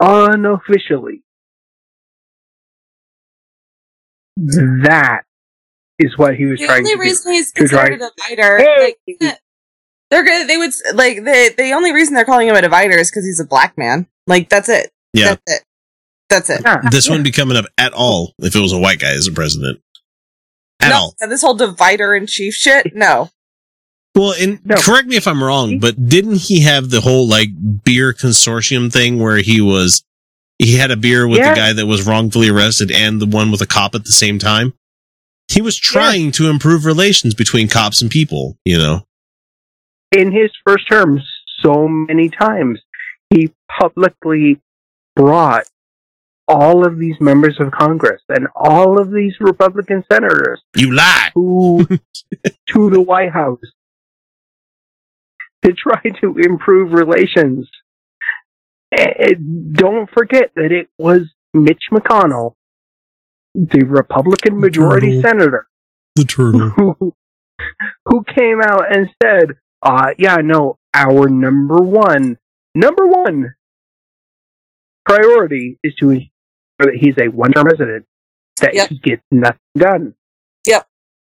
unofficially. 0.01 1.23
That 4.37 5.23
is 5.99 6.17
what 6.19 6.37
he 6.37 6.45
was 6.47 6.61
The 6.61 6.67
trying 6.67 6.79
only 6.81 6.91
to 6.91 6.97
do. 6.97 7.01
reason 7.03 7.33
he's 7.33 7.53
To 7.53 7.61
considered 7.61 8.03
a 8.03 8.11
divider, 8.17 8.59
Hey! 8.59 8.95
like, 9.21 9.39
they're 10.11 10.25
gonna, 10.25 10.47
they 10.47 10.57
would 10.57 10.71
like 10.95 11.17
the 11.25 11.55
the 11.57 11.73
only 11.73 11.93
reason 11.93 12.15
they're 12.15 12.25
calling 12.25 12.47
him 12.49 12.55
a 12.55 12.63
divider 12.63 12.97
is 12.97 13.11
because 13.11 13.25
he's 13.25 13.41
a 13.41 13.45
black 13.47 13.77
man. 13.77 14.07
Like 14.27 14.49
that's 14.49 14.69
it. 14.69 14.91
Yeah. 15.13 15.37
That's 15.37 15.43
it. 15.49 15.63
That's 16.29 16.51
it. 16.51 16.61
Yeah. 16.65 16.81
This 16.91 17.09
wouldn't 17.09 17.25
be 17.25 17.33
coming 17.33 17.57
up 17.57 17.65
at 17.79 17.93
all 17.93 18.33
if 18.39 18.55
it 18.55 18.61
was 18.61 18.73
a 18.73 18.79
white 18.79 19.01
guy 19.01 19.11
as 19.13 19.27
a 19.27 19.33
president. 19.33 19.81
At 20.81 20.91
no, 20.91 20.95
all. 20.97 21.15
and 21.21 21.33
this 21.33 21.41
whole 21.43 21.55
divider 21.55 22.15
in 22.15 22.27
chief 22.27 22.55
shit. 22.55 22.95
No. 22.95 23.31
Well, 24.15 24.35
and 24.39 24.65
No. 24.65 24.77
correct 24.77 25.09
me 25.09 25.17
if 25.17 25.27
I'm 25.27 25.43
wrong, 25.43 25.79
but 25.79 26.09
didn't 26.09 26.37
he 26.37 26.61
have 26.61 26.91
the 26.91 27.01
whole 27.01 27.27
like 27.29 27.49
beer 27.85 28.13
consortium 28.13 28.93
thing 28.93 29.19
where 29.19 29.39
he 29.39 29.61
was 29.61 30.03
he 30.59 30.77
had 30.77 30.91
a 30.91 30.97
beer 30.97 31.27
with 31.29 31.39
Yeah. 31.39 31.51
the 31.51 31.57
guy 31.61 31.73
that 31.75 31.87
was 31.87 32.07
wrongfully 32.07 32.49
arrested 32.49 32.91
and 32.91 33.21
the 33.21 33.27
one 33.27 33.51
with 33.51 33.61
a 33.61 33.67
cop 33.67 33.95
at 33.95 34.05
the 34.05 34.13
same 34.13 34.39
time? 34.39 34.73
He 35.49 35.61
was 35.63 35.77
trying 35.77 36.33
to 36.33 36.49
improve 36.51 36.85
relations 36.85 37.35
between 37.35 37.69
cops 37.69 38.03
and 38.03 38.11
people, 38.11 38.57
you 38.65 38.79
know. 38.79 39.07
in 40.13 40.33
his 40.33 40.51
first 40.67 40.89
term 40.89 41.21
so 41.63 41.87
many 41.89 42.29
times. 42.29 42.81
He 43.31 43.53
publicly 43.81 44.61
brought 45.15 45.65
all 46.49 46.87
of 46.87 46.97
these 46.99 47.17
members 47.21 47.57
of 47.59 47.73
Congress 47.73 48.23
and 48.29 48.47
all 48.55 49.01
of 49.01 49.11
these 49.11 49.35
Republican 49.41 50.05
senators 50.11 50.63
You 50.77 50.93
lie. 50.93 51.31
who 51.35 51.87
to 52.69 52.91
the 52.91 53.01
White 53.01 53.33
House 53.33 53.59
to 55.65 55.73
try 55.73 56.01
to 56.21 56.37
improve 56.39 56.93
relations. 56.93 57.69
And 58.97 59.75
don't 59.75 60.09
forget 60.11 60.51
that 60.57 60.73
it 60.73 60.89
was 60.99 61.23
Mitch 61.53 61.85
McConnell, 61.93 62.55
the 63.55 63.85
Republican 63.85 64.59
majority 64.61 65.21
Turtle. 65.21 65.23
senator, 65.23 65.67
The 66.17 66.25
turtle. 66.25 66.71
who 66.99 67.15
who 68.07 68.25
came 68.25 68.61
out 68.63 68.85
and 68.95 69.09
said, 69.23 69.57
uh, 69.83 70.09
yeah, 70.19 70.37
no, 70.37 70.79
our 70.95 71.29
number 71.29 71.77
one, 71.79 72.37
number 72.75 73.07
one 73.07 73.55
priority 75.05 75.79
is 75.83 75.95
to 75.97 76.11
ensure 76.11 76.27
that 76.81 76.97
he's 77.01 77.15
a 77.21 77.29
one 77.29 77.53
term 77.53 77.65
president, 77.65 78.07
that 78.61 78.75
Yep. 78.75 78.89
he 78.89 78.99
gets 78.99 79.23
nothing 79.31 79.59
done. 79.77 80.15
Yep. 80.67 80.87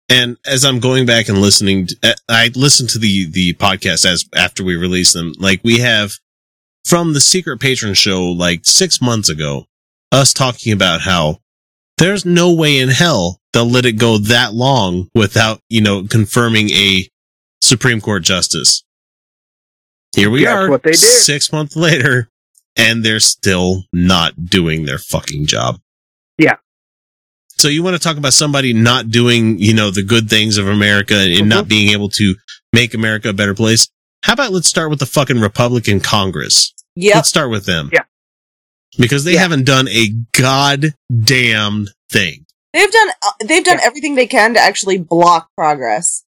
And 0.10 0.38
as 0.46 0.66
I'm 0.66 0.80
going 0.80 1.06
back 1.06 1.30
and 1.30 1.38
listening, 1.40 1.88
to, 1.88 1.96
uh, 2.04 2.14
I 2.28 2.52
listened 2.56 2.90
to 2.92 3.00
the 3.00 3.26
the 3.32 3.54
podcast 3.54 4.06
as 4.06 4.26
after 4.36 4.64
we 4.64 4.76
released 4.76 5.14
them. 5.14 5.34
Like 5.40 5.62
we 5.64 5.80
have 5.80 6.12
from 6.86 7.14
the 7.14 7.20
Secret 7.22 7.60
Patron 7.60 7.94
show, 7.94 8.24
like 8.26 8.62
six 8.66 9.02
months 9.02 9.30
ago, 9.30 9.66
us 10.12 10.34
talking 10.34 10.74
about 10.74 11.02
how 11.02 11.38
there's 11.98 12.26
no 12.26 12.54
way 12.54 12.80
in 12.80 12.90
hell 12.90 13.40
they'll 13.54 13.70
let 13.70 13.86
it 13.86 13.94
go 13.94 14.18
that 14.18 14.54
long 14.54 15.08
without 15.14 15.60
you 15.70 15.82
know 15.82 16.04
confirming 16.08 16.70
a 16.72 17.08
Supreme 17.62 18.02
Court 18.02 18.24
justice. 18.24 18.84
Here 20.16 20.30
we 20.30 20.44
That's 20.44 20.56
are, 20.56 20.70
what 20.70 20.84
they 20.84 20.92
did. 20.92 20.98
six 21.00 21.52
months 21.54 21.76
later, 21.76 22.30
and 22.76 23.04
they're 23.04 23.20
still 23.20 23.84
not 23.94 24.46
doing 24.46 24.86
their 24.86 24.98
fucking 24.98 25.46
job. 25.46 25.80
Yeah. 26.38 26.56
So 27.50 27.68
you 27.68 27.84
want 27.84 27.96
to 27.96 28.00
talk 28.02 28.18
about 28.18 28.34
somebody 28.34 28.74
not 28.74 29.10
doing, 29.10 29.60
you 29.60 29.74
know, 29.74 29.92
the 29.92 30.04
good 30.04 30.30
things 30.30 30.58
of 30.58 30.68
America 30.68 31.16
and 31.16 31.46
Mhm. 31.46 31.48
not 31.48 31.68
being 31.68 31.92
able 31.92 32.10
to 32.10 32.36
make 32.74 32.94
America 32.94 33.30
a 33.30 33.34
better 33.34 33.54
place? 33.54 33.88
How 34.24 34.34
about 34.34 34.52
let's 34.52 34.68
start 34.70 34.90
with 34.90 35.00
the 35.00 35.06
fucking 35.06 35.40
Republican 35.40 36.00
Congress? 36.00 36.74
Yeah. 36.96 37.16
Let's 37.16 37.30
start 37.30 37.50
with 37.50 37.66
them. 37.66 37.90
Yeah. 37.92 38.04
Because 38.98 39.24
they 39.24 39.34
Yeah. 39.34 39.40
haven't 39.42 39.66
done 39.66 39.88
a 39.88 40.10
goddamn 40.34 41.88
thing. 42.12 42.46
They've 42.74 42.92
done 42.92 43.10
uh, 43.22 43.32
they've 43.46 43.64
done 43.64 43.80
everything 43.82 44.16
they 44.16 44.28
can 44.28 44.54
to 44.54 44.60
actually 44.60 44.98
block 44.98 45.50
progress. 45.58 46.24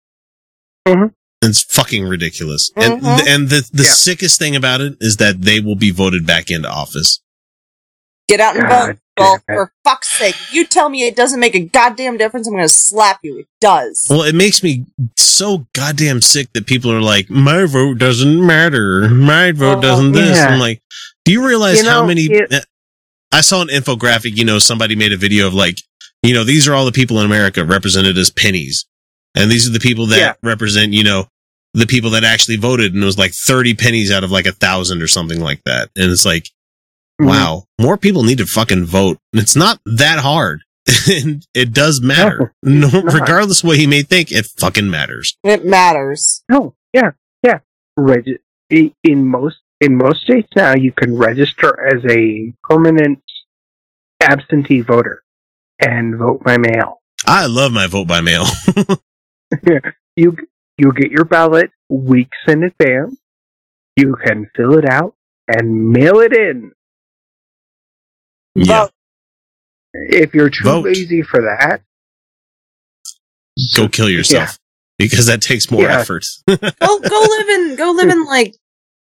It's 1.43 1.62
fucking 1.65 2.05
ridiculous. 2.05 2.71
And 2.77 3.03
Mhm. 3.03 3.27
and 3.27 3.49
the 3.49 3.69
the 3.73 3.85
Yeah. 3.85 3.93
sickest 3.95 4.39
thing 4.39 4.55
about 4.57 4.81
it 4.81 4.97
is 5.01 5.17
that 5.17 5.43
they 5.43 5.61
will 5.61 5.75
be 5.77 5.91
voted 5.91 6.27
back 6.27 6.51
into 6.51 6.69
office. 6.69 7.21
Get 8.29 8.41
out 8.41 8.57
and 8.57 8.69
God 8.69 8.87
vote. 8.87 8.99
Well, 9.21 9.39
damn 9.49 9.55
it. 9.55 9.59
for 9.59 9.73
fuck's 9.85 10.09
sake, 10.09 10.35
you 10.53 10.67
tell 10.67 10.89
me 10.89 11.03
it 11.07 11.17
doesn't 11.17 11.39
make 11.41 11.55
a 11.55 11.61
goddamn 11.61 12.17
difference, 12.17 12.47
I'm 12.47 12.55
gonna 12.55 12.69
slap 12.69 13.21
you. 13.23 13.39
It 13.39 13.47
does. 13.61 14.07
Well, 14.11 14.23
it 14.23 14.35
makes 14.35 14.63
me 14.63 14.87
so 15.17 15.67
goddamn 15.75 16.21
sick 16.21 16.53
that 16.55 16.67
people 16.67 16.91
are 16.93 17.01
like, 17.03 17.31
my 17.31 17.65
vote 17.67 17.99
doesn't 17.99 18.45
matter. 18.47 19.09
My 19.09 19.53
vote 19.53 19.79
Oh, 19.79 19.81
doesn't 19.83 20.13
this. 20.13 20.37
yeah. 20.39 20.49
I'm 20.49 20.59
like, 20.61 20.83
do 21.25 21.33
you 21.33 21.47
realize 21.47 21.83
You 21.83 21.89
how 21.89 22.05
many? 22.05 22.23
it- 22.23 22.67
I 23.33 23.43
saw 23.43 23.63
an 23.63 23.69
infographic, 23.69 24.37
you 24.37 24.45
know, 24.45 24.59
somebody 24.59 24.97
made 24.97 25.13
a 25.13 25.17
video 25.17 25.47
of 25.47 25.55
like, 25.55 25.79
you 26.23 26.35
know, 26.35 26.43
these 26.45 26.67
are 26.67 26.75
all 26.75 26.85
the 26.85 26.91
people 26.93 27.21
in 27.21 27.27
America 27.27 27.65
represented 27.65 28.19
as 28.19 28.29
pennies. 28.31 28.87
And 29.37 29.49
these 29.51 29.69
are 29.69 29.73
the 29.73 29.79
people 29.79 30.07
that 30.09 30.19
Yeah. 30.19 30.33
represent, 30.43 30.93
you 30.93 31.05
know, 31.05 31.29
the 31.73 31.87
people 31.87 32.11
that 32.11 32.25
actually 32.25 32.57
voted. 32.57 32.93
And 32.93 33.03
it 33.03 33.07
was 33.07 33.17
like 33.19 33.33
30 33.33 33.75
pennies 33.75 34.11
out 34.11 34.25
of 34.25 34.33
like 34.33 34.47
a 34.47 34.53
thousand 34.53 35.01
or 35.01 35.07
something 35.07 35.41
like 35.41 35.63
that. 35.65 35.91
And 35.97 36.11
it's 36.11 36.25
like. 36.27 36.49
Mm-hmm. 37.21 37.29
wow, 37.29 37.65
more 37.79 37.97
people 37.97 38.23
need 38.23 38.39
to 38.39 38.47
fucking 38.47 38.85
vote. 38.85 39.19
And 39.33 39.43
it's 39.43 39.57
not 39.57 39.81
that 39.85 40.21
hard. 40.21 40.63
and 41.09 41.47
it 41.55 41.73
does 41.73 42.01
matter. 42.01 42.55
No, 42.63 42.87
it's 42.87 42.95
not. 42.95 43.15
regardless 43.15 43.63
of 43.63 43.69
what 43.69 43.79
he 43.79 43.87
may 43.87 44.03
think, 44.03 44.33
it 44.33 44.47
fucking 44.59 44.91
matters. 44.91 45.37
It 45.45 45.65
matters. 45.65 46.43
No, 46.51 46.75
yeah, 46.93 47.13
yeah. 47.45 47.61
Regi- 47.97 48.39
in 48.71 49.27
most 49.27 49.59
in 49.81 49.97
most 49.97 50.23
states 50.23 50.49
now, 50.57 50.75
you 50.75 50.93
can 50.93 51.17
register 51.17 51.79
as 51.87 52.05
a 52.11 52.53
permanent 52.63 53.23
absentee 54.21 54.81
voter 54.81 55.23
and 55.81 56.17
vote 56.17 56.43
by 56.43 56.59
mail. 56.59 57.01
I 57.27 57.47
love 57.47 57.73
my 57.73 57.87
vote 57.87 58.07
by 58.07 58.21
mail. 58.21 58.45
you 60.17 60.37
you 60.79 60.93
get 60.93 61.11
your 61.11 61.25
ballot 61.25 61.71
weeks 61.89 62.39
in 62.47 62.65
advance. 62.65 63.17
You 63.97 64.17
can 64.25 64.51
fill 64.57 64.79
it 64.79 64.89
out 64.89 65.15
and 65.49 65.91
mail 65.91 66.21
it 66.21 66.33
in. 66.33 66.73
Yeah. 68.55 68.87
If 69.93 70.35
you're 70.35 70.51
too 70.51 70.65
Vote. 70.65 70.85
lazy 70.85 71.23
for 71.23 71.41
that, 71.43 71.83
Go 73.77 73.89
kill 73.89 74.09
yourself. 74.09 74.59
Because 74.99 75.27
that 75.27 75.43
takes 75.43 75.71
more 75.71 75.83
Yeah. 75.83 75.99
effort. 76.01 76.25
Go 76.47 76.57
go 76.61 77.27
live 77.39 77.49
in 77.49 77.77
go 77.77 77.91
live 77.93 78.09
in 78.11 78.25
like 78.27 78.55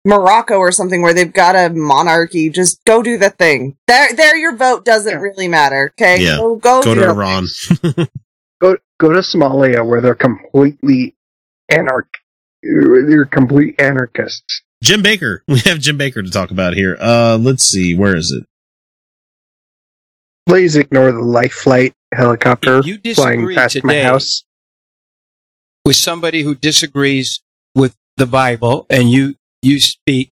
Morocco 0.07 0.55
or 0.57 0.73
something 0.73 1.03
where 1.03 1.13
they've 1.13 1.33
got 1.33 1.57
a 1.57 1.69
monarchy. 1.75 2.49
Just 2.49 2.83
go 2.85 3.03
do 3.03 3.19
the 3.19 3.31
thing. 3.31 3.77
There 3.87 4.09
there 4.15 4.37
your 4.37 4.55
vote 4.57 4.85
doesn't 4.85 5.11
Yeah. 5.13 5.19
really 5.21 5.49
matter. 5.49 5.93
Okay? 5.99 6.23
Yeah. 6.23 6.37
Go 6.37 6.57
go, 6.57 6.83
Go 6.83 6.95
to. 6.95 7.05
Iran. 7.11 7.47
go 8.61 8.77
go 8.99 9.13
to 9.13 9.21
Somalia 9.21 9.87
where 9.87 10.01
they're 10.01 10.15
completely 10.15 11.17
anarch. 11.71 12.09
They're 12.63 13.25
complete 13.27 13.81
anarchists. 13.81 14.63
Jim 14.83 15.03
Bakker. 15.03 15.41
We 15.49 15.59
have 15.61 15.79
Jim 15.81 15.99
Bakker 15.99 16.25
to 16.25 16.31
talk 16.31 16.51
about 16.51 16.75
here. 16.75 16.97
Uh, 17.01 17.37
let's 17.41 17.65
see. 17.65 17.95
Where 17.95 18.17
is 18.17 18.31
it? 18.33 18.47
Please 20.51 20.75
ignore 20.75 21.13
the 21.13 21.21
life 21.21 21.53
flight 21.53 21.95
helicopter 22.13 22.81
you 22.85 22.99
flying 23.15 23.47
disagree 23.47 23.55
past 23.55 23.85
my 23.85 24.03
house. 24.03 24.43
with 25.85 25.95
somebody 25.95 26.43
who 26.43 26.57
disagrees 26.57 27.41
with 27.77 27.95
the 28.17 28.27
Bible 28.27 28.85
and 28.91 29.13
you 29.13 29.37
you 29.63 29.79
speak, 29.79 30.33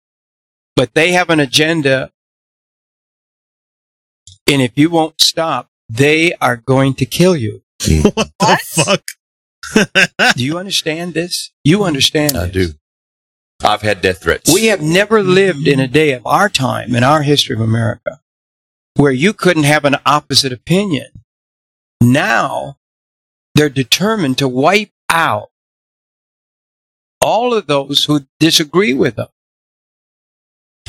but 0.76 0.96
they 0.96 1.12
have 1.12 1.30
an 1.30 1.40
agenda, 1.40 2.12
and 4.52 4.60
if 4.60 4.72
you 4.76 4.90
won't 4.90 5.22
stop, 5.22 5.70
they 5.88 6.34
are 6.42 6.58
going 6.58 6.96
to 6.96 7.06
kill 7.06 7.36
you. 7.36 7.62
Hmm. 7.84 8.02
What 8.16 8.32
the 8.40 9.04
fuck? 9.76 10.36
Do 10.36 10.44
you 10.44 10.58
understand 10.58 11.14
this? 11.14 11.52
You 11.64 11.84
understand? 11.84 12.36
I 12.36 12.48
this. 12.48 12.72
do. 12.72 12.80
I've 13.64 13.84
had 13.84 14.02
death 14.02 14.24
threats. 14.24 14.52
We 14.52 14.66
have 14.66 14.82
never 14.82 15.22
lived 15.22 15.68
in 15.68 15.80
a 15.80 15.88
day 15.88 16.14
of 16.14 16.26
our 16.26 16.50
time 16.50 16.96
in 16.96 17.04
our 17.04 17.22
history 17.22 17.56
of 17.56 17.62
America 17.62 18.20
where 18.98 19.12
you 19.12 19.34
couldn't 19.34 19.64
have 19.64 19.86
an 19.86 19.96
opposite 20.06 20.52
opinion. 20.52 21.08
Now 22.02 22.78
they're 23.56 23.70
determined 23.70 24.38
to 24.40 24.48
wipe 24.48 24.92
out 25.10 25.50
all 27.22 27.54
of 27.54 27.68
those 27.68 28.06
who 28.06 28.22
disagree 28.40 28.94
with 28.94 29.16
them. 29.16 29.28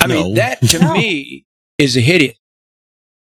I 0.01 0.07
mean, 0.07 0.35
that 0.35 0.61
to 0.69 0.79
No. 0.81 0.93
me 0.93 1.45
is 1.79 1.97
a 1.97 2.01
hideous. 2.01 2.37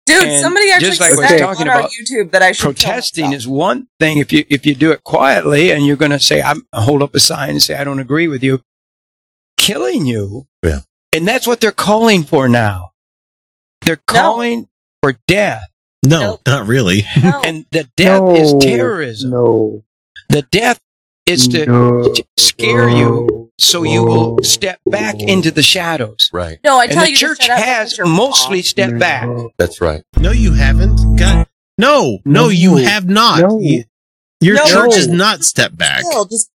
Dude, 0.05 0.23
And 0.23 0.41
somebody 0.41 0.71
actually 0.71 0.87
just 0.89 1.01
like 1.01 1.15
we're 1.15 1.37
talking 1.39 1.67
on 1.67 1.69
our 1.69 1.79
about 1.81 1.91
YouTube 1.91 2.31
that 2.31 2.41
I 2.41 2.51
should 2.53 2.63
kill 2.63 2.73
Protesting 2.73 3.33
is 3.33 3.47
one 3.47 3.87
thing 3.99 4.17
if 4.17 4.33
you 4.33 4.45
if 4.49 4.65
you 4.65 4.73
do 4.73 4.91
it 4.91 5.03
quietly 5.03 5.71
and 5.71 5.85
you're 5.85 5.95
going 5.95 6.11
to 6.11 6.19
say 6.19 6.41
I'm 6.41 6.65
hold 6.73 7.03
up 7.03 7.13
a 7.13 7.19
sign 7.19 7.51
and 7.51 7.61
say 7.61 7.75
I 7.75 7.83
don't 7.83 7.99
agree 7.99 8.27
with 8.27 8.43
you. 8.43 8.61
Killing 9.57 10.05
you, 10.07 10.47
Yeah. 10.63 10.79
and 11.13 11.27
that's 11.27 11.45
what 11.45 11.61
they're 11.61 11.71
calling 11.71 12.23
for 12.23 12.49
now. 12.49 12.93
They're 13.81 14.01
No. 14.11 14.67
Calling 15.01 15.15
for 15.15 15.19
death, 15.27 15.63
No, 16.03 16.19
Nope. 16.21 16.41
not 16.47 16.67
really. 16.67 17.03
No. 17.23 17.41
and 17.43 17.65
the 17.71 17.87
death 17.95 18.21
is 18.37 18.53
terrorism. 18.61 19.31
No. 19.31 19.83
The 20.29 20.41
death 20.43 20.79
is 21.25 21.47
to 21.49 21.65
no, 21.65 22.03
to 22.13 22.23
scare 22.37 22.89
you 22.89 23.27
no, 23.29 23.49
so 23.59 23.83
you 23.83 24.03
will 24.03 24.39
step 24.43 24.79
back 24.85 25.19
into 25.19 25.51
the 25.51 25.61
shadows. 25.61 26.29
right. 26.33 26.57
no, 26.63 26.79
I 26.79 26.85
And 26.85 26.93
tell 26.93 27.03
the 27.03 27.11
you, 27.11 27.15
to 27.17 27.19
church 27.19 27.47
has 27.47 27.99
mostly 27.99 28.57
mouth. 28.57 28.65
stepped 28.65 28.99
back. 28.99 29.29
That's 29.57 29.79
right. 29.81 30.03
No, 30.17 30.31
you 30.31 30.53
haven't. 30.53 31.17
God. 31.17 31.47
No, 31.77 32.19
no, 32.25 32.43
No. 32.43 32.49
you 32.49 32.77
have 32.77 33.07
not. 33.07 33.41
No. 33.41 33.59
Your 34.39 34.55
No. 34.55 34.65
church 34.65 34.95
has 34.95 35.07
not 35.07 35.43
stepped 35.43 35.77
back. 35.77 36.01
Still, 36.01 36.25
just 36.25 36.49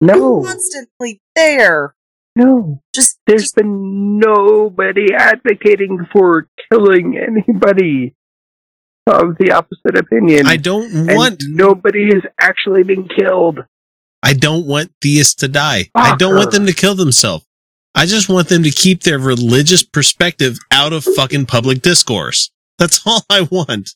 No, 0.00 0.42
constantly 0.44 1.20
there. 1.34 1.94
No. 2.36 2.82
Just 2.94 3.18
There's 3.26 3.42
just 3.42 3.56
been 3.56 4.18
nobody 4.18 5.14
advocating 5.14 6.06
for 6.12 6.48
killing 6.70 7.16
anybody 7.18 8.14
of 9.06 9.36
the 9.38 9.52
opposite 9.52 9.96
opinion. 9.98 10.46
I 10.46 10.56
don't 10.56 10.90
and 10.92 11.16
want. 11.16 11.42
nobody 11.46 12.06
has 12.12 12.22
actually 12.40 12.82
been 12.82 13.06
killed. 13.08 13.60
I 14.22 14.32
don't 14.32 14.66
want 14.66 14.92
theists 15.02 15.34
to 15.36 15.48
die. 15.48 15.90
I 15.94 16.16
don't 16.16 16.34
want 16.34 16.50
them 16.52 16.64
to 16.66 16.72
kill 16.72 16.94
themselves. 16.94 17.44
I 17.94 18.06
just 18.06 18.28
want 18.28 18.48
them 18.48 18.62
to 18.64 18.70
keep 18.70 19.02
their 19.02 19.18
religious 19.18 19.82
perspective 19.84 20.58
out 20.70 20.92
of 20.92 21.04
fucking 21.04 21.46
public 21.46 21.82
discourse. 21.82 22.50
That's 22.78 23.00
all 23.06 23.22
I 23.30 23.42
want. 23.42 23.90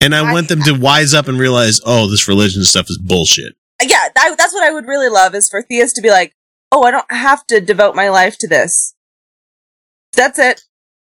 And 0.00 0.14
I 0.14 0.28
I- 0.28 0.32
want 0.32 0.48
them 0.48 0.62
to 0.62 0.72
wise 0.72 1.14
up 1.14 1.28
and 1.28 1.38
realize, 1.38 1.80
oh, 1.86 2.10
this 2.10 2.26
religion 2.28 2.64
stuff 2.64 2.86
is 2.90 2.98
bullshit. 2.98 3.54
yeah, 3.80 4.08
that, 4.14 4.34
that's 4.36 4.52
what 4.52 4.64
I 4.64 4.72
would 4.72 4.86
really 4.86 5.08
love 5.08 5.34
is 5.36 5.48
for 5.48 5.62
theists 5.62 5.94
to 5.94 6.02
be 6.02 6.10
like, 6.10 6.34
oh, 6.72 6.82
I 6.82 6.90
don't 6.90 7.10
have 7.10 7.46
to 7.48 7.60
devote 7.60 7.94
my 7.94 8.08
life 8.08 8.36
to 8.38 8.48
this. 8.48 8.94
That's 10.14 10.38
it. 10.38 10.62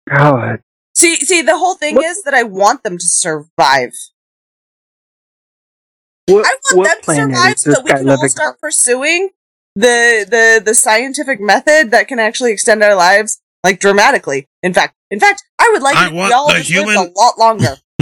God. 0.09 0.60
See, 0.94 1.16
see, 1.16 1.43
the 1.43 1.56
whole 1.59 1.74
thing 1.77 1.97
What- 1.97 2.05
is 2.06 2.22
that 2.24 2.35
I 2.35 2.43
want 2.43 2.82
them 2.82 2.98
to 2.98 3.05
survive. 3.06 3.93
What, 6.27 6.47
I 6.47 6.74
want 6.77 6.89
them 6.89 6.98
to 7.02 7.14
survive 7.14 7.55
is 7.55 7.60
so 7.62 7.70
this 7.70 7.78
that 7.78 7.85
we 7.85 7.90
can 7.90 8.09
all 8.09 8.14
living 8.16 8.28
start 8.28 8.60
pursuing 8.60 9.31
the 9.74 10.27
the 10.28 10.62
the 10.64 10.74
scientific 10.74 11.40
method 11.40 11.90
that 11.90 12.06
can 12.09 12.18
actually 12.20 12.52
extend 12.52 12.82
our 12.85 12.94
lives 12.94 13.40
like 13.64 13.81
dramatically. 13.81 14.48
In 14.62 14.72
fact, 14.74 14.94
in 15.10 15.18
fact, 15.18 15.43
I 15.59 15.70
would 15.72 15.82
like 15.82 15.97
I 15.97 16.09
it 16.09 16.12
want 16.12 16.28
we 16.31 16.35
all 16.35 16.48
the 16.48 16.55
just 16.59 16.70
lived 16.70 16.89
human- 16.90 17.12
a 17.16 17.18
lot 17.18 17.39
longer. 17.39 17.77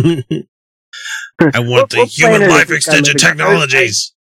I 1.41 1.61
want 1.61 1.69
What- 1.71 1.91
the 1.91 1.99
what 1.99 2.09
human 2.09 2.49
life 2.49 2.71
extension 2.71 3.15
living 3.17 3.25
on? 3.31 3.37
technologies. 3.37 4.13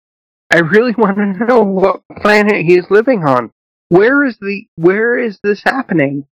I 0.52 0.60
really 0.60 0.94
want 0.98 1.18
to 1.18 1.46
know 1.46 1.62
what 1.62 2.02
planet 2.22 2.66
he 2.66 2.78
is 2.78 2.90
living 2.90 3.24
on. 3.26 3.52
Where 3.90 4.26
is 4.26 4.38
the 4.40 4.66
where 4.76 5.18
is 5.18 5.40
this 5.44 5.64
happening? 5.64 6.28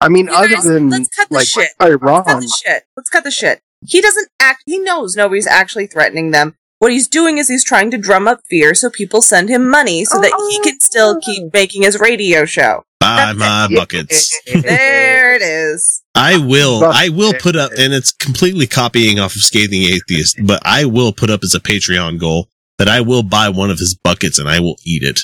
I 0.00 0.08
mean, 0.08 0.26
You 0.26 0.34
other 0.34 0.48
guys, 0.48 0.64
than 0.64 0.90
let's 0.90 1.08
cut 1.08 1.28
the 1.28 1.34
like 1.34 1.46
shit. 1.46 1.70
Let's 1.80 1.96
cut 1.96 2.02
Iran. 2.02 2.40
the 2.40 2.48
shit. 2.64 2.84
Let's 2.96 3.10
cut 3.10 3.24
the 3.24 3.30
shit. 3.30 3.60
He 3.86 4.00
doesn't 4.00 4.28
act. 4.40 4.62
He 4.66 4.78
knows 4.78 5.16
nobody's 5.16 5.46
actually 5.46 5.86
threatening 5.86 6.30
them. 6.30 6.56
What 6.78 6.92
he's 6.92 7.08
doing 7.08 7.38
is 7.38 7.48
he's 7.48 7.64
trying 7.64 7.90
to 7.92 7.98
drum 7.98 8.26
up 8.28 8.40
fear 8.48 8.74
so 8.74 8.90
people 8.90 9.22
send 9.22 9.48
him 9.48 9.70
money 9.70 10.04
so 10.04 10.20
that 10.20 10.32
he 10.50 10.60
can 10.60 10.80
still 10.80 11.20
keep 11.20 11.44
oh. 11.44 11.50
making 11.52 11.82
his 11.82 11.98
radio 11.98 12.44
show. 12.44 12.84
Buy 13.00 13.32
my 13.32 13.68
buckets. 13.74 14.38
There 14.52 15.34
it 15.34 15.42
is. 15.42 16.02
I 16.14 16.38
will. 16.38 16.80
Bucket. 16.80 16.96
I 16.96 17.08
will 17.08 17.32
put 17.34 17.56
up, 17.56 17.72
and 17.78 17.92
it's 17.92 18.12
completely 18.12 18.66
copying 18.66 19.18
off 19.18 19.34
of 19.34 19.42
Scathing 19.42 19.82
Atheist, 19.82 20.38
but 20.44 20.60
I 20.64 20.84
will 20.84 21.12
put 21.12 21.30
up 21.30 21.42
as 21.42 21.54
a 21.54 21.60
Patreon 21.60 22.18
goal 22.20 22.48
that 22.78 22.88
I 22.88 23.00
will 23.00 23.22
buy 23.22 23.48
one 23.48 23.70
of 23.70 23.78
his 23.78 23.94
buckets 23.94 24.38
and 24.38 24.48
I 24.48 24.60
will 24.60 24.76
eat 24.84 25.02
it. 25.02 25.20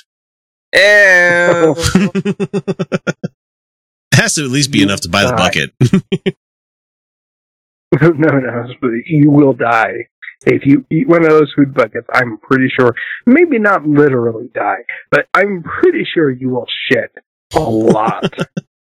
Ew. 0.75 1.75
it 4.13 4.15
has 4.15 4.35
to 4.35 4.45
at 4.45 4.51
least 4.51 4.71
be 4.71 4.83
enough 4.83 5.01
to 5.01 5.09
buy 5.09 5.25
the 5.25 5.33
bucket. 5.33 5.73
no, 8.01 8.09
no, 8.11 8.67
you 9.07 9.31
will 9.31 9.53
die 9.53 10.07
if 10.47 10.65
you 10.65 10.87
eat 10.91 11.09
one 11.09 11.25
of 11.25 11.31
those 11.31 11.53
food 11.57 11.75
buckets. 11.75 12.07
I'm 12.13 12.39
pretty 12.39 12.69
sure, 12.69 12.95
maybe 13.27 13.59
not 13.59 13.85
literally 13.85 14.49
die, 14.55 14.85
but 15.11 15.27
I'm 15.35 15.65
pretty 15.65 16.07
sure 16.15 16.31
you 16.31 16.51
will 16.51 16.67
shit 16.89 17.13
a 17.55 17.61
lot 17.61 18.33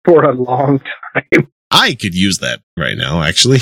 for 0.04 0.24
a 0.24 0.34
long 0.34 0.80
time. 1.14 1.48
I 1.70 1.94
could 1.94 2.14
use 2.14 2.38
that 2.38 2.60
right 2.78 2.96
now, 2.96 3.22
actually. 3.22 3.60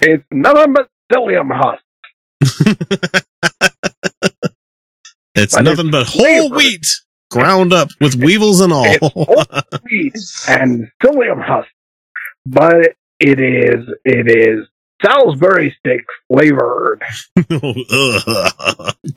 It's 0.00 0.24
nothing 0.30 0.72
but 0.72 0.88
psyllium 1.12 1.50
husk. 1.52 1.83
it's 5.34 5.54
But 5.54 5.62
nothing 5.62 5.90
but 5.90 6.06
whole 6.06 6.48
flavor. 6.48 6.54
wheat 6.56 6.86
ground 7.30 7.72
up 7.72 7.88
with 8.00 8.14
weevils 8.16 8.60
and 8.60 8.72
all. 8.72 8.84
It's 8.86 9.12
whole 9.12 9.26
wheat 9.90 10.14
and 10.48 10.88
psyllium 11.02 11.42
husk 11.44 11.68
but 12.46 12.94
it 13.20 13.40
is 13.40 13.84
it 14.04 14.28
is 14.28 14.66
Salisbury 15.04 15.74
steak 15.80 16.02
flavored. 16.32 17.02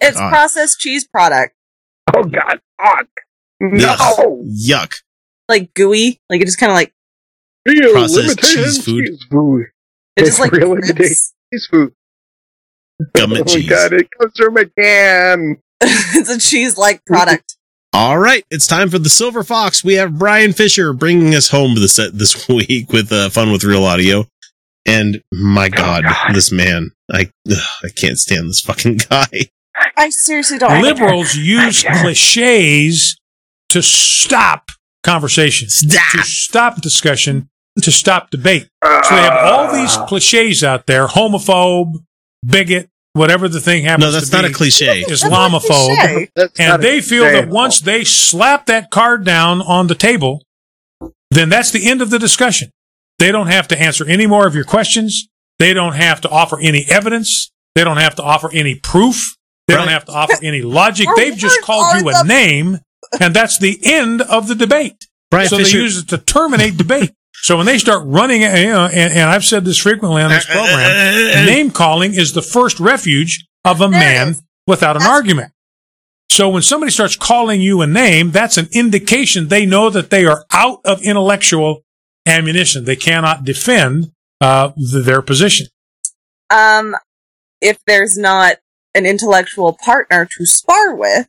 It's 0.01 0.17
God. 0.17 0.29
processed 0.29 0.79
cheese 0.79 1.07
product, 1.07 1.53
Oh 2.15 2.23
God, 2.23 2.59
fuck! 2.81 3.07
No, 3.61 3.95
Ugh, 3.99 4.45
yuck. 4.67 4.93
like 5.47 5.73
gooey. 5.73 6.19
Like 6.29 6.41
it 6.41 6.45
just 6.45 6.59
kind 6.59 6.71
of 6.71 6.75
like 6.75 6.93
Real 7.67 7.91
Processed 7.93 8.39
cheese 8.39 8.83
food. 8.83 9.05
cheese 9.05 9.25
food. 9.29 9.61
it 10.15 10.21
It's 10.21 10.29
just 10.29 10.39
like 10.39 10.51
real 10.51 10.73
drips. 10.75 10.87
limitation 10.89 11.15
cheese 11.53 11.67
food. 11.71 11.93
Gummet 13.13 13.37
oh 13.41 13.43
my 13.45 13.51
cheese. 13.51 13.69
God, 13.69 13.93
it 13.93 14.07
comes 14.11 14.33
from 14.35 14.57
a 14.57 14.65
can. 14.65 15.57
it's 15.81 16.29
a 16.29 16.39
cheese 16.39 16.77
like 16.77 16.97
mm-hmm. 16.97 17.13
product. 17.13 17.55
All 17.93 18.19
right, 18.19 18.43
it's 18.51 18.67
time 18.67 18.89
for 18.89 18.99
the 18.99 19.09
Silver 19.09 19.43
Fox. 19.43 19.83
We 19.83 19.93
have 19.95 20.19
Bryan 20.19 20.53
Fischer 20.53 20.93
bringing 20.93 21.33
us 21.33 21.49
home 21.49 21.73
to 21.73 21.79
the 21.79 21.87
set 21.87 22.17
this 22.17 22.49
uh, 22.49 22.53
week 22.67 22.91
with 22.91 23.11
uh, 23.11 23.29
fun 23.29 23.51
with 23.51 23.63
real 23.63 23.85
audio. 23.85 24.25
And 24.85 25.21
my 25.33 25.67
oh, 25.67 25.69
God, 25.69 26.03
God. 26.03 26.33
this 26.33 26.51
man, 26.51 26.91
I 27.11 27.31
ugh, 27.49 27.57
I 27.83 27.89
can't 27.95 28.17
stand 28.17 28.49
this 28.49 28.61
fucking 28.61 28.97
guy. 29.09 29.27
I 29.95 30.09
seriously 30.09 30.57
don't. 30.57 30.81
Liberals 30.81 31.35
use 31.35 31.83
cliches 31.83 33.17
to 33.69 33.81
stop 33.81 34.71
conversation, 35.03 35.67
to 35.67 35.89
Stop. 35.89 36.25
stop 36.25 36.81
discussion, 36.81 37.49
to 37.81 37.91
stop 37.91 38.29
debate. 38.29 38.69
So 38.83 39.15
they 39.15 39.21
have 39.21 39.37
all 39.43 39.73
these 39.73 39.95
ah. 39.97 40.05
cliches 40.05 40.63
out 40.63 40.85
there: 40.87 41.07
homophobe, 41.07 41.93
bigot, 42.49 42.89
whatever 43.13 43.47
the 43.47 43.59
thing 43.59 43.83
happens 43.83 44.05
No, 44.05 44.11
that's 44.11 44.29
to 44.29 44.35
not 44.37 44.45
be, 44.45 44.51
a 44.51 44.53
cliche. 44.53 45.03
Islamophobe. 45.03 45.67
Cliche. 45.67 46.29
That's 46.35 46.59
And 46.59 46.81
they 46.81 47.01
feel 47.01 47.23
that 47.23 47.49
once 47.49 47.81
they 47.81 48.03
slap 48.03 48.65
that 48.67 48.89
card 48.91 49.25
down 49.25 49.61
on 49.61 49.87
the 49.87 49.95
table, 49.95 50.43
then 51.31 51.49
that's 51.49 51.71
the 51.71 51.89
end 51.89 52.01
of 52.01 52.09
the 52.09 52.19
discussion. 52.19 52.71
They 53.19 53.31
don't 53.31 53.47
have 53.47 53.67
to 53.69 53.79
answer 53.79 54.05
any 54.07 54.27
more 54.27 54.45
of 54.47 54.55
your 54.55 54.63
questions. 54.63 55.27
They 55.59 55.73
don't 55.73 55.95
have 55.95 56.21
to 56.21 56.29
offer 56.29 56.59
any 56.59 56.85
evidence. 56.89 57.51
They 57.75 57.83
don't 57.83 57.97
have 57.97 58.15
to 58.15 58.23
offer 58.23 58.49
any 58.53 58.75
proof. 58.75 59.35
They 59.67 59.75
don't 59.75 59.87
have 59.89 60.05
to 60.05 60.11
offer 60.13 60.35
any 60.43 60.61
logic. 60.61 61.07
Our 61.09 61.15
They've 61.15 61.35
just 61.35 61.61
called 61.61 61.83
are 61.95 61.97
you 61.97 62.03
the- 62.05 62.21
a 62.23 62.27
name, 62.27 62.79
and 63.19 63.33
that's 63.35 63.57
the 63.57 63.79
end 63.83 64.21
of 64.21 64.47
the 64.47 64.55
debate. 64.55 65.07
Bryan 65.29 65.49
so 65.49 65.57
Fischer. 65.57 65.77
they 65.77 65.83
use 65.83 65.97
it 65.97 66.07
to 66.09 66.17
terminate 66.19 66.77
debate. 66.77 67.11
So 67.41 67.55
when 67.57 67.65
they 67.65 67.77
start 67.77 68.03
running, 68.05 68.43
uh, 68.43 68.55
you 68.55 68.67
know, 68.67 68.85
and, 68.85 69.13
and 69.13 69.29
I've 69.29 69.45
said 69.45 69.63
this 69.63 69.77
frequently 69.77 70.21
on 70.21 70.29
this 70.31 70.49
uh, 70.49 70.53
uh, 70.53 70.65
program, 70.67 71.45
name 71.45 71.71
calling 71.71 72.13
is 72.13 72.33
the 72.33 72.41
first 72.41 72.79
refuge 72.79 73.45
of 73.63 73.79
a 73.81 73.89
man 73.89 74.35
without 74.65 74.95
an 74.95 75.03
argument. 75.03 75.53
So 76.29 76.49
when 76.49 76.61
somebody 76.61 76.91
starts 76.91 77.15
calling 77.15 77.61
you 77.61 77.81
a 77.81 77.87
name, 77.87 78.31
that's 78.31 78.57
an 78.57 78.67
indication 78.73 79.47
they 79.47 79.65
know 79.65 79.89
that 79.89 80.09
they 80.09 80.25
are 80.25 80.45
out 80.51 80.81
of 80.83 81.01
intellectual 81.01 81.83
ammunition. 82.25 82.83
They 82.85 82.95
cannot 82.97 83.45
defend 83.45 84.11
uh, 84.41 84.71
th- 84.71 85.05
their 85.05 85.21
position. 85.21 85.67
Um, 86.49 86.95
if 87.61 87.79
there's 87.87 88.17
not 88.17 88.57
an 88.93 89.05
intellectual 89.05 89.77
partner 89.83 90.27
to 90.37 90.45
spar 90.45 90.95
with, 90.95 91.27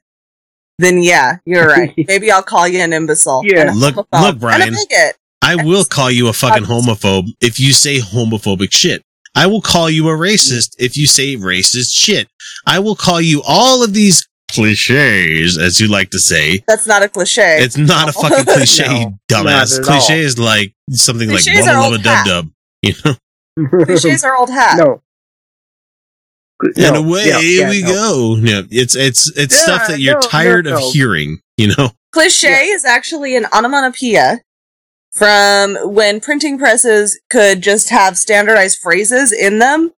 then 0.78 1.02
yeah, 1.02 1.36
you're 1.44 1.66
right. 1.68 1.94
Maybe 2.08 2.30
I'll 2.30 2.42
call 2.42 2.66
you 2.66 2.80
an 2.80 2.92
imbecile. 2.92 3.42
Yeah. 3.44 3.60
and 3.62 3.70
a 3.70 3.74
Look- 3.74 3.94
homophobe, 3.94 4.20
look, 4.22 4.38
Bryan. 4.40 4.62
And 4.62 4.74
a 4.74 4.78
bigot. 4.78 5.16
I 5.48 5.64
will 5.64 5.84
call 5.84 6.10
you 6.10 6.28
a 6.28 6.32
fucking 6.32 6.64
homophobe 6.64 7.28
if 7.40 7.58
you 7.58 7.72
say 7.72 7.98
homophobic 8.00 8.70
shit. 8.72 9.02
I 9.34 9.46
will 9.46 9.60
call 9.62 9.88
you 9.88 10.08
a 10.08 10.12
racist 10.12 10.74
if 10.78 10.96
you 10.96 11.06
say 11.06 11.36
racist 11.36 11.92
shit. 11.94 12.28
I 12.66 12.78
will 12.80 12.96
call 12.96 13.20
you 13.20 13.42
all 13.46 13.82
of 13.82 13.94
these 13.94 14.26
cliches, 14.50 15.56
as 15.58 15.80
you 15.80 15.88
like 15.88 16.10
to 16.10 16.18
say. 16.18 16.62
That's 16.66 16.86
not 16.86 17.02
a 17.02 17.08
cliche. 17.08 17.58
It's 17.60 17.76
not 17.76 18.08
a 18.08 18.12
fucking 18.12 18.44
cliche, 18.54 18.84
No, 19.04 19.18
dumbass. 19.30 19.82
Cliche 19.82 20.20
all. 20.20 20.26
is 20.26 20.38
like 20.38 20.74
something 20.90 21.28
Cliches 21.28 21.46
like 21.66 21.68
are 21.68 21.74
bubble 21.74 21.84
old 21.92 22.00
a 22.00 22.02
dub 22.02 22.16
hat. 22.16 22.26
dub. 22.26 22.48
You 22.82 22.92
know, 23.04 23.84
Cliches 23.84 24.24
are 24.24 24.36
old 24.36 24.50
hat. 24.50 24.76
no. 24.78 25.02
and 26.62 26.76
No, 26.94 26.94
away 27.04 27.26
yeah, 27.28 27.40
yeah, 27.40 27.70
we 27.70 27.82
no. 27.82 27.88
go. 27.88 28.36
Yeah, 28.40 28.62
it's 28.70 28.94
it's 28.96 29.30
it's 29.36 29.54
Yeah, 29.54 29.60
stuff 29.76 29.88
that 29.88 30.00
you're 30.00 30.14
no, 30.14 30.20
no, 30.20 30.28
tired 30.28 30.64
no. 30.66 30.76
of 30.76 30.92
hearing. 30.92 31.38
You 31.56 31.68
know, 31.76 31.90
Cliche 32.12 32.66
is 32.68 32.84
actually 32.84 33.36
an 33.36 33.46
onomatopoeia 33.52 34.40
from 35.18 35.76
when 35.94 36.20
printing 36.20 36.58
presses 36.58 37.20
could 37.28 37.62
just 37.62 37.90
have 37.90 38.16
standardized 38.16 38.78
phrases 38.78 39.32
in 39.32 39.58
them, 39.58 39.92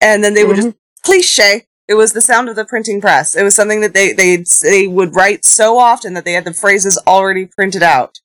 and 0.00 0.24
then 0.24 0.34
they 0.34 0.44
would 0.44 0.56
just 0.56 0.74
cliche. 1.02 1.64
It 1.88 1.94
was 1.94 2.12
the 2.12 2.20
sound 2.20 2.48
of 2.48 2.56
the 2.56 2.64
printing 2.64 3.00
press. 3.00 3.36
It 3.36 3.44
was 3.44 3.54
something 3.54 3.80
that 3.80 3.94
they 3.94 4.12
they 4.12 4.44
they 4.62 4.88
would 4.88 5.14
write 5.14 5.44
so 5.44 5.78
often 5.78 6.14
that 6.14 6.24
they 6.24 6.32
had 6.32 6.44
the 6.44 6.52
phrases 6.52 7.00
already 7.06 7.46
printed 7.46 7.82
out. 7.82 8.18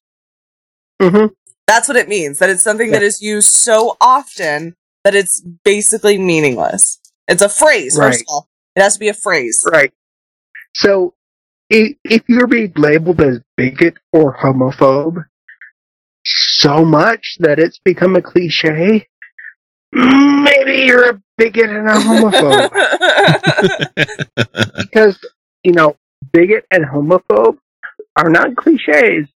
hmm 0.99 1.27
That's 1.67 1.87
what 1.87 1.97
it 1.97 2.09
means. 2.09 2.39
That 2.39 2.49
it's 2.49 2.63
something 2.63 2.91
that 2.91 3.03
is 3.03 3.21
used 3.21 3.49
so 3.49 3.97
often 4.01 4.75
that 5.03 5.13
it's 5.15 5.41
basically 5.63 6.17
meaningless. 6.17 6.99
It's 7.27 7.41
a 7.41 7.49
phrase, 7.49 7.95
first 7.95 7.99
Right. 7.99 8.21
of 8.21 8.25
all. 8.29 8.49
It 8.75 8.81
has 8.81 8.93
to 8.95 8.99
be 8.99 9.09
a 9.09 9.13
phrase. 9.13 9.65
Right. 9.71 9.93
So, 10.75 11.13
if 11.69 12.23
you're 12.27 12.47
being 12.47 12.73
labeled 12.75 13.21
as 13.21 13.39
bigot 13.57 13.95
or 14.11 14.37
homophobe 14.37 15.25
so 16.25 16.85
much 16.85 17.37
that 17.39 17.59
it's 17.59 17.79
become 17.79 18.15
a 18.15 18.21
cliche, 18.21 19.07
maybe 19.91 20.83
you're 20.85 21.09
a 21.09 21.21
bigot 21.37 21.69
and 21.69 21.89
a 21.89 21.93
homophobe. 21.93 22.71
because, 24.77 25.19
you 25.63 25.73
know, 25.73 25.95
bigot 26.31 26.65
and 26.71 26.85
homophobe 26.85 27.57
are 28.15 28.29
not 28.29 28.55
cliches. 28.55 29.27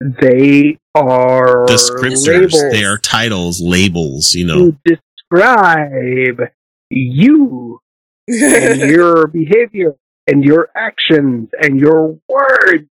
They 0.00 0.78
are 0.94 1.66
descriptors. 1.66 2.26
labels 2.26 2.72
They 2.72 2.84
are 2.84 2.98
titles, 2.98 3.60
labels. 3.60 4.34
You 4.34 4.46
know, 4.46 4.72
to 4.86 4.98
describe 5.30 6.50
you 6.90 7.80
and 8.28 8.80
your 8.90 9.26
behavior 9.28 9.94
and 10.26 10.44
your 10.44 10.68
actions 10.76 11.50
and 11.60 11.78
your 11.80 12.18
words. 12.28 12.88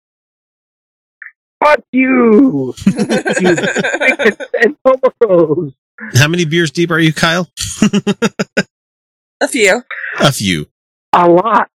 Fuck 1.62 1.80
you, 1.92 2.74
you 2.86 3.56
and 4.60 4.76
homophobes. 4.86 5.74
how 6.14 6.28
many 6.28 6.44
beers 6.44 6.70
deep 6.70 6.90
are 6.90 6.98
you, 6.98 7.12
Kyle? 7.12 7.48
a 9.40 9.48
few. 9.48 9.82
A 10.20 10.32
few. 10.32 10.66
A 11.14 11.28
lot. 11.28 11.68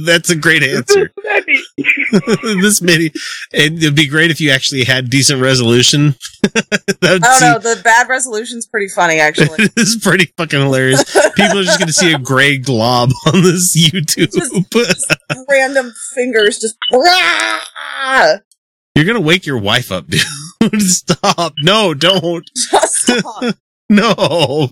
That's 0.00 0.30
a 0.30 0.36
great 0.36 0.62
answer. 0.62 1.12
this 2.60 2.82
many. 2.82 3.12
And 3.52 3.78
it'd 3.78 3.94
be 3.94 4.08
great 4.08 4.30
if 4.30 4.40
you 4.40 4.50
actually 4.50 4.84
had 4.84 5.08
decent 5.10 5.40
resolution. 5.40 6.16
that 6.42 7.00
would 7.02 7.24
I 7.24 7.40
don't 7.40 7.64
know. 7.64 7.74
The 7.74 7.80
bad 7.82 8.08
resolution's 8.08 8.66
pretty 8.66 8.88
funny, 8.88 9.20
actually. 9.20 9.68
this 9.76 9.94
is 9.94 10.02
pretty 10.02 10.32
fucking 10.36 10.60
hilarious. 10.60 11.04
People 11.36 11.58
are 11.58 11.62
just 11.62 11.78
going 11.78 11.86
to 11.86 11.92
see 11.92 12.12
a 12.12 12.18
gray 12.18 12.58
glob 12.58 13.10
on 13.26 13.42
this 13.42 13.76
YouTube. 13.76 14.34
Random 15.48 15.92
fingers 16.14 16.58
just. 16.58 16.76
You're 18.98 19.04
going 19.04 19.14
to 19.14 19.20
wake 19.20 19.46
your 19.46 19.58
wife 19.58 19.92
up, 19.92 20.08
dude. 20.08 20.22
Stop. 20.82 21.52
No, 21.58 21.94
don't. 21.94 22.44
Just 22.56 22.94
stop. 22.96 23.54
No. 23.88 24.70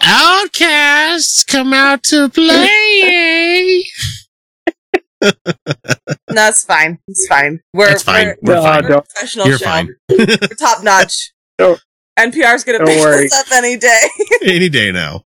Outcasts 0.00 1.44
come 1.44 1.74
out 1.74 2.02
to 2.04 2.30
play. 2.30 3.84
No, 5.22 6.48
it's 6.48 6.64
fine. 6.64 6.98
It's 7.06 7.26
fine. 7.28 7.60
We're, 7.74 7.88
That's 7.90 8.02
fine. 8.02 8.28
We're, 8.28 8.36
We're 8.42 8.54
No, 8.54 8.62
fine. 8.62 8.82
we're 8.84 8.92
a 8.96 9.02
professional 9.02 9.46
You're 9.46 9.58
show. 9.58 9.64
fine. 9.66 9.94
We're 10.08 10.36
top 10.58 10.82
notch. 10.82 11.32
Don't- 11.58 11.80
NPR's 12.18 12.64
gonna 12.64 12.78
don't 12.78 12.88
pick 12.88 13.00
worry. 13.00 13.22
this 13.24 13.38
up 13.38 13.46
any 13.52 13.76
day. 13.76 14.00
Any 14.44 14.68
day 14.70 14.90
now. 14.90 15.22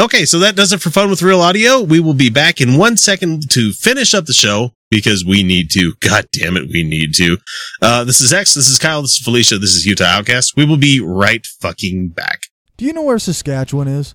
Okay, 0.00 0.24
so 0.26 0.38
that 0.38 0.54
does 0.54 0.72
it 0.72 0.80
for 0.80 0.90
Fun 0.90 1.10
with 1.10 1.22
Real 1.22 1.40
Audio. 1.40 1.80
We 1.80 1.98
will 1.98 2.14
be 2.14 2.30
back 2.30 2.60
in 2.60 2.78
one 2.78 2.96
second 2.96 3.50
to 3.50 3.72
finish 3.72 4.14
up 4.14 4.26
the 4.26 4.32
show 4.32 4.70
because 4.92 5.24
we 5.24 5.42
need 5.42 5.72
to. 5.72 5.94
God 6.00 6.28
damn 6.32 6.56
it, 6.56 6.68
we 6.70 6.84
need 6.84 7.16
to. 7.16 7.36
Uh, 7.82 8.04
this 8.04 8.20
is 8.20 8.32
X, 8.32 8.54
this 8.54 8.68
is 8.68 8.78
Kyle, 8.78 9.02
this 9.02 9.14
is 9.14 9.18
Felicia, 9.18 9.58
this 9.58 9.74
is 9.74 9.86
Utah 9.86 10.04
Outcast. 10.04 10.56
We 10.56 10.64
will 10.64 10.76
be 10.76 11.00
right 11.00 11.44
fucking 11.44 12.10
back. 12.10 12.42
Do 12.76 12.84
you 12.84 12.92
know 12.92 13.02
where 13.02 13.18
Saskatchewan 13.18 13.88
is? 13.88 14.14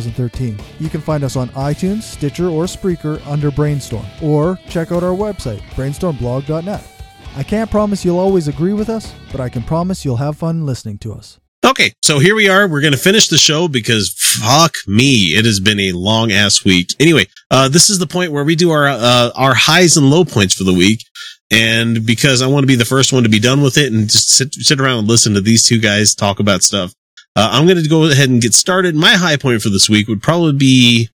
2013. 0.00 0.58
You 0.78 0.88
can 0.88 1.00
find 1.00 1.24
us 1.24 1.36
on 1.36 1.48
iTunes, 1.50 2.02
Stitcher, 2.02 2.48
or 2.48 2.64
Spreaker 2.64 3.24
under 3.26 3.50
Brainstorm, 3.50 4.06
or 4.22 4.58
check 4.68 4.92
out 4.92 5.02
our 5.02 5.14
website, 5.14 5.60
brainstormblog.net. 5.74 6.88
I 7.34 7.42
can't 7.42 7.70
promise 7.70 8.04
you'll 8.04 8.18
always 8.18 8.48
agree 8.48 8.72
with 8.72 8.88
us, 8.88 9.14
but 9.30 9.40
I 9.40 9.48
can 9.48 9.62
promise 9.62 10.04
you'll 10.04 10.16
have 10.16 10.36
fun 10.36 10.66
listening 10.66 10.98
to 10.98 11.12
us. 11.12 11.38
Okay, 11.64 11.92
so 12.02 12.18
here 12.18 12.34
we 12.34 12.48
are. 12.48 12.66
We're 12.66 12.80
going 12.80 12.92
to 12.92 12.98
finish 12.98 13.28
the 13.28 13.38
show 13.38 13.68
because 13.68 14.14
fuck 14.18 14.74
me, 14.86 15.26
it 15.36 15.44
has 15.44 15.60
been 15.60 15.78
a 15.78 15.92
long 15.92 16.32
ass 16.32 16.64
week. 16.64 16.88
Anyway, 16.98 17.26
uh, 17.50 17.68
this 17.68 17.88
is 17.88 17.98
the 17.98 18.06
point 18.06 18.32
where 18.32 18.44
we 18.44 18.56
do 18.56 18.70
our 18.70 18.88
uh, 18.88 19.30
our 19.36 19.54
highs 19.54 19.96
and 19.96 20.10
low 20.10 20.24
points 20.24 20.54
for 20.54 20.64
the 20.64 20.74
week, 20.74 21.04
and 21.50 22.04
because 22.04 22.42
I 22.42 22.48
want 22.48 22.64
to 22.64 22.66
be 22.66 22.74
the 22.74 22.84
first 22.84 23.12
one 23.12 23.22
to 23.22 23.28
be 23.28 23.38
done 23.38 23.62
with 23.62 23.78
it 23.78 23.92
and 23.92 24.10
just 24.10 24.30
sit 24.30 24.52
sit 24.54 24.80
around 24.80 24.98
and 24.98 25.08
listen 25.08 25.34
to 25.34 25.40
these 25.40 25.64
two 25.64 25.78
guys 25.78 26.14
talk 26.14 26.40
about 26.40 26.62
stuff, 26.62 26.92
uh, 27.36 27.48
I'm 27.52 27.66
going 27.66 27.82
to 27.82 27.88
go 27.88 28.04
ahead 28.10 28.28
and 28.28 28.42
get 28.42 28.54
started. 28.54 28.94
My 28.94 29.14
high 29.14 29.36
point 29.36 29.62
for 29.62 29.70
this 29.70 29.88
week 29.88 30.08
would 30.08 30.22
probably 30.22 30.52
be 30.52 31.08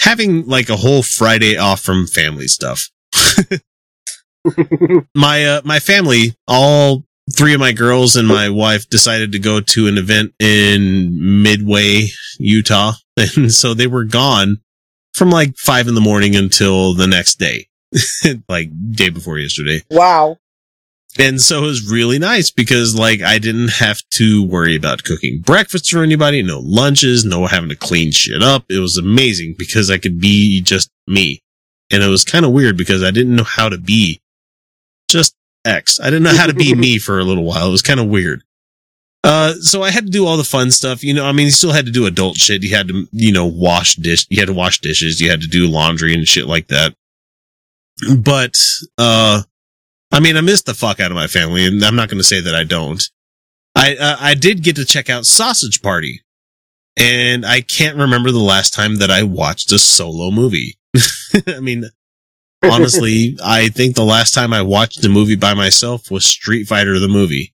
having 0.00 0.46
like 0.46 0.68
a 0.68 0.76
whole 0.76 1.02
Friday 1.02 1.56
off 1.56 1.80
from 1.80 2.06
family 2.06 2.46
stuff. 2.46 2.88
my 5.14 5.44
uh, 5.44 5.60
my 5.64 5.80
family, 5.80 6.34
all 6.46 7.04
three 7.34 7.54
of 7.54 7.60
my 7.60 7.72
girls 7.72 8.16
and 8.16 8.26
my 8.26 8.48
wife 8.48 8.88
decided 8.88 9.32
to 9.32 9.38
go 9.38 9.60
to 9.60 9.86
an 9.86 9.98
event 9.98 10.32
in 10.38 11.42
Midway, 11.42 12.08
Utah. 12.38 12.92
And 13.36 13.52
so 13.52 13.74
they 13.74 13.88
were 13.88 14.04
gone 14.04 14.58
from 15.12 15.30
like 15.30 15.56
five 15.56 15.88
in 15.88 15.96
the 15.96 16.00
morning 16.00 16.36
until 16.36 16.94
the 16.94 17.08
next 17.08 17.40
day, 17.40 17.66
like 18.48 18.70
day 18.92 19.08
before 19.08 19.38
yesterday. 19.38 19.82
Wow. 19.90 20.38
And 21.18 21.40
so 21.40 21.64
it 21.64 21.66
was 21.66 21.90
really 21.90 22.18
nice 22.20 22.50
because 22.52 22.94
like 22.94 23.22
I 23.22 23.38
didn't 23.38 23.72
have 23.72 24.02
to 24.12 24.44
worry 24.44 24.76
about 24.76 25.02
cooking 25.02 25.40
breakfast 25.40 25.90
for 25.90 26.02
anybody, 26.02 26.42
no 26.42 26.60
lunches, 26.60 27.24
no 27.24 27.46
having 27.46 27.70
to 27.70 27.76
clean 27.76 28.12
shit 28.12 28.42
up. 28.42 28.64
It 28.70 28.78
was 28.78 28.96
amazing 28.96 29.56
because 29.58 29.90
I 29.90 29.98
could 29.98 30.20
be 30.20 30.60
just 30.60 30.90
me. 31.08 31.42
And 31.90 32.02
it 32.02 32.08
was 32.08 32.24
kind 32.24 32.44
of 32.44 32.52
weird 32.52 32.76
because 32.76 33.02
I 33.02 33.10
didn't 33.10 33.34
know 33.34 33.44
how 33.44 33.68
to 33.68 33.78
be 33.78 34.20
just 35.08 35.34
X. 35.64 35.98
I 35.98 36.04
didn't 36.04 36.22
know 36.22 36.36
how 36.36 36.46
to 36.46 36.54
be 36.54 36.74
me 36.74 36.98
for 36.98 37.18
a 37.18 37.24
little 37.24 37.44
while. 37.44 37.66
It 37.66 37.72
was 37.72 37.82
kind 37.82 37.98
of 37.98 38.06
weird. 38.06 38.44
Uh, 39.24 39.54
so 39.54 39.82
I 39.82 39.90
had 39.90 40.06
to 40.06 40.12
do 40.12 40.24
all 40.24 40.36
the 40.36 40.44
fun 40.44 40.70
stuff. 40.70 41.02
You 41.02 41.14
know, 41.14 41.26
I 41.26 41.32
mean, 41.32 41.46
you 41.46 41.50
still 41.50 41.72
had 41.72 41.86
to 41.86 41.92
do 41.92 42.06
adult 42.06 42.36
shit. 42.36 42.62
You 42.62 42.76
had 42.76 42.88
to, 42.88 43.08
you 43.10 43.32
know, 43.32 43.46
wash 43.46 43.96
dish, 43.96 44.26
you 44.30 44.40
had 44.40 44.46
to 44.46 44.54
wash 44.54 44.80
dishes. 44.80 45.20
You 45.20 45.30
had 45.30 45.40
to 45.40 45.48
do 45.48 45.66
laundry 45.66 46.14
and 46.14 46.28
shit 46.28 46.46
like 46.46 46.68
that. 46.68 46.94
But, 48.16 48.56
uh, 48.96 49.42
I 50.10 50.20
mean, 50.20 50.36
I 50.36 50.40
missed 50.40 50.66
the 50.66 50.74
fuck 50.74 51.00
out 51.00 51.10
of 51.10 51.16
my 51.16 51.26
family 51.26 51.66
and 51.66 51.82
I'm 51.84 51.96
not 51.96 52.08
going 52.08 52.18
to 52.18 52.24
say 52.24 52.40
that 52.40 52.54
I 52.54 52.64
don't. 52.64 53.02
I, 53.74 53.94
uh, 53.96 54.16
I 54.18 54.34
did 54.34 54.62
get 54.64 54.76
to 54.76 54.84
check 54.84 55.08
out 55.10 55.26
Sausage 55.26 55.82
Party 55.82 56.22
and 56.96 57.46
I 57.46 57.60
can't 57.60 57.96
remember 57.96 58.30
the 58.32 58.38
last 58.38 58.74
time 58.74 58.96
that 58.96 59.10
I 59.10 59.22
watched 59.22 59.70
a 59.72 59.78
solo 59.78 60.30
movie. 60.30 60.78
I 61.46 61.60
mean, 61.60 61.84
honestly, 62.64 63.36
I 63.44 63.68
think 63.68 63.94
the 63.94 64.04
last 64.04 64.34
time 64.34 64.52
I 64.52 64.62
watched 64.62 65.04
a 65.04 65.08
movie 65.08 65.36
by 65.36 65.54
myself 65.54 66.10
was 66.10 66.24
Street 66.24 66.64
Fighter 66.66 66.98
the 66.98 67.08
movie. 67.08 67.54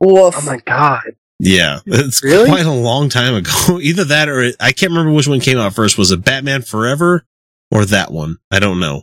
Woof. 0.00 0.34
Oh 0.38 0.46
my 0.46 0.58
god. 0.58 1.02
Yeah, 1.40 1.80
it's 1.86 2.22
Really? 2.22 2.48
quite 2.48 2.66
a 2.66 2.72
long 2.72 3.08
time 3.08 3.34
ago. 3.34 3.78
Either 3.80 4.04
that 4.04 4.28
or 4.28 4.52
I 4.58 4.72
can't 4.72 4.90
remember 4.90 5.12
which 5.12 5.28
one 5.28 5.40
came 5.40 5.58
out 5.58 5.74
first. 5.74 5.98
Was 5.98 6.10
it 6.10 6.24
Batman 6.24 6.62
Forever 6.62 7.24
or 7.70 7.84
that 7.84 8.10
one? 8.10 8.38
I 8.50 8.58
don't 8.58 8.80
know. 8.80 9.02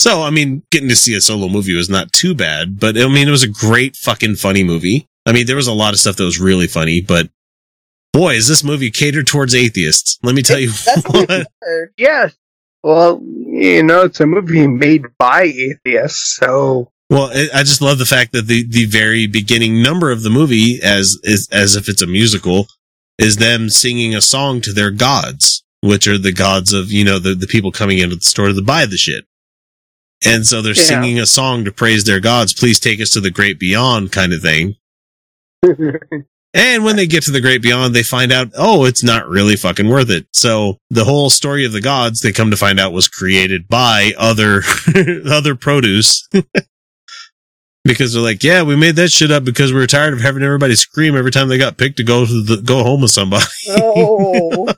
So, 0.00 0.22
I 0.22 0.30
mean, 0.30 0.62
getting 0.70 0.88
to 0.88 0.96
see 0.96 1.14
a 1.14 1.20
solo 1.20 1.46
movie 1.46 1.74
was 1.74 1.90
not 1.90 2.14
too 2.14 2.34
bad, 2.34 2.80
but 2.80 2.96
I 2.96 3.06
mean, 3.06 3.28
it 3.28 3.30
was 3.30 3.42
a 3.42 3.48
great 3.48 3.96
fucking 3.96 4.36
funny 4.36 4.64
movie. 4.64 5.06
I 5.26 5.32
mean, 5.32 5.44
there 5.44 5.56
was 5.56 5.66
a 5.66 5.74
lot 5.74 5.92
of 5.92 6.00
stuff 6.00 6.16
that 6.16 6.24
was 6.24 6.40
really 6.40 6.66
funny, 6.66 7.02
but 7.02 7.28
boy, 8.14 8.32
is 8.32 8.48
this 8.48 8.64
movie 8.64 8.90
catered 8.90 9.26
towards 9.26 9.54
atheists. 9.54 10.18
Let 10.22 10.34
me 10.34 10.40
tell 10.40 10.58
you 10.58 10.70
what. 11.06 11.48
Yes. 11.98 12.34
Well, 12.82 13.20
you 13.22 13.82
know, 13.82 14.04
it's 14.04 14.20
a 14.20 14.26
movie 14.26 14.66
made 14.66 15.04
by 15.18 15.42
atheists, 15.42 16.38
so 16.40 16.90
Well, 17.10 17.30
I 17.34 17.48
I 17.56 17.62
just 17.62 17.82
love 17.82 17.98
the 17.98 18.06
fact 18.06 18.32
that 18.32 18.46
the, 18.46 18.66
the 18.66 18.86
very 18.86 19.26
beginning 19.26 19.82
number 19.82 20.10
of 20.10 20.22
the 20.22 20.30
movie, 20.30 20.80
as 20.82 21.18
is 21.24 21.46
as 21.52 21.76
if 21.76 21.90
it's 21.90 22.00
a 22.00 22.06
musical, 22.06 22.68
is 23.18 23.36
them 23.36 23.68
singing 23.68 24.14
a 24.14 24.22
song 24.22 24.62
to 24.62 24.72
their 24.72 24.90
gods, 24.90 25.62
which 25.82 26.08
are 26.08 26.16
the 26.16 26.32
gods 26.32 26.72
of 26.72 26.90
you 26.90 27.04
know 27.04 27.18
the 27.18 27.34
the 27.34 27.46
people 27.46 27.70
coming 27.70 27.98
into 27.98 28.16
the 28.16 28.22
store 28.22 28.48
to 28.48 28.62
buy 28.62 28.86
the 28.86 28.96
shit. 28.96 29.26
And 30.24 30.46
so 30.46 30.60
they're 30.62 30.74
Yeah. 30.74 30.82
singing 30.82 31.18
a 31.18 31.26
song 31.26 31.64
to 31.64 31.72
praise 31.72 32.04
their 32.04 32.20
gods. 32.20 32.52
Please 32.52 32.78
take 32.78 33.00
us 33.00 33.10
to 33.12 33.20
the 33.20 33.30
great 33.30 33.58
beyond, 33.58 34.12
kind 34.12 34.32
of 34.32 34.42
thing. 34.42 34.76
And 36.52 36.82
when 36.84 36.96
they 36.96 37.06
get 37.06 37.22
to 37.24 37.30
the 37.30 37.40
great 37.40 37.62
beyond, 37.62 37.94
they 37.94 38.02
find 38.02 38.32
out, 38.32 38.48
oh, 38.56 38.84
it's 38.84 39.04
not 39.04 39.28
really 39.28 39.54
fucking 39.54 39.88
worth 39.88 40.10
it. 40.10 40.26
So 40.32 40.78
the 40.90 41.04
whole 41.04 41.30
story 41.30 41.64
of 41.64 41.70
the 41.70 41.80
gods, 41.80 42.22
they 42.22 42.32
come 42.32 42.50
to 42.50 42.56
find 42.56 42.80
out 42.80 42.92
was 42.92 43.06
created 43.06 43.68
by 43.68 44.14
other, 44.18 44.62
other 45.30 45.54
produce. 45.54 46.28
because 47.84 48.12
they're 48.12 48.22
like, 48.22 48.42
yeah, 48.42 48.64
we 48.64 48.74
made 48.74 48.96
that 48.96 49.12
shit 49.12 49.30
up 49.30 49.44
because 49.44 49.72
we 49.72 49.78
were 49.78 49.86
tired 49.86 50.12
of 50.12 50.20
having 50.22 50.42
everybody 50.42 50.74
scream 50.74 51.14
every 51.16 51.30
time 51.30 51.46
they 51.46 51.56
got 51.56 51.76
picked 51.78 51.98
to 51.98 52.02
go 52.04 52.26
to 52.26 52.42
the, 52.42 52.56
go 52.56 52.82
home 52.82 53.02
with 53.02 53.12
somebody. 53.12 53.44
Oh. 53.68 54.74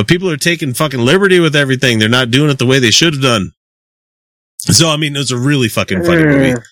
But 0.00 0.08
people 0.08 0.30
are 0.30 0.38
taking 0.38 0.72
fucking 0.72 1.00
liberty 1.00 1.40
with 1.40 1.54
everything. 1.54 1.98
They're 1.98 2.08
not 2.08 2.30
doing 2.30 2.48
it 2.48 2.58
the 2.58 2.64
way 2.64 2.78
they 2.78 2.90
should 2.90 3.12
have 3.12 3.22
done. 3.22 3.52
So, 4.60 4.88
I 4.88 4.96
mean, 4.96 5.14
it 5.14 5.18
was 5.18 5.30
a 5.30 5.36
really 5.36 5.68
fucking 5.68 6.02
funny 6.04 6.24
movie. 6.24 6.52
Mm. 6.54 6.62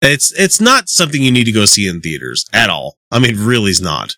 It's, 0.00 0.32
it's 0.40 0.58
not 0.58 0.88
something 0.88 1.20
you 1.22 1.30
need 1.30 1.44
to 1.44 1.52
go 1.52 1.66
see 1.66 1.86
in 1.86 2.00
theaters 2.00 2.46
at 2.54 2.70
all. 2.70 2.96
I 3.10 3.18
mean, 3.18 3.36
really 3.44 3.70
is 3.72 3.82
not. 3.82 4.14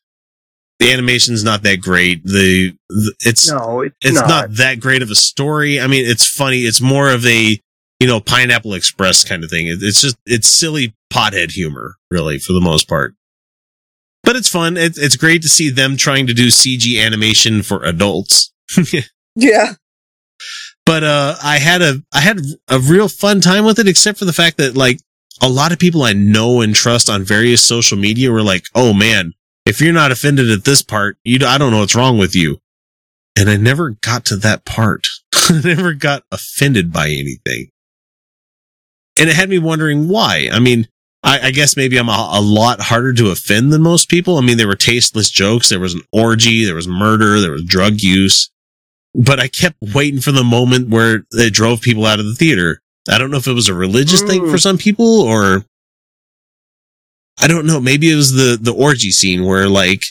The 0.79 0.93
animation's 0.93 1.43
not 1.43 1.65
that 1.65 1.81
great. 1.81 2.23
The, 2.23 2.77
the 2.89 3.15
it's, 3.27 3.51
no, 3.51 3.81
it's, 3.81 3.97
it's 4.03 4.15
not. 4.21 4.29
not. 4.29 4.51
that 4.59 4.79
great 4.79 5.03
of 5.03 5.11
a 5.11 5.17
story. 5.17 5.81
I 5.81 5.89
mean, 5.89 6.09
it's 6.09 6.25
funny. 6.29 6.59
It's 6.61 6.81
more 6.81 7.11
of 7.11 7.27
a, 7.27 7.61
you 7.99 8.07
know, 8.07 8.21
Pineapple 8.21 8.75
Express 8.75 9.25
kind 9.25 9.43
of 9.43 9.51
thing. 9.51 9.67
It- 9.67 9.83
It's 9.83 10.01
just, 10.01 10.17
it's 10.27 10.47
silly 10.47 10.95
pothead 11.13 11.51
humor, 11.51 11.97
really, 12.09 12.39
for 12.39 12.53
the 12.53 12.61
most 12.61 12.87
part. 12.89 13.15
But 14.23 14.37
it's 14.37 14.49
fun. 14.49 14.77
It's, 14.77 14.97
it's 14.97 15.17
great 15.17 15.43
to 15.43 15.49
see 15.49 15.71
them 15.71 15.97
trying 15.97 16.29
to 16.29 16.35
do 16.35 16.47
CG 16.49 17.05
animation 17.05 17.65
for 17.65 17.83
adults. 17.83 18.53
Yeah. 19.37 19.75
but 20.85 21.05
uh 21.05 21.37
i 21.43 21.59
had 21.59 21.83
a 21.83 22.03
i 22.13 22.21
had 22.21 22.41
a 22.69 22.79
real 22.79 23.09
fun 23.09 23.41
time 23.41 23.65
with 23.65 23.79
it 23.79 23.89
except 23.89 24.19
for 24.19 24.25
the 24.25 24.33
fact 24.33 24.57
that 24.59 24.77
like 24.77 24.99
a 25.43 25.49
lot 25.49 25.73
of 25.73 25.79
people 25.79 26.03
i 26.03 26.13
know 26.13 26.61
and 26.61 26.75
trust 26.75 27.09
on 27.09 27.23
various 27.23 27.63
social 27.63 27.97
media 27.97 28.31
were 28.31 28.43
like 28.43 28.65
oh 28.75 28.93
man 28.93 29.33
if 29.67 29.81
you're 29.81 29.93
not 29.93 30.11
offended 30.11 30.51
at 30.51 30.65
this 30.65 30.83
part 30.83 31.17
you 31.25 31.39
i 31.47 31.59
don't 31.59 31.71
know 31.71 31.79
what's 31.79 31.95
wrong 31.95 32.19
with 32.19 32.35
you 32.35 32.59
and 33.39 33.49
i 33.49 33.57
never 33.57 33.91
got 33.91 34.25
to 34.25 34.37
that 34.37 34.65
part 34.65 35.07
i 35.35 35.61
never 35.65 35.93
got 35.93 36.25
offended 36.33 36.93
by 36.93 37.07
anything 37.07 37.71
and 39.19 39.31
it 39.31 39.37
had 39.37 39.49
me 39.49 39.59
wondering 39.59 40.09
why 40.09 40.49
i 40.53 40.59
mean 40.59 40.89
I, 41.23 41.49
I 41.49 41.51
guess 41.51 41.77
maybe 41.77 41.99
I'm 41.99 42.09
a, 42.09 42.31
a 42.33 42.41
lot 42.41 42.81
harder 42.81 43.13
to 43.13 43.31
offend 43.31 43.75
than 43.75 43.83
most 43.83 44.09
people. 44.09 44.39
I 44.39 44.41
mean, 44.41 44.57
there 44.57 44.67
were 44.67 44.75
tasteless 44.75 45.29
jokes. 45.29 45.69
There 45.69 45.79
was 45.79 45.93
an 45.93 46.01
orgy. 46.15 46.65
There 46.65 46.75
was 46.75 46.89
murder. 46.89 47.41
There 47.41 47.51
was 47.51 47.63
drug 47.63 48.01
use 48.01 48.49
but 49.15 49.41
I 49.41 49.49
kept 49.49 49.77
waiting 49.95 50.21
for 50.21 50.33
the 50.33 50.45
moment 50.45 50.89
where 50.89 51.25
they 51.33 51.51
drove 51.51 51.81
people 51.81 52.07
out 52.07 52.21
of 52.21 52.27
the 52.27 52.35
theater. 52.35 52.81
I 53.09 53.19
don't 53.19 53.31
know 53.31 53.39
if 53.39 53.47
it 53.49 53.53
was 53.55 53.69
a 53.69 53.75
religious 53.75 54.23
thing 54.23 54.43
Mm. 54.43 54.51
for 54.51 54.59
some 54.59 54.79
people 54.79 55.21
or 55.23 55.65
I 57.43 57.47
don't 57.47 57.67
know. 57.67 57.81
Maybe 57.81 58.11
it 58.11 58.17
was 58.17 58.33
the, 58.33 58.59
the 58.61 58.73
orgy 58.75 59.11
scene 59.11 59.45
where 59.45 59.69
like, 59.69 60.03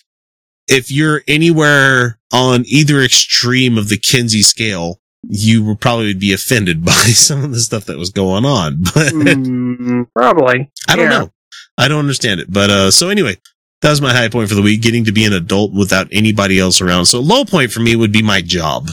if 0.68 0.92
you're 0.92 1.22
anywhere 1.28 2.20
on 2.34 2.64
either 2.68 3.02
extreme 3.02 3.78
of 3.78 3.90
the 3.90 3.98
Kinsey 3.98 4.42
scale, 4.42 5.00
you 5.28 5.64
would 5.66 5.80
probably 5.80 6.14
be 6.14 6.34
offended 6.34 6.84
by 6.86 6.92
some 6.94 7.44
of 7.44 7.52
the 7.52 7.60
stuff 7.60 7.86
that 7.86 7.98
was 7.98 8.10
going 8.10 8.46
on. 8.46 8.82
But 8.84 9.14
Mm, 9.14 10.08
probably. 10.16 10.72
I 10.88 10.96
don't 10.96 11.06
Yeah. 11.12 11.20
know. 11.20 11.32
I 11.78 11.88
don't 11.88 12.00
understand 12.00 12.40
it. 12.42 12.52
But 12.52 12.70
uh 12.70 12.92
so 12.92 13.10
anyway, 13.10 13.38
that 13.82 13.90
was 13.90 14.02
my 14.02 14.14
high 14.14 14.30
point 14.30 14.50
for 14.50 14.56
the 14.56 14.62
week, 14.62 14.82
getting 14.82 15.06
to 15.06 15.12
be 15.12 15.26
an 15.26 15.34
adult 15.34 15.74
without 15.74 16.08
anybody 16.12 16.60
else 16.60 16.82
around. 16.82 17.06
So 17.06 17.20
low 17.20 17.46
point 17.46 17.72
for 17.72 17.80
me 17.80 17.96
would 17.96 18.12
be 18.12 18.22
my 18.22 18.42
job. 18.42 18.90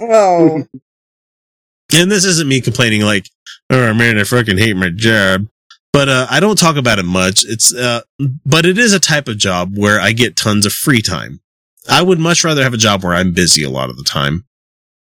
Oh. 0.00 0.64
And 1.90 2.12
this 2.12 2.26
isn't 2.26 2.46
me 2.46 2.60
complaining 2.60 3.00
like, 3.00 3.30
oh 3.70 3.94
man, 3.94 4.18
I 4.18 4.24
fucking 4.24 4.58
hate 4.58 4.76
my 4.76 4.90
job. 4.90 5.46
But 5.90 6.10
uh 6.10 6.26
I 6.28 6.38
don't 6.38 6.58
talk 6.58 6.76
about 6.76 6.98
it 6.98 7.06
much. 7.06 7.46
It's 7.46 7.74
uh 7.74 8.02
but 8.44 8.66
it 8.66 8.76
is 8.76 8.92
a 8.92 9.00
type 9.00 9.26
of 9.26 9.38
job 9.38 9.72
where 9.74 9.98
I 9.98 10.12
get 10.12 10.36
tons 10.36 10.66
of 10.66 10.72
free 10.74 11.00
time. 11.00 11.40
I 11.88 12.02
would 12.02 12.18
much 12.18 12.44
rather 12.44 12.62
have 12.62 12.74
a 12.74 12.76
job 12.76 13.02
where 13.02 13.14
I'm 13.14 13.32
busy 13.32 13.64
a 13.64 13.70
lot 13.70 13.88
of 13.88 13.96
the 13.96 14.04
time. 14.04 14.44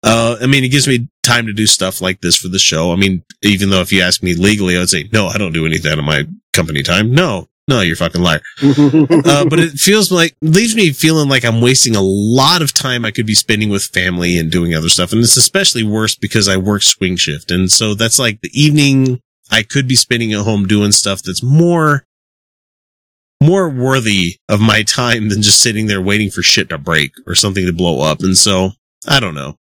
Uh, 0.03 0.37
I 0.41 0.47
mean, 0.47 0.65
it 0.65 0.69
gives 0.69 0.89
me 0.89 1.09
time 1.23 1.47
to 1.47 1.53
do 1.53 1.67
stuff 1.67 2.01
like 2.01 2.21
this 2.21 2.37
for 2.37 2.49
the 2.49 2.59
show. 2.59 2.93
I 2.93 2.97
mean, 2.97 3.23
even 3.43 3.71
though 3.71 3.83
if 3.83 3.93
you 3.93 4.01
ask 4.01 4.23
me 4.23 4.35
legally, 4.35 4.77
I 4.77 4.81
would 4.81 4.89
say, 4.89 5.09
no, 5.13 5.27
I 5.27 5.37
don't 5.37 5.53
do 5.53 5.67
anything 5.67 5.99
on 5.99 6.05
my 6.05 6.27
company 6.55 6.83
time. 6.83 7.13
No, 7.13 7.50
no, 7.71 7.81
you're 7.81 7.95
a 7.95 7.97
fucking 7.97 8.21
liar. 8.21 8.41
uh, 8.63 9.45
but 9.49 9.61
it 9.61 9.79
feels 9.79 10.11
like, 10.11 10.37
leaves 10.43 10.75
me 10.75 10.91
feeling 10.91 11.29
like 11.29 11.45
I'm 11.45 11.61
wasting 11.61 11.95
a 11.97 12.03
lot 12.03 12.61
of 12.61 12.75
time 12.75 13.05
I 13.05 13.13
could 13.13 13.27
be 13.27 13.35
spending 13.35 13.71
with 13.71 13.85
family 13.85 14.37
and 14.37 14.51
doing 14.51 14.75
other 14.75 14.89
stuff. 14.89 15.13
And 15.13 15.23
it's 15.23 15.37
especially 15.37 15.85
worse 15.85 16.17
because 16.17 16.49
I 16.49 16.57
work 16.57 16.83
swing 16.83 17.17
shift. 17.17 17.51
And 17.51 17.71
so 17.71 17.95
that's 17.95 18.19
like 18.19 18.41
the 18.41 18.51
evening 18.53 19.21
I 19.51 19.63
could 19.63 19.89
be 19.89 19.95
spending 19.95 20.33
at 20.33 20.45
home 20.45 20.67
doing 20.67 20.93
stuff 20.93 21.23
that's 21.23 21.43
more, 21.43 22.05
more 23.43 23.71
worthy 23.71 24.37
of 24.49 24.61
my 24.61 24.83
time 24.83 25.29
than 25.29 25.41
just 25.41 25.63
sitting 25.63 25.87
there 25.87 26.03
waiting 26.03 26.31
for 26.31 26.43
shit 26.43 26.69
to 26.71 26.79
break 26.79 27.13
or 27.27 27.35
something 27.35 27.65
to 27.65 27.73
blow 27.73 28.01
up. 28.03 28.21
And 28.21 28.37
so 28.37 28.73
I 29.09 29.21
don't 29.21 29.35
know. 29.35 29.57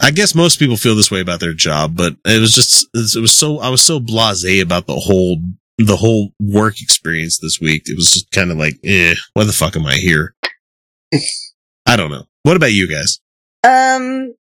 I 0.00 0.10
guess 0.10 0.34
most 0.34 0.58
people 0.58 0.76
feel 0.76 0.96
this 0.96 1.10
way 1.10 1.20
about 1.20 1.40
their 1.40 1.54
job, 1.54 1.96
but 1.96 2.16
it 2.24 2.40
was 2.40 2.52
just 2.52 2.88
it 2.92 3.20
was 3.20 3.32
so 3.32 3.60
I 3.60 3.68
was 3.68 3.82
so 3.82 4.00
blasé 4.00 4.60
about 4.60 4.86
the 4.86 4.96
whole 4.96 5.38
the 5.86 5.96
whole 5.96 6.32
work 6.40 6.80
experience 6.80 7.38
this 7.38 7.60
week. 7.60 7.82
It 7.86 7.96
was 7.96 8.10
just 8.10 8.30
kind 8.30 8.50
of 8.50 8.56
like, 8.56 8.74
eh, 8.84 9.14
why 9.34 9.44
the 9.44 9.52
fuck 9.52 9.76
am 9.76 9.86
I 9.86 9.94
here? 9.94 10.34
I 11.86 11.96
don't 11.96 12.10
know. 12.10 12.24
What 12.42 12.56
about 12.56 12.72
you 12.72 12.88
guys? 12.88 13.20
Um, 13.64 14.34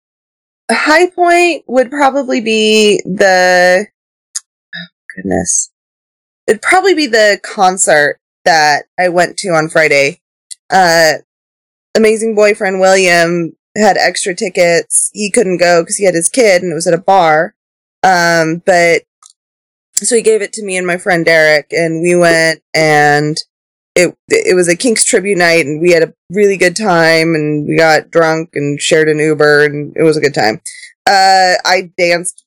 high 0.70 1.10
point 1.10 1.64
would 1.66 1.90
probably 1.90 2.40
be 2.40 3.02
the 3.04 3.86
oh, 3.86 4.88
goodness. 5.16 5.70
It'd 6.46 6.62
probably 6.62 6.94
be 6.94 7.06
the 7.06 7.40
concert 7.42 8.18
that 8.44 8.84
I 8.98 9.08
went 9.08 9.36
to 9.38 9.50
on 9.50 9.68
Friday. 9.68 10.20
Uh, 10.70 11.14
amazing 11.96 12.34
boyfriend 12.34 12.80
William 12.80 13.56
had 13.76 13.96
extra 13.96 14.34
tickets. 14.34 15.10
He 15.12 15.30
couldn't 15.30 15.58
go 15.58 15.82
because 15.82 15.96
he 15.96 16.04
had 16.04 16.14
his 16.14 16.28
kid 16.28 16.62
and 16.62 16.72
it 16.72 16.74
was 16.74 16.86
at 16.86 16.94
a 16.94 16.98
bar. 16.98 17.54
Um, 18.02 18.62
but 18.64 19.02
so 20.06 20.16
he 20.16 20.22
gave 20.22 20.42
it 20.42 20.52
to 20.54 20.64
me 20.64 20.76
and 20.76 20.86
my 20.86 20.96
friend 20.96 21.24
Derek, 21.24 21.72
and 21.72 22.02
we 22.02 22.16
went 22.16 22.62
and 22.74 23.36
it 23.94 24.16
it 24.28 24.54
was 24.54 24.68
a 24.68 24.76
Kinks 24.76 25.04
tribute 25.04 25.38
night, 25.38 25.66
and 25.66 25.80
we 25.80 25.92
had 25.92 26.02
a 26.02 26.14
really 26.30 26.56
good 26.56 26.76
time, 26.76 27.34
and 27.34 27.66
we 27.66 27.76
got 27.76 28.10
drunk 28.10 28.50
and 28.54 28.80
shared 28.80 29.08
an 29.08 29.18
Uber, 29.18 29.64
and 29.64 29.96
it 29.96 30.02
was 30.02 30.16
a 30.16 30.20
good 30.20 30.34
time. 30.34 30.60
Uh, 31.06 31.54
I 31.64 31.90
danced 31.98 32.44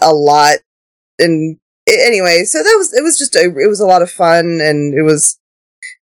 a 0.00 0.12
lot, 0.12 0.58
and 1.18 1.58
anyway, 1.88 2.44
so 2.44 2.62
that 2.62 2.74
was 2.76 2.94
it 2.94 3.02
was 3.02 3.18
just 3.18 3.34
a, 3.36 3.44
it 3.44 3.68
was 3.68 3.80
a 3.80 3.86
lot 3.86 4.02
of 4.02 4.10
fun, 4.10 4.60
and 4.62 4.94
it 4.94 5.02
was 5.02 5.38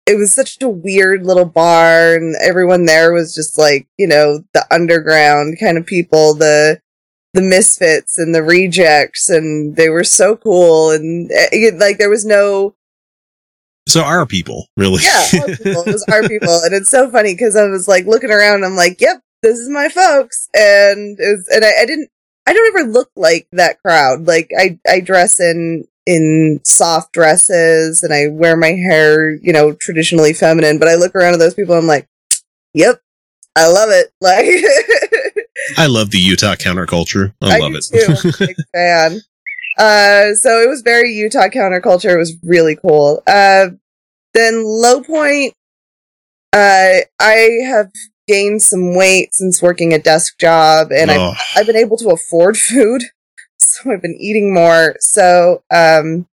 it 0.05 0.17
was 0.17 0.33
such 0.33 0.57
a 0.61 0.69
weird 0.69 1.25
little 1.25 1.45
bar, 1.45 2.15
and 2.15 2.35
everyone 2.41 2.85
there 2.85 3.13
was 3.13 3.35
just 3.35 3.57
like 3.57 3.87
you 3.97 4.07
know 4.07 4.41
the 4.53 4.65
underground 4.71 5.57
kind 5.59 5.77
of 5.77 5.85
people, 5.85 6.33
the 6.33 6.81
the 7.37 7.43
misfits 7.43 8.17
and 8.17 8.33
the 8.33 8.41
rejects, 8.41 9.29
and 9.29 9.75
they 9.75 9.89
were 9.89 10.03
so 10.03 10.35
cool, 10.35 10.89
and 10.91 11.31
uh, 11.31 11.77
like 11.77 11.99
there 11.99 12.09
was 12.09 12.25
no 12.25 12.73
So 13.87 14.01
our 14.01 14.25
people, 14.25 14.67
really. 14.75 15.03
yeah, 15.03 15.23
our 15.41 15.47
people. 15.55 15.83
It 15.83 15.93
was 15.93 16.05
our 16.11 16.27
people, 16.27 16.59
and 16.63 16.73
it's 16.73 16.89
so 16.89 17.09
funny 17.09 17.33
because 17.33 17.55
I 17.55 17.67
was 17.67 17.87
like 17.87 18.05
looking 18.07 18.31
around. 18.31 18.65
I'm 18.65 18.75
like, 18.75 18.99
"Yep, 18.99 19.21
this 19.43 19.57
is 19.59 19.69
my 19.69 19.87
folks," 19.87 20.49
and 20.55 21.17
it 21.19 21.37
was, 21.37 21.47
and 21.53 21.63
I, 21.63 21.83
I 21.83 21.85
didn't. 21.85 22.09
I 22.47 22.53
don't 22.53 22.75
ever 22.75 22.89
look 22.89 23.11
like 23.15 23.47
that 23.51 23.79
crowd. 23.81 24.25
Like 24.25 24.49
I, 24.57 24.79
I 24.89 24.99
dress 25.01 25.39
in 25.39 25.85
in 26.07 26.59
soft 26.63 27.11
dresses, 27.13 28.01
and 28.03 28.13
I 28.13 28.27
wear 28.29 28.57
my 28.57 28.71
hair, 28.71 29.31
you 29.31 29.53
know, 29.53 29.73
traditionally 29.73 30.33
feminine. 30.33 30.79
But 30.79 30.87
I 30.87 30.95
look 30.95 31.13
around 31.15 31.33
at 31.33 31.39
those 31.39 31.53
people. 31.53 31.75
I'm 31.75 31.85
like, 31.87 32.07
"Yep, 32.73 32.99
I 33.55 33.67
love 33.67 33.89
it." 33.91 34.11
Like 34.21 34.45
I 35.77 35.85
love 35.87 36.11
the 36.11 36.17
Utah 36.17 36.55
counterculture. 36.55 37.33
I, 37.41 37.59
love 37.59 37.71
do 37.73 37.77
it. 37.77 37.85
too. 38.05 38.13
I'm 38.23 38.33
a 38.33 38.37
big 38.47 38.55
fan. 38.73 39.19
Uh, 39.77 40.33
so 40.35 40.61
it 40.61 40.67
was 40.67 40.81
very 40.81 41.13
Utah 41.13 41.49
counterculture. 41.49 42.13
It 42.15 42.17
was 42.17 42.35
really 42.43 42.75
cool. 42.75 43.21
Uh, 43.27 43.67
then 44.33 44.63
low 44.65 45.01
point. 45.03 45.53
Uh, 46.51 46.99
I 47.19 47.49
have 47.67 47.91
gained 48.27 48.61
some 48.63 48.95
weight 48.95 49.33
since 49.33 49.61
working 49.61 49.93
a 49.93 49.99
desk 49.99 50.39
job, 50.39 50.91
and 50.91 51.11
Oh. 51.11 51.29
I've, 51.31 51.37
I've 51.55 51.65
been 51.67 51.75
able 51.75 51.97
to 51.97 52.09
afford 52.09 52.57
food, 52.57 53.03
so 53.57 53.91
I've 53.91 54.01
been 54.01 54.17
eating 54.19 54.53
more. 54.53 54.95
So, 54.99 55.61
um, 55.71 56.27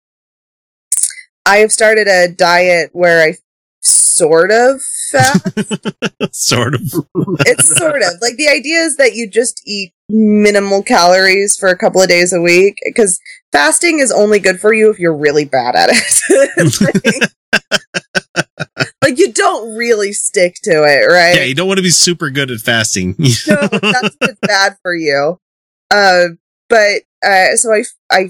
I 1.45 1.57
have 1.57 1.73
started 1.73 2.07
a 2.07 2.29
diet 2.29 2.91
where 2.93 3.21
I 3.21 3.35
sort 3.81 4.49
of 4.51 4.79
fast. 5.13 6.33
sort 6.35 6.75
of. 6.75 6.81
it's 7.45 7.77
sort 7.77 8.01
of 8.01 8.13
like 8.21 8.35
the 8.35 8.49
idea 8.49 8.79
is 8.79 8.97
that 8.97 9.13
you 9.13 9.29
just 9.29 9.61
eat 9.65 9.93
minimal 10.09 10.83
calories 10.83 11.57
for 11.57 11.69
a 11.69 11.77
couple 11.77 12.01
of 12.01 12.09
days 12.09 12.33
a 12.33 12.41
week 12.41 12.77
because 12.85 13.19
fasting 13.51 13.99
is 13.99 14.11
only 14.11 14.39
good 14.39 14.59
for 14.59 14.73
you 14.73 14.89
if 14.89 14.99
you're 14.99 15.15
really 15.15 15.45
bad 15.45 15.75
at 15.75 15.89
it. 15.91 16.81
like, 18.35 18.87
like, 19.03 19.17
you 19.17 19.31
don't 19.31 19.75
really 19.77 20.11
stick 20.11 20.55
to 20.63 20.71
it, 20.71 21.07
right? 21.07 21.35
Yeah, 21.35 21.43
you 21.43 21.55
don't 21.55 21.67
want 21.67 21.77
to 21.77 21.83
be 21.83 21.89
super 21.89 22.29
good 22.29 22.51
at 22.51 22.59
fasting. 22.59 23.15
no, 23.19 23.67
that's 23.67 24.39
bad 24.41 24.77
for 24.81 24.95
you. 24.95 25.39
Uh, 25.91 26.29
but 26.69 27.03
uh, 27.25 27.55
so 27.55 27.71
I 27.71 27.83
I 28.11 28.29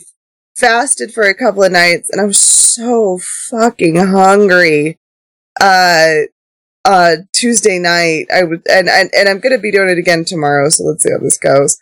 fasted 0.57 1.13
for 1.13 1.23
a 1.23 1.33
couple 1.33 1.63
of 1.63 1.71
nights, 1.71 2.09
and 2.09 2.21
I 2.21 2.25
was 2.25 2.39
so 2.39 3.19
fucking 3.49 3.95
hungry. 3.95 4.99
Uh, 5.59 6.27
uh, 6.85 7.15
Tuesday 7.31 7.79
night, 7.79 8.27
I 8.33 8.43
would, 8.43 8.61
and 8.69 8.89
and 8.89 9.09
and 9.13 9.29
I'm 9.29 9.39
gonna 9.39 9.57
be 9.57 9.71
doing 9.71 9.89
it 9.89 9.97
again 9.97 10.25
tomorrow. 10.25 10.69
So 10.69 10.83
let's 10.83 11.03
see 11.03 11.11
how 11.11 11.19
this 11.19 11.37
goes. 11.37 11.79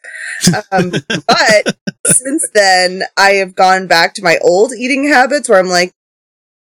Um, 0.72 0.92
but 1.28 1.78
since 2.06 2.48
then, 2.54 3.04
I 3.18 3.32
have 3.32 3.56
gone 3.56 3.88
back 3.88 4.14
to 4.16 4.24
my 4.24 4.38
old 4.44 4.74
eating 4.74 5.08
habits, 5.08 5.50
where 5.50 5.60
I'm 5.60 5.68
like, 5.68 5.94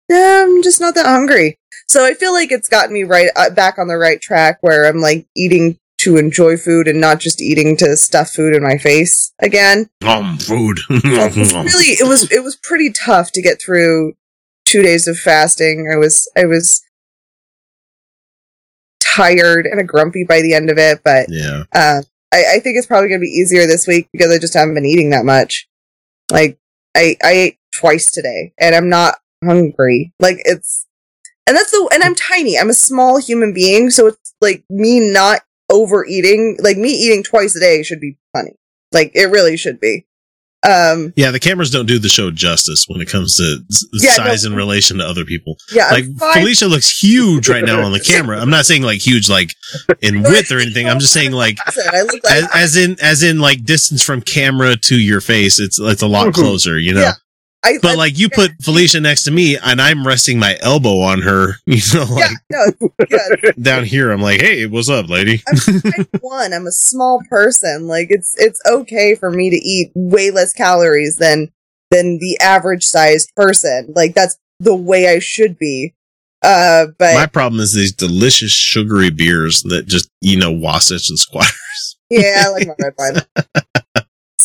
nah, 0.10 0.44
I'm 0.44 0.64
just 0.64 0.80
not 0.80 0.96
that 0.96 1.06
hungry. 1.06 1.58
So 1.88 2.06
I 2.06 2.14
feel 2.14 2.34
like 2.34 2.52
it's 2.52 2.70
gotten 2.70 2.94
me 2.94 3.04
right 3.04 3.30
uh, 3.36 3.50
back 3.50 3.80
on 3.80 3.88
the 3.88 3.98
right 3.98 4.22
track, 4.22 4.60
where 4.62 4.86
I'm 4.86 5.00
like 5.00 5.26
eating 5.36 5.80
to 6.00 6.18
enjoy 6.18 6.58
food 6.58 6.88
and 6.88 7.02
not 7.02 7.20
just 7.20 7.42
eating 7.42 7.76
to 7.78 7.98
stuff 7.98 8.30
food 8.30 8.56
in 8.56 8.62
my 8.62 8.78
face 8.78 9.34
again. 9.40 9.90
Um, 10.06 10.38
food. 10.38 10.80
Really, 10.90 11.94
it 11.94 12.08
was 12.08 12.32
it 12.32 12.44
was 12.44 12.56
pretty 12.56 12.92
tough 12.92 13.32
to 13.32 13.42
get 13.42 13.60
through 13.60 14.14
two 14.66 14.84
days 14.84 15.08
of 15.08 15.18
fasting. 15.18 15.90
I 15.92 15.98
was 15.98 16.30
I 16.38 16.46
was 16.46 16.84
tired 19.18 19.66
and 19.66 19.80
a 19.80 19.84
grumpy 19.84 20.24
by 20.24 20.42
the 20.42 20.54
end 20.54 20.70
of 20.70 20.78
it, 20.78 21.02
but 21.04 21.28
yeah. 21.30 21.64
uh, 21.74 22.02
I, 22.34 22.56
I 22.56 22.60
think 22.60 22.78
it's 22.78 22.88
probably 22.88 23.10
going 23.10 23.20
to 23.20 23.26
be 23.26 23.32
easier 23.32 23.66
this 23.66 23.88
week 23.88 24.10
because 24.12 24.32
I 24.32 24.38
just 24.38 24.54
haven't 24.54 24.76
been 24.76 24.86
eating 24.86 25.10
that 25.12 25.26
much. 25.26 25.68
Like 26.32 26.60
I 26.96 27.16
I 27.24 27.32
ate 27.32 27.60
twice 27.76 28.12
today, 28.12 28.54
and 28.60 28.76
I'm 28.76 28.90
not 28.90 29.16
hungry. 29.44 30.14
Like 30.20 30.38
it's, 30.46 30.86
and 31.48 31.56
that's 31.56 31.72
the 31.72 31.90
and 31.94 32.04
I'm 32.04 32.16
tiny. 32.16 32.58
I'm 32.58 32.70
a 32.70 32.76
small 32.76 33.20
human 33.20 33.54
being, 33.54 33.90
so 33.90 34.08
it's 34.08 34.34
like 34.42 34.64
me 34.70 35.00
not 35.00 35.42
overeating. 35.70 36.58
Like 36.60 36.78
me 36.78 36.90
eating 36.90 37.24
twice 37.24 37.56
a 37.56 37.60
day 37.60 37.84
should 37.84 38.02
be 38.02 38.18
funny. 38.36 38.56
Like 38.92 39.12
it 39.16 39.26
really 39.26 39.58
should 39.58 39.80
be. 39.80 40.06
Um, 40.64 41.14
Yeah, 41.16 41.32
the 41.32 41.40
cameras 41.40 41.70
don't 41.72 41.86
do 41.86 42.00
the 42.00 42.10
show 42.10 42.32
justice 42.32 42.86
when 42.88 43.00
it 43.02 43.08
comes 43.10 43.36
to 43.36 43.58
Yeah, 43.94 44.14
size 44.14 44.44
no. 44.44 44.52
in 44.52 44.58
relation 44.58 44.98
to 44.98 45.06
other 45.06 45.24
people. 45.26 45.56
Yeah, 45.72 45.90
like. 45.92 46.06
Felicia 46.34 46.68
looks 46.68 47.00
huge 47.02 47.48
right 47.48 47.64
now 47.64 47.82
on 47.82 47.92
the 47.92 48.00
camera. 48.06 48.40
I'm 48.40 48.50
not 48.50 48.66
saying 48.66 48.82
like 48.82 49.00
huge, 49.06 49.30
like 49.30 49.50
in 50.02 50.24
width 50.24 50.52
or 50.52 50.58
anything. 50.60 50.88
I'm 50.90 51.00
just 51.00 51.14
saying 51.14 51.32
like 51.32 51.58
listen, 51.68 51.84
I 51.94 52.02
look 52.02 52.24
like 52.24 52.34
as, 52.34 52.48
as 52.54 52.76
in 52.78 52.98
as 53.02 53.24
in 53.24 53.40
like 53.40 53.64
distance 53.64 54.02
from 54.04 54.22
camera 54.22 54.76
to 54.86 54.96
your 55.00 55.22
face. 55.22 55.60
It's 55.60 55.80
it's 55.80 56.02
a 56.02 56.08
lot 56.08 56.34
closer, 56.34 56.78
you 56.80 56.94
know. 56.94 57.02
Yeah. 57.02 57.14
I, 57.64 57.80
But 57.82 57.98
like 57.98 58.18
you 58.18 58.30
put 58.30 58.52
Felicia 58.62 59.00
next 59.00 59.24
to 59.24 59.32
me, 59.32 59.58
and 59.58 59.82
I'm 59.82 60.06
resting 60.06 60.40
my 60.40 60.58
elbow 60.62 61.00
on 61.00 61.22
her, 61.22 61.56
you 61.66 61.82
know, 61.94 62.06
like 62.10 62.32
no, 62.50 62.66
it's 63.00 63.42
good. 63.56 63.62
down 63.62 63.84
here. 63.84 64.12
I'm 64.12 64.22
like, 64.22 64.40
hey, 64.42 64.66
what's 64.68 64.90
up, 64.90 65.10
lady? 65.10 65.42
I'm 65.48 66.06
one 66.22 66.54
i'm 66.54 66.68
a 66.68 66.72
small 66.72 67.22
person 67.30 67.88
like 67.88 68.08
it's 68.10 68.36
it's 68.38 68.62
okay 68.68 69.16
for 69.16 69.30
me 69.32 69.50
to 69.50 69.56
eat 69.58 69.92
way 69.96 70.30
less 70.32 70.54
calories 70.54 71.18
than 71.18 71.52
than 71.92 72.18
the 72.20 72.38
average 72.42 72.84
sized 72.84 73.32
person 73.36 73.92
like 73.96 74.14
that's 74.14 74.38
the 74.60 74.76
way 74.76 75.08
i 75.10 75.20
should 75.20 75.58
be 75.58 75.94
uh 76.44 76.88
but 77.00 77.16
My 77.16 77.26
problem 77.28 77.60
is 77.62 77.74
these 77.74 77.94
delicious 77.94 78.52
sugary 78.52 79.10
beers 79.10 79.62
that 79.64 79.86
just 79.88 80.10
you 80.22 80.38
know 80.38 80.52
Wasatch 80.52 81.10
and 81.10 81.18
Squatters. 81.20 81.98
yeah 82.10 82.44
i 82.46 82.50
like 82.50 82.68
my 82.68 82.74
red 82.80 82.94
wine 82.98 83.16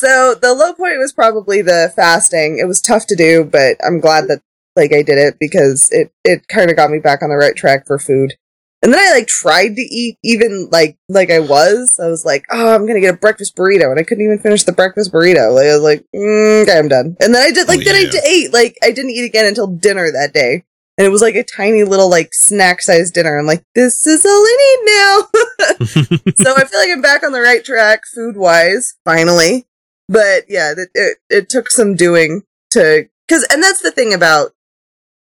so 0.02 0.34
the 0.34 0.52
low 0.54 0.72
point 0.74 0.98
was 0.98 1.12
probably 1.12 1.62
the 1.62 1.92
fasting 1.96 2.58
it 2.60 2.66
was 2.66 2.80
tough 2.80 3.06
to 3.06 3.16
do 3.16 3.44
but 3.44 3.76
i'm 3.86 4.00
glad 4.00 4.26
that 4.28 4.42
like 4.76 4.92
i 4.92 5.02
did 5.02 5.18
it 5.18 5.36
because 5.40 5.88
it 5.92 6.12
it 6.24 6.48
kind 6.48 6.70
of 6.70 6.76
got 6.76 6.90
me 6.90 6.98
back 6.98 7.22
on 7.22 7.30
the 7.30 7.36
right 7.36 7.56
track 7.56 7.86
for 7.86 7.98
food 7.98 8.34
and 8.82 8.92
then 8.92 8.98
I 8.98 9.12
like 9.12 9.28
tried 9.28 9.76
to 9.76 9.82
eat 9.82 10.18
even 10.24 10.68
like 10.72 10.98
like 11.08 11.30
I 11.30 11.38
was. 11.38 12.00
I 12.02 12.08
was 12.08 12.24
like, 12.24 12.44
oh, 12.50 12.74
I'm 12.74 12.84
gonna 12.84 12.98
get 12.98 13.14
a 13.14 13.16
breakfast 13.16 13.54
burrito, 13.54 13.88
and 13.92 14.00
I 14.00 14.02
couldn't 14.02 14.24
even 14.24 14.40
finish 14.40 14.64
the 14.64 14.72
breakfast 14.72 15.12
burrito. 15.12 15.54
Like 15.54 15.66
I 15.66 15.74
was 15.74 15.82
like, 15.84 16.04
mm, 16.12 16.62
okay, 16.62 16.78
I'm 16.78 16.88
done. 16.88 17.16
And 17.20 17.32
then 17.32 17.46
I 17.46 17.52
did 17.52 17.68
like 17.68 17.78
Oh, 17.80 17.84
then 17.84 17.94
I 17.94 18.00
yeah. 18.00 18.10
d- 18.10 18.20
ate 18.26 18.52
like 18.52 18.76
I 18.82 18.90
didn't 18.90 19.12
eat 19.12 19.24
again 19.24 19.46
until 19.46 19.68
dinner 19.68 20.10
that 20.10 20.34
day, 20.34 20.64
and 20.98 21.06
it 21.06 21.10
was 21.10 21.22
like 21.22 21.36
a 21.36 21.44
tiny 21.44 21.84
little 21.84 22.10
like 22.10 22.34
snack 22.34 22.82
sized 22.82 23.14
dinner. 23.14 23.38
I'm 23.38 23.46
like, 23.46 23.62
this 23.76 24.04
is 24.04 24.26
all 24.26 24.32
I 24.32 24.56
need 24.64 24.80
now. 24.96 26.34
so 26.44 26.56
I 26.56 26.64
feel 26.64 26.80
like 26.80 26.90
I'm 26.90 27.02
back 27.02 27.22
on 27.22 27.30
the 27.30 27.40
right 27.40 27.64
track 27.64 28.02
food 28.12 28.36
wise, 28.36 28.94
finally. 29.04 29.68
But 30.12 30.44
yeah, 30.48 30.74
it, 30.76 30.88
it 30.94 31.18
it 31.30 31.48
took 31.48 31.70
some 31.70 31.94
doing 31.94 32.42
to 32.72 33.08
because 33.26 33.44
and 33.50 33.62
that's 33.62 33.80
the 33.80 33.90
thing 33.90 34.12
about 34.12 34.52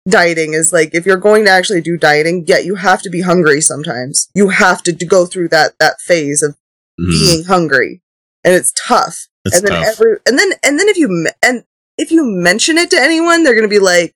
dieting 0.08 0.54
is 0.54 0.72
like 0.72 0.94
if 0.94 1.04
you're 1.04 1.16
going 1.16 1.44
to 1.46 1.50
actually 1.50 1.80
do 1.80 1.96
dieting, 1.98 2.44
yeah, 2.46 2.58
you 2.58 2.76
have 2.76 3.02
to 3.02 3.10
be 3.10 3.20
hungry 3.22 3.60
sometimes. 3.60 4.28
You 4.34 4.48
have 4.50 4.82
to 4.84 4.92
go 4.92 5.26
through 5.26 5.48
that 5.48 5.72
that 5.80 6.00
phase 6.00 6.42
of 6.42 6.56
Mhm. 7.00 7.10
being 7.10 7.44
hungry, 7.44 8.02
and 8.44 8.54
it's 8.54 8.72
tough. 8.86 9.26
It's 9.44 9.56
and 9.58 9.66
then 9.66 9.72
tough. 9.82 9.86
every 9.92 10.16
and 10.26 10.38
then 10.38 10.50
and 10.64 10.78
then 10.78 10.88
if 10.88 10.96
you 10.96 11.26
and 11.42 11.64
if 11.96 12.10
you 12.12 12.24
mention 12.24 12.78
it 12.78 12.90
to 12.90 13.00
anyone, 13.00 13.42
they're 13.42 13.54
gonna 13.56 13.68
be 13.68 13.78
like, 13.80 14.14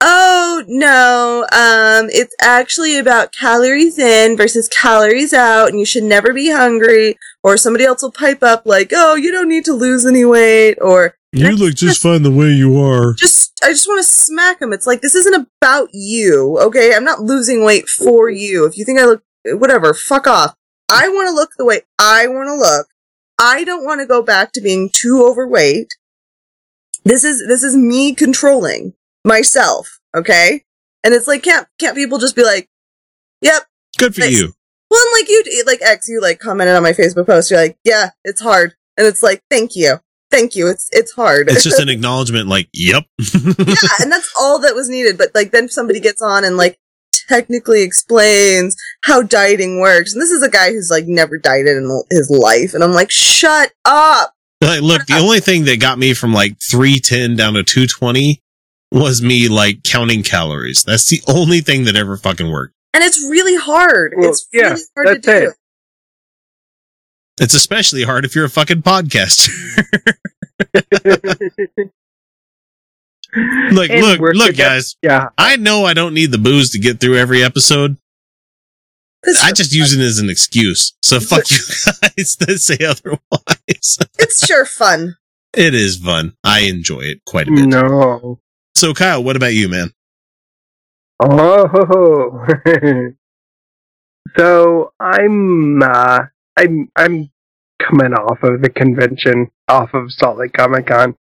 Oh 0.00 0.62
no, 0.68 1.42
um, 1.52 2.08
it's 2.12 2.34
actually 2.40 2.98
about 2.98 3.32
calories 3.32 3.98
in 3.98 4.36
versus 4.36 4.68
calories 4.68 5.32
out, 5.32 5.70
and 5.70 5.78
you 5.78 5.84
should 5.84 6.04
never 6.04 6.32
be 6.32 6.50
hungry. 6.50 7.16
Or 7.42 7.56
somebody 7.56 7.84
else 7.84 8.02
will 8.02 8.12
pipe 8.12 8.42
up 8.42 8.62
like, 8.64 8.92
"Oh, 8.94 9.16
you 9.16 9.32
don't 9.32 9.48
need 9.48 9.64
to 9.64 9.72
lose 9.72 10.06
any 10.06 10.24
weight," 10.24 10.78
or 10.80 11.16
You 11.32 11.50
look 11.50 11.74
just 11.74 12.02
fine 12.02 12.22
the 12.22 12.30
way 12.30 12.50
you 12.50 12.80
are. 12.80 13.14
just 13.14 13.52
I 13.62 13.70
just 13.70 13.88
want 13.88 13.98
to 13.98 14.08
smack 14.08 14.60
them. 14.60 14.72
It's 14.72 14.86
like 14.86 15.00
this 15.00 15.16
isn't 15.16 15.48
about 15.60 15.88
you, 15.92 16.58
okay? 16.60 16.94
I'm 16.94 17.04
not 17.04 17.22
losing 17.22 17.64
weight 17.64 17.88
for 17.88 18.30
you. 18.30 18.66
If 18.66 18.78
you 18.78 18.84
think 18.84 19.00
I 19.00 19.04
look 19.04 19.22
whatever, 19.44 19.94
fuck 19.94 20.26
off. 20.28 20.54
I 20.88 21.08
want 21.08 21.28
to 21.28 21.34
look 21.34 21.50
the 21.58 21.64
way 21.64 21.82
I 21.98 22.28
want 22.28 22.48
to 22.48 22.54
look. 22.54 22.86
I 23.38 23.64
don't 23.64 23.84
want 23.84 24.00
to 24.00 24.06
go 24.06 24.22
back 24.22 24.52
to 24.52 24.60
being 24.60 24.90
too 24.92 25.24
overweight. 25.24 25.88
This 27.04 27.24
is 27.24 27.44
this 27.48 27.64
is 27.64 27.76
me 27.76 28.14
controlling 28.14 28.94
myself, 29.24 30.00
okay? 30.16 30.64
And 31.04 31.14
it's 31.14 31.28
like 31.28 31.42
can't 31.42 31.66
can't 31.78 31.96
people 31.96 32.18
just 32.18 32.36
be 32.36 32.44
like, 32.44 32.68
"Yep, 33.42 33.62
Good 33.98 34.14
for 34.14 34.20
Nice. 34.22 34.32
you. 34.32 34.52
well, 34.90 35.00
and 35.00 35.12
like 35.20 35.28
you, 35.28 35.64
like 35.66 35.80
X, 35.82 36.08
you 36.08 36.20
like 36.20 36.38
commented 36.38 36.76
on 36.76 36.82
my 36.82 36.92
Facebook 36.92 37.26
post. 37.26 37.50
You're 37.50 37.60
like, 37.60 37.78
yeah, 37.84 38.10
it's 38.24 38.40
hard, 38.40 38.74
and 38.96 39.06
it's 39.06 39.22
like, 39.22 39.42
thank 39.50 39.76
you, 39.76 39.96
thank 40.30 40.54
you. 40.56 40.68
It's 40.68 40.88
it's 40.92 41.12
hard. 41.12 41.48
It's 41.50 41.64
just 41.64 41.80
an 41.80 41.88
acknowledgement, 41.88 42.48
like, 42.48 42.68
yep. 42.72 43.04
yeah, 43.34 43.74
and 44.00 44.10
that's 44.12 44.32
all 44.38 44.58
that 44.60 44.74
was 44.74 44.88
needed. 44.88 45.18
But 45.18 45.30
like 45.34 45.50
then 45.50 45.68
somebody 45.68 46.00
gets 46.00 46.22
on 46.22 46.44
and 46.44 46.56
like 46.56 46.78
technically 47.28 47.82
explains 47.82 48.76
how 49.02 49.22
dieting 49.22 49.80
works, 49.80 50.12
and 50.12 50.22
this 50.22 50.30
is 50.30 50.42
a 50.42 50.50
guy 50.50 50.70
who's 50.72 50.90
like 50.90 51.06
never 51.06 51.38
dieted 51.38 51.76
in 51.76 52.02
his 52.10 52.30
life, 52.30 52.74
and 52.74 52.82
I'm 52.82 52.92
like, 52.92 53.10
shut 53.10 53.72
up. 53.84 54.34
Like, 54.60 54.80
look, 54.80 55.06
the 55.06 55.18
only 55.18 55.38
thing 55.40 55.64
that 55.66 55.80
got 55.80 55.98
me 56.00 56.14
from 56.14 56.32
like 56.32 56.56
310 56.60 57.36
down 57.36 57.54
to 57.54 57.62
220 57.62 58.42
was 58.92 59.20
me 59.22 59.48
like 59.48 59.82
counting 59.84 60.22
calories. 60.22 60.82
That's 60.84 61.08
the 61.10 61.20
only 61.28 61.60
thing 61.60 61.84
that 61.84 61.96
ever 61.96 62.16
fucking 62.16 62.50
worked. 62.50 62.74
And 62.94 63.04
it's 63.04 63.18
really 63.30 63.56
hard. 63.56 64.14
Well, 64.16 64.30
it's 64.30 64.46
yeah, 64.52 64.70
really 64.96 65.10
hard 65.10 65.22
to 65.22 65.40
do. 65.40 65.46
it. 65.48 65.54
It's 67.40 67.54
especially 67.54 68.02
hard 68.02 68.24
if 68.24 68.34
you're 68.34 68.46
a 68.46 68.50
fucking 68.50 68.82
podcaster. 68.82 69.48
Look, 73.70 73.90
And 73.90 74.00
look, 74.00 74.20
look, 74.20 74.46
forget- 74.48 74.56
guys. 74.56 74.96
Yeah. 75.02 75.28
I 75.36 75.56
know 75.56 75.84
I 75.84 75.92
don't 75.92 76.14
need 76.14 76.32
the 76.32 76.38
booze 76.38 76.70
to 76.70 76.78
get 76.78 76.98
through 76.98 77.18
every 77.18 77.42
episode. 77.44 77.98
I 79.42 79.52
just 79.52 79.74
use 79.74 79.92
it 79.92 80.00
as 80.00 80.18
an 80.18 80.30
excuse. 80.30 80.94
So 81.02 81.20
fuck 81.20 81.50
you 81.50 81.58
guys 81.58 82.36
that 82.40 82.58
say 82.58 82.78
otherwise. 82.84 83.98
It's 84.18 84.46
sure 84.46 84.64
fun. 84.64 85.16
It 85.54 85.74
is 85.74 85.98
fun. 85.98 86.34
I 86.42 86.60
enjoy 86.60 87.00
it 87.00 87.24
quite 87.26 87.48
a 87.48 87.50
bit. 87.50 87.66
No. 87.66 88.40
So 88.78 88.94
Kyle, 88.94 89.24
what 89.24 89.34
about 89.34 89.54
you, 89.54 89.68
man? 89.68 89.92
Oh, 91.20 92.46
so 94.36 94.92
I'm 95.00 95.82
uh, 95.82 96.20
I'm 96.56 96.88
I'm 96.94 97.28
coming 97.82 98.12
off 98.12 98.40
of 98.44 98.62
the 98.62 98.70
convention, 98.70 99.50
off 99.66 99.94
of 99.94 100.12
Salt 100.12 100.38
Lake 100.38 100.52
Comic 100.52 100.86
Con. 100.86 101.16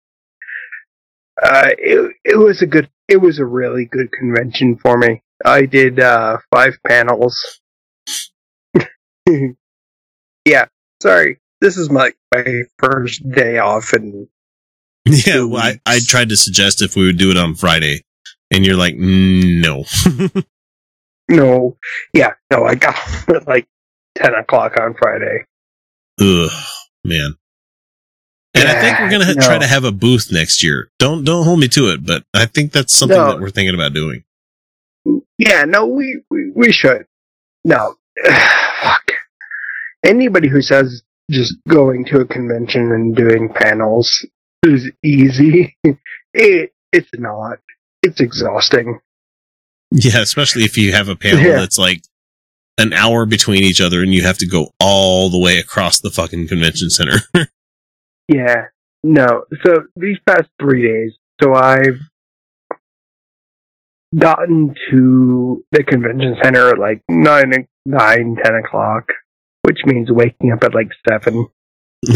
Uh, 1.41 1.69
it 1.79 2.11
it 2.23 2.37
was 2.37 2.61
a 2.61 2.67
good, 2.67 2.91
it 3.07 3.17
was 3.17 3.39
a 3.39 3.45
really 3.45 3.85
good 3.85 4.11
convention 4.11 4.77
for 4.77 4.95
me. 4.95 5.23
I 5.43 5.65
did 5.65 5.99
uh 5.99 6.37
five 6.53 6.77
panels. 6.87 7.59
yeah, 10.45 10.67
sorry, 11.01 11.39
this 11.59 11.75
is 11.75 11.89
my 11.89 12.11
my 12.31 12.65
first 12.77 13.27
day 13.31 13.57
off, 13.57 13.93
and 13.93 14.27
Yeah, 15.25 15.43
well, 15.43 15.61
I, 15.63 15.79
I 15.85 15.99
tried 15.99 16.29
to 16.29 16.35
suggest 16.37 16.81
if 16.81 16.95
we 16.95 17.05
would 17.05 17.17
do 17.17 17.31
it 17.31 17.37
on 17.37 17.55
Friday, 17.55 18.03
and 18.51 18.65
you're 18.65 18.75
like, 18.77 18.95
"Mm, 18.95 19.61
no. 19.61 20.41
no, 21.29 21.77
yeah, 22.13 22.33
no, 22.51 22.65
I 22.65 22.75
got 22.75 22.95
at 23.29 23.47
like 23.47 23.67
ten 24.17 24.33
o'clock 24.33 24.77
on 24.79 24.95
Friday. 24.99 25.45
Ugh, 26.19 26.49
man. 27.03 27.35
And 28.55 28.67
I 28.67 28.81
think 28.81 28.99
we're 28.99 29.11
gonna 29.11 29.35
No. 29.35 29.45
try 29.45 29.59
to 29.59 29.67
have 29.67 29.83
a 29.83 29.91
booth 29.91 30.29
next 30.31 30.63
year. 30.63 30.89
Don't 30.99 31.23
don't 31.23 31.43
hold 31.45 31.59
me 31.59 31.67
to 31.69 31.91
it, 31.91 32.05
but 32.05 32.23
I 32.33 32.45
think 32.47 32.71
that's 32.71 32.93
something 32.97 33.17
No. 33.17 33.27
that 33.31 33.39
we're 33.39 33.51
thinking 33.51 33.75
about 33.75 33.93
doing. 33.93 34.23
Yeah, 35.37 35.65
no, 35.65 35.85
we 35.85 36.21
we, 36.31 36.51
we 36.55 36.71
should. 36.71 37.05
No, 37.63 37.95
fuck. 38.81 39.11
Anybody 40.03 40.47
who 40.49 40.61
says 40.61 41.03
just 41.29 41.55
going 41.67 42.05
to 42.05 42.21
a 42.21 42.25
convention 42.25 42.91
and 42.93 43.15
doing 43.15 43.49
panels 43.53 44.25
is 44.63 44.89
easy, 45.03 45.77
it 46.33 46.71
it's 46.91 47.09
not. 47.17 47.59
It's 48.03 48.19
exhausting. 48.19 48.99
Yeah, 49.91 50.21
especially 50.21 50.63
if 50.63 50.77
you 50.77 50.91
have 50.93 51.07
a 51.09 51.15
panel 51.15 51.41
Yeah. 51.43 51.55
that's 51.57 51.77
like 51.77 52.01
an 52.77 52.93
hour 52.93 53.25
between 53.25 53.63
each 53.63 53.81
other, 53.81 54.01
and 54.03 54.13
you 54.13 54.23
have 54.23 54.37
to 54.39 54.47
go 54.47 54.69
all 54.79 55.29
the 55.29 55.39
way 55.39 55.57
across 55.57 55.99
the 55.99 56.11
fucking 56.11 56.47
convention 56.47 56.89
center. 56.89 57.17
Yeah, 58.29 58.65
no. 59.03 59.45
So 59.65 59.83
these 59.95 60.17
past 60.27 60.49
three 60.61 60.85
days, 60.85 61.13
so 61.41 61.53
I've 61.53 61.97
gotten 64.17 64.73
to 64.91 65.63
the 65.71 65.83
convention 65.83 66.35
center 66.43 66.69
at 66.69 66.79
like 66.79 67.01
nine, 67.09 67.51
nine, 67.85 68.35
ten 68.43 68.55
o'clock, 68.55 69.05
which 69.63 69.79
means 69.85 70.09
waking 70.11 70.51
up 70.51 70.63
at 70.63 70.73
like 70.75 70.89
seven. 71.07 71.47
Ew. 72.05 72.13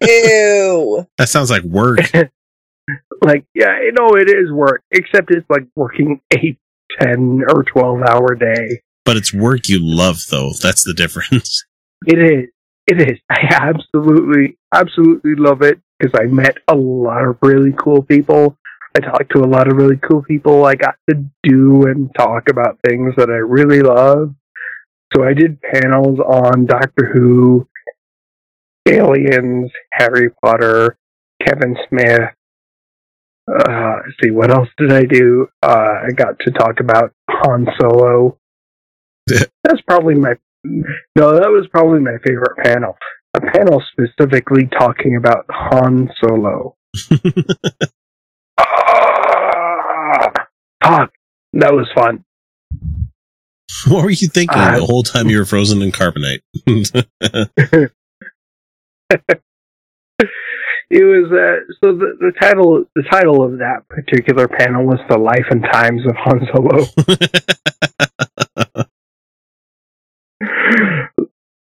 that 1.18 1.28
sounds 1.28 1.50
like 1.50 1.62
work. 1.62 2.00
like 3.22 3.44
yeah 3.54 3.80
you 3.80 3.92
know 3.92 4.16
it 4.16 4.28
is 4.28 4.50
work 4.50 4.82
except 4.90 5.30
it's 5.30 5.48
like 5.48 5.62
working 5.76 6.20
eight 6.32 6.58
ten 7.00 7.42
or 7.48 7.62
12 7.62 8.02
hour 8.02 8.34
day 8.34 8.80
but 9.04 9.16
it's 9.16 9.34
work 9.34 9.68
you 9.68 9.78
love, 9.80 10.18
though. 10.30 10.52
That's 10.62 10.84
the 10.84 10.94
difference. 10.94 11.64
it 12.06 12.18
is 12.18 12.48
it 12.88 13.00
is 13.00 13.16
i 13.30 13.38
absolutely 13.48 14.58
absolutely 14.74 15.36
love 15.36 15.62
it 15.62 15.80
because 15.98 16.18
i 16.20 16.24
met 16.24 16.56
a 16.66 16.74
lot 16.74 17.22
of 17.22 17.38
really 17.40 17.72
cool 17.78 18.02
people 18.02 18.56
i 18.96 18.98
talked 18.98 19.30
to 19.30 19.38
a 19.38 19.46
lot 19.46 19.68
of 19.68 19.76
really 19.76 19.96
cool 19.98 20.20
people 20.20 20.64
i 20.64 20.74
got 20.74 20.96
to 21.08 21.24
do 21.44 21.86
and 21.86 22.12
talk 22.16 22.48
about 22.50 22.76
things 22.84 23.14
that 23.16 23.30
i 23.30 23.34
really 23.34 23.82
love 23.82 24.34
so 25.14 25.22
i 25.22 25.32
did 25.32 25.62
panels 25.62 26.18
on 26.18 26.66
doctor 26.66 27.08
who 27.14 27.64
aliens 28.88 29.70
harry 29.92 30.30
potter 30.42 30.96
kevin 31.44 31.76
smith 31.88 32.30
uh, 33.48 33.96
let's 34.04 34.16
see, 34.22 34.30
what 34.30 34.50
else 34.50 34.68
did 34.78 34.92
I 34.92 35.02
do? 35.02 35.48
Uh, 35.62 35.94
I 36.06 36.12
got 36.14 36.38
to 36.40 36.50
talk 36.52 36.80
about 36.80 37.12
Han 37.28 37.66
Solo. 37.80 38.38
That's 39.26 39.80
probably 39.86 40.14
my, 40.14 40.34
no, 40.64 41.34
that 41.34 41.48
was 41.50 41.66
probably 41.72 42.00
my 42.00 42.18
favorite 42.24 42.56
panel. 42.62 42.96
A 43.34 43.40
panel 43.40 43.82
specifically 43.92 44.68
talking 44.78 45.16
about 45.16 45.46
Han 45.50 46.08
Solo. 46.22 46.76
Ah, 48.58 50.30
fuck, 50.84 51.12
that 51.54 51.72
was 51.72 51.88
fun. 51.94 52.24
what 53.88 54.04
were 54.04 54.10
you 54.10 54.28
thinking 54.28 54.58
Uh, 54.58 54.76
the 54.78 54.84
whole 54.84 55.02
time 55.02 55.28
you 55.28 55.38
were 55.38 55.46
frozen 55.46 55.82
in 55.82 55.90
carbonite? 55.90 56.42
It 60.90 61.04
was 61.04 61.32
uh, 61.32 61.72
so 61.82 61.96
the, 61.96 62.16
the 62.20 62.32
title 62.38 62.84
the 62.94 63.02
title 63.10 63.42
of 63.42 63.60
that 63.60 63.88
particular 63.88 64.46
panel 64.46 64.84
was 64.84 65.00
the 65.08 65.16
life 65.16 65.46
and 65.50 65.62
times 65.62 66.02
of 66.06 66.14
Han 66.16 66.46
Solo. 66.52 66.84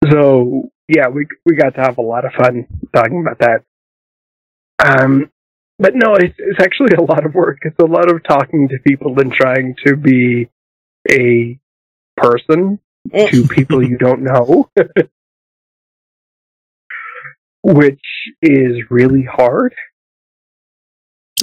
so 0.12 0.70
yeah, 0.88 1.08
we 1.08 1.26
we 1.44 1.56
got 1.56 1.74
to 1.74 1.80
have 1.80 1.98
a 1.98 2.02
lot 2.02 2.24
of 2.24 2.34
fun 2.34 2.66
talking 2.94 3.20
about 3.20 3.40
that. 3.40 3.64
Um, 4.78 5.32
but 5.80 5.94
no, 5.96 6.14
it's 6.14 6.36
it's 6.38 6.60
actually 6.62 6.94
a 6.96 7.02
lot 7.02 7.26
of 7.26 7.34
work. 7.34 7.58
It's 7.62 7.78
a 7.80 7.86
lot 7.86 8.08
of 8.08 8.22
talking 8.22 8.68
to 8.68 8.78
people 8.86 9.18
and 9.20 9.32
trying 9.32 9.74
to 9.86 9.96
be 9.96 10.48
a 11.10 11.58
person 12.16 12.78
to 13.12 13.48
people 13.48 13.82
you 13.82 13.98
don't 13.98 14.22
know. 14.22 14.70
Which 17.68 18.00
is 18.42 18.76
really 18.90 19.24
hard. 19.24 19.74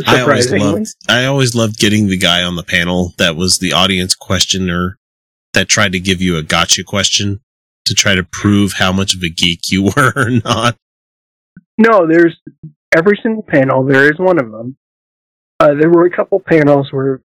I 0.08 0.22
always 0.22 0.46
Surprisingly. 0.46 0.60
loved. 0.80 0.96
I 1.10 1.26
always 1.26 1.54
loved 1.54 1.78
getting 1.78 2.08
the 2.08 2.18
guy 2.18 2.44
on 2.44 2.56
the 2.56 2.64
panel 2.64 3.14
that 3.18 3.36
was 3.36 3.60
the 3.60 3.74
audience 3.74 4.16
questioner 4.16 4.98
that 5.54 5.68
tried 5.68 5.92
to 5.92 6.00
give 6.00 6.22
you 6.22 6.38
a 6.38 6.42
gotcha 6.44 6.84
question 6.84 7.42
to 7.86 7.94
try 7.94 8.16
to 8.16 8.24
prove 8.24 8.74
how 8.74 8.92
much 8.92 9.14
of 9.14 9.22
a 9.22 9.30
geek 9.30 9.70
you 9.72 9.84
were 9.96 10.14
or 10.16 10.30
not. 10.44 10.78
No, 11.78 12.08
there's 12.08 12.38
every 12.96 13.20
single 13.22 13.44
panel. 13.44 13.84
There 13.84 14.06
is 14.06 14.18
one 14.18 14.40
of 14.40 14.52
them. 14.52 14.78
Uh, 15.60 15.74
there 15.80 15.90
were 15.90 16.06
a 16.06 16.16
couple 16.16 16.40
panels 16.40 16.88
where, 16.92 17.22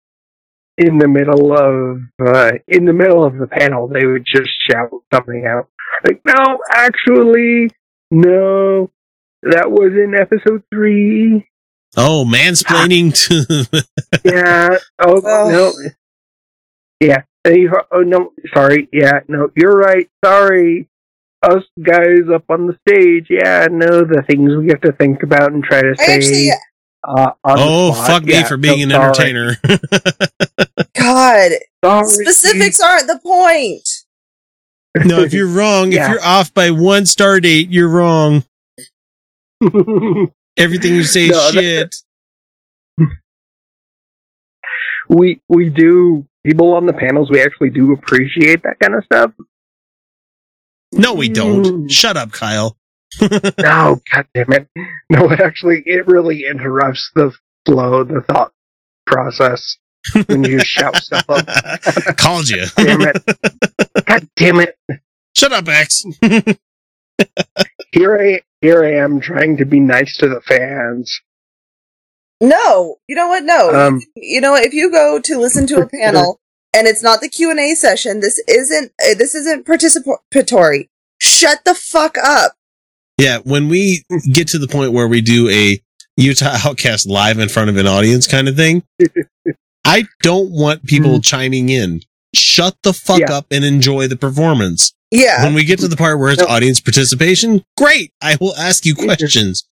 in 0.76 0.98
the 0.98 1.08
middle 1.08 1.52
of 1.52 2.00
uh, 2.20 2.52
in 2.66 2.84
the 2.84 2.92
middle 2.92 3.24
of 3.24 3.36
the 3.38 3.46
panel, 3.46 3.88
they 3.88 4.04
would 4.06 4.24
just 4.26 4.50
shout 4.68 4.90
something 5.12 5.46
out 5.46 5.68
like, 6.06 6.20
"No, 6.24 6.58
actually, 6.70 7.70
no, 8.10 8.90
that 9.42 9.70
was 9.70 9.92
in 9.92 10.14
episode 10.18 10.62
three. 10.72 11.46
Oh, 11.96 12.24
mansplaining 12.28 13.14
to. 13.28 13.84
yeah. 14.24 14.76
Oh, 14.98 15.20
no. 15.24 15.72
Yeah. 17.00 17.22
Oh 17.46 18.00
no. 18.02 18.32
Sorry. 18.54 18.88
Yeah. 18.92 19.20
No. 19.28 19.48
You're 19.56 19.72
right. 19.72 20.08
Sorry. 20.22 20.88
Us 21.42 21.62
guys 21.82 22.28
up 22.34 22.44
on 22.50 22.66
the 22.66 22.76
stage. 22.86 23.28
Yeah. 23.30 23.68
No. 23.70 24.04
The 24.04 24.22
things 24.28 24.50
we 24.56 24.68
have 24.68 24.82
to 24.82 24.92
think 24.92 25.22
about 25.22 25.52
and 25.52 25.64
try 25.64 25.80
to 25.80 25.94
I 25.98 26.04
say. 26.04 26.16
actually- 26.16 26.50
uh, 27.06 27.30
oh, 27.44 27.92
spot. 27.94 28.06
fuck 28.08 28.24
me 28.24 28.42
for 28.44 28.56
being 28.56 28.82
an 28.82 28.90
sorry. 28.90 29.04
entertainer. 29.06 29.56
God, 30.98 31.52
Sorry. 31.84 32.06
specifics 32.08 32.80
aren't 32.80 33.06
the 33.06 33.20
point. 33.22 33.88
No, 34.96 35.20
if 35.20 35.32
you're 35.32 35.46
wrong, 35.48 35.92
Yeah. 35.92 36.04
if 36.06 36.10
you're 36.12 36.24
off 36.24 36.52
by 36.54 36.70
one 36.70 37.06
star 37.06 37.40
date, 37.40 37.68
you're 37.70 37.88
wrong. 37.88 38.44
Everything 40.56 40.94
you 40.94 41.04
say 41.04 41.26
is 41.26 41.30
No, 41.30 41.50
that- 41.52 41.52
shit. 41.52 41.94
we 45.08 45.40
we 45.48 45.70
do 45.70 46.26
people 46.44 46.74
on 46.74 46.86
the 46.86 46.92
panels. 46.92 47.30
We 47.30 47.40
actually 47.42 47.70
do 47.70 47.92
appreciate 47.92 48.62
that 48.64 48.78
kind 48.80 48.94
of 48.94 49.04
stuff. 49.04 49.32
No, 50.92 51.14
we 51.14 51.28
don't. 51.28 51.64
Mm. 51.64 51.90
Shut 51.90 52.16
up, 52.16 52.32
Kyle. 52.32 52.76
no, 53.20 54.00
god 54.12 54.26
damn 54.34 54.52
it. 54.52 54.68
No, 55.10 55.30
it 55.30 55.40
actually 55.40 55.82
it 55.86 56.06
really 56.06 56.44
interrupts 56.46 57.10
the 57.14 57.32
flow, 57.66 58.04
the 58.04 58.20
thought 58.22 58.52
process 59.06 59.78
when 60.26 60.44
you 60.44 60.60
shout 60.60 60.96
stuff 60.96 61.24
up. 61.28 61.46
Called 62.16 62.48
you. 62.48 62.64
Damn 62.76 63.02
it. 63.02 63.22
God 64.06 64.28
damn 64.36 64.60
it. 64.60 64.76
Shut 65.36 65.52
up, 65.52 65.68
X. 65.68 66.04
Here 67.92 68.18
I 68.18 68.42
here 68.60 68.84
I 68.84 68.92
am 68.94 69.20
trying 69.20 69.56
to 69.58 69.64
be 69.64 69.80
nice 69.80 70.16
to 70.18 70.28
the 70.28 70.40
fans. 70.40 71.20
No, 72.40 72.96
you 73.08 73.16
know 73.16 73.28
what? 73.28 73.42
No, 73.44 73.70
Um, 73.74 74.00
you 74.14 74.40
know 74.40 74.52
what? 74.52 74.64
If 74.64 74.72
you 74.72 74.90
go 74.90 75.20
to 75.20 75.38
listen 75.38 75.66
to 75.68 75.80
a 75.80 75.88
panel 76.00 76.40
and 76.74 76.86
it's 76.86 77.02
not 77.02 77.20
the 77.20 77.28
Q 77.28 77.50
and 77.50 77.58
A 77.58 77.74
session, 77.74 78.20
this 78.20 78.40
isn't 78.48 78.92
uh, 79.02 79.14
this 79.18 79.34
isn't 79.34 79.66
participatory. 79.66 80.88
Shut 81.20 81.64
the 81.64 81.74
fuck 81.74 82.16
up. 82.18 82.54
Yeah, 83.18 83.38
when 83.38 83.68
we 83.68 84.04
get 84.32 84.46
to 84.48 84.58
the 84.58 84.68
point 84.68 84.92
where 84.92 85.08
we 85.08 85.20
do 85.20 85.48
a 85.48 85.80
Utah 86.16 86.56
Outcast 86.64 87.08
live 87.08 87.40
in 87.40 87.48
front 87.48 87.70
of 87.70 87.76
an 87.76 87.86
audience 87.88 88.28
kind 88.28 88.46
of 88.48 88.54
thing, 88.54 88.84
I 89.84 90.04
don't 90.22 90.50
want 90.50 90.84
people 90.84 91.12
mm-hmm. 91.12 91.20
chiming 91.20 91.68
in. 91.68 92.00
Shut 92.34 92.76
the 92.82 92.92
fuck 92.92 93.20
Yeah. 93.20 93.32
up 93.32 93.46
and 93.50 93.64
enjoy 93.64 94.06
the 94.08 94.16
performance. 94.16 94.92
Yeah. 95.10 95.44
When 95.44 95.54
we 95.54 95.64
get 95.64 95.78
to 95.80 95.88
the 95.88 95.96
part 95.96 96.18
where 96.18 96.30
it's 96.30 96.42
audience 96.42 96.80
participation, 96.80 97.64
great. 97.76 98.12
I 98.20 98.36
will 98.40 98.54
ask 98.56 98.84
you 98.84 98.94
questions. 98.94 99.66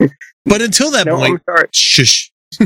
But 0.46 0.62
until 0.62 0.90
that 0.92 1.06
No, 1.06 1.16
point, 1.16 1.34
I'm 1.34 1.54
sorry. 1.54 1.68
shush. 1.72 2.32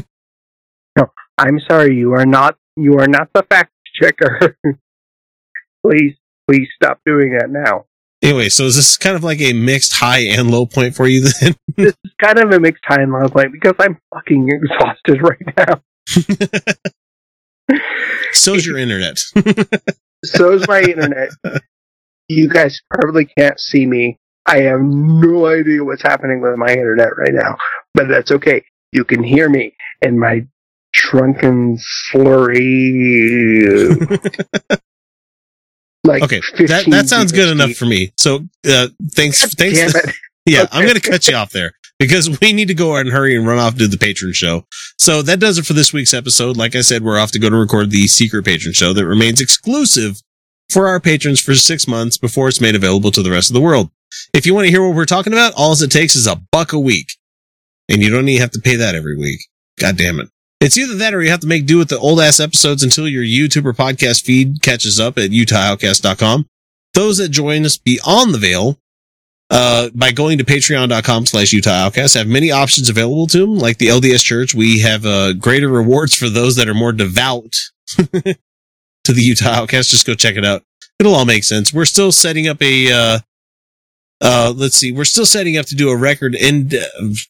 No, 0.96 1.10
I'm 1.36 1.58
sorry. 1.68 1.96
You 1.96 2.12
are 2.12 2.24
not. 2.24 2.56
You 2.76 2.98
are 3.00 3.08
not 3.08 3.28
the 3.34 3.42
fact 3.42 3.72
checker. 4.00 4.56
please, 5.84 6.14
please 6.48 6.68
stop 6.76 7.00
doing 7.04 7.36
that 7.36 7.50
now. 7.50 7.86
Anyway, 8.22 8.48
so 8.48 8.64
is 8.64 8.76
this 8.76 8.96
kind 8.96 9.16
of 9.16 9.24
like 9.24 9.40
a 9.40 9.52
mixed 9.52 9.92
high 9.92 10.20
and 10.20 10.50
low 10.52 10.66
point 10.66 10.94
for 10.94 11.06
you 11.06 11.28
then? 11.40 11.56
This 11.76 11.94
is 12.04 12.12
kind 12.22 12.38
of 12.38 12.52
a 12.52 12.60
mixed 12.60 12.84
high 12.86 13.02
and 13.02 13.12
low 13.12 13.28
point 13.28 13.52
because 13.52 13.74
I'm 13.80 13.98
fucking 14.14 14.48
exhausted 14.48 15.20
right 15.20 15.56
now. 15.58 15.82
So's 18.32 18.66
your 18.66 18.78
internet. 18.78 19.18
So's 20.24 20.66
my 20.68 20.80
internet. 20.80 21.30
You 22.28 22.48
guys 22.48 22.80
probably 22.90 23.26
can't 23.26 23.60
see 23.60 23.86
me. 23.86 24.18
I 24.46 24.60
have 24.62 24.80
no 24.80 25.46
idea 25.46 25.84
what's 25.84 26.02
happening 26.02 26.40
with 26.40 26.56
my 26.56 26.70
internet 26.70 27.16
right 27.16 27.32
now, 27.32 27.56
but 27.94 28.08
that's 28.08 28.30
okay. 28.30 28.64
You 28.92 29.04
can 29.04 29.22
hear 29.22 29.48
me 29.48 29.74
and 30.02 30.20
my 30.20 30.46
drunken 30.92 31.78
slurry. 32.12 33.64
like 36.04 36.22
okay, 36.22 36.40
that, 36.66 36.84
that 36.88 37.08
sounds 37.08 37.32
good 37.32 37.48
enough 37.48 37.72
for 37.72 37.86
me. 37.86 38.12
So, 38.18 38.40
uh, 38.68 38.88
thanks, 39.12 39.54
thanks. 39.54 39.94
yeah, 40.44 40.66
I'm 40.70 40.84
going 40.84 41.00
to 41.00 41.10
cut 41.10 41.26
you 41.26 41.36
off 41.36 41.50
there 41.50 41.72
because 41.98 42.40
we 42.40 42.52
need 42.52 42.68
to 42.68 42.74
go 42.74 42.94
out 42.94 43.00
and 43.00 43.10
hurry 43.10 43.36
and 43.36 43.46
run 43.46 43.58
off 43.58 43.76
to 43.76 43.88
the 43.88 43.98
patron 43.98 44.32
show. 44.32 44.64
So 44.98 45.22
that 45.22 45.40
does 45.40 45.58
it 45.58 45.66
for 45.66 45.72
this 45.72 45.92
week's 45.92 46.14
episode. 46.14 46.56
Like 46.56 46.74
I 46.74 46.80
said, 46.80 47.02
we're 47.02 47.18
off 47.18 47.32
to 47.32 47.38
go 47.38 47.50
to 47.50 47.56
record 47.56 47.90
the 47.90 48.06
secret 48.06 48.44
patron 48.44 48.72
show 48.72 48.92
that 48.92 49.06
remains 49.06 49.40
exclusive 49.40 50.20
for 50.70 50.88
our 50.88 51.00
patrons 51.00 51.40
for 51.40 51.54
six 51.54 51.86
months 51.86 52.16
before 52.16 52.48
it's 52.48 52.60
made 52.60 52.74
available 52.74 53.10
to 53.12 53.22
the 53.22 53.30
rest 53.30 53.50
of 53.50 53.54
the 53.54 53.60
world. 53.60 53.90
If 54.32 54.46
you 54.46 54.54
want 54.54 54.66
to 54.66 54.70
hear 54.70 54.86
what 54.86 54.96
we're 54.96 55.04
talking 55.04 55.32
about, 55.32 55.54
all 55.56 55.72
it 55.72 55.90
takes 55.90 56.16
is 56.16 56.26
a 56.26 56.40
buck 56.52 56.72
a 56.72 56.78
week. 56.78 57.08
And 57.88 58.02
you 58.02 58.10
don't 58.10 58.28
even 58.28 58.40
have 58.40 58.52
to 58.52 58.60
pay 58.60 58.76
that 58.76 58.94
every 58.94 59.16
week. 59.16 59.40
God 59.78 59.96
damn 59.96 60.20
it. 60.20 60.28
It's 60.60 60.78
either 60.78 60.94
that 60.94 61.12
or 61.12 61.22
you 61.22 61.30
have 61.30 61.40
to 61.40 61.46
make 61.46 61.66
do 61.66 61.78
with 61.78 61.90
the 61.90 61.98
old 61.98 62.20
ass 62.20 62.40
episodes 62.40 62.82
until 62.82 63.06
your 63.06 63.22
YouTube 63.22 63.66
or 63.66 63.74
podcast 63.74 64.24
feed 64.24 64.62
catches 64.62 64.98
up 64.98 65.18
at 65.18 65.30
utahoutcast.com. 65.30 66.46
Those 66.94 67.18
that 67.18 67.28
join 67.28 67.66
us 67.66 67.76
beyond 67.76 68.32
the 68.32 68.38
veil, 68.38 68.78
uh, 69.50 69.90
by 69.94 70.12
going 70.12 70.38
to 70.38 70.44
patreon.com 70.44 71.26
slash 71.26 71.52
Utah 71.52 71.86
Outcast 71.86 72.14
have 72.14 72.26
many 72.26 72.50
options 72.50 72.88
available 72.88 73.26
to 73.28 73.38
them. 73.38 73.58
Like 73.58 73.78
the 73.78 73.88
LDS 73.88 74.24
Church, 74.24 74.54
we 74.54 74.80
have, 74.80 75.04
uh, 75.04 75.32
greater 75.34 75.68
rewards 75.68 76.14
for 76.14 76.28
those 76.28 76.56
that 76.56 76.68
are 76.68 76.74
more 76.74 76.92
devout 76.92 77.54
to 77.88 79.12
the 79.12 79.22
Utah 79.22 79.50
Outcast. 79.50 79.90
Just 79.90 80.06
go 80.06 80.14
check 80.14 80.36
it 80.36 80.44
out. 80.44 80.62
It'll 80.98 81.14
all 81.14 81.26
make 81.26 81.44
sense. 81.44 81.72
We're 81.72 81.84
still 81.84 82.12
setting 82.12 82.48
up 82.48 82.62
a, 82.62 82.92
uh, 82.92 83.18
uh, 84.20 84.54
let's 84.56 84.76
see. 84.76 84.92
We're 84.92 85.04
still 85.04 85.26
setting 85.26 85.56
up 85.56 85.66
to 85.66 85.74
do 85.74 85.90
a 85.90 85.96
record 85.96 86.34
in 86.34 86.70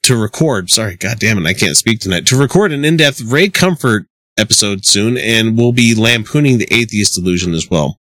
to 0.02 0.16
record. 0.16 0.70
Sorry, 0.70 0.96
God 0.96 1.18
damn 1.18 1.38
it, 1.38 1.46
I 1.46 1.54
can't 1.54 1.76
speak 1.76 2.00
tonight. 2.00 2.26
To 2.26 2.36
record 2.36 2.72
an 2.72 2.84
in-depth 2.84 3.22
Ray 3.22 3.48
Comfort 3.48 4.06
episode 4.38 4.84
soon, 4.84 5.16
and 5.16 5.56
we'll 5.56 5.72
be 5.72 5.94
lampooning 5.94 6.58
the 6.58 6.72
atheist 6.72 7.14
delusion 7.14 7.54
as 7.54 7.68
well. 7.68 7.98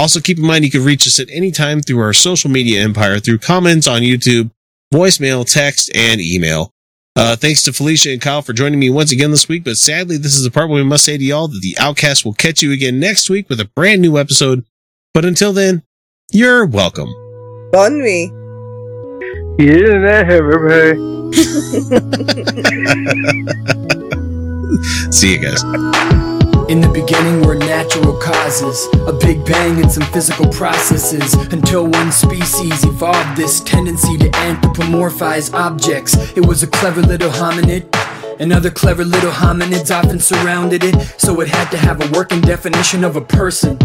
Also, 0.00 0.18
keep 0.18 0.38
in 0.38 0.46
mind 0.46 0.64
you 0.64 0.70
can 0.70 0.82
reach 0.82 1.06
us 1.06 1.20
at 1.20 1.28
any 1.30 1.50
time 1.50 1.82
through 1.82 2.00
our 2.00 2.14
social 2.14 2.50
media 2.50 2.82
empire 2.82 3.18
through 3.18 3.36
comments 3.36 3.86
on 3.86 4.00
YouTube, 4.00 4.50
voicemail, 4.94 5.44
text, 5.44 5.94
and 5.94 6.22
email. 6.22 6.72
Uh, 7.16 7.36
thanks 7.36 7.62
to 7.62 7.70
Felicia 7.70 8.10
and 8.10 8.22
Kyle 8.22 8.40
for 8.40 8.54
joining 8.54 8.80
me 8.80 8.88
once 8.88 9.12
again 9.12 9.30
this 9.30 9.46
week, 9.46 9.62
but 9.62 9.76
sadly, 9.76 10.16
this 10.16 10.38
is 10.38 10.42
the 10.42 10.50
part 10.50 10.70
where 10.70 10.82
we 10.82 10.88
must 10.88 11.04
say 11.04 11.18
to 11.18 11.22
y'all 11.22 11.48
that 11.48 11.60
the 11.60 11.76
Outcast 11.78 12.24
will 12.24 12.32
catch 12.32 12.62
you 12.62 12.72
again 12.72 12.98
next 12.98 13.28
week 13.28 13.50
with 13.50 13.60
a 13.60 13.70
brand 13.76 14.00
new 14.00 14.16
episode. 14.16 14.64
But 15.12 15.26
until 15.26 15.52
then, 15.52 15.82
you're 16.32 16.64
welcome. 16.64 17.12
Bon 17.70 18.02
me. 18.02 18.32
Yeah, 19.58 20.00
that 20.00 20.30
everybody. 20.30 20.98
See 25.12 25.34
you 25.34 25.40
guys. 25.40 26.39
In 26.70 26.80
the 26.80 26.88
beginning 26.88 27.44
were 27.44 27.56
natural 27.56 28.16
causes, 28.16 28.86
a 29.08 29.12
big 29.12 29.44
bang 29.44 29.82
and 29.82 29.90
some 29.90 30.04
physical 30.12 30.46
processes, 30.50 31.34
until 31.52 31.88
one 31.88 32.12
species 32.12 32.84
evolved 32.84 33.36
this 33.36 33.58
tendency 33.58 34.16
to 34.18 34.30
anthropomorphize 34.30 35.52
objects. 35.52 36.14
It 36.36 36.46
was 36.46 36.62
a 36.62 36.68
clever 36.68 37.02
little 37.02 37.30
hominid. 37.30 37.90
And 38.40 38.54
other 38.54 38.70
clever 38.70 39.04
little 39.04 39.30
hominids 39.30 39.94
often 39.94 40.18
surrounded 40.18 40.82
it, 40.82 40.94
so 41.20 41.42
it 41.42 41.48
had 41.48 41.70
to 41.72 41.76
have 41.76 42.00
a 42.00 42.10
working 42.10 42.40
definition 42.40 43.04
of 43.04 43.16
a 43.16 43.20
person. 43.20 43.76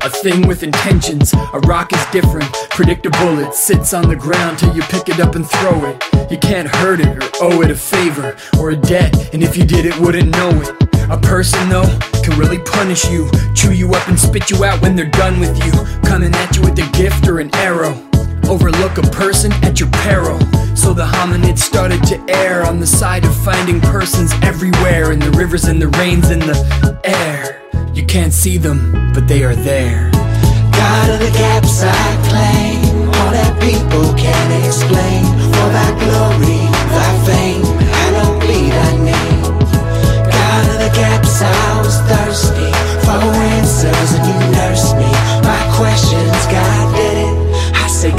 A 0.00 0.08
thing 0.08 0.48
with 0.48 0.62
intentions. 0.62 1.34
A 1.34 1.60
rock 1.66 1.92
is 1.92 2.02
different, 2.06 2.50
predictable. 2.70 3.38
It 3.40 3.52
sits 3.52 3.92
on 3.92 4.08
the 4.08 4.16
ground 4.16 4.58
till 4.58 4.74
you 4.74 4.80
pick 4.84 5.10
it 5.10 5.20
up 5.20 5.34
and 5.34 5.46
throw 5.46 5.84
it. 5.84 6.02
You 6.30 6.38
can't 6.38 6.66
hurt 6.76 7.00
it 7.00 7.08
or 7.08 7.28
owe 7.42 7.60
it 7.60 7.70
a 7.70 7.74
favor 7.74 8.34
or 8.58 8.70
a 8.70 8.76
debt, 8.76 9.34
and 9.34 9.42
if 9.42 9.54
you 9.54 9.66
did, 9.66 9.84
it 9.84 9.98
wouldn't 9.98 10.30
know 10.30 10.48
it. 10.48 10.70
A 11.10 11.18
person, 11.18 11.68
though, 11.68 11.98
can 12.22 12.38
really 12.38 12.58
punish 12.58 13.06
you, 13.10 13.30
chew 13.54 13.74
you 13.74 13.92
up 13.92 14.08
and 14.08 14.18
spit 14.18 14.50
you 14.50 14.64
out 14.64 14.80
when 14.80 14.96
they're 14.96 15.10
done 15.10 15.38
with 15.38 15.54
you. 15.62 15.72
Coming 16.08 16.34
at 16.34 16.56
you 16.56 16.62
with 16.62 16.78
a 16.78 16.90
gift 16.96 17.28
or 17.28 17.38
an 17.38 17.54
arrow. 17.56 18.09
Overlook 18.50 18.98
a 18.98 19.02
person 19.02 19.52
at 19.62 19.78
your 19.78 19.88
peril. 20.02 20.36
So 20.74 20.92
the 20.92 21.06
hominids 21.06 21.60
started 21.60 22.02
to 22.06 22.18
err 22.28 22.66
on 22.66 22.80
the 22.80 22.86
side 22.86 23.24
of 23.24 23.32
finding 23.44 23.80
persons 23.80 24.32
everywhere 24.42 25.12
in 25.12 25.20
the 25.20 25.30
rivers 25.30 25.66
and 25.66 25.80
the 25.80 25.86
rains 26.02 26.30
and 26.30 26.42
the 26.42 27.00
air. 27.04 27.62
You 27.94 28.04
can't 28.04 28.32
see 28.32 28.58
them, 28.58 29.12
but 29.14 29.28
they 29.28 29.44
are 29.44 29.54
there. 29.54 30.10
God 30.72 31.10
of 31.10 31.20
the 31.20 31.30
gaps 31.30 31.84
I 31.84 32.06
claim, 32.28 33.06
all 33.06 33.30
that 33.30 33.54
people 33.62 34.12
can't 34.18 34.66
explain. 34.66 35.22
For 35.54 35.68
thy 35.70 35.90
glory, 36.02 36.66
thy 36.90 37.10
fame, 37.26 37.62
I 38.02 38.06
don't 38.18 38.40
bleed 38.40 38.72
thy 38.72 38.92
name. 39.10 39.42
God 40.26 40.64
of 40.74 40.78
the 40.82 40.90
gaps, 40.92 41.40
I 41.40 41.82
was 41.82 42.00
thirsty 42.10 42.59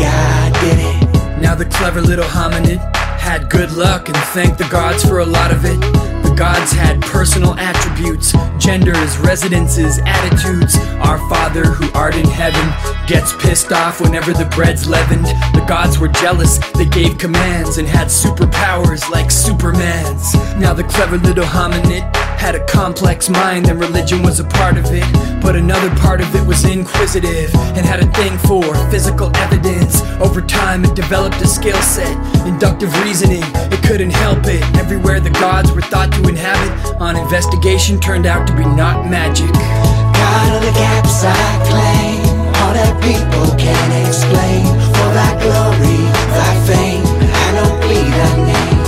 God 0.01 0.53
did 0.61 0.79
it. 0.79 1.41
Now 1.41 1.53
the 1.55 1.65
clever 1.65 2.01
little 2.01 2.25
hominid 2.25 2.79
had 3.21 3.51
good 3.51 3.71
luck 3.73 4.07
and 4.07 4.17
thanked 4.33 4.57
the 4.57 4.67
gods 4.69 5.05
for 5.05 5.19
a 5.19 5.25
lot 5.25 5.51
of 5.51 5.63
it. 5.63 5.79
The 6.23 6.33
gods 6.35 6.71
had 6.71 6.99
personal 7.01 7.53
attributes, 7.53 8.33
genders, 8.57 9.19
residences, 9.19 9.99
attitudes. 9.99 10.75
Our 11.05 11.19
Father 11.29 11.63
who 11.65 11.91
art 11.93 12.15
in 12.15 12.25
heaven 12.25 12.65
gets 13.05 13.31
pissed 13.33 13.71
off 13.71 14.01
whenever 14.01 14.33
the 14.33 14.45
bread's 14.45 14.89
leavened. 14.89 15.25
The 15.53 15.63
gods 15.67 15.99
were 15.99 16.07
jealous, 16.07 16.57
they 16.73 16.85
gave 16.85 17.19
commands 17.19 17.77
and 17.77 17.87
had 17.87 18.07
superpowers 18.07 19.07
like 19.11 19.29
Superman's. 19.29 20.33
Now 20.57 20.73
the 20.73 20.83
clever 20.83 21.19
little 21.19 21.45
hominid 21.45 22.01
had 22.41 22.55
a 22.55 22.65
complex 22.65 23.29
mind 23.29 23.69
and 23.69 23.79
religion 23.79 24.23
was 24.23 24.39
a 24.39 24.43
part 24.43 24.77
of 24.77 24.85
it. 24.87 25.05
But 25.43 25.55
another 25.55 25.93
part 25.97 26.21
of 26.21 26.33
it 26.35 26.45
was 26.47 26.65
inquisitive 26.65 27.53
and 27.77 27.85
had 27.85 27.99
a 27.99 28.11
thing 28.13 28.35
for 28.39 28.63
physical 28.89 29.29
evidence. 29.37 30.01
Over 30.19 30.41
time, 30.41 30.83
it 30.83 30.95
developed 30.95 31.39
a 31.41 31.47
skill 31.47 31.79
set, 31.81 32.15
inductive 32.47 32.91
reasoning. 33.03 33.10
It 33.11 33.83
couldn't 33.83 34.11
help 34.11 34.45
it. 34.45 34.63
Everywhere 34.79 35.19
the 35.19 35.31
gods 35.31 35.69
were 35.73 35.81
thought 35.81 36.13
to 36.13 36.29
inhabit, 36.29 36.95
on 37.01 37.17
investigation 37.17 37.99
turned 37.99 38.25
out 38.25 38.47
to 38.47 38.55
be 38.55 38.63
not 38.63 39.03
magic. 39.11 39.51
God 39.51 40.55
of 40.55 40.61
the 40.63 40.71
gaps 40.71 41.19
I 41.27 41.35
claim, 41.67 42.23
all 42.63 42.71
that 42.71 42.95
people 43.03 43.51
can't 43.59 44.07
explain. 44.07 44.63
For 44.95 45.09
thy 45.11 45.27
glory, 45.43 46.07
thy 46.07 46.53
fame, 46.63 47.03
I 47.35 47.47
don't 47.59 47.75
bleed 47.83 48.07
thy 48.15 48.31
name. 48.47 48.79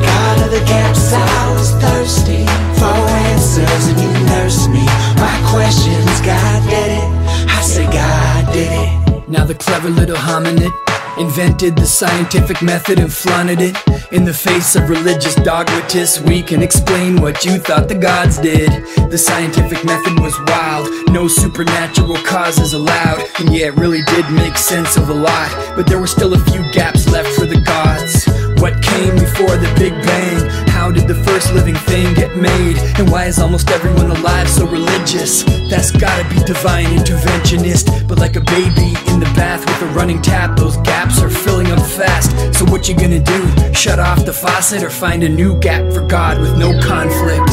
God 0.00 0.36
of 0.40 0.50
the 0.50 0.64
gaps, 0.64 1.12
I 1.12 1.52
was 1.52 1.68
thirsty 1.84 2.48
for 2.80 2.96
answers, 3.28 3.84
and 3.92 4.00
you 4.00 4.08
nursed 4.24 4.70
me. 4.72 4.88
My 5.20 5.36
questions, 5.52 6.16
God 6.24 6.64
did 6.64 6.96
it. 6.96 7.08
I 7.52 7.60
say, 7.60 7.84
God 7.92 8.52
did 8.54 8.72
it. 8.72 9.28
Now 9.28 9.44
the 9.44 9.54
clever 9.54 9.90
little 9.90 10.16
hominid 10.16 10.72
invented 11.18 11.76
the 11.76 11.86
scientific 11.86 12.62
method 12.62 12.98
and 12.98 13.12
flaunted 13.12 13.60
it 13.60 13.76
in 14.12 14.24
the 14.24 14.32
face 14.32 14.76
of 14.76 14.88
religious 14.88 15.34
dogmatists. 15.36 16.20
We 16.20 16.42
can 16.42 16.62
explain 16.62 17.20
what 17.20 17.44
you 17.44 17.58
thought 17.58 17.88
the 17.88 17.94
gods 17.94 18.38
did. 18.38 18.70
The 19.10 19.18
scientific 19.18 19.84
method 19.84 20.20
was 20.20 20.38
wild, 20.46 20.88
no 21.10 21.28
supernatural 21.28 22.16
causes 22.24 22.72
allowed, 22.72 23.22
and 23.38 23.54
yeah, 23.54 23.66
it 23.66 23.76
really 23.76 24.02
did 24.04 24.28
make 24.30 24.56
sense 24.56 24.96
of 24.96 25.08
a 25.08 25.14
lot. 25.14 25.50
But 25.76 25.86
there 25.86 25.98
were 25.98 26.06
still 26.06 26.34
a 26.34 26.44
few 26.50 26.62
gaps 26.72 27.08
left 27.08 27.28
for 27.34 27.46
the 27.46 27.60
gods. 27.60 28.33
What 28.64 28.82
came 28.82 29.14
before 29.16 29.58
the 29.58 29.70
Big 29.78 29.92
Bang? 29.92 30.40
How 30.70 30.90
did 30.90 31.06
the 31.06 31.14
first 31.14 31.52
living 31.52 31.74
thing 31.74 32.14
get 32.14 32.34
made? 32.34 32.78
And 32.98 33.10
why 33.10 33.26
is 33.26 33.38
almost 33.38 33.70
everyone 33.70 34.10
alive 34.10 34.48
so 34.48 34.64
religious? 34.64 35.42
That's 35.68 35.90
gotta 35.90 36.26
be 36.30 36.42
divine 36.44 36.86
interventionist. 36.86 38.08
But 38.08 38.18
like 38.18 38.36
a 38.36 38.40
baby 38.40 38.96
in 39.12 39.20
the 39.20 39.30
bath 39.36 39.60
with 39.66 39.82
a 39.82 39.92
running 39.92 40.22
tap, 40.22 40.56
those 40.56 40.78
gaps 40.78 41.20
are 41.20 41.28
filling 41.28 41.72
up 41.72 41.80
fast. 41.84 42.30
So 42.58 42.64
what 42.64 42.88
you 42.88 42.94
gonna 42.96 43.20
do? 43.20 43.74
Shut 43.74 43.98
off 43.98 44.24
the 44.24 44.32
faucet 44.32 44.82
or 44.82 44.88
find 44.88 45.22
a 45.24 45.28
new 45.28 45.60
gap 45.60 45.92
for 45.92 46.00
God 46.00 46.40
with 46.40 46.56
no 46.56 46.72
conflict? 46.80 47.44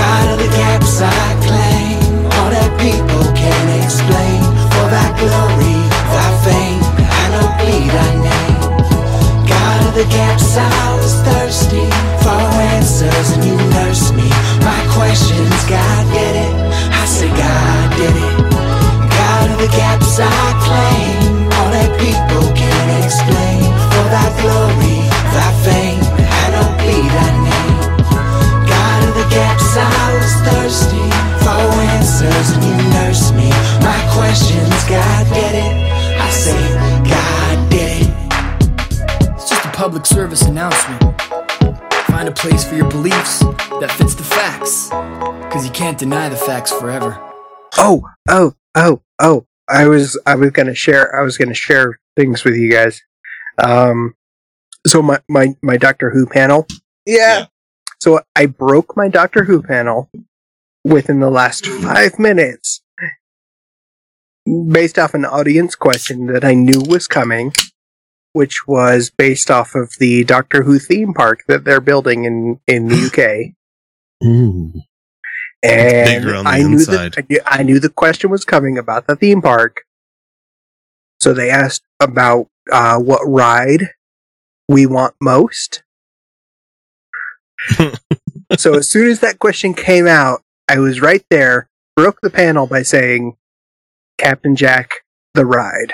God 0.00 0.32
of 0.32 0.38
the 0.38 0.48
gaps 0.56 1.02
I 1.02 1.28
claim, 1.44 2.24
all 2.24 2.48
that 2.56 2.72
people 2.80 3.20
can't 3.36 3.84
explain. 3.84 4.40
For 4.72 4.86
thy 4.96 5.08
glory, 5.20 5.76
thy 6.16 6.28
fame, 6.40 6.80
I 7.04 7.24
don't 7.36 7.52
bleed 7.60 8.27
the 9.94 10.04
gaps, 10.10 10.56
I 10.56 10.96
was 11.00 11.14
thirsty 11.22 11.86
for 12.22 12.40
answers, 12.76 13.28
and 13.34 13.44
you 13.44 13.56
nursed 13.72 14.14
me. 14.14 14.28
My 14.60 14.80
questions, 14.92 15.54
God 15.64 16.02
did 16.12 16.34
it. 16.46 16.54
I 16.92 17.04
say, 17.06 17.28
God 17.28 17.86
did 17.96 18.16
it. 18.16 18.36
God 19.08 19.46
of 19.52 19.58
the 19.58 19.70
gaps 19.72 20.18
I 20.20 20.46
claim, 20.66 21.46
all 21.56 21.70
that 21.72 21.90
people 21.96 22.44
can't 22.52 22.90
explain. 23.04 23.64
For 23.92 24.06
thy 24.12 24.28
glory, 24.42 24.98
thy 25.32 25.50
fame, 25.64 26.02
I 26.20 26.46
don't 26.52 26.74
bleed 26.80 27.08
thy 27.08 27.30
name. 27.48 27.78
God 28.68 29.00
of 29.08 29.14
the 29.14 29.28
gaps, 29.32 29.72
I 29.76 30.04
was 30.20 30.34
thirsty 30.46 31.06
for 31.42 31.60
answers, 31.96 32.48
and 32.54 32.62
you 32.66 32.76
nursed 32.98 33.34
me. 33.34 33.48
My 33.80 34.00
questions, 34.12 34.76
God 34.84 35.24
did 35.32 35.54
it. 35.64 35.74
I 36.18 36.30
say, 36.30 36.62
God 37.08 37.70
did 37.70 38.02
it. 38.02 38.27
It's 39.78 39.84
just 39.84 39.86
a 39.86 39.90
public 39.90 40.06
service 40.06 40.42
announcement. 40.42 41.00
Find 42.06 42.28
a 42.28 42.32
place 42.32 42.64
for 42.64 42.74
your 42.74 42.88
beliefs 42.88 43.38
that 43.38 43.90
fits 43.96 44.14
the 44.16 44.24
facts. 44.24 44.88
Because 44.88 45.64
you 45.64 45.70
can't 45.70 45.96
deny 45.96 46.28
the 46.28 46.36
facts 46.36 46.72
forever. 46.72 47.16
Oh, 47.78 48.02
oh, 48.28 48.54
oh, 48.74 49.02
oh. 49.20 49.46
I 49.68 49.86
was 49.86 50.18
I 50.26 50.34
was 50.34 50.50
gonna 50.50 50.74
share 50.74 51.14
I 51.14 51.22
was 51.22 51.38
gonna 51.38 51.54
share 51.54 52.00
things 52.16 52.42
with 52.42 52.56
you 52.56 52.72
guys. 52.72 53.00
Um 53.58 54.14
so 54.86 55.02
my, 55.02 55.20
my, 55.28 55.54
my 55.62 55.76
Doctor 55.76 56.10
Who 56.10 56.26
panel. 56.26 56.66
Yeah. 57.06 57.46
So 58.00 58.20
I 58.34 58.46
broke 58.46 58.96
my 58.96 59.08
Doctor 59.08 59.44
Who 59.44 59.62
panel 59.62 60.10
within 60.84 61.20
the 61.20 61.30
last 61.30 61.66
five 61.66 62.18
minutes 62.18 62.82
based 64.70 64.98
off 64.98 65.14
an 65.14 65.24
audience 65.24 65.74
question 65.74 66.26
that 66.28 66.44
I 66.44 66.54
knew 66.54 66.80
was 66.80 67.06
coming, 67.06 67.52
which 68.32 68.66
was 68.66 69.10
based 69.10 69.50
off 69.50 69.74
of 69.74 69.92
the 69.98 70.24
Doctor 70.24 70.62
Who 70.62 70.78
theme 70.78 71.14
park 71.14 71.44
that 71.48 71.64
they're 71.64 71.80
building 71.80 72.24
in, 72.24 72.60
in 72.66 72.88
the 72.88 73.06
UK. 73.06 73.54
Ooh. 74.26 74.72
And 75.62 76.22
bigger 76.22 76.36
on 76.36 76.44
the 76.44 76.50
I 76.50 76.58
knew 76.62 76.78
inside. 76.78 77.14
that 77.14 77.18
I 77.18 77.26
knew, 77.28 77.40
I 77.44 77.62
knew 77.64 77.80
the 77.80 77.88
question 77.88 78.30
was 78.30 78.44
coming 78.44 78.78
about 78.78 79.06
the 79.06 79.16
theme 79.16 79.42
park. 79.42 79.82
So 81.20 81.34
they 81.34 81.50
asked 81.50 81.82
about 82.00 82.48
uh, 82.70 82.98
what 82.98 83.22
ride 83.26 83.90
we 84.68 84.86
want 84.86 85.14
most. 85.20 85.82
so 88.56 88.74
as 88.74 88.88
soon 88.88 89.10
as 89.10 89.20
that 89.20 89.40
question 89.40 89.74
came 89.74 90.06
out, 90.06 90.42
I 90.68 90.78
was 90.78 91.00
right 91.00 91.24
there, 91.28 91.68
broke 91.96 92.20
the 92.20 92.30
panel 92.30 92.68
by 92.68 92.82
saying, 92.82 93.36
"Captain 94.16 94.54
Jack, 94.54 94.92
the 95.34 95.44
ride." 95.44 95.92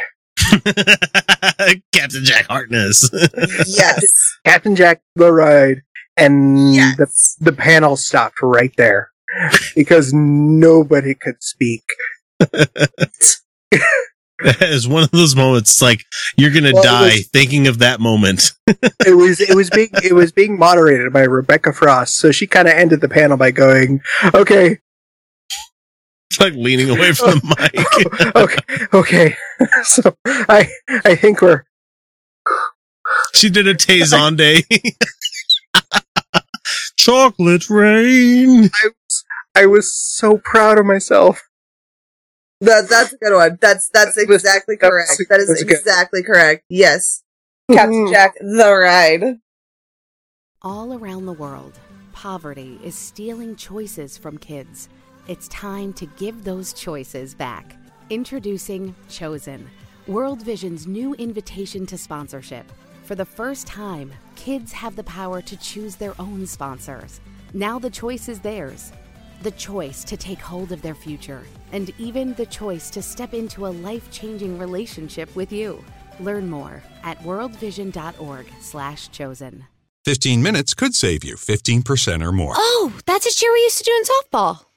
Captain 1.92 2.24
Jack 2.24 2.46
Harkness. 2.46 3.08
Yes. 3.66 4.04
Captain 4.44 4.76
Jack, 4.76 5.02
the 5.16 5.32
ride, 5.32 5.82
and 6.16 6.56
the 6.98 7.06
the 7.40 7.52
panel 7.52 7.96
stopped 7.96 8.42
right 8.42 8.72
there 8.76 9.10
because 9.74 10.12
nobody 10.14 11.14
could 11.14 11.42
speak. 11.42 11.82
It's 14.46 14.86
one 14.86 15.04
of 15.04 15.10
those 15.12 15.34
moments 15.36 15.80
like 15.80 16.02
you're 16.36 16.50
gonna 16.50 16.72
Well, 16.74 16.82
die 16.82 17.02
was- 17.16 17.28
thinking 17.28 17.66
of 17.66 17.78
that 17.78 18.00
moment. 18.00 18.50
it 18.66 19.16
was 19.16 19.40
it 19.40 19.54
was 19.54 19.70
being 19.70 19.90
it 20.02 20.12
was 20.12 20.32
being 20.32 20.58
moderated 20.58 21.12
by 21.12 21.22
Rebecca 21.22 21.72
Frost, 21.72 22.16
so 22.16 22.30
she 22.32 22.46
kind 22.46 22.66
of 22.68 22.74
ended 22.74 23.00
the 23.00 23.08
panel 23.08 23.36
by 23.36 23.52
going, 23.52 24.00
"Okay, 24.34 24.78
It's 26.34 26.40
like 26.40 26.54
leaning 26.54 26.90
away 26.90 27.12
from 27.12 27.38
the 27.38 27.70
mic. 27.72 28.36
okay, 28.36 28.86
okay." 28.92 29.36
so 29.84 30.16
I 30.26 30.68
I 31.04 31.14
think 31.14 31.40
we're 31.40 31.64
She 33.32 33.48
did 33.50 33.68
a 33.68 33.74
Tay 33.74 34.00
Zonday. 34.00 34.64
Chocolate 36.96 37.70
rain. 37.70 38.64
I 38.64 38.88
was, 38.88 39.24
I 39.54 39.66
was 39.66 39.94
so 39.94 40.38
proud 40.38 40.78
of 40.78 40.86
myself. 40.86 41.40
That 42.60 42.88
that's 42.88 43.12
a 43.12 43.16
good 43.18 43.36
one. 43.36 43.58
That's 43.60 43.88
that's 43.90 44.16
exactly 44.16 44.76
that 44.80 44.90
correct. 44.90 45.12
That 45.28 45.38
is 45.38 45.46
that 45.46 45.64
good. 45.68 45.78
exactly 45.78 46.24
correct. 46.24 46.64
Yes. 46.68 47.22
Hmm. 47.68 47.76
Captain 47.76 48.08
Jack, 48.10 48.34
the 48.40 48.74
ride. 48.74 49.38
All 50.62 50.98
around 50.98 51.26
the 51.26 51.32
world, 51.32 51.78
poverty 52.12 52.80
is 52.82 52.96
stealing 52.96 53.54
choices 53.54 54.18
from 54.18 54.38
kids. 54.38 54.88
It's 55.26 55.48
time 55.48 55.94
to 55.94 56.04
give 56.04 56.44
those 56.44 56.74
choices 56.74 57.34
back. 57.34 57.76
Introducing 58.10 58.94
Chosen, 59.08 59.66
World 60.06 60.42
Vision's 60.42 60.86
new 60.86 61.14
invitation 61.14 61.86
to 61.86 61.96
sponsorship. 61.96 62.70
For 63.04 63.14
the 63.14 63.24
first 63.24 63.66
time, 63.66 64.12
kids 64.36 64.70
have 64.72 64.96
the 64.96 65.04
power 65.04 65.40
to 65.40 65.56
choose 65.56 65.96
their 65.96 66.14
own 66.20 66.46
sponsors. 66.46 67.22
Now 67.54 67.78
the 67.78 67.88
choice 67.88 68.28
is 68.28 68.38
theirs. 68.40 68.92
The 69.40 69.52
choice 69.52 70.04
to 70.04 70.18
take 70.18 70.40
hold 70.40 70.72
of 70.72 70.82
their 70.82 70.94
future, 70.94 71.42
and 71.72 71.90
even 71.98 72.34
the 72.34 72.44
choice 72.44 72.90
to 72.90 73.00
step 73.00 73.32
into 73.32 73.66
a 73.66 73.68
life 73.68 74.10
changing 74.10 74.58
relationship 74.58 75.34
with 75.34 75.50
you. 75.52 75.82
Learn 76.20 76.50
more 76.50 76.82
at 77.02 77.18
worldvision.org/slash 77.20 79.10
chosen. 79.10 79.64
15 80.04 80.42
minutes 80.42 80.74
could 80.74 80.94
save 80.94 81.24
you 81.24 81.36
15% 81.36 82.22
or 82.22 82.30
more. 82.30 82.52
Oh, 82.54 82.92
that's 83.06 83.24
a 83.24 83.30
cheer 83.30 83.50
we 83.54 83.60
used 83.60 83.78
to 83.78 83.84
do 83.84 83.92
in 83.92 84.02
softball. 84.04 84.66